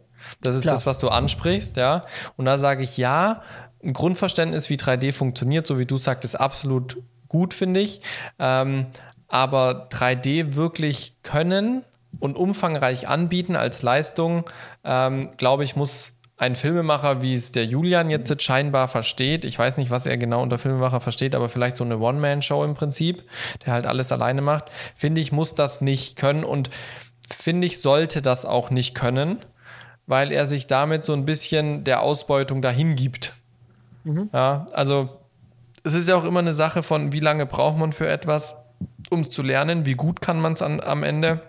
Das 0.40 0.54
ist 0.54 0.62
Klar. 0.62 0.74
das, 0.74 0.86
was 0.86 0.98
du 0.98 1.08
ansprichst, 1.08 1.76
ja. 1.76 2.04
Und 2.36 2.44
da 2.44 2.58
sage 2.58 2.82
ich 2.82 2.96
ja, 2.96 3.42
ein 3.82 3.92
Grundverständnis, 3.92 4.70
wie 4.70 4.76
3D 4.76 5.12
funktioniert, 5.12 5.66
so 5.66 5.78
wie 5.78 5.86
du 5.86 5.98
sagst, 5.98 6.24
ist 6.24 6.36
absolut 6.36 6.98
gut, 7.28 7.54
finde 7.54 7.80
ich. 7.80 8.00
Ähm, 8.38 8.86
aber 9.28 9.88
3D 9.90 10.54
wirklich 10.54 11.16
können 11.22 11.84
und 12.20 12.36
umfangreich 12.36 13.08
anbieten 13.08 13.56
als 13.56 13.82
Leistung, 13.82 14.44
ähm, 14.84 15.30
glaube 15.38 15.64
ich, 15.64 15.74
muss 15.74 16.18
ein 16.36 16.56
Filmemacher, 16.56 17.22
wie 17.22 17.34
es 17.34 17.52
der 17.52 17.64
Julian 17.66 18.10
jetzt 18.10 18.42
scheinbar 18.42 18.88
versteht, 18.88 19.44
ich 19.44 19.58
weiß 19.58 19.76
nicht, 19.76 19.90
was 19.90 20.06
er 20.06 20.18
genau 20.18 20.42
unter 20.42 20.58
Filmemacher 20.58 21.00
versteht, 21.00 21.34
aber 21.34 21.48
vielleicht 21.48 21.76
so 21.76 21.84
eine 21.84 21.98
One-Man-Show 21.98 22.64
im 22.64 22.74
Prinzip, 22.74 23.22
der 23.64 23.74
halt 23.74 23.86
alles 23.86 24.10
alleine 24.10 24.42
macht, 24.42 24.64
finde 24.96 25.20
ich, 25.20 25.30
muss 25.30 25.54
das 25.54 25.80
nicht 25.80 26.16
können 26.16 26.42
und 26.42 26.68
finde 27.38 27.66
ich, 27.66 27.80
sollte 27.80 28.22
das 28.22 28.44
auch 28.44 28.70
nicht 28.70 28.94
können 28.94 29.38
weil 30.06 30.32
er 30.32 30.46
sich 30.46 30.66
damit 30.66 31.04
so 31.04 31.12
ein 31.12 31.24
bisschen 31.24 31.84
der 31.84 32.02
Ausbeutung 32.02 32.62
dahin 32.62 32.96
gibt. 32.96 33.34
Mhm. 34.04 34.30
Ja, 34.32 34.66
also 34.72 35.20
es 35.84 35.94
ist 35.94 36.08
ja 36.08 36.16
auch 36.16 36.24
immer 36.24 36.40
eine 36.40 36.54
Sache 36.54 36.82
von, 36.82 37.12
wie 37.12 37.20
lange 37.20 37.46
braucht 37.46 37.78
man 37.78 37.92
für 37.92 38.08
etwas, 38.08 38.56
um 39.10 39.20
es 39.20 39.30
zu 39.30 39.42
lernen, 39.42 39.86
wie 39.86 39.94
gut 39.94 40.20
kann 40.20 40.40
man 40.40 40.54
es 40.54 40.62
am 40.62 41.02
Ende, 41.02 41.40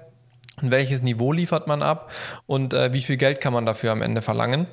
welches 0.61 1.01
Niveau 1.01 1.31
liefert 1.31 1.67
man 1.67 1.81
ab 1.81 2.11
und 2.45 2.73
äh, 2.73 2.93
wie 2.93 3.01
viel 3.01 3.17
Geld 3.17 3.41
kann 3.41 3.53
man 3.53 3.65
dafür 3.65 3.91
am 3.91 4.01
Ende 4.01 4.21
verlangen. 4.21 4.67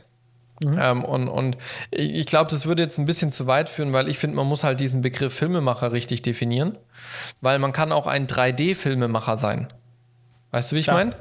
Mhm. 0.63 0.79
Ähm, 0.79 1.05
und, 1.05 1.29
und 1.29 1.57
ich, 1.91 2.15
ich 2.15 2.27
glaube, 2.27 2.51
das 2.51 2.67
würde 2.67 2.83
jetzt 2.83 2.99
ein 2.99 3.07
bisschen 3.07 3.31
zu 3.31 3.47
weit 3.47 3.71
führen, 3.71 3.93
weil 3.93 4.09
ich 4.09 4.19
finde, 4.19 4.37
man 4.37 4.47
muss 4.47 4.63
halt 4.63 4.81
diesen 4.81 5.01
Begriff 5.01 5.35
Filmemacher 5.35 5.93
richtig 5.93 6.23
definieren, 6.23 6.77
weil 7.41 7.59
man 7.59 7.73
kann 7.73 7.93
auch 7.93 8.07
ein 8.07 8.27
3D-Filmemacher 8.27 9.37
sein. 9.37 9.69
Weißt 10.51 10.71
du, 10.73 10.77
wie 10.77 10.81
ich 10.81 10.89
meine? 10.89 11.15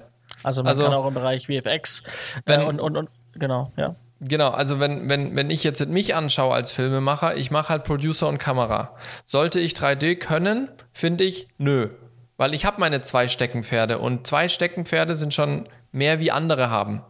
Also 0.44 0.64
man 0.64 0.70
also, 0.70 0.84
kann 0.84 0.94
auch 0.94 1.08
im 1.08 1.14
Bereich 1.14 1.48
VFX 1.48 2.02
äh, 2.02 2.42
wenn, 2.46 2.62
äh, 2.62 2.66
und, 2.66 2.80
und, 2.80 2.98
und 2.98 3.10
genau, 3.34 3.72
ja. 3.78 3.96
Genau, 4.22 4.50
also 4.50 4.82
wenn, 4.82 5.10
wenn, 5.10 5.38
wenn 5.38 5.50
ich 5.50 5.64
jetzt 5.64 5.88
mich 5.88 6.14
anschaue 6.14 6.54
als 6.54 6.74
Filmemacher, 6.74 7.38
ich 7.38 7.52
mache 7.52 7.70
halt 7.70 7.86
Producer 7.86 8.28
und 8.28 8.38
Kamera. 8.38 8.96
Sollte 9.26 9.62
ich 9.62 9.74
3D 9.74 10.18
können, 10.18 10.70
finde 10.92 11.24
ich, 11.24 11.48
nö. 11.58 11.90
Weil 12.36 12.54
ich 12.54 12.66
habe 12.66 12.80
meine 12.80 13.02
zwei 13.02 13.28
Steckenpferde 13.28 14.00
und 14.00 14.28
zwei 14.28 14.50
Steckenpferde 14.50 15.16
sind 15.16 15.34
schon 15.34 15.70
mehr 15.92 16.20
wie 16.20 16.32
andere 16.32 16.70
haben. 16.70 17.02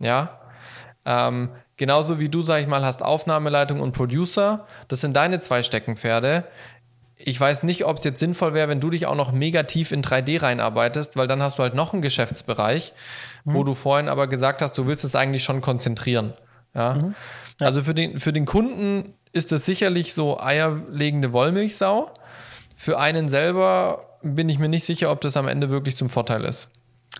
Ja. 0.00 0.40
Ähm, 1.04 1.50
genauso 1.76 2.18
wie 2.18 2.28
du, 2.28 2.42
sag 2.42 2.60
ich 2.60 2.66
mal, 2.66 2.84
hast 2.84 3.02
Aufnahmeleitung 3.02 3.80
und 3.80 3.92
Producer. 3.92 4.66
Das 4.88 5.00
sind 5.00 5.14
deine 5.14 5.38
zwei 5.38 5.62
Steckenpferde 5.62 6.44
ich 7.18 7.40
weiß 7.40 7.62
nicht, 7.62 7.84
ob 7.86 7.98
es 7.98 8.04
jetzt 8.04 8.20
sinnvoll 8.20 8.52
wäre, 8.52 8.68
wenn 8.68 8.80
du 8.80 8.90
dich 8.90 9.06
auch 9.06 9.14
noch 9.14 9.32
mega 9.32 9.62
tief 9.62 9.90
in 9.90 10.02
3D 10.02 10.42
reinarbeitest, 10.42 11.16
weil 11.16 11.26
dann 11.26 11.42
hast 11.42 11.58
du 11.58 11.62
halt 11.62 11.74
noch 11.74 11.92
einen 11.92 12.02
Geschäftsbereich, 12.02 12.92
mhm. 13.44 13.54
wo 13.54 13.64
du 13.64 13.74
vorhin 13.74 14.08
aber 14.08 14.26
gesagt 14.26 14.60
hast, 14.60 14.76
du 14.76 14.86
willst 14.86 15.04
es 15.04 15.14
eigentlich 15.14 15.42
schon 15.42 15.62
konzentrieren. 15.62 16.34
Ja? 16.74 16.94
Mhm. 16.94 17.14
ja. 17.60 17.66
Also 17.66 17.82
für 17.82 17.94
den, 17.94 18.20
für 18.20 18.32
den 18.32 18.44
Kunden 18.44 19.14
ist 19.32 19.52
es 19.52 19.64
sicherlich 19.64 20.12
so 20.14 20.38
eierlegende 20.38 21.32
Wollmilchsau. 21.32 22.10
Für 22.76 22.98
einen 22.98 23.28
selber 23.28 24.18
bin 24.22 24.48
ich 24.48 24.58
mir 24.58 24.68
nicht 24.68 24.84
sicher, 24.84 25.10
ob 25.10 25.20
das 25.22 25.36
am 25.36 25.48
Ende 25.48 25.70
wirklich 25.70 25.96
zum 25.96 26.08
Vorteil 26.08 26.44
ist. 26.44 26.68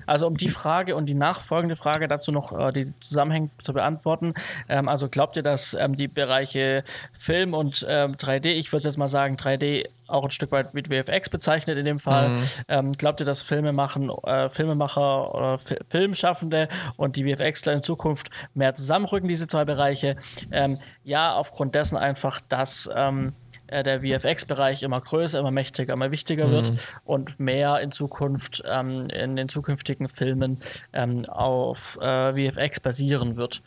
Also 0.04 0.26
um 0.26 0.36
die 0.36 0.48
Frage 0.48 0.96
und 0.96 1.06
die 1.06 1.14
nachfolgende 1.14 1.76
Frage 1.76 2.08
dazu 2.08 2.32
noch 2.32 2.52
äh, 2.52 2.70
die 2.70 2.92
Zusammenhänge 3.00 3.50
zu 3.62 3.72
beantworten. 3.72 4.34
Ähm, 4.68 4.88
also 4.88 5.08
glaubt 5.08 5.36
ihr, 5.36 5.42
dass 5.42 5.74
ähm, 5.74 5.96
die 5.96 6.08
Bereiche 6.08 6.84
Film 7.12 7.54
und 7.54 7.86
ähm, 7.88 8.14
3D, 8.16 8.46
ich 8.48 8.72
würde 8.72 8.88
jetzt 8.88 8.98
mal 8.98 9.08
sagen 9.08 9.36
3D 9.36 9.88
auch 10.08 10.24
ein 10.24 10.30
Stück 10.30 10.52
weit 10.52 10.72
mit 10.72 10.88
VFX 10.88 11.30
bezeichnet 11.30 11.76
in 11.76 11.84
dem 11.84 11.98
Fall. 11.98 12.28
Mhm. 12.28 12.44
Ähm, 12.68 12.92
glaubt 12.92 13.20
ihr, 13.20 13.26
dass 13.26 13.42
Filme 13.42 13.72
machen, 13.72 14.10
äh, 14.24 14.48
Filmemacher 14.50 15.34
oder 15.34 15.54
F 15.54 15.76
Filmschaffende 15.88 16.68
und 16.96 17.16
die 17.16 17.24
VFXler 17.24 17.72
in 17.72 17.82
Zukunft 17.82 18.30
mehr 18.54 18.74
zusammenrücken, 18.74 19.28
diese 19.28 19.48
zwei 19.48 19.64
Bereiche? 19.64 20.16
Ähm, 20.52 20.78
ja, 21.04 21.34
aufgrund 21.34 21.74
dessen 21.74 21.96
einfach, 21.96 22.40
dass 22.48 22.88
ähm, 22.94 23.32
äh, 23.68 23.82
der 23.82 24.00
VFX-Bereich 24.00 24.82
immer 24.82 25.00
größer, 25.00 25.38
immer 25.38 25.50
mächtiger, 25.50 25.94
immer 25.94 26.10
wichtiger 26.10 26.46
mhm. 26.46 26.52
wird 26.52 26.72
und 27.04 27.38
mehr 27.40 27.80
in 27.80 27.92
Zukunft 27.92 28.62
ähm, 28.66 29.08
in 29.10 29.36
den 29.36 29.48
zukünftigen 29.48 30.08
Filmen 30.08 30.60
ähm, 30.92 31.24
auf 31.26 31.98
äh, 32.00 32.50
VFX 32.50 32.80
basieren 32.80 33.36
wird. 33.36 33.62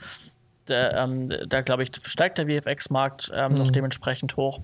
Der, 0.68 0.94
ähm, 0.98 1.34
da 1.48 1.62
glaube 1.62 1.84
ich, 1.84 1.92
steigt 2.06 2.38
der 2.38 2.48
VFX-Markt 2.48 3.32
ähm, 3.34 3.54
mhm. 3.54 3.58
noch 3.58 3.72
dementsprechend 3.72 4.38
hoch. 4.38 4.60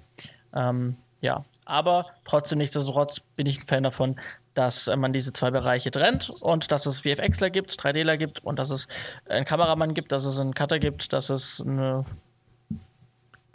Ähm, 0.54 0.98
ja, 1.22 1.44
aber 1.66 2.06
trotzdem 2.26 2.60
nichtsdestotrotz 2.60 3.20
bin 3.36 3.48
ich 3.48 3.60
ein 3.60 3.68
Fan 3.68 3.84
davon, 3.84 4.18
dass 4.54 4.88
äh, 4.88 4.96
man 4.96 5.14
diese 5.14 5.34
zwei 5.34 5.52
Bereiche 5.52 5.92
trennt 5.92 6.30
und 6.30 6.72
dass 6.72 6.86
es 6.86 7.00
VFXler 7.00 7.50
gibt, 7.50 7.72
3Dler 7.72 8.18
gibt 8.18 8.44
und 8.44 8.60
dass 8.60 8.70
es 8.70 8.88
einen 9.28 9.46
Kameramann 9.46 9.94
gibt, 9.94 10.12
dass 10.12 10.26
es 10.26 10.40
einen 10.40 10.54
Cutter 10.54 10.80
gibt, 10.80 11.12
dass 11.12 11.30
es 11.30 11.62
eine 11.62 12.06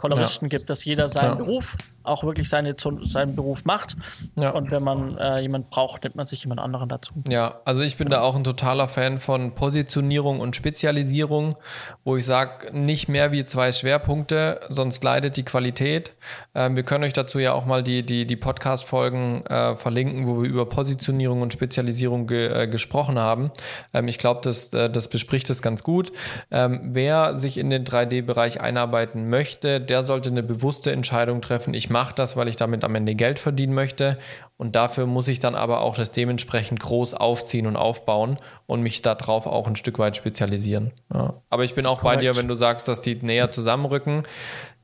Koloristen 0.01 0.47
ja. 0.47 0.57
gibt, 0.57 0.71
dass 0.71 0.85
jeder 0.85 1.09
seinen 1.09 1.31
ja. 1.31 1.35
Beruf 1.35 1.77
auch 2.11 2.25
wirklich 2.25 2.49
seine, 2.49 2.75
seinen 2.75 3.35
Beruf 3.35 3.65
macht. 3.65 3.97
Ja. 4.37 4.51
Und 4.51 4.71
wenn 4.71 4.83
man 4.83 5.17
äh, 5.19 5.41
jemanden 5.41 5.69
braucht, 5.71 6.05
nimmt 6.05 6.17
man 6.17 6.27
sich 6.27 6.43
jemand 6.43 6.61
anderen 6.61 6.89
dazu. 6.89 7.13
Ja, 7.29 7.61
also 7.65 7.83
ich 7.83 7.97
bin 7.97 8.09
da 8.09 8.21
auch 8.21 8.37
ein 8.37 8.45
totaler 8.45 8.89
Fan 8.89 9.21
von 9.21 9.55
Positionierung 9.55 10.41
und 10.41 10.57
Spezialisierung, 10.57 11.57
wo 12.05 12.17
ich 12.17 12.25
sage, 12.25 12.77
nicht 12.77 13.09
mehr 13.09 13.33
wie 13.33 13.45
zwei 13.45 13.73
Schwerpunkte, 13.73 14.61
sonst 14.69 15.03
leidet 15.05 15.37
die 15.37 15.45
Qualität. 15.45 16.13
Ähm, 16.55 16.77
wir 16.77 16.83
können 16.83 17.05
euch 17.05 17.13
dazu 17.13 17.39
ja 17.39 17.53
auch 17.53 17.67
mal 17.67 17.83
die, 17.83 18.05
die, 18.05 18.27
die 18.27 18.37
Podcast-Folgen 18.37 19.47
äh, 19.47 19.77
verlinken, 19.77 20.27
wo 20.27 20.43
wir 20.43 20.49
über 20.49 20.67
Positionierung 20.67 21.43
und 21.43 21.53
Spezialisierung 21.53 22.27
ge, 22.27 22.65
äh, 22.65 22.67
gesprochen 22.67 23.19
haben. 23.19 23.51
Ähm, 23.95 24.09
ich 24.09 24.19
glaube, 24.19 24.41
das, 24.43 24.73
äh, 24.73 24.91
das 24.91 25.09
bespricht 25.09 25.49
es 25.51 25.63
ganz 25.63 25.83
gut. 25.83 26.13
Ähm, 26.51 26.81
wer 26.93 27.37
sich 27.37 27.59
in 27.59 27.71
den 27.71 27.85
3D-Bereich 27.85 28.61
einarbeiten 28.61 29.29
möchte, 29.29 29.81
der 29.81 30.03
sollte 30.03 30.31
eine 30.31 30.43
bewusste 30.43 30.93
Entscheidung 30.93 31.41
treffen. 31.41 31.75
Ich 31.75 31.91
mache 31.91 32.00
das, 32.13 32.37
weil 32.37 32.49
ich 32.49 32.57
damit 32.57 32.85
am 32.85 32.95
Ende 32.95 33.15
Geld 33.15 33.39
verdienen 33.39 33.75
möchte. 33.75 34.19
Und 34.57 34.77
dafür 34.77 35.07
muss 35.07 35.29
ich 35.29 35.39
dann 35.39 35.55
aber 35.55 35.81
auch 35.81 35.97
das 35.97 36.13
dementsprechend 36.13 36.81
groß 36.81 37.15
aufziehen 37.15 37.67
und 37.67 37.77
aufbauen 37.77 38.37
und 38.67 38.83
mich 38.83 39.03
darauf 39.03 39.47
auch 39.47 39.67
ein 39.67 39.77
Stück 39.77 39.99
weit 39.99 40.17
spezialisieren. 40.17 40.93
Ja. 41.13 41.35
Aber 41.49 41.65
ich 41.65 41.75
bin 41.75 41.87
auch 41.87 42.01
Correct. 42.01 42.17
bei 42.17 42.21
dir, 42.21 42.37
wenn 42.37 42.49
du 42.49 42.55
sagst, 42.55 42.89
dass 42.89 43.01
die 43.01 43.15
näher 43.17 43.53
zusammenrücken. 43.53 44.23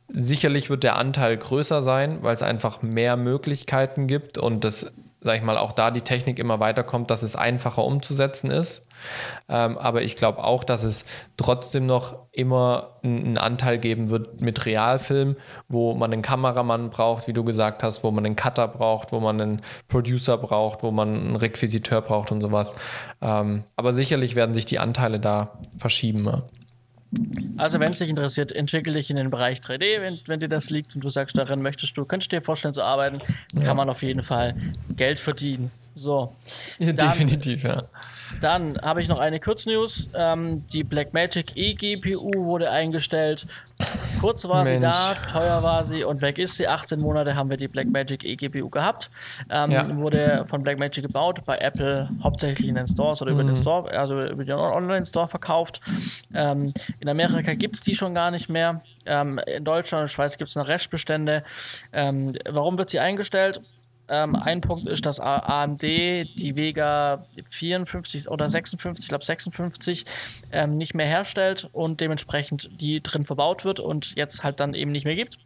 Sicherlich 0.09 0.71
wird 0.71 0.85
der 0.85 0.97
Anteil 0.97 1.37
größer 1.37 1.83
sein, 1.83 2.23
weil 2.23 2.33
es 2.33 2.43
einfach 2.43 2.83
mehr 2.83 3.17
Möglichkeiten 3.17 4.07
gibt 4.07 4.39
und 4.39 4.63
das 4.63 4.93
sag 5.27 5.37
ich 5.37 5.43
mal, 5.43 5.59
auch 5.59 5.73
da 5.73 5.91
die 5.91 6.03
Technik 6.03 6.39
immer 6.39 6.61
weiterkommt, 6.61 7.11
dass 7.11 7.25
es 7.25 7.35
einfacher 7.35 7.85
umzusetzen 7.85 8.51
ist. 8.51 8.87
Ähm, 9.49 9.77
aber 9.77 10.03
ich 10.03 10.15
glaube 10.15 10.43
auch, 10.43 10.63
dass 10.63 10.85
es 10.85 11.05
trotzdem 11.37 11.85
noch 11.85 12.17
immer 12.31 12.97
einen 13.03 13.37
Anteil 13.37 13.79
geben 13.79 14.09
wird 14.09 14.41
mit 14.41 14.65
Realfilm, 14.67 15.37
wo 15.69 15.95
man 15.95 16.13
einen 16.13 16.23
Kameramann 16.23 16.91
braucht, 16.91 17.27
wie 17.27 17.33
du 17.33 17.43
gesagt 17.43 17.83
hast, 17.83 18.05
wo 18.05 18.11
man 18.13 18.25
einen 18.25 18.37
Cutter 18.37 18.69
braucht, 18.69 19.11
wo 19.11 19.19
man 19.19 19.41
einen 19.41 19.63
Producer 19.89 20.39
braucht, 20.39 20.85
wo 20.85 20.93
man 20.93 21.15
einen 21.15 21.37
Requisiteur 21.37 22.03
braucht 22.03 22.31
und 22.31 22.41
sowas. 22.41 22.75
Ähm, 23.21 23.65
aber 23.75 23.93
sicherlich 23.93 24.37
werden 24.37 24.55
sich 24.55 24.65
die 24.65 24.79
Anteile 24.79 25.19
da 25.19 25.59
verschieben. 25.77 26.23
Also, 27.57 27.81
wenn 27.81 27.93
es 27.93 27.99
dich 27.99 28.09
interessiert, 28.09 28.53
entwickle 28.53 28.93
dich 28.93 29.11
in 29.11 29.17
den 29.17 29.31
Bereich 29.31 29.61
3D, 29.61 30.05
wenn, 30.05 30.21
wenn 30.27 30.41
dir 30.41 30.49
das 30.49 30.71
liegt 30.71 30.95
und 30.95 31.05
du 31.05 31.09
sagst, 31.09 31.39
darin 31.39 31.63
möchtest 31.63 31.97
du, 31.97 32.05
könntest 32.05 32.33
du 32.33 32.37
dir 32.37 32.43
vorstellen 32.43 32.75
zu 32.75 32.83
arbeiten, 32.83 33.21
ja. 33.55 33.63
kann 33.63 33.77
man 33.77 33.89
auf 33.89 34.03
jeden 34.03 34.23
Fall 34.23 34.55
Geld 34.95 35.21
verdienen. 35.21 35.71
So. 35.99 36.31
Ja, 36.79 36.93
dann, 36.93 37.09
definitiv, 37.09 37.65
ja. 37.65 37.85
Dann 38.43 38.79
habe 38.83 39.01
ich 39.01 39.09
noch 39.09 39.19
eine 39.19 39.41
Kurznews. 39.41 40.11
Ähm, 40.15 40.67
die 40.67 40.85
Blackmagic 40.85 41.57
eGPU 41.57 42.45
wurde 42.45 42.71
eingestellt. 42.71 43.47
Kurz 44.21 44.47
war 44.47 44.65
Mensch. 44.65 44.75
sie 44.75 44.81
da, 44.81 45.15
teuer 45.15 45.63
war 45.63 45.87
sie 45.87 46.05
und 46.05 46.21
weg 46.21 46.39
ist 46.39 46.59
sie. 46.59 46.69
18 46.69 47.01
Monate 47.01 47.35
haben 47.35 47.49
wir 47.49 47.57
die 47.57 47.69
Blackmagic 47.69 48.25
eGPU 48.25 48.69
gehabt. 48.69 49.11
Ähm, 49.49 49.71
ja. 49.71 49.97
Wurde 49.97 50.45
von 50.47 50.63
Blackmagic 50.63 51.03
gebaut, 51.03 51.47
bei 51.47 51.57
Apple 51.57 52.11
hauptsächlich 52.23 52.69
in 52.69 52.75
den 52.75 52.87
Stores 52.87 53.23
oder 53.23 53.33
mhm. 53.33 53.41
über 53.41 53.49
den 53.49 53.57
Store, 53.57 53.91
also 53.99 54.23
über 54.23 54.45
den 54.45 54.55
Online-Store 54.55 55.29
verkauft. 55.29 55.81
Ähm, 56.35 56.75
in 57.01 57.09
Amerika 57.09 57.55
gibt 57.55 57.77
es 57.77 57.81
die 57.81 57.95
schon 57.95 58.13
gar 58.13 58.31
nicht 58.31 58.51
mehr. 58.51 58.83
Ähm, 59.07 59.41
in 59.47 59.65
Deutschland 59.65 60.03
und 60.03 60.09
Schweiz 60.09 60.37
gibt 60.37 60.51
es 60.51 60.57
noch 60.57 60.69
Restbestände. 60.69 61.43
Ähm, 61.95 62.35
warum 62.47 62.77
wird 62.77 62.91
sie 62.91 63.01
eingestellt? 63.01 63.63
Ähm, 64.09 64.37
ein 64.37 64.61
Punkt 64.61 64.87
ist, 64.89 65.05
dass 65.05 65.21
AMD 65.21 65.83
die 65.83 66.57
Vega 66.57 67.25
54 67.51 68.29
oder 68.29 68.49
56, 68.49 69.05
ich 69.05 69.09
glaube 69.09 69.25
56, 69.25 70.05
ähm, 70.53 70.77
nicht 70.77 70.95
mehr 70.95 71.07
herstellt 71.07 71.69
und 71.73 72.01
dementsprechend 72.01 72.71
die 72.81 73.03
drin 73.03 73.25
verbaut 73.25 73.65
wird 73.65 73.81
und 73.81 74.15
jetzt 74.15 74.45
halt 74.45 74.61
dann 74.61 74.75
eben 74.75 74.93
nicht 74.93 75.05
mehr 75.05 75.17
gibt. 75.17 75.39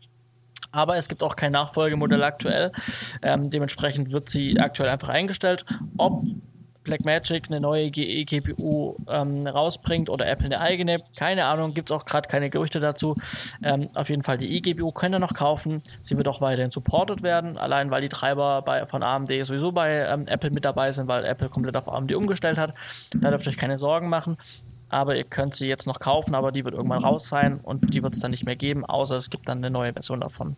Aber 0.73 0.97
es 0.97 1.09
gibt 1.09 1.23
auch 1.23 1.37
kein 1.37 1.53
Nachfolgemodell 1.53 2.23
aktuell. 2.23 2.73
Ähm, 3.23 3.51
dementsprechend 3.51 4.13
wird 4.13 4.29
sie 4.29 4.59
aktuell 4.61 4.89
einfach 4.89 5.09
eingestellt. 5.09 5.65
Ob 5.97 6.23
Blackmagic 6.83 7.49
eine 7.49 7.61
neue 7.61 7.91
GE-GPU 7.91 8.97
ähm, 9.09 9.47
rausbringt 9.47 10.09
oder 10.09 10.27
Apple 10.27 10.47
eine 10.47 10.61
eigene. 10.61 11.03
Keine 11.17 11.47
Ahnung, 11.47 11.75
gibt 11.75 11.91
es 11.91 11.97
auch 11.97 12.05
gerade 12.05 12.29
keine 12.29 12.51
Gerüchte 12.51 12.81
dazu. 12.81 13.15
Ähm, 13.63 13.91
auf 13.95 14.09
jeden 14.09 14.23
Fall, 14.23 14.39
die 14.39 14.57
eGPU 14.57 14.91
könnt 14.93 15.15
ihr 15.15 15.19
noch 15.19 15.35
kaufen. 15.35 15.83
Sie 16.03 16.17
wird 16.17 16.27
auch 16.29 16.41
weiterhin 16.41 16.71
supported 16.71 17.23
werden, 17.23 17.59
allein 17.59 17.91
weil 17.91 18.01
die 18.01 18.09
Treiber 18.09 18.63
bei, 18.63 18.87
von 18.87 19.03
AMD 19.03 19.31
sowieso 19.45 19.73
bei 19.73 20.07
ähm, 20.07 20.27
Apple 20.27 20.51
mit 20.51 20.65
dabei 20.65 20.93
sind, 20.93 21.09
weil 21.09 21.25
Apple 21.25 21.49
komplett 21.49 21.77
auf 21.77 21.89
AMD 21.89 22.15
umgestellt 22.15 22.59
hat. 22.59 22.75
Da 23.15 23.31
dürft 23.31 23.47
ihr 23.47 23.51
euch 23.51 23.59
keine 23.59 23.77
Sorgen 23.77 24.09
machen. 24.09 24.37
Aber 24.89 25.17
ihr 25.17 25.25
könnt 25.25 25.55
sie 25.55 25.69
jetzt 25.69 25.87
noch 25.87 26.01
kaufen, 26.01 26.35
aber 26.35 26.51
die 26.51 26.65
wird 26.65 26.75
irgendwann 26.75 27.05
raus 27.05 27.29
sein 27.29 27.61
und 27.61 27.95
die 27.95 28.03
wird 28.03 28.15
es 28.15 28.21
dann 28.21 28.33
nicht 28.33 28.45
mehr 28.45 28.57
geben, 28.57 28.85
außer 28.85 29.17
es 29.17 29.31
gibt 29.31 29.49
dann 29.49 29.59
eine 29.59 29.71
neue 29.71 29.93
Version 29.93 30.19
davon. 30.19 30.57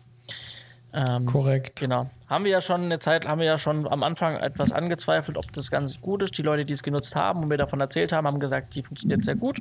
Ähm, 0.93 1.25
Korrekt. 1.25 1.79
Genau. 1.79 2.07
Haben 2.27 2.45
wir 2.45 2.51
ja 2.51 2.61
schon 2.61 2.83
eine 2.83 2.99
Zeit, 2.99 3.27
haben 3.27 3.39
wir 3.39 3.47
ja 3.47 3.57
schon 3.57 3.87
am 3.87 4.03
Anfang 4.03 4.37
etwas 4.37 4.71
angezweifelt, 4.71 5.37
ob 5.37 5.51
das 5.53 5.71
ganz 5.71 5.99
gut 6.01 6.21
ist. 6.21 6.37
Die 6.37 6.43
Leute, 6.43 6.65
die 6.65 6.73
es 6.73 6.83
genutzt 6.83 7.15
haben 7.15 7.41
und 7.41 7.47
mir 7.47 7.57
davon 7.57 7.81
erzählt 7.81 8.11
haben, 8.11 8.27
haben 8.27 8.39
gesagt, 8.39 8.75
die 8.75 8.83
funktioniert 8.83 9.25
sehr 9.25 9.35
gut. 9.35 9.59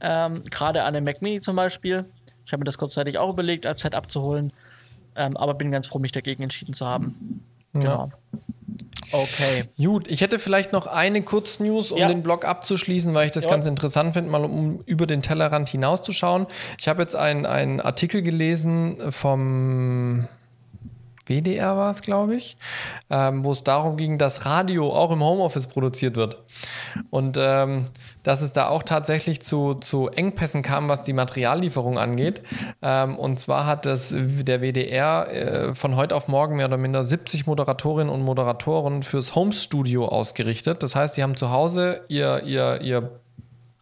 Ähm, 0.00 0.42
Gerade 0.50 0.84
an 0.84 0.94
dem 0.94 1.04
Mac 1.04 1.20
Mini 1.20 1.42
zum 1.42 1.56
Beispiel. 1.56 2.06
Ich 2.46 2.52
habe 2.52 2.60
mir 2.60 2.64
das 2.64 2.78
kurzzeitig 2.78 3.18
auch 3.18 3.30
überlegt, 3.30 3.66
als 3.66 3.82
Setup 3.82 4.10
zu 4.10 4.22
holen. 4.22 4.52
Ähm, 5.14 5.36
aber 5.36 5.54
bin 5.54 5.70
ganz 5.70 5.88
froh, 5.88 5.98
mich 5.98 6.12
dagegen 6.12 6.42
entschieden 6.42 6.72
zu 6.72 6.86
haben. 6.86 7.44
Ja. 7.74 7.80
Genau. 7.80 8.12
Okay. 9.12 9.64
Gut, 9.76 10.08
ich 10.08 10.20
hätte 10.20 10.38
vielleicht 10.38 10.72
noch 10.72 10.86
eine 10.86 11.22
Kurznews, 11.22 11.90
um 11.90 11.98
ja. 11.98 12.08
den 12.08 12.22
Blog 12.22 12.44
abzuschließen, 12.44 13.12
weil 13.14 13.26
ich 13.26 13.32
das 13.32 13.44
ja. 13.44 13.50
ganz 13.50 13.66
interessant 13.66 14.14
finde, 14.14 14.30
mal 14.30 14.44
um 14.44 14.82
über 14.86 15.06
den 15.06 15.22
Tellerrand 15.22 15.68
hinauszuschauen. 15.68 16.46
Ich 16.78 16.88
habe 16.88 17.02
jetzt 17.02 17.16
einen 17.16 17.80
Artikel 17.80 18.22
gelesen 18.22 18.98
vom 19.10 20.28
WDR 21.30 21.76
war 21.76 21.92
es, 21.92 22.02
glaube 22.02 22.34
ich, 22.34 22.56
ähm, 23.08 23.44
wo 23.44 23.52
es 23.52 23.62
darum 23.62 23.96
ging, 23.96 24.18
dass 24.18 24.44
Radio 24.46 24.92
auch 24.92 25.12
im 25.12 25.22
Homeoffice 25.22 25.68
produziert 25.68 26.16
wird. 26.16 26.42
Und 27.10 27.38
ähm, 27.40 27.84
dass 28.22 28.42
es 28.42 28.52
da 28.52 28.68
auch 28.68 28.82
tatsächlich 28.82 29.42
zu, 29.42 29.74
zu 29.74 30.08
Engpässen 30.08 30.62
kam, 30.62 30.88
was 30.88 31.02
die 31.02 31.12
Materiallieferung 31.12 31.98
angeht. 31.98 32.42
Ähm, 32.82 33.16
und 33.16 33.38
zwar 33.38 33.66
hat 33.66 33.86
das, 33.86 34.14
der 34.16 34.60
WDR 34.60 35.28
äh, 35.30 35.74
von 35.74 35.96
heute 35.96 36.14
auf 36.14 36.28
morgen 36.28 36.56
mehr 36.56 36.66
oder 36.66 36.76
minder 36.76 37.04
70 37.04 37.46
Moderatorinnen 37.46 38.12
und 38.12 38.22
Moderatoren 38.22 39.02
fürs 39.02 39.34
Homestudio 39.34 40.06
ausgerichtet. 40.06 40.82
Das 40.82 40.94
heißt, 40.94 41.14
sie 41.14 41.22
haben 41.22 41.36
zu 41.36 41.50
Hause 41.50 42.02
ihr, 42.08 42.42
ihr, 42.44 42.80
ihr 42.80 43.19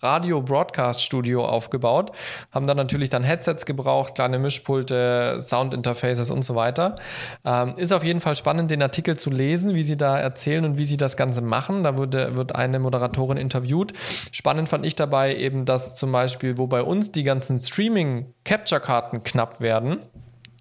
Radio-Broadcast-Studio 0.01 1.45
aufgebaut, 1.45 2.13
haben 2.51 2.67
dann 2.67 2.77
natürlich 2.77 3.09
dann 3.09 3.23
Headsets 3.23 3.67
gebraucht, 3.67 4.15
kleine 4.15 4.39
Mischpulte, 4.39 5.39
Soundinterfaces 5.41 6.31
und 6.31 6.45
so 6.45 6.55
weiter. 6.55 6.97
Ähm, 7.45 7.75
ist 7.77 7.93
auf 7.93 8.05
jeden 8.05 8.21
Fall 8.21 8.37
spannend, 8.37 8.71
den 8.71 8.83
Artikel 8.83 9.17
zu 9.19 9.31
lesen, 9.31 9.75
wie 9.75 9.83
sie 9.83 9.97
da 9.97 10.19
erzählen 10.19 10.65
und 10.65 10.79
wie 10.79 10.85
sie 10.85 10.97
das 10.97 11.17
Ganze 11.17 11.41
machen. 11.41 11.83
Da 11.83 11.97
wurde, 11.99 12.37
wird 12.37 12.55
eine 12.55 12.79
Moderatorin 12.79 13.37
interviewt. 13.39 13.93
Spannend 14.33 14.69
fand 14.69 14.87
ich 14.87 14.95
dabei 14.95 15.37
eben, 15.37 15.65
dass 15.65 15.95
zum 15.95 16.13
Beispiel, 16.13 16.59
wo 16.59 16.67
bei 16.67 16.83
uns 16.83 17.13
die 17.13 17.25
ganzen 17.25 17.59
Streaming-Capture-Karten 17.59 19.23
knapp 19.23 19.61
werden, 19.61 19.99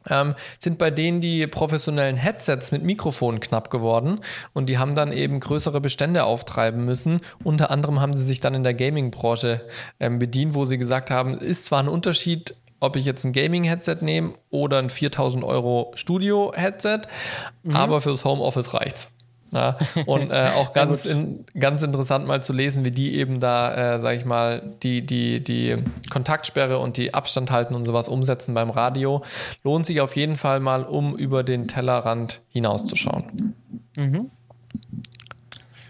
ähm, 0.09 0.35
sind 0.59 0.77
bei 0.77 0.91
denen 0.91 1.21
die 1.21 1.47
professionellen 1.47 2.17
Headsets 2.17 2.71
mit 2.71 2.83
Mikrofonen 2.83 3.39
knapp 3.39 3.69
geworden 3.69 4.19
und 4.53 4.67
die 4.69 4.77
haben 4.77 4.95
dann 4.95 5.11
eben 5.11 5.39
größere 5.39 5.81
Bestände 5.81 6.23
auftreiben 6.23 6.85
müssen. 6.85 7.21
Unter 7.43 7.71
anderem 7.71 7.99
haben 7.99 8.15
sie 8.15 8.25
sich 8.25 8.39
dann 8.39 8.53
in 8.53 8.63
der 8.63 8.73
Gaming-Branche 8.73 9.61
ähm, 9.99 10.19
bedient, 10.19 10.55
wo 10.55 10.65
sie 10.65 10.77
gesagt 10.77 11.09
haben, 11.09 11.35
ist 11.35 11.65
zwar 11.65 11.79
ein 11.79 11.89
Unterschied, 11.89 12.55
ob 12.79 12.95
ich 12.95 13.05
jetzt 13.05 13.23
ein 13.23 13.33
Gaming-Headset 13.33 13.97
nehme 14.01 14.33
oder 14.49 14.79
ein 14.79 14.89
4000 14.89 15.43
Euro 15.43 15.91
Studio-Headset, 15.95 17.01
mhm. 17.63 17.75
aber 17.75 18.01
fürs 18.01 18.23
Homeoffice 18.23 18.73
reicht's. 18.73 19.16
Ja, 19.57 19.75
und 20.05 20.29
äh, 20.29 20.51
auch 20.55 20.71
ganz, 20.71 21.05
in, 21.05 21.45
ganz 21.59 21.81
interessant 21.81 22.27
mal 22.27 22.43
zu 22.43 22.53
lesen, 22.53 22.85
wie 22.85 22.91
die 22.91 23.15
eben 23.15 23.39
da, 23.39 23.95
äh, 23.95 23.99
sag 23.99 24.15
ich 24.15 24.25
mal, 24.25 24.61
die, 24.83 25.03
die, 25.03 25.43
die 25.43 25.77
Kontaktsperre 26.11 26.77
und 26.77 26.97
die 26.97 27.15
Abstand 27.15 27.49
halten 27.49 27.73
und 27.73 27.85
sowas 27.85 28.07
umsetzen 28.07 28.53
beim 28.53 28.69
Radio. 28.69 29.23
Lohnt 29.63 29.87
sich 29.87 29.99
auf 29.99 30.15
jeden 30.15 30.35
Fall 30.35 30.59
mal, 30.59 30.83
um 30.83 31.17
über 31.17 31.43
den 31.43 31.67
Tellerrand 31.67 32.41
hinauszuschauen. 32.49 33.55
Mhm. 33.95 34.29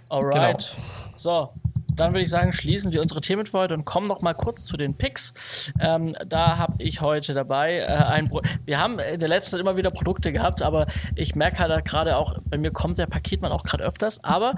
Alright. 0.08 0.74
Genau. 0.76 1.14
So, 1.18 1.50
dann 1.98 2.14
würde 2.14 2.24
ich 2.24 2.30
sagen, 2.30 2.54
schließen 2.54 2.92
wir 2.92 3.02
unsere 3.02 3.22
Themen 3.22 3.46
für 3.46 3.58
heute 3.58 3.74
und 3.74 3.84
kommen 3.84 4.08
noch 4.08 4.22
mal 4.22 4.34
kurz 4.34 4.64
zu 4.64 4.78
den 4.78 4.94
Picks. 4.94 5.72
Ähm, 5.80 6.16
da 6.28 6.58
habe 6.58 6.76
ich 6.78 7.02
heute 7.02 7.34
dabei 7.34 7.80
äh, 7.80 7.86
ein 7.86 8.30
Pro 8.30 8.42
Wir 8.66 8.80
haben 8.80 9.00
in 9.00 9.20
der 9.20 9.28
letzten 9.28 9.52
Zeit 9.52 9.60
immer 9.60 9.78
wieder 9.78 9.90
Produkte 9.90 10.32
gehabt, 10.32 10.62
aber 10.62 10.86
ich 11.16 11.36
merke 11.36 11.60
halt 11.60 11.86
gerade 11.86 12.18
auch, 12.18 12.38
bei 12.46 12.58
mir 12.58 12.72
kommt 12.72 12.98
der 12.98 13.08
Paketmann 13.08 13.52
auch 13.52 13.64
gerade 13.64 13.84
öfters, 13.84 14.24
aber 14.24 14.56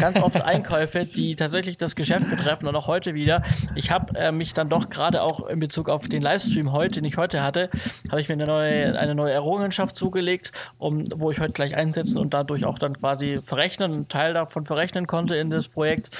ganz 0.00 0.22
oft 0.22 0.40
Einkäufe, 0.44 1.04
die 1.04 1.34
tatsächlich 1.34 1.76
das 1.76 1.96
Geschäft 1.96 2.30
betreffen 2.30 2.68
und 2.68 2.76
auch 2.76 2.86
heute 2.86 3.14
wieder. 3.14 3.42
Ich 3.74 3.90
habe 3.90 4.16
äh, 4.16 4.30
mich 4.30 4.54
dann 4.54 4.68
doch 4.68 4.88
gerade 4.88 5.22
auch 5.22 5.46
in 5.46 5.58
Bezug 5.58 5.88
auf 5.88 6.08
den 6.08 6.22
Livestream 6.22 6.72
heute, 6.72 6.96
den 6.96 7.04
ich 7.04 7.16
heute 7.16 7.42
hatte, 7.42 7.70
habe 8.10 8.20
ich 8.20 8.28
mir 8.28 8.34
eine 8.34 8.46
neue, 8.46 8.98
eine 8.98 9.14
neue 9.16 9.32
Errungenschaft 9.32 9.96
zugelegt, 9.96 10.52
um, 10.78 11.06
wo 11.16 11.30
ich 11.32 11.40
heute 11.40 11.52
gleich 11.52 11.74
einsetzen 11.74 12.18
und 12.18 12.34
dadurch 12.34 12.64
auch 12.64 12.78
dann 12.78 12.96
quasi 12.96 13.36
verrechnen, 13.44 13.92
einen 13.92 14.08
Teil 14.08 14.34
davon 14.34 14.64
verrechnen 14.64 15.08
konnte 15.08 15.34
in 15.34 15.50
das 15.50 15.68
Projekt 15.68 16.10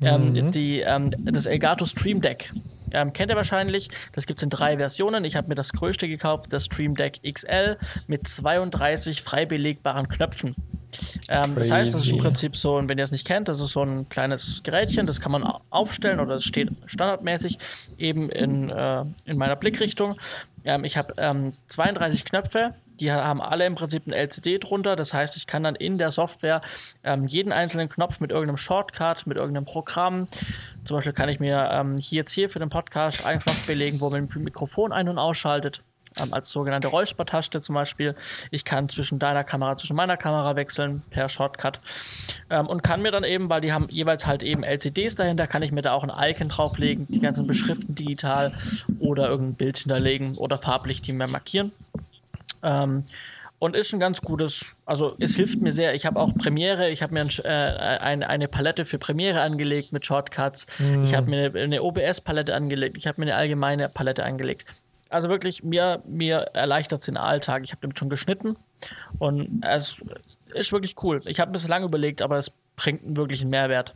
ähm, 0.00 0.07
mhm. 0.16 0.52
die, 0.52 0.80
ähm, 0.80 1.10
das 1.24 1.46
Elgato 1.46 1.84
Stream 1.84 2.20
Deck. 2.20 2.52
Ähm, 2.90 3.12
kennt 3.12 3.30
ihr 3.30 3.36
wahrscheinlich. 3.36 3.88
Das 4.14 4.26
gibt 4.26 4.38
es 4.38 4.42
in 4.42 4.50
drei 4.50 4.76
Versionen. 4.78 5.24
Ich 5.24 5.36
habe 5.36 5.48
mir 5.48 5.54
das 5.54 5.72
größte 5.72 6.08
gekauft, 6.08 6.52
das 6.52 6.64
Stream 6.64 6.94
Deck 6.94 7.20
XL 7.22 7.76
mit 8.06 8.26
32 8.26 9.22
frei 9.22 9.46
belegbaren 9.46 10.08
Knöpfen. 10.08 10.54
Ähm, 11.28 11.54
das 11.54 11.70
heißt, 11.70 11.94
das 11.94 12.06
ist 12.06 12.10
im 12.10 12.18
Prinzip 12.18 12.56
so, 12.56 12.76
und 12.76 12.88
wenn 12.88 12.96
ihr 12.96 13.04
es 13.04 13.12
nicht 13.12 13.26
kennt, 13.26 13.48
das 13.48 13.60
ist 13.60 13.72
so 13.72 13.82
ein 13.82 14.08
kleines 14.08 14.62
Gerätchen, 14.62 15.06
das 15.06 15.20
kann 15.20 15.32
man 15.32 15.44
aufstellen 15.70 16.18
oder 16.18 16.36
es 16.36 16.44
steht 16.44 16.70
standardmäßig 16.86 17.58
eben 17.98 18.30
in, 18.30 18.70
äh, 18.70 19.04
in 19.26 19.36
meiner 19.36 19.56
Blickrichtung. 19.56 20.16
Ähm, 20.64 20.84
ich 20.84 20.96
habe 20.96 21.14
ähm, 21.18 21.50
32 21.68 22.24
Knöpfe, 22.24 22.74
die 23.00 23.12
haben 23.12 23.40
alle 23.40 23.66
im 23.66 23.74
Prinzip 23.74 24.06
ein 24.06 24.12
LCD 24.12 24.58
drunter. 24.58 24.96
Das 24.96 25.14
heißt, 25.14 25.36
ich 25.36 25.46
kann 25.46 25.62
dann 25.62 25.74
in 25.74 25.98
der 25.98 26.10
Software 26.10 26.62
ähm, 27.04 27.26
jeden 27.26 27.52
einzelnen 27.52 27.88
Knopf 27.88 28.20
mit 28.20 28.30
irgendeinem 28.30 28.56
Shortcut, 28.56 29.26
mit 29.26 29.36
irgendeinem 29.36 29.64
Programm, 29.64 30.28
zum 30.84 30.96
Beispiel 30.96 31.12
kann 31.12 31.28
ich 31.28 31.38
mir 31.38 31.68
ähm, 31.72 31.96
hier 32.00 32.18
jetzt 32.18 32.32
hier 32.32 32.48
für 32.48 32.58
den 32.58 32.70
Podcast 32.70 33.24
einen 33.26 33.40
Knopf 33.40 33.66
belegen, 33.66 34.00
wo 34.00 34.10
man 34.10 34.28
Mikrofon 34.36 34.92
ein- 34.92 35.08
und 35.08 35.18
ausschaltet. 35.18 35.82
Ähm, 36.16 36.32
als 36.32 36.48
sogenannte 36.48 36.88
Räuspertaste 36.88 37.60
zum 37.60 37.74
Beispiel. 37.74 38.14
Ich 38.50 38.64
kann 38.64 38.88
zwischen 38.88 39.18
deiner 39.18 39.44
Kamera, 39.44 39.76
zwischen 39.76 39.94
meiner 39.94 40.16
Kamera 40.16 40.56
wechseln 40.56 41.02
per 41.10 41.28
Shortcut 41.28 41.80
ähm, 42.50 42.66
und 42.66 42.82
kann 42.82 43.02
mir 43.02 43.12
dann 43.12 43.24
eben, 43.24 43.48
weil 43.50 43.60
die 43.60 43.72
haben 43.72 43.88
jeweils 43.90 44.26
halt 44.26 44.42
eben 44.42 44.64
LCDs 44.64 45.14
dahinter, 45.14 45.46
kann 45.46 45.62
ich 45.62 45.70
mir 45.70 45.82
da 45.82 45.92
auch 45.92 46.02
ein 46.02 46.30
Icon 46.30 46.48
drauflegen, 46.48 47.06
die 47.08 47.20
ganzen 47.20 47.46
Beschriften 47.46 47.94
digital 47.94 48.54
oder 48.98 49.28
irgendein 49.28 49.54
Bild 49.54 49.78
hinterlegen 49.78 50.36
oder 50.38 50.58
farblich 50.58 51.02
die 51.02 51.12
mir 51.12 51.28
markieren. 51.28 51.72
Ähm, 52.62 53.02
und 53.60 53.74
ist 53.74 53.92
ein 53.92 53.98
ganz 53.98 54.22
gutes, 54.22 54.76
also 54.86 55.16
es 55.18 55.34
hilft 55.34 55.60
mir 55.60 55.72
sehr. 55.72 55.94
Ich 55.94 56.06
habe 56.06 56.20
auch 56.20 56.32
Premiere, 56.34 56.90
ich 56.90 57.02
habe 57.02 57.14
mir 57.14 57.22
ein, 57.22 57.30
äh, 57.44 57.48
ein, 57.48 58.22
eine 58.22 58.46
Palette 58.46 58.84
für 58.84 58.98
Premiere 58.98 59.40
angelegt 59.40 59.92
mit 59.92 60.06
Shortcuts. 60.06 60.66
Mhm. 60.78 61.04
Ich 61.04 61.14
habe 61.14 61.28
mir 61.28 61.46
eine, 61.46 61.60
eine 61.60 61.82
OBS-Palette 61.82 62.54
angelegt, 62.54 62.96
ich 62.96 63.06
habe 63.08 63.20
mir 63.20 63.26
eine 63.26 63.34
allgemeine 63.34 63.88
Palette 63.88 64.24
angelegt. 64.24 64.66
Also 65.10 65.28
wirklich, 65.28 65.64
mir, 65.64 66.02
mir 66.06 66.36
erleichtert 66.52 67.00
es 67.00 67.06
den 67.06 67.16
Alltag. 67.16 67.62
Ich 67.64 67.70
habe 67.70 67.80
damit 67.80 67.98
schon 67.98 68.10
geschnitten 68.10 68.56
und 69.18 69.62
es 69.64 69.96
ist 70.54 70.72
wirklich 70.72 70.94
cool. 71.02 71.20
Ich 71.26 71.40
habe 71.40 71.50
ein 71.50 71.52
bisschen 71.52 71.70
lange 71.70 71.86
überlegt, 71.86 72.22
aber 72.22 72.38
es 72.38 72.52
bringt 72.76 73.16
wirklich 73.16 73.40
einen 73.40 73.50
Mehrwert. 73.50 73.94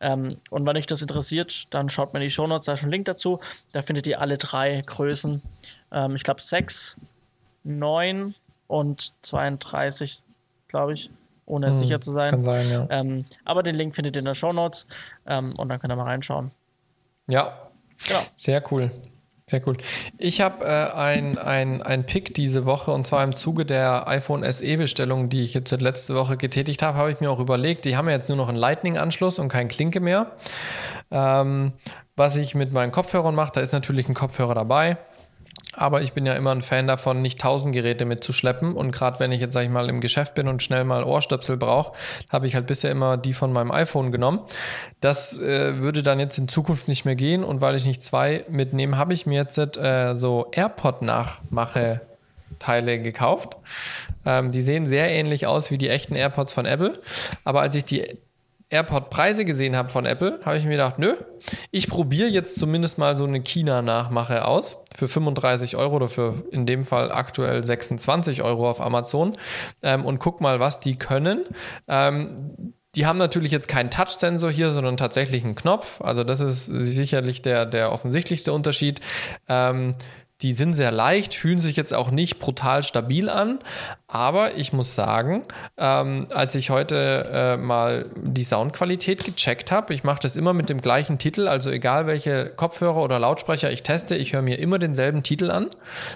Ähm, 0.00 0.36
und 0.50 0.66
wenn 0.66 0.76
euch 0.76 0.86
das 0.86 1.02
interessiert, 1.02 1.66
dann 1.74 1.88
schaut 1.88 2.12
mal 2.12 2.20
in 2.20 2.28
die 2.28 2.30
Shownotes, 2.30 2.66
da 2.66 2.74
ist 2.74 2.84
ein 2.84 2.90
Link 2.90 3.06
dazu. 3.06 3.40
Da 3.72 3.82
findet 3.82 4.06
ihr 4.06 4.20
alle 4.20 4.38
drei 4.38 4.82
Größen. 4.86 5.42
Ähm, 5.90 6.14
ich 6.14 6.22
glaube 6.22 6.40
6, 6.40 7.21
9 7.64 8.34
und 8.66 9.12
32, 9.22 10.20
glaube 10.68 10.94
ich, 10.94 11.10
ohne 11.46 11.68
hm, 11.68 11.72
sicher 11.74 12.00
zu 12.00 12.12
sein. 12.12 12.30
Kann 12.30 12.44
sein, 12.44 12.66
ja. 12.70 12.86
Ähm, 12.90 13.24
aber 13.44 13.62
den 13.62 13.74
Link 13.74 13.94
findet 13.94 14.16
ihr 14.16 14.20
in 14.20 14.24
der 14.24 14.34
Show 14.34 14.52
Notes 14.52 14.86
ähm, 15.26 15.54
und 15.56 15.68
dann 15.68 15.78
könnt 15.80 15.92
ihr 15.92 15.96
mal 15.96 16.04
reinschauen. 16.04 16.50
Ja, 17.28 17.52
genau. 18.06 18.20
sehr 18.34 18.62
cool. 18.72 18.90
Sehr 19.46 19.60
cool. 19.66 19.76
Ich 20.18 20.40
habe 20.40 20.64
äh, 20.64 20.96
ein, 20.96 21.36
ein, 21.36 21.82
ein 21.82 22.06
Pick 22.06 22.32
diese 22.34 22.64
Woche 22.64 22.92
und 22.92 23.06
zwar 23.06 23.22
im 23.24 23.34
Zuge 23.34 23.66
der 23.66 24.08
iPhone 24.08 24.50
SE-Bestellung, 24.50 25.28
die 25.28 25.42
ich 25.42 25.52
jetzt 25.52 25.70
letzte 25.78 26.14
Woche 26.14 26.36
getätigt 26.36 26.80
habe, 26.80 26.96
habe 26.96 27.10
ich 27.10 27.20
mir 27.20 27.30
auch 27.30 27.40
überlegt, 27.40 27.84
die 27.84 27.96
haben 27.96 28.08
ja 28.08 28.14
jetzt 28.14 28.28
nur 28.28 28.38
noch 28.38 28.48
einen 28.48 28.56
Lightning-Anschluss 28.56 29.38
und 29.38 29.48
kein 29.48 29.68
Klinke 29.68 30.00
mehr. 30.00 30.30
Ähm, 31.10 31.72
was 32.16 32.36
ich 32.36 32.54
mit 32.54 32.72
meinen 32.72 32.92
Kopfhörern 32.92 33.34
mache, 33.34 33.52
da 33.54 33.60
ist 33.60 33.72
natürlich 33.72 34.08
ein 34.08 34.14
Kopfhörer 34.14 34.54
dabei. 34.54 34.96
Aber 35.74 36.02
ich 36.02 36.12
bin 36.12 36.26
ja 36.26 36.34
immer 36.34 36.52
ein 36.52 36.60
Fan 36.60 36.86
davon, 36.86 37.22
nicht 37.22 37.40
tausend 37.40 37.74
Geräte 37.74 38.04
mitzuschleppen. 38.04 38.74
Und 38.74 38.92
gerade 38.92 39.20
wenn 39.20 39.32
ich 39.32 39.40
jetzt, 39.40 39.54
sag 39.54 39.62
ich 39.62 39.70
mal, 39.70 39.88
im 39.88 40.00
Geschäft 40.00 40.34
bin 40.34 40.48
und 40.48 40.62
schnell 40.62 40.84
mal 40.84 41.02
Ohrstöpsel 41.02 41.56
brauche, 41.56 41.94
habe 42.28 42.46
ich 42.46 42.54
halt 42.54 42.66
bisher 42.66 42.90
immer 42.90 43.16
die 43.16 43.32
von 43.32 43.52
meinem 43.52 43.70
iPhone 43.70 44.12
genommen. 44.12 44.40
Das 45.00 45.38
äh, 45.38 45.78
würde 45.78 46.02
dann 46.02 46.20
jetzt 46.20 46.36
in 46.36 46.48
Zukunft 46.48 46.88
nicht 46.88 47.04
mehr 47.04 47.16
gehen. 47.16 47.42
Und 47.42 47.60
weil 47.60 47.74
ich 47.74 47.86
nicht 47.86 48.02
zwei 48.02 48.44
mitnehme, 48.48 48.98
habe 48.98 49.14
ich 49.14 49.24
mir 49.24 49.40
jetzt 49.40 49.58
äh, 49.58 50.14
so 50.14 50.48
AirPod-Nachmache 50.52 52.02
Teile 52.58 53.00
gekauft. 53.00 53.56
Ähm, 54.24 54.52
die 54.52 54.62
sehen 54.62 54.86
sehr 54.86 55.10
ähnlich 55.10 55.46
aus 55.46 55.70
wie 55.70 55.78
die 55.78 55.88
echten 55.88 56.14
AirPods 56.14 56.52
von 56.52 56.66
Apple. 56.66 57.00
Aber 57.44 57.60
als 57.62 57.74
ich 57.74 57.84
die 57.84 58.18
AirPod-Preise 58.72 59.44
gesehen 59.44 59.76
habe 59.76 59.90
von 59.90 60.06
Apple, 60.06 60.40
habe 60.44 60.56
ich 60.56 60.64
mir 60.64 60.72
gedacht, 60.72 60.98
nö, 60.98 61.14
ich 61.70 61.88
probiere 61.88 62.28
jetzt 62.28 62.58
zumindest 62.58 62.96
mal 62.98 63.16
so 63.16 63.24
eine 63.24 63.40
China-Nachmache 63.40 64.46
aus 64.46 64.84
für 64.96 65.08
35 65.08 65.76
Euro 65.76 65.96
oder 65.96 66.08
für 66.08 66.42
in 66.50 66.64
dem 66.64 66.84
Fall 66.84 67.12
aktuell 67.12 67.62
26 67.62 68.42
Euro 68.42 68.68
auf 68.68 68.80
Amazon 68.80 69.36
ähm, 69.82 70.06
und 70.06 70.18
guck 70.18 70.40
mal, 70.40 70.58
was 70.58 70.80
die 70.80 70.96
können. 70.96 71.44
Ähm, 71.86 72.74
die 72.94 73.06
haben 73.06 73.18
natürlich 73.18 73.52
jetzt 73.52 73.68
keinen 73.68 73.90
Touch-Sensor 73.90 74.50
hier, 74.50 74.70
sondern 74.70 74.98
tatsächlich 74.98 75.44
einen 75.44 75.54
Knopf. 75.54 76.00
Also 76.02 76.24
das 76.24 76.40
ist 76.40 76.66
sicherlich 76.66 77.40
der, 77.40 77.64
der 77.64 77.90
offensichtlichste 77.90 78.52
Unterschied. 78.52 79.00
Ähm, 79.48 79.94
die 80.42 80.52
sind 80.52 80.74
sehr 80.74 80.90
leicht, 80.90 81.34
fühlen 81.34 81.60
sich 81.60 81.76
jetzt 81.76 81.94
auch 81.94 82.10
nicht 82.10 82.40
brutal 82.40 82.82
stabil 82.82 83.28
an. 83.28 83.60
Aber 84.08 84.56
ich 84.56 84.72
muss 84.72 84.94
sagen, 84.94 85.44
ähm, 85.78 86.26
als 86.34 86.54
ich 86.56 86.70
heute 86.70 87.30
äh, 87.32 87.56
mal 87.56 88.10
die 88.16 88.42
Soundqualität 88.42 89.24
gecheckt 89.24 89.70
habe, 89.70 89.94
ich 89.94 90.02
mache 90.02 90.18
das 90.20 90.36
immer 90.36 90.52
mit 90.52 90.68
dem 90.68 90.82
gleichen 90.82 91.18
Titel, 91.18 91.46
also 91.46 91.70
egal 91.70 92.06
welche 92.06 92.50
Kopfhörer 92.50 93.02
oder 93.02 93.20
Lautsprecher 93.20 93.70
ich 93.70 93.84
teste, 93.84 94.16
ich 94.16 94.32
höre 94.32 94.42
mir 94.42 94.58
immer 94.58 94.80
denselben 94.80 95.22
Titel 95.22 95.50
an. 95.50 95.70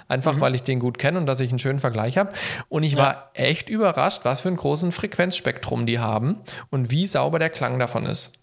Einfach 0.09 0.37
mhm. 0.37 0.41
weil 0.41 0.55
ich 0.57 0.65
den 0.65 0.81
gut 0.81 0.99
kenne 0.99 1.19
und 1.19 1.27
dass 1.27 1.41
ich 1.41 1.51
einen 1.51 1.61
schönen 1.61 1.79
Vergleich 1.79 2.19
habe. 2.19 2.33
Und 2.69 2.83
ich 2.83 2.93
ja. 2.93 2.99
war 2.99 3.31
echt 3.35 3.69
überrascht, 3.69 4.25
was 4.25 4.41
für 4.41 4.49
einen 4.49 4.57
großen 4.57 4.91
Frequenzspektrum 4.91 5.87
die 5.87 6.01
haben 6.01 6.41
und 6.71 6.91
wie 6.91 7.07
sauber 7.07 7.39
der 7.39 7.51
Klang 7.51 7.79
davon 7.79 8.07
ist. 8.07 8.41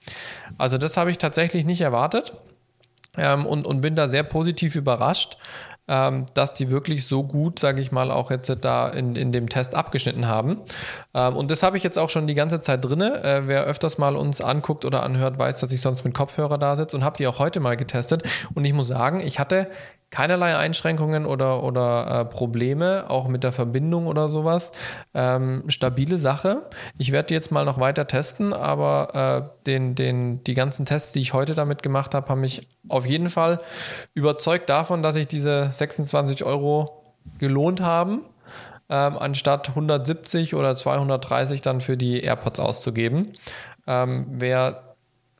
Also 0.57 0.77
das 0.77 0.95
habe 0.95 1.11
ich 1.11 1.17
tatsächlich 1.17 1.65
nicht 1.65 1.81
erwartet. 1.81 2.33
Ähm, 3.15 3.45
und, 3.45 3.67
und 3.67 3.81
bin 3.81 3.95
da 3.95 4.07
sehr 4.07 4.23
positiv 4.23 4.75
überrascht 4.75 5.37
ähm, 5.87 6.25
dass 6.33 6.53
die 6.53 6.69
wirklich 6.69 7.05
so 7.05 7.23
gut, 7.23 7.59
sage 7.59 7.81
ich 7.81 7.91
mal, 7.91 8.11
auch 8.11 8.31
jetzt 8.31 8.51
da 8.61 8.89
in, 8.89 9.15
in 9.15 9.31
dem 9.31 9.49
Test 9.49 9.75
abgeschnitten 9.75 10.27
haben. 10.27 10.61
Ähm, 11.13 11.35
und 11.35 11.51
das 11.51 11.63
habe 11.63 11.77
ich 11.77 11.83
jetzt 11.83 11.99
auch 11.99 12.09
schon 12.09 12.27
die 12.27 12.35
ganze 12.35 12.61
Zeit 12.61 12.85
drin. 12.85 13.01
Äh, 13.01 13.43
wer 13.45 13.65
öfters 13.65 13.97
mal 13.97 14.15
uns 14.15 14.41
anguckt 14.41 14.85
oder 14.85 15.03
anhört, 15.03 15.37
weiß, 15.37 15.59
dass 15.59 15.71
ich 15.71 15.81
sonst 15.81 16.03
mit 16.03 16.13
Kopfhörer 16.13 16.57
da 16.57 16.75
sitze 16.77 16.95
und 16.95 17.03
habe 17.03 17.17
die 17.17 17.27
auch 17.27 17.39
heute 17.39 17.59
mal 17.59 17.75
getestet. 17.75 18.23
Und 18.53 18.65
ich 18.65 18.73
muss 18.73 18.87
sagen, 18.87 19.19
ich 19.19 19.39
hatte 19.39 19.67
keinerlei 20.13 20.55
Einschränkungen 20.55 21.25
oder, 21.25 21.63
oder 21.63 22.21
äh, 22.21 22.25
Probleme, 22.25 23.05
auch 23.07 23.27
mit 23.27 23.43
der 23.43 23.51
Verbindung 23.51 24.05
oder 24.05 24.29
sowas. 24.29 24.71
Ähm, 25.15 25.63
stabile 25.69 26.19
Sache. 26.19 26.69
Ich 26.99 27.11
werde 27.11 27.33
jetzt 27.33 27.51
mal 27.51 27.65
noch 27.65 27.79
weiter 27.79 28.05
testen, 28.05 28.53
aber 28.53 29.49
äh, 29.49 29.65
den, 29.65 29.95
den, 29.95 30.43
die 30.43 30.53
ganzen 30.53 30.85
Tests, 30.85 31.13
die 31.13 31.19
ich 31.19 31.33
heute 31.33 31.55
damit 31.55 31.81
gemacht 31.81 32.13
habe, 32.13 32.29
haben 32.29 32.41
mich 32.41 32.67
auf 32.89 33.07
jeden 33.07 33.27
Fall 33.27 33.59
überzeugt 34.13 34.69
davon, 34.69 35.01
dass 35.01 35.15
ich 35.15 35.25
diese 35.25 35.71
26 35.71 36.43
Euro 36.43 37.03
gelohnt 37.39 37.81
haben, 37.81 38.21
ähm, 38.89 39.17
anstatt 39.17 39.69
170 39.69 40.53
oder 40.53 40.75
230 40.75 41.63
dann 41.63 41.81
für 41.81 41.97
die 41.97 42.21
AirPods 42.21 42.59
auszugeben. 42.59 43.33
Ähm, 43.87 44.27
wer 44.29 44.92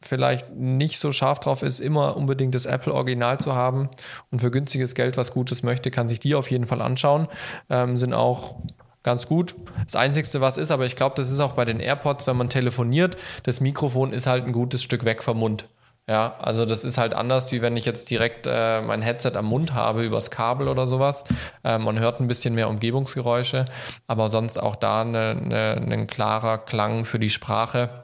vielleicht 0.04 0.52
nicht 0.56 1.00
so 1.00 1.12
scharf 1.12 1.40
drauf 1.40 1.64
ist, 1.64 1.80
immer 1.80 2.16
unbedingt 2.18 2.56
das 2.56 2.66
Apple 2.66 2.94
Original 2.94 3.40
zu 3.40 3.56
haben 3.56 3.90
und 4.32 4.40
für 4.40 4.52
günstiges 4.52 4.96
Geld 4.96 5.18
was 5.18 5.32
Gutes 5.32 5.64
möchte, 5.64 5.92
kann 5.92 6.08
sich 6.08 6.20
die 6.20 6.36
auf 6.36 6.52
jeden 6.52 6.68
Fall 6.68 6.82
anschauen. 6.82 7.28
Ähm, 7.70 7.98
sind 7.98 8.14
auch 8.14 8.56
ganz 9.04 9.28
gut. 9.28 9.56
Das 9.86 9.96
Einzige, 9.96 10.42
was 10.42 10.58
ist, 10.58 10.72
aber 10.72 10.86
ich 10.86 10.96
glaube, 10.96 11.16
das 11.16 11.30
ist 11.30 11.40
auch 11.40 11.54
bei 11.54 11.66
den 11.66 11.80
AirPods, 11.80 12.26
wenn 12.28 12.38
man 12.38 12.50
telefoniert, 12.50 13.18
das 13.44 13.62
Mikrofon 13.62 14.14
ist 14.14 14.28
halt 14.28 14.46
ein 14.46 14.54
gutes 14.54 14.82
Stück 14.82 15.06
weg 15.06 15.24
vom 15.24 15.40
Mund. 15.40 15.68
Ja, 16.08 16.36
also 16.40 16.66
das 16.66 16.84
ist 16.84 16.98
halt 16.98 17.14
anders, 17.14 17.54
wie 17.54 17.62
wenn 17.62 17.78
ich 17.78 17.86
jetzt 17.86 18.10
direkt 18.10 18.46
äh, 18.46 18.82
mein 18.82 19.02
Headset 19.02 19.32
am 19.36 19.46
Mund 19.46 19.74
habe 19.74 20.04
übers 20.04 20.32
Kabel 20.32 20.68
oder 20.68 20.86
sowas. 20.86 21.24
Äh, 21.64 21.78
man 21.78 21.98
hört 21.98 22.20
ein 22.20 22.28
bisschen 22.28 22.56
mehr 22.56 22.68
Umgebungsgeräusche, 22.68 23.66
aber 24.06 24.30
sonst 24.30 24.62
auch 24.62 24.76
da 24.76 25.04
ein 25.04 25.12
ne, 25.12 25.80
ne, 25.80 26.06
klarer 26.06 26.58
Klang 26.58 27.06
für 27.06 27.20
die 27.20 27.30
Sprache 27.30 28.03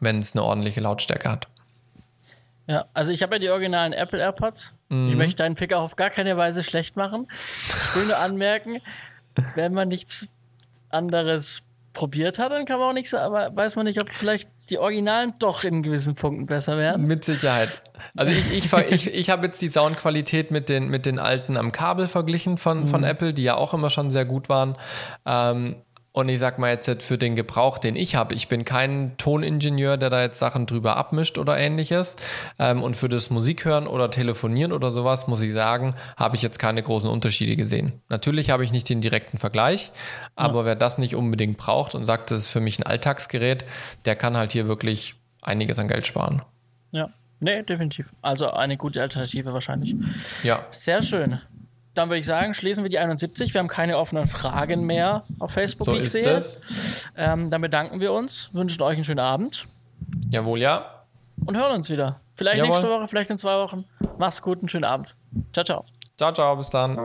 wenn 0.00 0.18
es 0.18 0.34
eine 0.34 0.42
ordentliche 0.42 0.80
Lautstärke 0.80 1.30
hat. 1.30 1.48
Ja, 2.66 2.86
also 2.94 3.12
ich 3.12 3.22
habe 3.22 3.36
ja 3.36 3.38
die 3.38 3.50
originalen 3.50 3.92
Apple 3.92 4.18
AirPods. 4.18 4.74
Mhm. 4.88 5.10
Ich 5.10 5.16
möchte 5.16 5.36
deinen 5.36 5.54
Pick 5.54 5.72
auch 5.72 5.82
auf 5.82 5.96
gar 5.96 6.10
keine 6.10 6.36
Weise 6.36 6.64
schlecht 6.64 6.96
machen. 6.96 7.28
Ich 7.66 7.96
will 7.96 8.06
nur 8.06 8.18
anmerken, 8.18 8.78
wenn 9.54 9.72
man 9.72 9.88
nichts 9.88 10.26
anderes 10.88 11.62
probiert 11.96 12.38
hat, 12.38 12.52
dann 12.52 12.66
kann 12.66 12.78
man 12.78 12.90
auch 12.90 12.92
nichts, 12.92 13.14
aber 13.14 13.50
weiß 13.56 13.76
man 13.76 13.86
nicht, 13.86 14.00
ob 14.00 14.12
vielleicht 14.12 14.50
die 14.68 14.78
Originalen 14.78 15.32
doch 15.38 15.64
in 15.64 15.82
gewissen 15.82 16.14
Punkten 16.14 16.46
besser 16.46 16.76
werden. 16.76 17.06
Mit 17.06 17.24
Sicherheit. 17.24 17.82
Also 18.16 18.32
ich, 18.32 18.52
ich, 18.52 18.72
ich, 18.90 19.14
ich 19.14 19.30
habe 19.30 19.46
jetzt 19.46 19.62
die 19.62 19.68
Soundqualität 19.68 20.50
mit 20.50 20.68
den, 20.68 20.90
mit 20.90 21.06
den 21.06 21.18
alten 21.18 21.56
am 21.56 21.72
Kabel 21.72 22.06
verglichen 22.06 22.58
von, 22.58 22.86
von 22.86 23.00
mhm. 23.00 23.06
Apple, 23.06 23.32
die 23.32 23.44
ja 23.44 23.56
auch 23.56 23.72
immer 23.72 23.88
schon 23.88 24.10
sehr 24.10 24.26
gut 24.26 24.48
waren. 24.48 24.76
Ähm, 25.24 25.76
und 26.16 26.30
ich 26.30 26.38
sag 26.38 26.58
mal 26.58 26.70
jetzt 26.70 27.02
für 27.02 27.18
den 27.18 27.34
Gebrauch, 27.34 27.76
den 27.76 27.94
ich 27.94 28.14
habe, 28.14 28.34
ich 28.34 28.48
bin 28.48 28.64
kein 28.64 29.18
Toningenieur, 29.18 29.98
der 29.98 30.08
da 30.08 30.22
jetzt 30.22 30.38
Sachen 30.38 30.64
drüber 30.64 30.96
abmischt 30.96 31.36
oder 31.36 31.58
ähnliches. 31.58 32.16
Ähm, 32.58 32.82
und 32.82 32.96
für 32.96 33.10
das 33.10 33.28
Musikhören 33.28 33.86
oder 33.86 34.10
Telefonieren 34.10 34.72
oder 34.72 34.92
sowas, 34.92 35.28
muss 35.28 35.42
ich 35.42 35.52
sagen, 35.52 35.94
habe 36.16 36.34
ich 36.34 36.40
jetzt 36.40 36.58
keine 36.58 36.82
großen 36.82 37.10
Unterschiede 37.10 37.54
gesehen. 37.54 38.00
Natürlich 38.08 38.48
habe 38.48 38.64
ich 38.64 38.72
nicht 38.72 38.88
den 38.88 39.02
direkten 39.02 39.36
Vergleich, 39.36 39.92
aber 40.36 40.60
ja. 40.60 40.64
wer 40.64 40.74
das 40.74 40.96
nicht 40.96 41.16
unbedingt 41.16 41.58
braucht 41.58 41.94
und 41.94 42.06
sagt, 42.06 42.30
das 42.30 42.44
ist 42.44 42.48
für 42.48 42.60
mich 42.60 42.78
ein 42.78 42.84
Alltagsgerät, 42.84 43.66
der 44.06 44.16
kann 44.16 44.38
halt 44.38 44.52
hier 44.52 44.68
wirklich 44.68 45.16
einiges 45.42 45.78
an 45.78 45.86
Geld 45.86 46.06
sparen. 46.06 46.40
Ja. 46.92 47.10
Nee, 47.40 47.62
definitiv. 47.62 48.10
Also 48.22 48.50
eine 48.52 48.78
gute 48.78 49.02
Alternative 49.02 49.52
wahrscheinlich. 49.52 49.94
Ja. 50.42 50.64
Sehr 50.70 51.02
schön 51.02 51.38
dann 51.96 52.10
würde 52.10 52.20
ich 52.20 52.26
sagen, 52.26 52.54
schließen 52.54 52.84
wir 52.84 52.90
die 52.90 52.98
71. 52.98 53.54
Wir 53.54 53.58
haben 53.58 53.68
keine 53.68 53.98
offenen 53.98 54.26
Fragen 54.26 54.84
mehr 54.84 55.24
auf 55.38 55.52
Facebook, 55.52 55.86
so 55.86 55.92
wie 55.94 55.98
ich 55.98 56.10
sehe. 56.10 56.22
Das. 56.24 56.60
Ähm, 57.16 57.50
dann 57.50 57.60
bedanken 57.60 58.00
wir 58.00 58.12
uns, 58.12 58.50
wünschen 58.52 58.82
euch 58.82 58.96
einen 58.96 59.04
schönen 59.04 59.20
Abend. 59.20 59.66
Jawohl, 60.30 60.60
ja. 60.60 61.04
Und 61.44 61.56
hören 61.56 61.72
uns 61.72 61.90
wieder. 61.90 62.20
Vielleicht 62.34 62.58
Jawohl. 62.58 62.70
nächste 62.70 62.90
Woche, 62.90 63.08
vielleicht 63.08 63.30
in 63.30 63.38
zwei 63.38 63.56
Wochen. 63.58 63.84
Mach's 64.18 64.42
gut, 64.42 64.58
einen 64.58 64.68
schönen 64.68 64.84
Abend. 64.84 65.16
Ciao, 65.52 65.64
ciao. 65.64 65.84
Ciao, 66.16 66.32
ciao, 66.32 66.56
bis 66.56 66.70
dann. 66.70 66.96